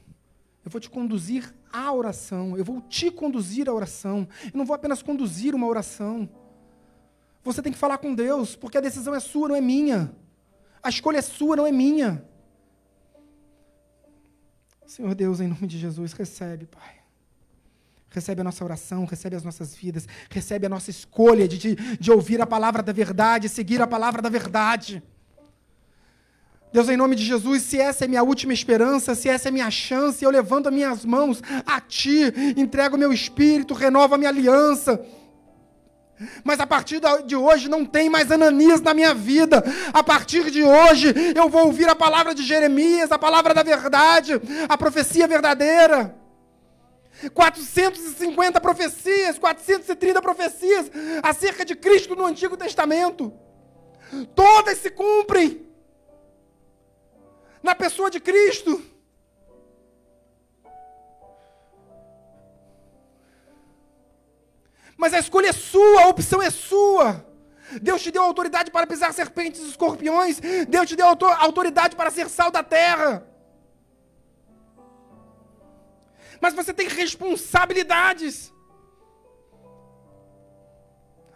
Eu 0.64 0.70
vou 0.70 0.80
te 0.80 0.90
conduzir 0.90 1.54
à 1.72 1.92
oração. 1.92 2.56
Eu 2.56 2.64
vou 2.64 2.80
te 2.82 3.10
conduzir 3.10 3.68
à 3.68 3.72
oração. 3.72 4.28
Eu 4.44 4.58
não 4.58 4.66
vou 4.66 4.74
apenas 4.74 5.02
conduzir 5.02 5.54
uma 5.54 5.66
oração. 5.66 6.28
Você 7.42 7.62
tem 7.62 7.72
que 7.72 7.78
falar 7.78 7.98
com 7.98 8.14
Deus, 8.14 8.54
porque 8.54 8.76
a 8.76 8.82
decisão 8.82 9.14
é 9.14 9.20
sua, 9.20 9.48
não 9.48 9.56
é 9.56 9.60
minha. 9.60 10.14
A 10.82 10.90
escolha 10.90 11.18
é 11.18 11.22
sua, 11.22 11.56
não 11.56 11.66
é 11.66 11.72
minha. 11.72 12.22
Senhor 14.86 15.14
Deus, 15.14 15.40
em 15.40 15.46
nome 15.46 15.66
de 15.66 15.78
Jesus, 15.78 16.12
recebe, 16.12 16.66
Pai. 16.66 17.00
Recebe 18.10 18.40
a 18.40 18.44
nossa 18.44 18.64
oração, 18.64 19.04
recebe 19.04 19.36
as 19.36 19.44
nossas 19.44 19.74
vidas, 19.74 20.06
recebe 20.28 20.66
a 20.66 20.68
nossa 20.68 20.90
escolha 20.90 21.46
de, 21.46 21.56
de, 21.56 21.96
de 21.96 22.10
ouvir 22.10 22.40
a 22.40 22.46
palavra 22.46 22.82
da 22.82 22.92
verdade, 22.92 23.48
seguir 23.48 23.80
a 23.80 23.86
palavra 23.86 24.20
da 24.20 24.28
verdade. 24.28 25.02
Deus, 26.72 26.88
em 26.88 26.96
nome 26.96 27.16
de 27.16 27.24
Jesus, 27.24 27.62
se 27.62 27.80
essa 27.80 28.04
é 28.04 28.08
minha 28.08 28.22
última 28.22 28.52
esperança, 28.52 29.16
se 29.16 29.28
essa 29.28 29.48
é 29.48 29.50
minha 29.50 29.70
chance, 29.70 30.24
eu 30.24 30.30
levanto 30.30 30.68
as 30.68 30.72
minhas 30.72 31.04
mãos 31.04 31.42
a 31.66 31.80
Ti, 31.80 32.32
entrego 32.56 32.94
o 32.94 32.98
meu 32.98 33.12
espírito, 33.12 33.74
renovo 33.74 34.14
a 34.14 34.18
minha 34.18 34.30
aliança. 34.30 35.04
Mas 36.44 36.60
a 36.60 36.66
partir 36.66 37.00
de 37.26 37.34
hoje 37.34 37.68
não 37.68 37.84
tem 37.84 38.08
mais 38.08 38.30
Ananias 38.30 38.80
na 38.80 38.94
minha 38.94 39.14
vida. 39.14 39.64
A 39.92 40.02
partir 40.02 40.50
de 40.50 40.62
hoje 40.62 41.12
eu 41.34 41.48
vou 41.48 41.66
ouvir 41.66 41.88
a 41.88 41.96
palavra 41.96 42.34
de 42.34 42.42
Jeremias, 42.42 43.10
a 43.10 43.18
palavra 43.18 43.54
da 43.54 43.62
verdade, 43.62 44.40
a 44.68 44.76
profecia 44.76 45.26
verdadeira. 45.26 46.14
450 47.34 48.60
profecias, 48.60 49.38
430 49.38 50.22
profecias 50.22 50.90
acerca 51.22 51.64
de 51.64 51.74
Cristo 51.74 52.14
no 52.14 52.24
Antigo 52.24 52.56
Testamento. 52.56 53.32
Todas 54.34 54.78
se 54.78 54.90
cumprem 54.90 55.69
na 57.62 57.74
pessoa 57.74 58.10
de 58.10 58.20
Cristo. 58.20 58.82
Mas 64.96 65.14
a 65.14 65.18
escolha 65.18 65.48
é 65.48 65.52
sua, 65.52 66.02
a 66.02 66.08
opção 66.08 66.42
é 66.42 66.50
sua. 66.50 67.24
Deus 67.80 68.02
te 68.02 68.10
deu 68.10 68.22
autoridade 68.22 68.70
para 68.70 68.86
pisar 68.86 69.12
serpentes 69.14 69.60
e 69.62 69.68
escorpiões. 69.68 70.40
Deus 70.68 70.88
te 70.88 70.96
deu 70.96 71.06
autoridade 71.06 71.96
para 71.96 72.10
ser 72.10 72.28
sal 72.28 72.50
da 72.50 72.62
terra. 72.62 73.26
Mas 76.40 76.54
você 76.54 76.72
tem 76.72 76.88
responsabilidades. 76.88 78.52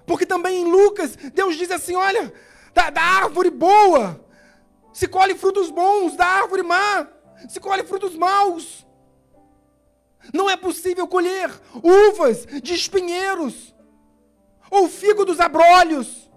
Porque 0.06 0.26
também 0.26 0.62
em 0.62 0.70
Lucas, 0.70 1.16
Deus 1.16 1.56
diz 1.56 1.70
assim: 1.70 1.94
olha, 1.94 2.32
da, 2.74 2.90
da 2.90 3.02
árvore 3.02 3.50
boa 3.50 4.23
se 4.94 5.08
colhe 5.08 5.34
frutos 5.34 5.70
bons 5.70 6.14
da 6.14 6.24
árvore 6.24 6.62
má, 6.62 7.08
se 7.48 7.58
colhe 7.58 7.82
frutos 7.82 8.14
maus. 8.14 8.86
Não 10.32 10.48
é 10.48 10.56
possível 10.56 11.06
colher 11.08 11.50
uvas 11.82 12.46
de 12.46 12.72
espinheiros, 12.74 13.74
ou 14.70 14.88
figo 14.88 15.24
dos 15.24 15.40
abrolhos. 15.40 16.30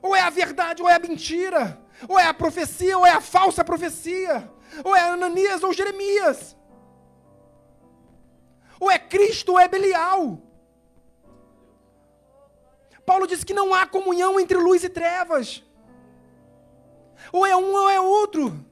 Ou 0.00 0.14
é 0.14 0.20
a 0.20 0.30
verdade, 0.30 0.80
ou 0.80 0.88
é 0.88 0.94
a 0.94 1.00
mentira, 1.00 1.84
ou 2.08 2.16
é 2.16 2.26
a 2.26 2.32
profecia, 2.32 2.96
ou 2.96 3.04
é 3.04 3.10
a 3.10 3.20
falsa 3.20 3.64
profecia, 3.64 4.48
ou 4.84 4.94
é 4.94 5.00
Ananias 5.00 5.64
ou 5.64 5.72
Jeremias, 5.72 6.56
ou 8.78 8.88
é 8.88 8.98
Cristo, 8.98 9.52
ou 9.52 9.58
é 9.58 9.66
Belial. 9.66 10.40
Paulo 13.04 13.26
diz 13.26 13.42
que 13.42 13.52
não 13.52 13.74
há 13.74 13.86
comunhão 13.86 14.38
entre 14.38 14.56
luz 14.56 14.84
e 14.84 14.88
trevas. 14.88 15.65
Ou 17.32 17.44
é 17.46 17.56
um 17.56 17.72
ou 17.72 17.90
é 17.90 18.00
outro. 18.00 18.64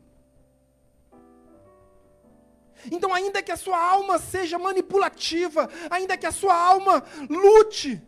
Então, 2.90 3.14
ainda 3.14 3.42
que 3.42 3.52
a 3.52 3.56
sua 3.56 3.78
alma 3.78 4.18
seja 4.18 4.58
manipulativa, 4.58 5.70
ainda 5.90 6.16
que 6.16 6.26
a 6.26 6.32
sua 6.32 6.54
alma 6.54 7.02
lute, 7.28 8.02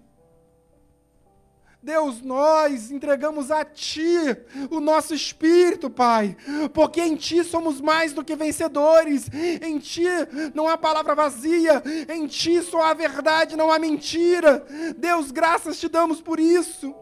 Deus, 1.82 2.20
nós 2.20 2.90
entregamos 2.90 3.50
a 3.52 3.64
Ti 3.64 4.36
o 4.70 4.80
nosso 4.80 5.14
espírito, 5.14 5.88
Pai, 5.88 6.36
porque 6.74 7.00
em 7.00 7.14
Ti 7.14 7.44
somos 7.44 7.80
mais 7.80 8.12
do 8.12 8.24
que 8.24 8.34
vencedores, 8.34 9.30
em 9.62 9.78
Ti 9.78 10.08
não 10.52 10.68
há 10.68 10.76
palavra 10.76 11.14
vazia, 11.14 11.80
em 12.08 12.26
Ti 12.26 12.60
só 12.62 12.82
há 12.82 12.92
verdade, 12.92 13.56
não 13.56 13.70
há 13.70 13.78
mentira. 13.78 14.66
Deus, 14.96 15.30
graças 15.30 15.78
te 15.78 15.88
damos 15.88 16.20
por 16.20 16.40
isso. 16.40 16.92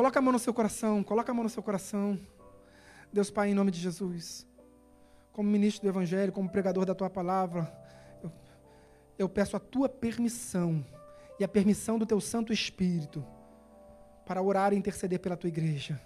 Coloca 0.00 0.18
a 0.18 0.22
mão 0.22 0.32
no 0.32 0.38
seu 0.38 0.54
coração, 0.54 1.04
coloca 1.04 1.30
a 1.30 1.34
mão 1.34 1.44
no 1.44 1.50
seu 1.50 1.62
coração. 1.62 2.18
Deus 3.12 3.30
Pai, 3.30 3.50
em 3.50 3.54
nome 3.54 3.70
de 3.70 3.78
Jesus, 3.78 4.46
como 5.30 5.50
ministro 5.50 5.82
do 5.82 5.90
Evangelho, 5.90 6.32
como 6.32 6.48
pregador 6.48 6.86
da 6.86 6.94
Tua 6.94 7.10
palavra, 7.10 7.70
eu, 8.22 8.32
eu 9.18 9.28
peço 9.28 9.58
a 9.58 9.60
Tua 9.60 9.90
permissão 9.90 10.82
e 11.38 11.44
a 11.44 11.48
permissão 11.48 11.98
do 11.98 12.06
teu 12.06 12.18
Santo 12.18 12.50
Espírito 12.50 13.22
para 14.24 14.40
orar 14.40 14.72
e 14.72 14.76
interceder 14.76 15.20
pela 15.20 15.36
tua 15.36 15.48
igreja. 15.48 16.00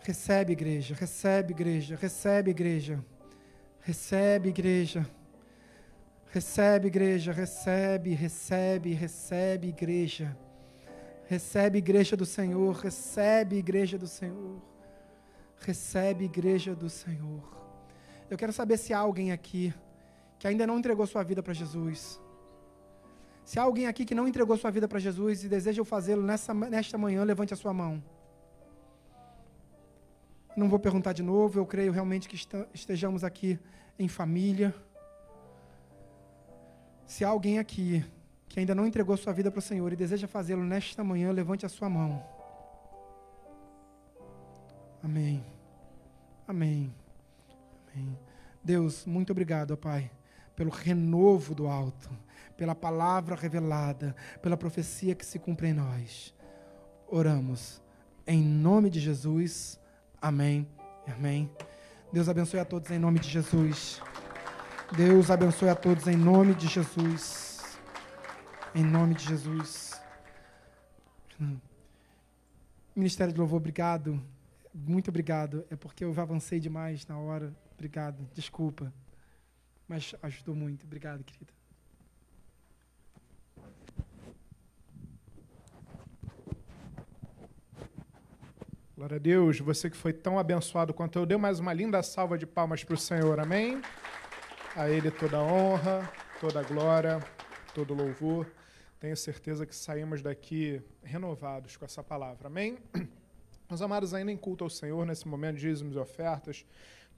Recebe, 0.00 0.52
igreja, 0.52 0.94
recebe, 0.94 1.52
igreja, 1.54 1.96
recebe, 1.96 2.50
igreja, 2.50 3.02
recebe, 3.80 4.50
igreja, 4.50 5.06
recebe, 6.30 6.88
igreja, 6.88 7.32
recebe, 7.32 8.12
recebe, 8.12 8.92
recebe, 8.92 9.68
igreja, 9.68 10.36
recebe, 11.34 11.78
igreja 11.78 12.14
do 12.16 12.26
Senhor, 12.26 12.72
recebe, 12.74 13.56
igreja 13.56 13.96
do 13.98 14.06
Senhor, 14.06 14.56
recebe, 15.68 16.24
igreja 16.24 16.74
do 16.82 16.88
Senhor. 16.90 17.42
Eu 18.30 18.36
quero 18.36 18.52
saber 18.52 18.76
se 18.76 18.92
há 18.92 18.98
alguém 18.98 19.32
aqui 19.32 19.72
que 20.38 20.46
ainda 20.46 20.66
não 20.66 20.78
entregou 20.78 21.06
sua 21.06 21.22
vida 21.22 21.42
para 21.42 21.54
Jesus 21.54 22.20
se 23.44 23.58
há 23.58 23.62
alguém 23.62 23.86
aqui 23.86 24.04
que 24.04 24.14
não 24.14 24.26
entregou 24.28 24.56
sua 24.56 24.70
vida 24.70 24.86
para 24.86 24.98
Jesus 24.98 25.44
e 25.44 25.48
deseja 25.48 25.84
fazê-lo 25.84 26.22
nesta 26.22 26.98
manhã, 26.98 27.24
levante 27.24 27.52
a 27.52 27.56
sua 27.56 27.72
mão. 27.72 28.02
Não 30.56 30.68
vou 30.68 30.78
perguntar 30.78 31.12
de 31.12 31.22
novo, 31.22 31.58
eu 31.58 31.66
creio 31.66 31.92
realmente 31.92 32.28
que 32.28 32.36
estejamos 32.72 33.24
aqui 33.24 33.58
em 33.98 34.06
família. 34.06 34.74
Se 37.06 37.24
há 37.24 37.28
alguém 37.28 37.58
aqui 37.58 38.04
que 38.52 38.60
ainda 38.60 38.74
não 38.74 38.86
entregou 38.86 39.16
sua 39.16 39.32
vida 39.32 39.50
para 39.50 39.58
o 39.58 39.62
Senhor 39.62 39.92
e 39.92 39.96
deseja 39.96 40.28
fazê-lo 40.28 40.62
nesta 40.62 41.02
manhã, 41.02 41.32
levante 41.32 41.64
a 41.64 41.68
sua 41.68 41.88
mão. 41.88 42.22
Amém. 45.02 45.44
Amém. 46.46 46.94
Amém. 47.92 48.18
Deus, 48.62 49.06
muito 49.06 49.30
obrigado, 49.30 49.76
Pai, 49.76 50.10
pelo 50.54 50.70
renovo 50.70 51.54
do 51.54 51.66
alto 51.66 52.10
pela 52.62 52.74
palavra 52.76 53.34
revelada, 53.34 54.14
pela 54.40 54.56
profecia 54.56 55.16
que 55.16 55.26
se 55.26 55.36
cumpre 55.36 55.68
em 55.68 55.72
nós. 55.72 56.32
Oramos. 57.08 57.82
Em 58.24 58.40
nome 58.40 58.88
de 58.88 59.00
Jesus. 59.00 59.80
Amém. 60.20 60.68
Amém. 61.08 61.50
Deus 62.12 62.28
abençoe 62.28 62.60
a 62.60 62.64
todos 62.64 62.88
em 62.92 63.00
nome 63.00 63.18
de 63.18 63.28
Jesus. 63.28 64.00
Deus 64.96 65.28
abençoe 65.28 65.70
a 65.70 65.74
todos 65.74 66.06
em 66.06 66.16
nome 66.16 66.54
de 66.54 66.68
Jesus. 66.68 67.51
Em 68.74 68.82
nome 68.82 69.14
de 69.14 69.24
Jesus. 69.26 70.00
Ministério 72.96 73.30
de 73.30 73.38
Louvor, 73.38 73.58
obrigado. 73.58 74.18
Muito 74.72 75.08
obrigado. 75.08 75.66
É 75.70 75.76
porque 75.76 76.02
eu 76.02 76.18
avancei 76.18 76.58
demais 76.58 77.06
na 77.06 77.18
hora. 77.18 77.54
Obrigado. 77.74 78.26
Desculpa. 78.32 78.90
Mas 79.86 80.14
ajudou 80.22 80.54
muito. 80.54 80.84
Obrigado, 80.86 81.22
querida. 81.22 81.52
Glória 88.96 89.16
a 89.16 89.20
Deus, 89.20 89.58
você 89.58 89.90
que 89.90 89.96
foi 89.96 90.14
tão 90.14 90.38
abençoado 90.38 90.94
quanto 90.94 91.18
eu, 91.18 91.26
dê 91.26 91.36
mais 91.36 91.60
uma 91.60 91.74
linda 91.74 92.02
salva 92.02 92.38
de 92.38 92.46
palmas 92.46 92.84
para 92.84 92.94
o 92.94 92.98
Senhor, 92.98 93.38
amém? 93.38 93.82
A 94.74 94.88
Ele 94.88 95.10
toda 95.10 95.36
a 95.36 95.42
honra, 95.42 96.10
toda 96.40 96.60
a 96.60 96.62
glória, 96.62 97.20
todo 97.74 97.92
o 97.92 97.96
louvor. 97.96 98.46
Tenho 99.02 99.16
certeza 99.16 99.66
que 99.66 99.74
saímos 99.74 100.22
daqui 100.22 100.80
renovados 101.02 101.76
com 101.76 101.84
essa 101.84 102.04
palavra, 102.04 102.46
amém? 102.46 102.78
Meus 103.68 103.82
amados, 103.82 104.14
ainda 104.14 104.30
em 104.30 104.36
culto 104.36 104.62
ao 104.62 104.70
Senhor, 104.70 105.04
nesse 105.04 105.26
momento 105.26 105.56
de 105.56 105.62
dízimos 105.62 105.96
e 105.96 105.98
ofertas, 105.98 106.64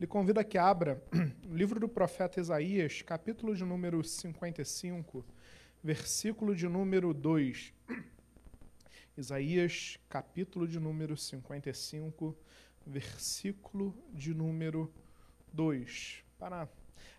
lhe 0.01 0.07
convido 0.07 0.41
a 0.41 0.45
que 0.45 0.57
abra 0.57 1.05
o 1.47 1.55
livro 1.55 1.79
do 1.79 1.87
profeta 1.87 2.41
Isaías, 2.41 3.03
capítulo 3.03 3.55
de 3.55 3.65
número 3.67 4.03
55, 4.03 5.23
versículo 5.83 6.57
de 6.57 6.67
número 6.67 7.13
2. 7.13 7.75
Isaías, 9.15 9.99
capítulo 10.09 10.67
de 10.67 10.81
número 10.81 11.19
55, 11.19 12.35
versículo 12.87 13.95
de 14.11 14.33
número 14.33 14.91
2. 15.53 16.25
Para 16.39 16.67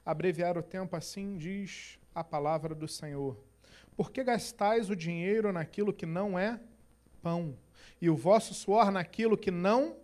abreviar 0.04 0.58
o 0.58 0.64
tempo, 0.64 0.96
assim 0.96 1.38
diz 1.38 2.00
a 2.16 2.24
palavra 2.24 2.74
do 2.74 2.88
Senhor. 2.88 3.40
Por 3.96 4.12
que 4.12 4.24
gastais 4.24 4.90
o 4.90 4.96
dinheiro 4.96 5.52
naquilo 5.52 5.94
que 5.94 6.06
não 6.06 6.38
é 6.38 6.60
pão, 7.22 7.58
e 8.02 8.10
o 8.10 8.16
vosso 8.16 8.54
suor 8.54 8.92
naquilo 8.92 9.38
que 9.38 9.52
não 9.52 9.96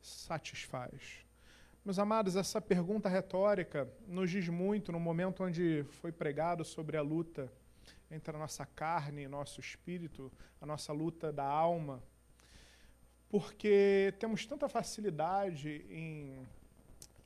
satisfaz? 0.00 1.24
Meus 1.84 1.98
amados, 1.98 2.36
essa 2.36 2.60
pergunta 2.60 3.08
retórica 3.08 3.88
nos 4.06 4.30
diz 4.30 4.48
muito 4.48 4.92
no 4.92 5.00
momento 5.00 5.42
onde 5.42 5.84
foi 6.00 6.12
pregado 6.12 6.64
sobre 6.64 6.96
a 6.96 7.02
luta 7.02 7.50
entre 8.10 8.36
a 8.36 8.38
nossa 8.38 8.66
carne 8.66 9.22
e 9.22 9.28
nosso 9.28 9.58
espírito, 9.58 10.30
a 10.60 10.66
nossa 10.66 10.92
luta 10.92 11.32
da 11.32 11.44
alma, 11.44 12.02
porque 13.30 14.12
temos 14.20 14.44
tanta 14.44 14.68
facilidade 14.68 15.84
em, 15.88 16.46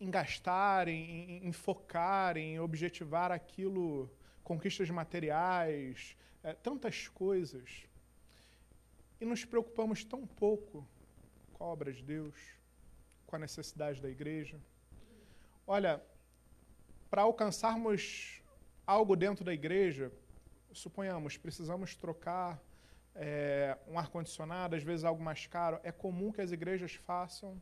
em 0.01 0.09
gastar, 0.09 0.87
em, 0.87 1.45
em 1.45 1.53
focar, 1.53 2.37
em 2.37 2.61
objetivar 2.61 3.33
aquilo, 3.33 4.09
conquistas 4.47 4.89
materiais, 4.89 6.17
é, 6.45 6.53
tantas 6.53 7.09
coisas, 7.09 7.85
e 9.21 9.25
nos 9.25 9.45
preocupamos 9.45 10.05
tão 10.05 10.25
pouco 10.25 10.87
com 11.53 11.65
a 11.65 11.67
obra 11.67 11.93
de 11.93 12.01
Deus, 12.01 12.37
com 13.27 13.35
a 13.35 13.41
necessidade 13.41 14.01
da 14.01 14.09
igreja. 14.09 14.57
Olha, 15.67 16.01
para 17.11 17.23
alcançarmos 17.23 18.41
algo 18.87 19.17
dentro 19.17 19.45
da 19.45 19.53
igreja, 19.53 20.13
suponhamos, 20.73 21.37
precisamos 21.37 21.97
trocar 21.97 22.63
é, 23.17 23.77
um 23.89 23.99
ar-condicionado, 23.99 24.77
às 24.77 24.83
vezes 24.85 25.05
algo 25.05 25.21
mais 25.21 25.49
caro, 25.49 25.81
é 25.83 25.91
comum 25.91 26.31
que 26.31 26.41
as 26.41 26.53
igrejas 26.53 26.95
façam 26.95 27.61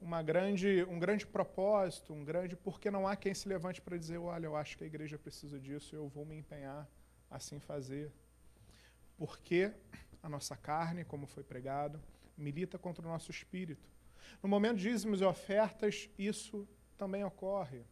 uma 0.00 0.22
grande, 0.22 0.84
um 0.84 0.98
grande 0.98 1.26
propósito, 1.26 2.12
um 2.12 2.24
grande, 2.24 2.56
porque 2.56 2.90
não 2.90 3.06
há 3.06 3.16
quem 3.16 3.34
se 3.34 3.48
levante 3.48 3.80
para 3.80 3.96
dizer, 3.96 4.18
olha, 4.18 4.46
eu 4.46 4.56
acho 4.56 4.76
que 4.76 4.84
a 4.84 4.86
igreja 4.86 5.18
precisa 5.18 5.58
disso, 5.58 5.94
eu 5.94 6.08
vou 6.08 6.24
me 6.24 6.36
empenhar 6.36 6.88
assim 7.30 7.58
fazer. 7.58 8.12
Porque 9.16 9.72
a 10.22 10.28
nossa 10.28 10.56
carne, 10.56 11.04
como 11.04 11.26
foi 11.26 11.42
pregado, 11.42 12.00
milita 12.36 12.78
contra 12.78 13.04
o 13.04 13.10
nosso 13.10 13.30
espírito. 13.30 13.88
No 14.42 14.48
momento 14.48 14.76
de 14.76 14.88
dízimos 14.88 15.20
e 15.20 15.24
ofertas, 15.24 16.08
isso 16.16 16.66
também 16.96 17.24
ocorre. 17.24 17.82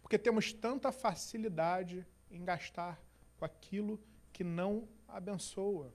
Porque 0.00 0.18
temos 0.18 0.52
tanta 0.52 0.90
facilidade 0.90 2.06
em 2.30 2.44
gastar 2.44 3.00
com 3.36 3.44
aquilo 3.44 4.00
que 4.32 4.42
não 4.42 4.88
abençoa. 5.06 5.92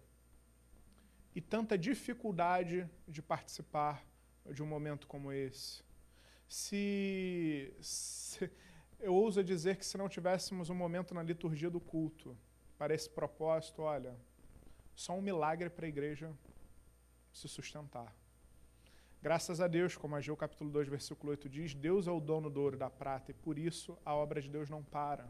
E 1.36 1.42
tanta 1.42 1.78
dificuldade 1.78 2.90
de 3.08 3.22
participar 3.22 4.06
de 4.54 4.64
um 4.64 4.66
momento 4.66 5.08
como 5.08 5.32
esse. 5.32 5.84
Se, 6.48 7.74
se, 7.82 8.50
eu 9.00 9.14
ouso 9.14 9.44
dizer 9.44 9.78
que 9.78 9.86
se 9.86 9.98
não 9.98 10.08
tivéssemos 10.08 10.70
um 10.70 10.76
momento 10.76 11.14
na 11.14 11.22
liturgia 11.22 11.70
do 11.70 11.80
culto 11.80 12.38
para 12.78 12.94
esse 12.94 13.10
propósito, 13.10 13.82
olha, 13.82 14.16
só 14.96 15.14
um 15.14 15.22
milagre 15.22 15.70
para 15.70 15.86
a 15.86 15.90
igreja 15.90 16.32
se 17.34 17.48
sustentar. 17.48 18.16
Graças 19.22 19.60
a 19.60 19.68
Deus, 19.68 19.98
como 19.98 20.16
Ageu 20.16 20.38
capítulo 20.38 20.70
2, 20.70 20.88
versículo 20.88 21.32
8 21.32 21.50
diz, 21.50 21.74
Deus 21.74 22.08
é 22.08 22.12
o 22.12 22.20
dono 22.20 22.50
do 22.50 22.62
ouro 22.62 22.76
e 22.76 22.80
da 22.80 22.90
prata, 22.90 23.32
e 23.32 23.34
por 23.34 23.58
isso 23.58 23.98
a 24.06 24.14
obra 24.14 24.42
de 24.42 24.50
Deus 24.50 24.70
não 24.70 24.84
para 24.84 25.28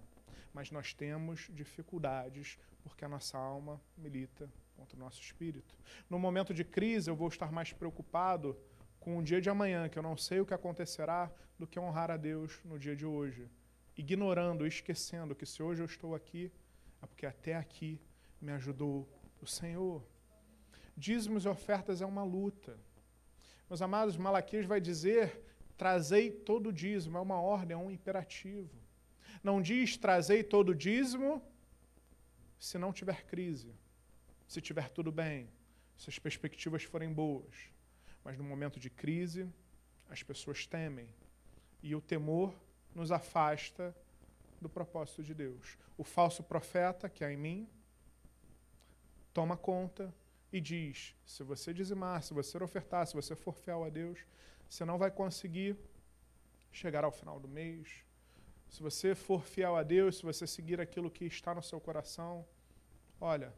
mas 0.57 0.71
nós 0.71 0.91
temos 0.91 1.51
dificuldades 1.53 2.57
porque 2.81 3.05
a 3.05 3.07
nossa 3.07 3.37
alma 3.37 3.79
milita 3.95 4.49
contra 4.75 4.97
o 4.97 4.99
nosso 4.99 5.21
espírito. 5.21 5.75
No 6.09 6.17
momento 6.17 6.51
de 6.51 6.63
crise, 6.63 7.11
eu 7.11 7.15
vou 7.15 7.27
estar 7.27 7.51
mais 7.51 7.73
preocupado 7.73 8.57
com 8.99 9.17
o 9.17 9.23
dia 9.23 9.39
de 9.39 9.49
amanhã, 9.49 9.87
que 9.89 9.97
eu 9.97 10.03
não 10.03 10.17
sei 10.17 10.39
o 10.39 10.45
que 10.45 10.53
acontecerá, 10.53 11.31
do 11.57 11.65
que 11.65 11.79
honrar 11.79 12.11
a 12.11 12.17
Deus 12.17 12.59
no 12.63 12.77
dia 12.77 12.95
de 12.95 13.05
hoje. 13.05 13.49
Ignorando, 13.95 14.65
esquecendo 14.65 15.35
que 15.35 15.45
se 15.45 15.61
hoje 15.63 15.81
eu 15.81 15.85
estou 15.85 16.13
aqui, 16.13 16.51
é 17.01 17.05
porque 17.07 17.25
até 17.25 17.55
aqui 17.55 17.99
me 18.39 18.51
ajudou 18.51 19.07
o 19.41 19.47
Senhor. 19.47 20.03
Dízimos 20.95 21.45
e 21.45 21.47
ofertas 21.47 22.01
é 22.01 22.05
uma 22.05 22.23
luta. 22.23 22.77
Meus 23.69 23.81
amados, 23.81 24.17
Malaquias 24.17 24.65
vai 24.65 24.79
dizer: 24.79 25.43
trazei 25.77 26.31
todo 26.31 26.69
o 26.69 26.73
dízimo, 26.73 27.17
é 27.17 27.21
uma 27.21 27.41
ordem, 27.41 27.73
é 27.73 27.77
um 27.77 27.91
imperativo. 27.91 28.75
Não 29.43 29.61
diz 29.61 29.97
trazei 29.97 30.43
todo 30.43 30.69
o 30.69 30.75
dízimo 30.75 31.41
se 32.59 32.77
não 32.77 32.91
tiver 32.91 33.25
crise. 33.25 33.73
se 34.47 34.61
tiver 34.61 34.89
tudo 34.89 35.11
bem, 35.11 35.49
se 35.97 36.09
as 36.09 36.17
perspectivas 36.17 36.81
forem 36.83 37.11
boas. 37.11 37.69
Mas 38.27 38.37
no 38.37 38.43
momento 38.43 38.77
de 38.77 38.89
crise, 38.89 39.49
as 40.09 40.21
pessoas 40.21 40.67
temem. 40.67 41.07
E 41.81 41.95
o 41.95 42.01
temor 42.01 42.53
nos 42.93 43.09
afasta 43.09 43.95
do 44.59 44.67
propósito 44.67 45.23
de 45.23 45.33
Deus. 45.33 45.77
O 45.97 46.03
falso 46.03 46.43
profeta, 46.43 47.07
que 47.07 47.23
há 47.23 47.31
em 47.31 47.37
mim, 47.37 47.69
toma 49.33 49.55
conta 49.55 50.13
e 50.51 50.59
diz: 50.59 51.15
se 51.25 51.41
você 51.41 51.73
dizimar, 51.73 52.21
se 52.21 52.33
você 52.33 52.61
ofertar, 52.61 53.07
se 53.07 53.13
você 53.13 53.33
for 53.33 53.55
fiel 53.55 53.85
a 53.85 53.89
Deus, 53.89 54.19
você 54.69 54.83
não 54.83 54.97
vai 54.97 55.09
conseguir 55.09 55.77
chegar 56.69 57.05
ao 57.05 57.13
final 57.13 57.39
do 57.39 57.47
mês. 57.47 58.03
Se 58.67 58.83
você 58.83 59.15
for 59.15 59.41
fiel 59.45 59.77
a 59.77 59.83
Deus, 59.83 60.17
se 60.17 60.23
você 60.23 60.45
seguir 60.45 60.81
aquilo 60.81 61.09
que 61.09 61.23
está 61.23 61.55
no 61.55 61.63
seu 61.63 61.79
coração, 61.79 62.45
olha, 63.21 63.53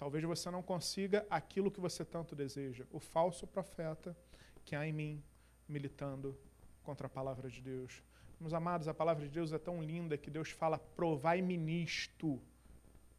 talvez 0.00 0.24
você 0.24 0.50
não 0.50 0.62
consiga 0.62 1.26
aquilo 1.28 1.70
que 1.70 1.78
você 1.78 2.06
tanto 2.06 2.34
deseja. 2.34 2.86
O 2.90 2.98
falso 2.98 3.46
profeta 3.46 4.16
que 4.64 4.74
há 4.74 4.86
em 4.86 4.94
mim 4.94 5.22
militando 5.68 6.34
contra 6.82 7.06
a 7.06 7.10
palavra 7.10 7.50
de 7.50 7.60
Deus. 7.60 8.02
Meus 8.40 8.54
amados, 8.54 8.88
a 8.88 8.94
palavra 8.94 9.22
de 9.22 9.30
Deus 9.30 9.52
é 9.52 9.58
tão 9.58 9.82
linda 9.82 10.16
que 10.16 10.30
Deus 10.30 10.48
fala: 10.48 10.78
provai-me 10.78 11.54
nisto, 11.54 12.40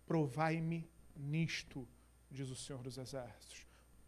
provai-me 0.08 0.90
nisto, 1.16 1.88
diz 2.32 2.50
o 2.50 2.56
Senhor 2.56 2.82
dos 2.82 2.98
Exércitos. 2.98 3.68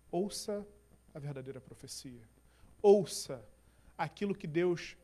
Ouça 0.10 0.66
a 1.14 1.20
verdadeira 1.20 1.62
profecia. 1.62 2.28
Ouça 2.82 3.48
aquilo 3.96 4.34
que 4.34 4.48
Deus 4.48 4.98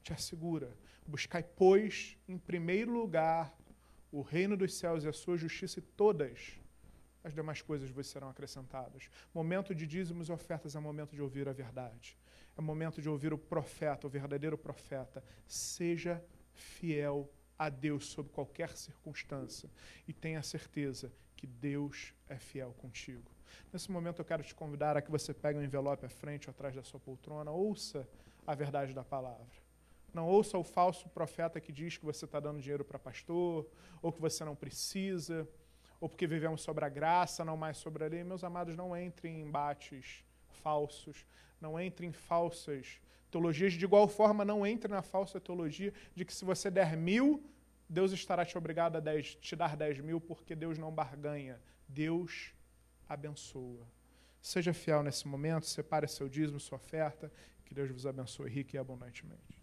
te 0.00 0.12
assegura. 0.12 0.72
Buscai, 1.04 1.42
pois, 1.42 2.16
em 2.28 2.38
primeiro 2.38 2.92
lugar 2.92 3.52
o 4.12 4.22
reino 4.22 4.56
dos 4.56 4.74
céus 4.74 5.02
e 5.02 5.08
a 5.08 5.12
sua 5.12 5.36
justiça, 5.36 5.80
e 5.80 5.82
todas 5.82 6.64
as 7.26 7.34
demais 7.34 7.60
coisas 7.60 7.90
vos 7.90 8.06
serão 8.06 8.28
acrescentadas. 8.28 9.10
Momento 9.34 9.74
de 9.74 9.84
dízimos 9.84 10.28
e 10.28 10.32
ofertas 10.32 10.76
é 10.76 10.78
momento 10.78 11.16
de 11.16 11.20
ouvir 11.20 11.48
a 11.48 11.52
verdade. 11.52 12.16
É 12.56 12.60
momento 12.60 13.02
de 13.02 13.08
ouvir 13.08 13.32
o 13.32 13.38
profeta, 13.38 14.06
o 14.06 14.10
verdadeiro 14.10 14.56
profeta. 14.56 15.24
Seja 15.44 16.24
fiel 16.54 17.28
a 17.58 17.68
Deus 17.68 18.06
sob 18.06 18.28
qualquer 18.28 18.76
circunstância 18.76 19.68
e 20.06 20.12
tenha 20.12 20.40
certeza 20.40 21.12
que 21.34 21.48
Deus 21.48 22.14
é 22.28 22.38
fiel 22.38 22.72
contigo. 22.74 23.28
Nesse 23.72 23.90
momento 23.90 24.20
eu 24.20 24.24
quero 24.24 24.44
te 24.44 24.54
convidar 24.54 24.96
a 24.96 25.02
que 25.02 25.10
você 25.10 25.34
pegue 25.34 25.58
um 25.58 25.62
envelope 25.64 26.06
à 26.06 26.08
frente 26.08 26.48
ou 26.48 26.52
atrás 26.52 26.76
da 26.76 26.84
sua 26.84 27.00
poltrona, 27.00 27.50
ouça 27.50 28.08
a 28.46 28.54
verdade 28.54 28.94
da 28.94 29.02
palavra. 29.02 29.66
Não 30.14 30.28
ouça 30.28 30.56
o 30.56 30.62
falso 30.62 31.08
profeta 31.08 31.60
que 31.60 31.72
diz 31.72 31.98
que 31.98 32.04
você 32.04 32.24
está 32.24 32.38
dando 32.38 32.60
dinheiro 32.60 32.84
para 32.84 33.00
pastor, 33.00 33.68
ou 34.00 34.12
que 34.12 34.20
você 34.20 34.44
não 34.44 34.54
precisa, 34.54 35.46
ou 36.00 36.08
porque 36.08 36.26
vivemos 36.26 36.62
sobre 36.62 36.84
a 36.84 36.88
graça, 36.88 37.44
não 37.44 37.56
mais 37.56 37.76
sobre 37.76 38.04
a 38.04 38.08
lei. 38.08 38.24
Meus 38.24 38.44
amados, 38.44 38.76
não 38.76 38.96
entrem 38.96 39.36
em 39.36 39.42
embates 39.42 40.24
falsos, 40.62 41.24
não 41.60 41.78
entre 41.80 42.06
em 42.06 42.12
falsas 42.12 43.00
teologias. 43.30 43.72
De 43.72 43.84
igual 43.84 44.08
forma, 44.08 44.44
não 44.44 44.66
entre 44.66 44.90
na 44.90 45.02
falsa 45.02 45.40
teologia 45.40 45.92
de 46.14 46.24
que 46.24 46.34
se 46.34 46.44
você 46.44 46.70
der 46.70 46.96
mil, 46.96 47.42
Deus 47.88 48.12
estará 48.12 48.44
te 48.44 48.58
obrigado 48.58 48.96
a 48.96 49.00
dez, 49.00 49.34
te 49.36 49.54
dar 49.54 49.76
dez 49.76 49.98
mil, 50.00 50.20
porque 50.20 50.54
Deus 50.54 50.78
não 50.78 50.92
barganha. 50.92 51.60
Deus 51.88 52.52
abençoa. 53.08 53.86
Seja 54.40 54.72
fiel 54.72 55.02
nesse 55.02 55.26
momento, 55.26 55.66
separe 55.66 56.06
seu 56.08 56.28
dízimo, 56.28 56.60
sua 56.60 56.76
oferta, 56.76 57.32
que 57.64 57.74
Deus 57.74 57.90
vos 57.90 58.06
abençoe 58.06 58.48
rico 58.48 58.76
e 58.76 58.78
abundantemente. 58.78 59.55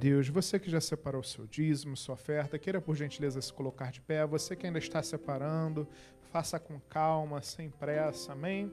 Deus. 0.00 0.28
Você 0.30 0.58
que 0.58 0.70
já 0.70 0.80
separou 0.80 1.22
seu 1.22 1.46
dízimo, 1.46 1.94
sua 1.94 2.14
oferta, 2.14 2.58
queira 2.58 2.80
por 2.80 2.96
gentileza 2.96 3.38
se 3.42 3.52
colocar 3.52 3.92
de 3.92 4.00
pé. 4.00 4.26
Você 4.26 4.56
que 4.56 4.66
ainda 4.66 4.78
está 4.78 5.02
separando, 5.02 5.86
faça 6.32 6.58
com 6.58 6.80
calma, 6.88 7.42
sem 7.42 7.68
pressa. 7.68 8.32
Amém? 8.32 8.72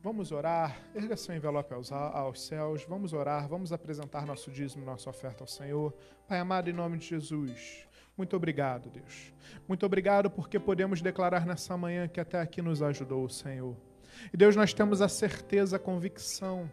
Vamos 0.00 0.30
orar. 0.30 0.80
Erga 0.94 1.16
seu 1.16 1.34
envelope 1.34 1.74
aos, 1.74 1.90
aos 1.90 2.46
céus. 2.46 2.84
Vamos 2.88 3.12
orar. 3.12 3.48
Vamos 3.48 3.72
apresentar 3.72 4.24
nosso 4.24 4.48
dízimo, 4.48 4.84
nossa 4.84 5.10
oferta 5.10 5.42
ao 5.42 5.48
Senhor. 5.48 5.92
Pai 6.28 6.38
amado, 6.38 6.70
em 6.70 6.72
nome 6.72 6.98
de 6.98 7.08
Jesus. 7.08 7.88
Muito 8.16 8.36
obrigado, 8.36 8.90
Deus. 8.90 9.34
Muito 9.66 9.84
obrigado 9.84 10.30
porque 10.30 10.60
podemos 10.60 11.02
declarar 11.02 11.44
nessa 11.44 11.76
manhã 11.76 12.06
que 12.06 12.20
até 12.20 12.40
aqui 12.40 12.62
nos 12.62 12.80
ajudou 12.80 13.24
o 13.24 13.28
Senhor. 13.28 13.76
E 14.32 14.36
Deus, 14.36 14.54
nós 14.54 14.72
temos 14.72 15.02
a 15.02 15.08
certeza, 15.08 15.76
a 15.76 15.80
convicção 15.80 16.70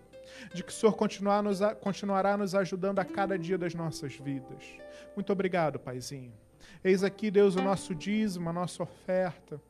de 0.54 0.64
que 0.64 0.72
o 0.72 0.76
Senhor 0.76 0.94
continuar 0.94 1.44
nos, 1.44 1.60
continuará 1.82 2.38
nos 2.38 2.56
ajudando 2.56 3.00
a 3.00 3.06
cada 3.06 3.38
dia 3.38 3.58
das 3.58 3.74
nossas 3.74 4.16
vidas. 4.16 4.64
Muito 5.16 5.32
obrigado, 5.32 5.80
Paizinho. 5.80 6.34
Eis 6.84 7.04
aqui, 7.04 7.30
Deus, 7.30 7.56
o 7.56 7.62
nosso 7.62 7.94
dízimo, 7.94 8.50
a 8.50 8.54
nossa 8.54 8.84
oferta, 8.84 9.62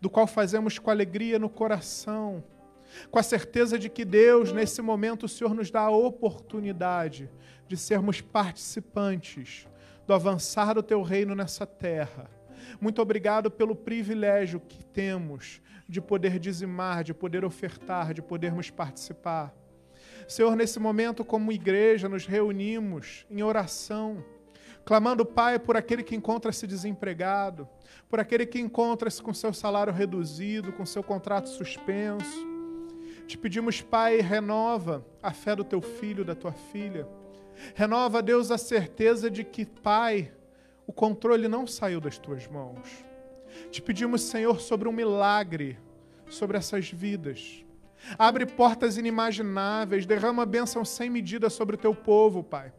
do 0.00 0.08
qual 0.08 0.26
fazemos 0.26 0.78
com 0.78 0.90
alegria 0.90 1.38
no 1.38 1.48
coração, 1.48 2.42
com 3.10 3.18
a 3.18 3.22
certeza 3.22 3.78
de 3.78 3.88
que, 3.88 4.04
Deus, 4.04 4.52
nesse 4.52 4.80
momento, 4.80 5.26
o 5.26 5.28
Senhor 5.28 5.54
nos 5.54 5.70
dá 5.70 5.80
a 5.80 5.90
oportunidade 5.90 7.30
de 7.66 7.76
sermos 7.76 8.20
participantes 8.20 9.66
do 10.06 10.14
avançar 10.14 10.74
do 10.74 10.82
teu 10.82 11.02
reino 11.02 11.34
nessa 11.34 11.66
terra. 11.66 12.30
Muito 12.80 13.00
obrigado 13.00 13.50
pelo 13.50 13.74
privilégio 13.74 14.60
que 14.60 14.84
temos 14.84 15.60
de 15.88 16.00
poder 16.00 16.38
dizimar, 16.38 17.04
de 17.04 17.12
poder 17.12 17.44
ofertar, 17.44 18.14
de 18.14 18.22
podermos 18.22 18.70
participar. 18.70 19.54
Senhor, 20.28 20.56
nesse 20.56 20.78
momento, 20.78 21.24
como 21.24 21.52
igreja, 21.52 22.08
nos 22.08 22.26
reunimos 22.26 23.26
em 23.30 23.42
oração, 23.42 24.24
clamando, 24.84 25.24
Pai, 25.24 25.58
por 25.58 25.76
aquele 25.76 26.02
que 26.02 26.14
encontra-se 26.14 26.66
desempregado, 26.66 27.68
por 28.08 28.20
aquele 28.20 28.46
que 28.46 28.58
encontra-se 28.58 29.22
com 29.22 29.34
seu 29.34 29.52
salário 29.52 29.92
reduzido, 29.92 30.72
com 30.72 30.86
seu 30.86 31.02
contrato 31.02 31.48
suspenso. 31.48 32.46
Te 33.26 33.38
pedimos, 33.38 33.80
Pai, 33.80 34.20
renova 34.20 35.04
a 35.22 35.32
fé 35.32 35.56
do 35.56 35.64
teu 35.64 35.80
filho, 35.80 36.24
da 36.24 36.34
tua 36.34 36.52
filha. 36.52 37.06
Renova, 37.74 38.22
Deus, 38.22 38.50
a 38.50 38.58
certeza 38.58 39.30
de 39.30 39.44
que, 39.44 39.64
Pai, 39.64 40.32
o 40.86 40.92
controle 40.92 41.48
não 41.48 41.66
saiu 41.66 42.00
das 42.00 42.18
tuas 42.18 42.46
mãos. 42.46 43.04
Te 43.70 43.80
pedimos, 43.80 44.22
Senhor, 44.22 44.60
sobre 44.60 44.88
um 44.88 44.92
milagre 44.92 45.78
sobre 46.28 46.56
essas 46.56 46.90
vidas. 46.90 47.63
Abre 48.18 48.46
portas 48.46 48.96
inimagináveis, 48.96 50.06
derrama 50.06 50.44
bênção 50.44 50.84
sem 50.84 51.08
medida 51.08 51.48
sobre 51.48 51.76
o 51.76 51.78
teu 51.78 51.94
povo, 51.94 52.42
Pai. 52.42 52.72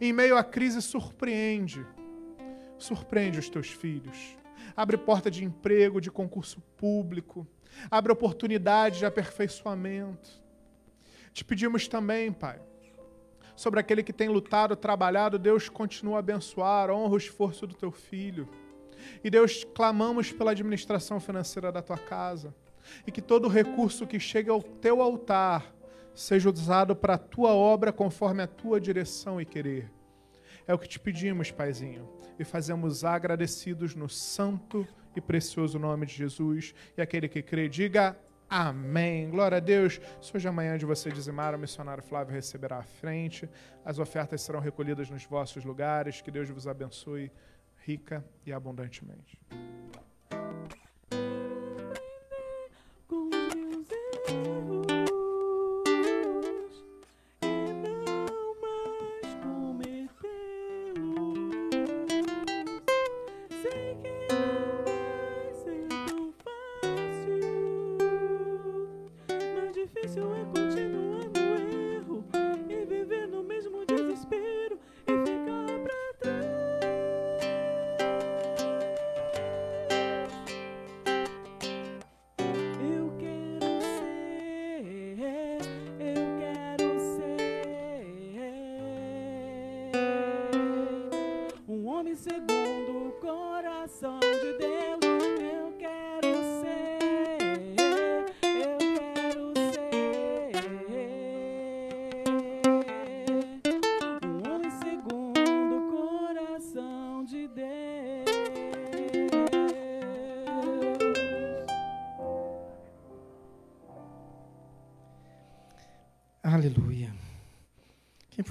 Em 0.00 0.12
meio 0.12 0.36
à 0.36 0.44
crise, 0.44 0.80
surpreende. 0.80 1.84
Surpreende 2.78 3.38
os 3.38 3.48
teus 3.48 3.68
filhos. 3.68 4.36
Abre 4.76 4.96
porta 4.96 5.30
de 5.30 5.44
emprego, 5.44 6.00
de 6.00 6.10
concurso 6.10 6.60
público. 6.76 7.46
Abre 7.90 8.12
oportunidade 8.12 8.98
de 8.98 9.06
aperfeiçoamento. 9.06 10.30
Te 11.32 11.44
pedimos 11.44 11.86
também, 11.86 12.32
Pai, 12.32 12.60
sobre 13.54 13.80
aquele 13.80 14.02
que 14.02 14.12
tem 14.12 14.28
lutado, 14.28 14.74
trabalhado, 14.74 15.38
Deus 15.38 15.68
continua 15.68 16.16
a 16.16 16.18
abençoar, 16.20 16.90
honra 16.90 17.14
o 17.14 17.18
esforço 17.18 17.66
do 17.66 17.74
teu 17.74 17.90
filho. 17.90 18.48
E 19.22 19.30
Deus, 19.30 19.64
clamamos 19.74 20.32
pela 20.32 20.52
administração 20.52 21.20
financeira 21.20 21.70
da 21.70 21.82
tua 21.82 21.98
casa 21.98 22.54
e 23.06 23.12
que 23.12 23.22
todo 23.22 23.48
recurso 23.48 24.06
que 24.06 24.20
chegue 24.20 24.50
ao 24.50 24.62
teu 24.62 25.00
altar 25.02 25.74
seja 26.14 26.50
usado 26.50 26.96
para 26.96 27.14
a 27.14 27.18
tua 27.18 27.54
obra 27.54 27.92
conforme 27.92 28.42
a 28.42 28.46
tua 28.46 28.80
direção 28.80 29.40
e 29.40 29.44
querer. 29.44 29.90
É 30.66 30.74
o 30.74 30.78
que 30.78 30.88
te 30.88 30.98
pedimos, 30.98 31.50
Paizinho, 31.50 32.08
e 32.38 32.44
fazemos 32.44 33.04
agradecidos 33.04 33.94
no 33.94 34.08
santo 34.08 34.86
e 35.14 35.20
precioso 35.20 35.78
nome 35.78 36.06
de 36.06 36.14
Jesus. 36.14 36.74
E 36.96 37.00
aquele 37.00 37.28
que 37.28 37.42
crê, 37.42 37.68
diga 37.68 38.16
Amém. 38.50 39.28
Glória 39.28 39.58
a 39.58 39.60
Deus. 39.60 40.00
Se 40.22 40.34
hoje 40.34 40.48
amanhã 40.48 40.78
de 40.78 40.86
você 40.86 41.10
dizimar, 41.10 41.54
o 41.54 41.58
missionário 41.58 42.02
Flávio 42.02 42.34
receberá 42.34 42.78
à 42.78 42.82
frente. 42.82 43.48
As 43.84 43.98
ofertas 43.98 44.40
serão 44.40 44.58
recolhidas 44.58 45.10
nos 45.10 45.24
vossos 45.24 45.64
lugares. 45.64 46.22
Que 46.22 46.30
Deus 46.30 46.48
vos 46.48 46.66
abençoe 46.66 47.30
rica 47.84 48.24
e 48.46 48.52
abundantemente. 48.52 49.38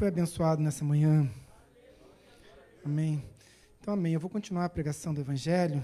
Foi 0.08 0.10
abençoado 0.10 0.62
nessa 0.62 0.86
manhã? 0.86 1.30
Amém. 2.86 3.22
Então, 3.82 3.94
amém. 3.94 4.14
Eu 4.14 4.22
vou 4.22 4.30
continuar 4.30 4.64
a 4.64 4.70
pregação 4.70 5.14
do 5.14 5.20
Evangelho. 5.20 5.84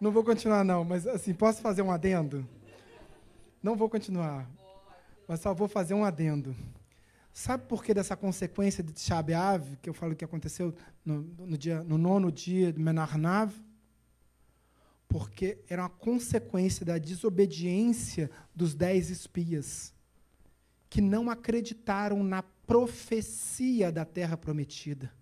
Não 0.00 0.10
vou 0.10 0.24
continuar, 0.24 0.64
não, 0.64 0.82
mas 0.82 1.06
assim, 1.06 1.34
posso 1.34 1.60
fazer 1.60 1.82
um 1.82 1.90
adendo? 1.90 2.48
Não 3.62 3.76
vou 3.76 3.90
continuar, 3.90 4.48
mas 5.28 5.40
só 5.40 5.52
vou 5.52 5.68
fazer 5.68 5.92
um 5.92 6.04
adendo. 6.04 6.56
Sabe 7.34 7.66
por 7.66 7.84
que 7.84 7.92
dessa 7.92 8.16
consequência 8.16 8.82
de 8.82 8.98
Shabeav, 8.98 9.76
que 9.82 9.90
eu 9.90 9.94
falo 9.94 10.16
que 10.16 10.24
aconteceu 10.24 10.74
no, 11.04 11.20
no, 11.38 11.58
dia, 11.58 11.82
no 11.82 11.98
nono 11.98 12.32
dia 12.32 12.72
de 12.72 12.80
Menarnav? 12.80 13.52
Porque 15.44 15.58
era 15.68 15.82
uma 15.82 15.90
consequência 15.90 16.86
da 16.86 16.96
desobediência 16.96 18.30
dos 18.54 18.74
dez 18.74 19.10
espias, 19.10 19.92
que 20.88 21.02
não 21.02 21.28
acreditaram 21.28 22.22
na 22.22 22.42
profecia 22.42 23.92
da 23.92 24.06
terra 24.06 24.38
prometida, 24.38 25.12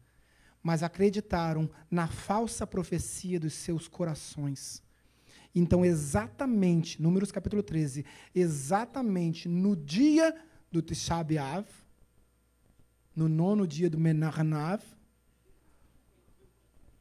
mas 0.62 0.84
acreditaram 0.84 1.68
na 1.90 2.06
falsa 2.06 2.64
profecia 2.64 3.40
dos 3.40 3.54
seus 3.54 3.88
corações. 3.88 4.80
Então, 5.52 5.84
exatamente, 5.84 7.02
Números 7.02 7.32
capítulo 7.32 7.62
13, 7.62 8.04
exatamente 8.32 9.48
no 9.48 9.74
dia 9.74 10.36
do 10.70 10.80
Tisha 10.80 11.22
B'Av, 11.24 11.66
no 13.16 13.28
nono 13.28 13.66
dia 13.66 13.90
do 13.90 13.98
Menarnav, 13.98 14.84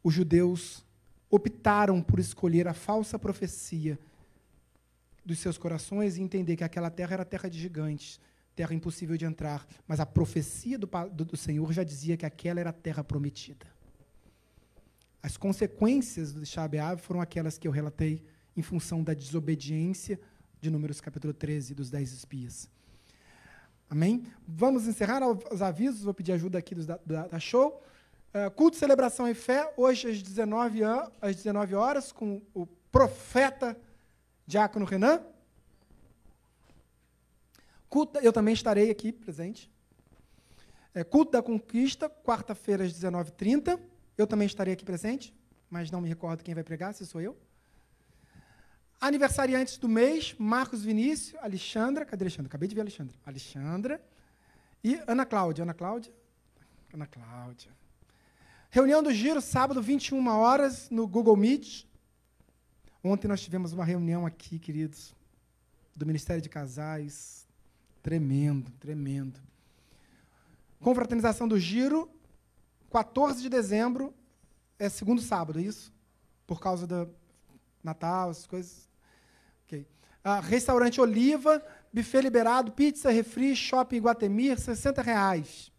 os 0.04 0.12
judeus 0.12 0.84
optaram 1.32 2.02
por 2.02 2.20
escolher 2.20 2.68
a 2.68 2.74
falsa 2.74 3.18
profecia 3.18 3.98
dos 5.26 5.40
seus 5.40 5.58
corações 5.58 6.18
e 6.18 6.22
entender 6.22 6.58
que 6.58 6.64
aquela 6.64 6.90
terra 6.90 7.14
era 7.14 7.26
terra 7.26 7.50
de 7.50 7.58
gigantes, 7.58 8.20
terra 8.54 8.74
impossível 8.74 9.16
de 9.16 9.24
entrar. 9.24 9.66
Mas 9.88 10.02
a 10.02 10.06
profecia 10.06 10.78
do, 10.78 10.90
do, 11.12 11.26
do 11.26 11.38
Senhor 11.38 11.72
já 11.72 11.84
dizia 11.84 12.18
que 12.18 12.26
aquela 12.26 12.60
era 12.60 12.72
a 12.72 12.74
terra 12.74 13.04
prometida. 13.04 13.66
As 15.24 15.38
consequências 15.38 16.34
do 16.34 16.46
Shabeab 16.46 17.02
foram 17.02 17.22
aquelas 17.22 17.58
que 17.58 17.68
eu 17.68 17.72
relatei 17.72 18.24
em 18.58 18.62
função 18.62 19.04
da 19.04 19.14
desobediência 19.14 20.20
de 20.60 20.70
Números 20.70 21.00
capítulo 21.00 21.34
13, 21.34 21.74
dos 21.74 21.90
dez 21.90 22.12
espias. 22.12 22.70
Amém? 23.90 24.24
Vamos 24.48 24.88
encerrar 24.88 25.22
os 25.52 25.62
avisos, 25.62 26.04
vou 26.04 26.14
pedir 26.14 26.34
ajuda 26.34 26.58
aqui 26.58 26.76
da, 26.76 27.00
da, 27.06 27.28
da 27.28 27.40
show. 27.40 27.84
Uh, 28.34 28.50
culto, 28.52 28.78
celebração 28.78 29.28
e 29.28 29.34
fé, 29.34 29.74
hoje 29.76 30.10
às 30.10 30.22
19, 30.22 30.80
às 31.22 31.36
19 31.36 31.76
horas, 31.76 32.14
com 32.14 32.42
o 32.54 32.66
profeta 32.66 33.78
Diácono 34.48 34.86
Renan. 34.86 35.22
Culto, 37.90 38.20
eu 38.20 38.32
também 38.32 38.54
estarei 38.54 38.90
aqui 38.90 39.12
presente. 39.12 39.70
É, 40.94 41.04
culto 41.04 41.34
da 41.34 41.44
Conquista, 41.44 42.10
quarta-feira 42.10 42.86
às 42.86 42.94
19h30. 42.94 43.78
Eu 44.18 44.26
também 44.26 44.46
estarei 44.46 44.74
aqui 44.74 44.86
presente, 44.86 45.34
mas 45.70 45.92
não 45.92 46.00
me 46.00 46.08
recordo 46.08 46.42
quem 46.42 46.56
vai 46.56 46.64
pregar, 46.64 46.94
se 46.94 47.06
sou 47.06 47.20
eu. 47.20 47.38
Aniversariantes 49.02 49.78
do 49.78 49.90
mês, 49.90 50.36
Marcos 50.38 50.84
Vinícius, 50.84 51.38
Alexandra. 51.42 52.06
Cadê 52.06 52.24
Alexandra? 52.24 52.48
Acabei 52.48 52.70
de 52.70 52.76
ver 52.76 52.82
Alexandra. 52.82 53.18
Alexandra. 53.26 54.02
E 54.82 55.02
Ana 55.06 55.26
Cláudia. 55.26 55.64
Ana 55.64 55.74
Cláudia? 55.74 56.14
Ana 56.94 57.08
Cláudia. 57.08 57.81
Reunião 58.74 59.04
do 59.04 59.14
Giro, 59.14 59.42
sábado, 59.42 59.82
21 59.82 60.26
horas, 60.30 60.90
no 60.90 61.06
Google 61.06 61.36
Meet. 61.36 61.84
Ontem 63.04 63.28
nós 63.28 63.42
tivemos 63.42 63.74
uma 63.74 63.84
reunião 63.84 64.26
aqui, 64.26 64.58
queridos, 64.58 65.14
do 65.94 66.06
Ministério 66.06 66.42
de 66.42 66.48
Casais. 66.48 67.46
Tremendo, 68.02 68.72
tremendo. 68.80 69.42
Confraternização 70.80 71.50
do 71.50 71.60
Giro, 71.60 72.10
14 72.90 73.42
de 73.42 73.50
dezembro, 73.50 74.14
é 74.80 74.88
segundo 74.88 75.22
sábado, 75.22 75.60
é 75.60 75.64
isso? 75.64 75.92
Por 76.48 76.62
causa 76.62 76.88
do 76.88 77.14
Natal, 77.84 78.32
essas 78.32 78.48
coisas. 78.48 78.88
Ok. 79.66 79.86
Ah, 80.24 80.40
restaurante 80.40 81.02
Oliva, 81.02 81.62
buffet 81.92 82.22
liberado, 82.22 82.72
pizza, 82.72 83.12
refri, 83.12 83.54
shopping 83.54 84.00
Guatemir, 84.00 84.58
60 84.58 85.02
reais. 85.02 85.70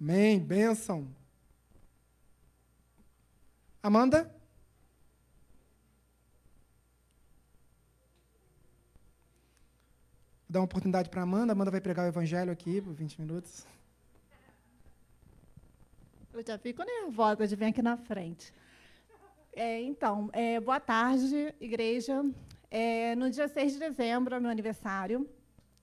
Amém, 0.00 0.38
bênção. 0.38 1.17
Amanda? 3.82 4.24
Vou 10.48 10.52
dar 10.54 10.60
uma 10.60 10.64
oportunidade 10.64 11.08
para 11.08 11.22
Amanda. 11.22 11.52
Amanda 11.52 11.70
vai 11.70 11.80
pregar 11.80 12.06
o 12.06 12.08
evangelho 12.08 12.50
aqui 12.50 12.80
por 12.80 12.92
20 12.92 13.20
minutos. 13.20 13.66
Eu 16.32 16.44
já 16.46 16.58
fico 16.58 16.82
nervosa 16.82 17.46
de 17.46 17.54
vir 17.54 17.66
aqui 17.66 17.82
na 17.82 17.96
frente. 17.96 18.52
É, 19.52 19.80
então, 19.82 20.28
é, 20.32 20.58
boa 20.58 20.80
tarde, 20.80 21.54
igreja. 21.60 22.24
É, 22.70 23.14
no 23.14 23.30
dia 23.30 23.48
6 23.48 23.74
de 23.74 23.78
dezembro, 23.78 24.34
é 24.34 24.40
meu 24.40 24.50
aniversário. 24.50 25.28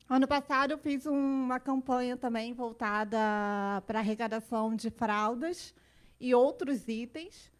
Ano 0.09 0.27
passado, 0.27 0.71
eu 0.71 0.77
fiz 0.77 1.05
uma 1.05 1.59
campanha 1.59 2.15
também 2.17 2.53
voltada 2.53 3.17
para 3.87 3.99
arrecadação 3.99 4.75
de 4.75 4.89
fraldas 4.89 5.73
e 6.19 6.35
outros 6.35 6.87
itens. 6.87 7.51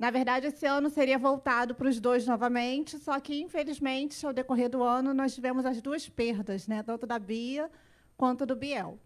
Na 0.00 0.10
verdade, 0.10 0.46
esse 0.46 0.64
ano 0.64 0.88
seria 0.88 1.18
voltado 1.18 1.74
para 1.74 1.86
os 1.86 2.00
dois 2.00 2.26
novamente, 2.26 2.96
só 2.96 3.20
que, 3.20 3.38
infelizmente, 3.38 4.24
ao 4.24 4.32
decorrer 4.32 4.70
do 4.70 4.82
ano, 4.82 5.12
nós 5.12 5.34
tivemos 5.34 5.66
as 5.66 5.82
duas 5.82 6.08
perdas, 6.08 6.66
né? 6.66 6.82
tanto 6.82 7.06
da 7.06 7.18
Bia 7.18 7.70
quanto 8.16 8.46
do 8.46 8.56
Biel. 8.56 8.98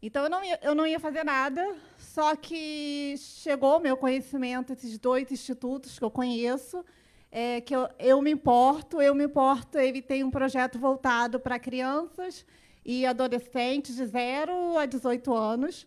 Então, 0.00 0.24
eu 0.24 0.30
não 0.30 0.42
ia, 0.42 0.58
eu 0.62 0.74
não 0.74 0.86
ia 0.86 0.98
fazer 0.98 1.22
nada, 1.22 1.76
só 1.98 2.34
que 2.34 3.14
chegou 3.18 3.72
ao 3.72 3.80
meu 3.80 3.94
conhecimento 3.94 4.72
esses 4.72 4.96
dois 4.96 5.30
institutos 5.30 5.98
que 5.98 6.04
eu 6.06 6.10
conheço, 6.10 6.82
é, 7.30 7.60
que 7.60 7.76
eu, 7.76 7.86
eu 7.98 8.22
me 8.22 8.30
importo, 8.30 9.02
eu 9.02 9.14
me 9.14 9.24
importo, 9.24 9.76
ele 9.78 10.00
tem 10.00 10.24
um 10.24 10.30
projeto 10.30 10.78
voltado 10.78 11.38
para 11.38 11.58
crianças 11.58 12.46
e 12.86 13.04
adolescentes 13.04 13.96
de 13.96 14.06
0 14.06 14.78
a 14.78 14.86
18 14.86 15.30
anos. 15.30 15.86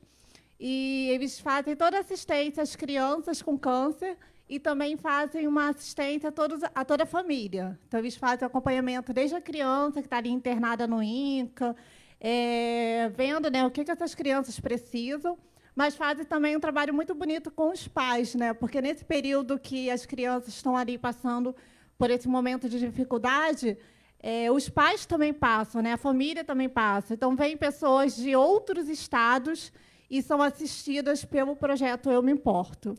E 0.60 1.10
eles 1.10 1.40
fazem 1.40 1.76
toda 1.76 1.98
assistência 1.98 2.62
às 2.62 2.76
crianças 2.76 3.42
com 3.42 3.58
câncer 3.58 4.16
e 4.52 4.60
também 4.60 4.98
fazem 4.98 5.48
uma 5.48 5.70
assistência 5.70 6.28
a, 6.28 6.32
todos, 6.32 6.60
a 6.76 6.84
toda 6.84 7.04
a 7.04 7.06
família. 7.06 7.80
Então, 7.88 8.02
eles 8.02 8.18
fazem 8.18 8.46
acompanhamento 8.46 9.14
desde 9.14 9.34
a 9.34 9.40
criança, 9.40 10.02
que 10.02 10.08
está 10.08 10.18
ali 10.18 10.30
internada 10.30 10.86
no 10.86 11.02
INCA, 11.02 11.74
é, 12.20 13.10
vendo 13.16 13.50
né, 13.50 13.66
o 13.66 13.72
que, 13.72 13.86
que 13.86 13.92
essas 13.92 14.14
crianças 14.14 14.60
precisam, 14.60 15.38
mas 15.74 15.96
fazem 15.96 16.26
também 16.26 16.58
um 16.58 16.60
trabalho 16.60 16.94
muito 16.94 17.16
bonito 17.16 17.50
com 17.50 17.72
os 17.72 17.88
pais, 17.88 18.36
né? 18.36 18.54
Porque 18.54 18.82
nesse 18.82 19.06
período 19.06 19.58
que 19.58 19.90
as 19.90 20.06
crianças 20.06 20.50
estão 20.50 20.76
ali 20.76 20.98
passando 20.98 21.56
por 21.98 22.12
esse 22.12 22.28
momento 22.28 22.68
de 22.68 22.78
dificuldade, 22.78 23.78
é, 24.20 24.52
os 24.52 24.68
pais 24.68 25.06
também 25.06 25.34
passam, 25.34 25.82
né? 25.82 25.94
A 25.94 25.98
família 25.98 26.44
também 26.44 26.68
passa. 26.68 27.14
Então 27.14 27.38
vêm 27.38 27.56
pessoas 27.56 28.18
de 28.18 28.36
outros 28.36 28.90
estados 28.90 29.72
e 30.10 30.22
são 30.22 30.42
assistidas 30.42 31.24
pelo 31.24 31.56
projeto 31.56 32.12
Eu 32.12 32.22
Me 32.22 32.34
Importo. 32.34 32.98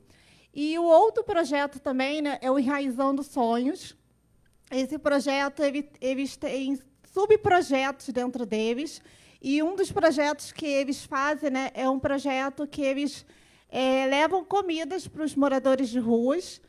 E 0.55 0.79
o 0.79 0.85
outro 0.85 1.25
projeto 1.25 1.81
também 1.81 2.21
né, 2.21 2.39
é 2.43 2.51
o 2.51 2.59
Enraizando 2.59 3.23
Sonhos. 3.23 3.97
Esse 4.71 4.99
projeto 4.99 5.63
ele, 5.63 5.89
eles 6.01 6.37
têm 6.37 6.79
subprojetos 7.13 8.09
dentro 8.09 8.45
deles 8.45 9.01
e 9.41 9.63
um 9.63 9.75
dos 9.75 9.91
projetos 9.91 10.53
que 10.53 10.67
eles 10.67 11.05
fazem 11.05 11.51
né, 11.51 11.71
é 11.75 11.89
um 11.89 11.99
projeto 11.99 12.67
que 12.67 12.83
eles 12.83 13.27
é, 13.69 14.07
levam 14.07 14.45
comidas 14.45 15.09
para 15.09 15.25
os 15.25 15.35
moradores 15.35 15.89
de 15.89 15.99
ruas, 15.99 16.61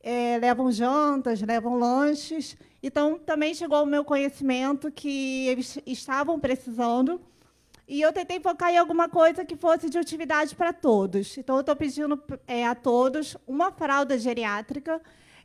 é, 0.00 0.38
levam 0.38 0.70
jantas, 0.70 1.42
levam 1.42 1.76
lanches. 1.76 2.56
Então, 2.82 3.18
também 3.18 3.54
chegou 3.54 3.78
ao 3.78 3.86
meu 3.86 4.04
conhecimento 4.04 4.90
que 4.90 5.46
eles 5.48 5.78
estavam 5.84 6.38
precisando. 6.38 7.20
E 7.86 8.00
eu 8.00 8.12
tentei 8.12 8.40
focar 8.40 8.70
em 8.70 8.78
alguma 8.78 9.08
coisa 9.08 9.44
que 9.44 9.56
fosse 9.56 9.90
de 9.90 9.98
utilidade 9.98 10.54
para 10.54 10.72
todos. 10.72 11.36
Então, 11.36 11.56
eu 11.56 11.60
estou 11.60 11.76
pedindo 11.76 12.22
é, 12.46 12.66
a 12.66 12.74
todos 12.74 13.36
uma 13.46 13.70
fralda 13.72 14.18
geriátrica 14.18 15.00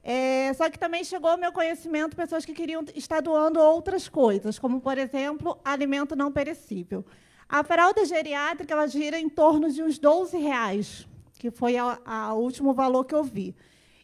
é, 0.10 0.54
só 0.54 0.70
que 0.70 0.80
também 0.80 1.04
chegou 1.04 1.32
ao 1.32 1.38
meu 1.38 1.52
conhecimento 1.52 2.16
pessoas 2.16 2.46
que 2.46 2.54
queriam 2.54 2.82
estar 2.96 3.20
doando 3.20 3.60
outras 3.60 4.08
coisas, 4.08 4.58
como, 4.58 4.80
por 4.80 4.98
exemplo, 4.98 5.60
alimento 5.66 6.16
não 6.16 6.32
perecível. 6.32 7.06
A 7.50 7.62
fralda 7.62 8.06
geriátrica 8.06 8.74
ela 8.74 8.88
gira 8.88 9.20
em 9.20 9.28
torno 9.28 9.70
de 9.70 9.84
uns 9.84 10.00
12 10.00 10.38
reais, 10.38 11.06
que 11.38 11.52
foi 11.52 11.76
o 11.78 12.36
último 12.36 12.74
valor 12.74 13.04
que 13.04 13.14
eu 13.14 13.22
vi. 13.22 13.54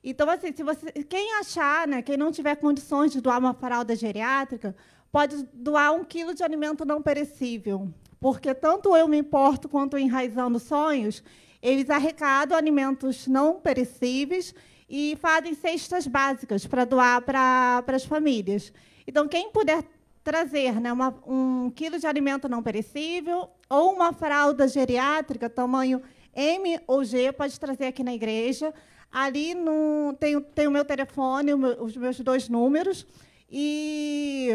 Então, 0.03 0.29
assim, 0.29 0.51
se 0.51 0.61
você, 0.61 0.91
quem 0.91 1.35
achar, 1.35 1.87
né, 1.87 2.01
quem 2.01 2.17
não 2.17 2.33
tiver 2.33 2.55
condições 2.57 3.13
de 3.13 3.21
doar 3.21 3.39
uma 3.39 3.53
fralda 3.53 3.95
geriátrica, 3.95 4.75
pode 5.09 5.41
doar 5.53 5.93
um 5.93 6.03
quilo 6.03 6.33
de 6.33 6.43
alimento 6.43 6.83
não 6.83 7.01
perecível, 7.01 7.89
porque 8.23 8.53
tanto 8.53 8.95
eu 8.95 9.05
me 9.05 9.17
importo 9.17 9.67
quanto 9.67 9.97
Enraizando 9.97 10.57
Sonhos, 10.57 11.21
eles 11.61 11.89
arrecadam 11.89 12.57
alimentos 12.57 13.27
não 13.27 13.59
perecíveis 13.59 14.55
e 14.89 15.17
fazem 15.19 15.53
cestas 15.53 16.07
básicas 16.07 16.65
para 16.65 16.85
doar 16.85 17.21
para 17.21 17.83
as 17.85 18.05
famílias. 18.05 18.71
Então, 19.05 19.27
quem 19.27 19.51
puder 19.51 19.83
trazer 20.23 20.79
né, 20.79 20.93
uma, 20.93 21.13
um 21.27 21.69
quilo 21.69 21.99
de 21.99 22.07
alimento 22.07 22.47
não 22.47 22.63
perecível 22.63 23.49
ou 23.69 23.91
uma 23.91 24.13
fralda 24.13 24.69
geriátrica, 24.69 25.49
tamanho 25.49 26.01
M 26.33 26.79
ou 26.87 27.03
G, 27.03 27.29
pode 27.33 27.59
trazer 27.59 27.87
aqui 27.87 28.05
na 28.05 28.13
igreja. 28.13 28.73
Ali 29.11 29.53
no, 29.53 30.15
tem, 30.17 30.39
tem 30.39 30.65
o 30.65 30.71
meu 30.71 30.85
telefone, 30.85 31.53
o 31.53 31.57
meu, 31.57 31.83
os 31.83 31.97
meus 31.97 32.17
dois 32.21 32.47
números. 32.47 33.05
E 33.51 34.47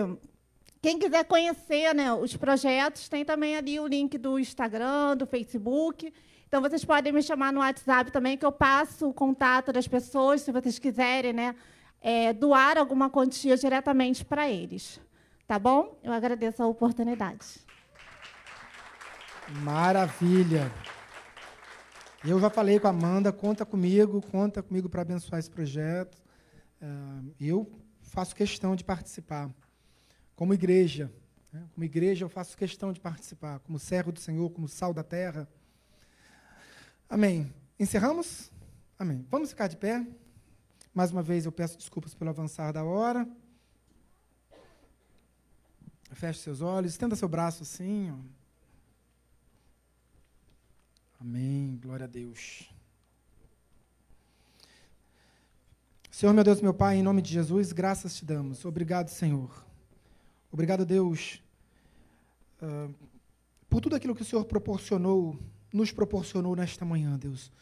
quem 0.80 0.98
quiser 0.98 1.24
conhecer 1.24 1.94
né, 1.94 2.12
os 2.12 2.36
projetos, 2.36 3.09
tem 3.09 3.24
também 3.24 3.56
ali 3.56 3.80
o 3.80 3.86
link 3.86 4.16
do 4.16 4.38
Instagram, 4.38 5.16
do 5.16 5.26
Facebook. 5.26 6.12
Então, 6.46 6.62
vocês 6.62 6.84
podem 6.84 7.12
me 7.12 7.22
chamar 7.22 7.52
no 7.52 7.60
WhatsApp 7.60 8.12
também, 8.12 8.38
que 8.38 8.46
eu 8.46 8.52
passo 8.52 9.09
o 9.09 9.12
contato 9.12 9.72
das 9.72 9.88
pessoas, 9.88 10.40
se 10.40 10.52
vocês 10.52 10.78
quiserem 10.78 11.32
né, 11.32 11.55
é, 12.00 12.32
doar 12.32 12.78
alguma 12.78 13.10
quantia 13.10 13.56
diretamente 13.56 14.24
para 14.24 14.48
eles. 14.48 15.00
Tá 15.46 15.59
bom? 15.59 15.98
Eu 16.02 16.12
agradeço 16.12 16.62
a 16.62 16.66
oportunidade. 16.66 17.46
Maravilha. 19.62 20.70
Eu 22.24 22.38
já 22.38 22.50
falei 22.50 22.78
com 22.78 22.86
a 22.86 22.90
Amanda, 22.90 23.32
conta 23.32 23.64
comigo, 23.64 24.22
conta 24.30 24.62
comigo 24.62 24.88
para 24.88 25.02
abençoar 25.02 25.38
esse 25.38 25.50
projeto. 25.50 26.18
É, 26.80 26.86
eu 27.40 27.70
faço 28.00 28.34
questão 28.34 28.76
de 28.76 28.84
participar. 28.84 29.50
Como 30.39 30.55
igreja, 30.55 31.10
né? 31.52 31.66
como 31.74 31.85
igreja 31.85 32.24
eu 32.24 32.28
faço 32.28 32.56
questão 32.56 32.93
de 32.93 33.01
participar. 33.01 33.59
Como 33.59 33.77
servo 33.77 34.12
do 34.12 34.20
Senhor, 34.20 34.48
como 34.51 34.69
sal 34.69 34.94
da 34.94 35.02
terra, 35.02 35.48
Amém. 37.09 37.52
Encerramos? 37.81 38.52
Amém. 38.98 39.27
Vamos 39.31 39.48
ficar 39.51 39.66
de 39.66 39.77
pé? 39.77 40.06
Mais 40.93 41.10
uma 41.10 41.23
vez 41.23 41.47
eu 41.47 41.52
peço 41.52 41.78
desculpas 41.78 42.15
pelo 42.15 42.28
avançar 42.28 42.70
da 42.70 42.85
hora. 42.85 43.27
Feche 46.12 46.40
seus 46.40 46.60
olhos, 46.60 46.93
estenda 46.93 47.16
seu 47.16 47.28
braço 47.28 47.62
assim. 47.62 48.10
Ó. 48.12 48.19
Amém. 51.20 51.78
Glória 51.82 52.05
a 52.05 52.09
Deus. 52.09 52.70
Senhor, 56.10 56.32
meu 56.35 56.44
Deus, 56.44 56.60
meu 56.60 56.74
Pai, 56.74 56.97
em 56.97 57.02
nome 57.02 57.23
de 57.23 57.32
Jesus, 57.32 57.73
graças 57.73 58.15
te 58.15 58.24
damos. 58.24 58.65
Obrigado, 58.65 59.09
Senhor. 59.09 59.68
Obrigado, 60.51 60.87
Deus, 60.87 61.43
uh, 62.62 62.95
por 63.69 63.81
tudo 63.81 63.95
aquilo 63.95 64.15
que 64.15 64.23
o 64.23 64.25
Senhor 64.25 64.45
proporcionou 64.47 65.39
nos 65.73 65.93
proporcionou 65.93 66.57
nesta 66.57 66.85
manhã, 66.85 67.19
Deus. 67.19 67.53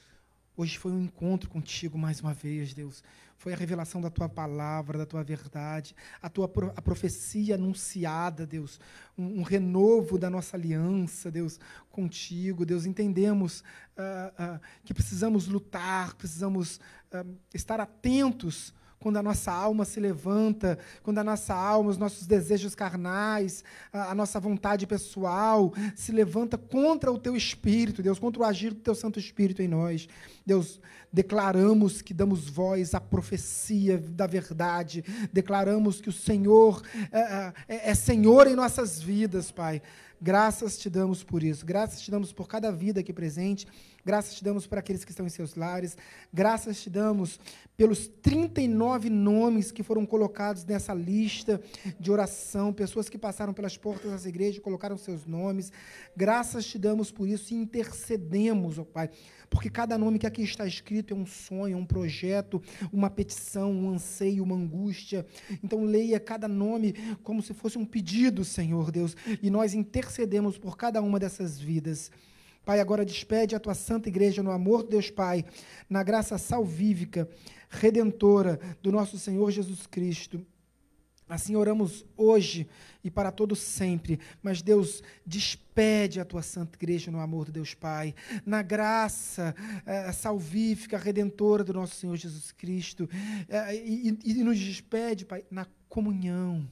Hoje 0.56 0.78
foi 0.78 0.92
um 0.92 1.02
encontro 1.02 1.50
contigo 1.50 1.98
mais 1.98 2.20
uma 2.20 2.32
vez, 2.32 2.72
Deus. 2.72 3.02
Foi 3.36 3.52
a 3.52 3.56
revelação 3.56 4.00
da 4.00 4.08
tua 4.08 4.28
palavra, 4.28 4.96
da 4.96 5.04
tua 5.04 5.22
verdade, 5.22 5.94
a 6.22 6.30
tua 6.30 6.50
a 6.74 6.80
profecia 6.80 7.56
anunciada, 7.56 8.46
Deus. 8.46 8.80
Um, 9.18 9.40
um 9.40 9.42
renovo 9.42 10.16
da 10.18 10.30
nossa 10.30 10.56
aliança, 10.56 11.30
Deus, 11.30 11.60
contigo, 11.90 12.64
Deus. 12.64 12.86
Entendemos 12.86 13.60
uh, 13.60 14.56
uh, 14.56 14.60
que 14.84 14.94
precisamos 14.94 15.46
lutar, 15.46 16.14
precisamos 16.14 16.80
uh, 17.12 17.36
estar 17.52 17.80
atentos 17.80 18.72
quando 19.06 19.18
a 19.18 19.22
nossa 19.22 19.52
alma 19.52 19.84
se 19.84 20.00
levanta, 20.00 20.76
quando 21.00 21.18
a 21.18 21.22
nossa 21.22 21.54
alma, 21.54 21.90
os 21.90 21.96
nossos 21.96 22.26
desejos 22.26 22.74
carnais, 22.74 23.62
a, 23.92 24.10
a, 24.10 24.14
nossa 24.16 24.40
vontade 24.40 24.84
pessoal 24.84 25.72
se 25.94 26.10
levanta 26.10 26.58
contra 26.58 27.12
o 27.12 27.16
teu 27.16 27.36
espírito, 27.36 28.02
Deus, 28.02 28.18
contra 28.18 28.42
o 28.42 28.44
agir 28.44 28.70
do 28.74 28.80
teu 28.80 28.96
Santo 28.96 29.20
Espírito 29.20 29.62
em 29.62 29.68
nós. 29.68 30.08
Deus, 30.44 30.80
declaramos 31.12 32.02
que 32.02 32.12
damos 32.12 32.48
voz 32.48 32.94
à 32.94 33.00
profecia 33.00 33.96
da 33.96 34.26
verdade, 34.26 35.04
declaramos 35.32 36.00
que 36.00 36.08
o 36.08 36.12
Senhor 36.12 36.82
é, 37.12 37.20
é, 37.20 37.52
é, 37.68 37.90
é 37.90 37.94
Senhor 37.94 38.48
em 38.48 38.56
nossas 38.56 39.00
vidas, 39.00 39.52
Pai. 39.52 39.80
Graças 40.20 40.78
te 40.78 40.90
damos 40.90 41.22
por 41.22 41.44
isso, 41.44 41.64
graças 41.64 42.00
te 42.00 42.10
damos 42.10 42.32
por 42.32 42.48
cada 42.48 42.72
vida 42.72 43.00
aqui 43.00 43.12
presente, 43.12 43.68
graças 44.06 44.36
te 44.36 44.44
damos 44.44 44.68
por 44.68 44.78
aqueles 44.78 45.04
que 45.04 45.10
estão 45.10 45.26
em 45.26 45.28
seus 45.28 45.56
lares, 45.56 45.96
graças 46.32 46.80
te 46.80 46.88
damos 46.88 47.40
pelos 47.76 48.06
39 48.06 49.10
nomes 49.10 49.72
que 49.72 49.82
foram 49.82 50.06
colocados 50.06 50.64
nessa 50.64 50.94
lista 50.94 51.60
de 51.98 52.12
oração, 52.12 52.72
pessoas 52.72 53.08
que 53.08 53.18
passaram 53.18 53.52
pelas 53.52 53.76
portas 53.76 54.12
dessa 54.12 54.28
igreja 54.28 54.58
e 54.58 54.60
colocaram 54.60 54.96
seus 54.96 55.26
nomes, 55.26 55.72
graças 56.16 56.64
te 56.64 56.78
damos 56.78 57.10
por 57.10 57.26
isso 57.26 57.52
e 57.52 57.56
intercedemos, 57.56 58.78
ó 58.78 58.84
Pai, 58.84 59.10
porque 59.50 59.68
cada 59.68 59.98
nome 59.98 60.20
que 60.20 60.26
aqui 60.26 60.42
está 60.42 60.64
escrito 60.64 61.12
é 61.12 61.16
um 61.16 61.26
sonho, 61.26 61.74
é 61.74 61.76
um 61.76 61.84
projeto, 61.84 62.62
uma 62.92 63.10
petição, 63.10 63.72
um 63.72 63.90
anseio, 63.90 64.44
uma 64.44 64.54
angústia. 64.54 65.26
Então 65.64 65.82
leia 65.82 66.20
cada 66.20 66.46
nome 66.46 66.94
como 67.24 67.42
se 67.42 67.52
fosse 67.52 67.76
um 67.76 67.84
pedido, 67.84 68.44
Senhor 68.44 68.92
Deus, 68.92 69.16
e 69.42 69.50
nós 69.50 69.74
intercedemos 69.74 70.58
por 70.58 70.76
cada 70.76 71.02
uma 71.02 71.18
dessas 71.18 71.58
vidas. 71.58 72.12
Pai, 72.66 72.80
agora 72.80 73.04
despede 73.04 73.54
a 73.54 73.60
tua 73.60 73.74
santa 73.74 74.08
igreja 74.08 74.42
no 74.42 74.50
amor 74.50 74.82
de 74.82 74.90
Deus 74.90 75.08
Pai, 75.08 75.44
na 75.88 76.02
graça 76.02 76.36
salvífica, 76.36 77.28
redentora 77.70 78.58
do 78.82 78.90
nosso 78.90 79.16
Senhor 79.20 79.48
Jesus 79.52 79.86
Cristo. 79.86 80.44
Assim 81.28 81.54
oramos 81.54 82.04
hoje 82.16 82.68
e 83.04 83.10
para 83.10 83.30
todo 83.30 83.54
sempre. 83.54 84.18
Mas 84.42 84.62
Deus, 84.62 85.00
despede 85.24 86.18
a 86.18 86.24
tua 86.24 86.42
santa 86.42 86.76
igreja 86.76 87.08
no 87.08 87.20
amor 87.20 87.46
de 87.46 87.52
Deus 87.52 87.72
Pai, 87.72 88.12
na 88.44 88.62
graça 88.62 89.54
eh, 89.86 90.10
salvífica, 90.10 90.98
redentora 90.98 91.62
do 91.62 91.72
nosso 91.72 91.94
Senhor 91.94 92.16
Jesus 92.16 92.50
Cristo. 92.50 93.08
Eh, 93.48 93.76
e, 93.76 94.18
e, 94.24 94.34
nos 94.42 94.58
despede, 94.58 95.24
Pai, 95.24 95.44
na 95.52 95.68
comunhão 95.88 96.68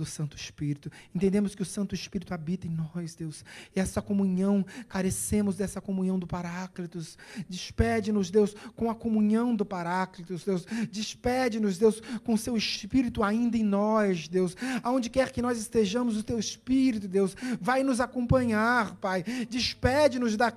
do 0.00 0.06
Santo 0.06 0.34
Espírito. 0.34 0.90
Entendemos 1.14 1.54
que 1.54 1.60
o 1.60 1.66
Santo 1.66 1.94
Espírito 1.94 2.32
habita 2.32 2.66
em 2.66 2.70
nós, 2.70 3.14
Deus. 3.14 3.44
E 3.76 3.78
essa 3.78 4.00
comunhão, 4.00 4.64
carecemos 4.88 5.56
dessa 5.56 5.78
comunhão 5.78 6.18
do 6.18 6.26
Paráclitos. 6.26 7.18
Despede-nos, 7.46 8.30
Deus, 8.30 8.54
com 8.74 8.90
a 8.90 8.94
comunhão 8.94 9.54
do 9.54 9.64
Paráclitos, 9.64 10.42
Deus. 10.42 10.64
Despede-nos, 10.90 11.76
Deus, 11.76 12.00
com 12.24 12.32
o 12.32 12.38
seu 12.38 12.56
Espírito 12.56 13.22
ainda 13.22 13.58
em 13.58 13.62
nós, 13.62 14.26
Deus. 14.26 14.56
Aonde 14.82 15.10
quer 15.10 15.30
que 15.32 15.42
nós 15.42 15.58
estejamos, 15.58 16.16
o 16.16 16.22
teu 16.22 16.38
Espírito, 16.38 17.06
Deus, 17.06 17.36
vai 17.60 17.82
nos 17.82 18.00
acompanhar, 18.00 18.96
Pai. 18.96 19.22
Despede-nos 19.50 20.34
da, 20.34 20.50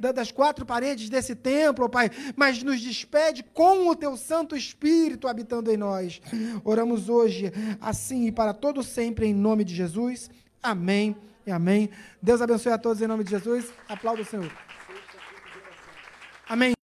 da, 0.00 0.12
das 0.12 0.32
quatro 0.32 0.64
paredes 0.64 1.10
desse 1.10 1.34
templo, 1.34 1.86
Pai, 1.90 2.10
mas 2.34 2.62
nos 2.62 2.80
despede 2.80 3.42
com 3.42 3.88
o 3.88 3.94
teu 3.94 4.16
Santo 4.16 4.56
Espírito 4.56 5.28
habitando 5.28 5.70
em 5.70 5.76
nós. 5.76 6.18
Oramos 6.64 7.10
hoje 7.10 7.52
assim 7.78 8.26
e 8.26 8.32
para 8.32 8.54
todos 8.54 8.85
sempre 8.86 9.26
em 9.26 9.34
nome 9.34 9.64
de 9.64 9.74
Jesus. 9.74 10.30
Amém 10.62 11.16
e 11.46 11.50
amém. 11.50 11.90
Deus 12.20 12.40
abençoe 12.40 12.72
a 12.72 12.78
todos 12.78 13.02
em 13.02 13.06
nome 13.06 13.24
de 13.24 13.30
Jesus. 13.30 13.72
Aplauda 13.88 14.22
o 14.22 14.24
Senhor. 14.24 14.50
Amém. 16.48 16.75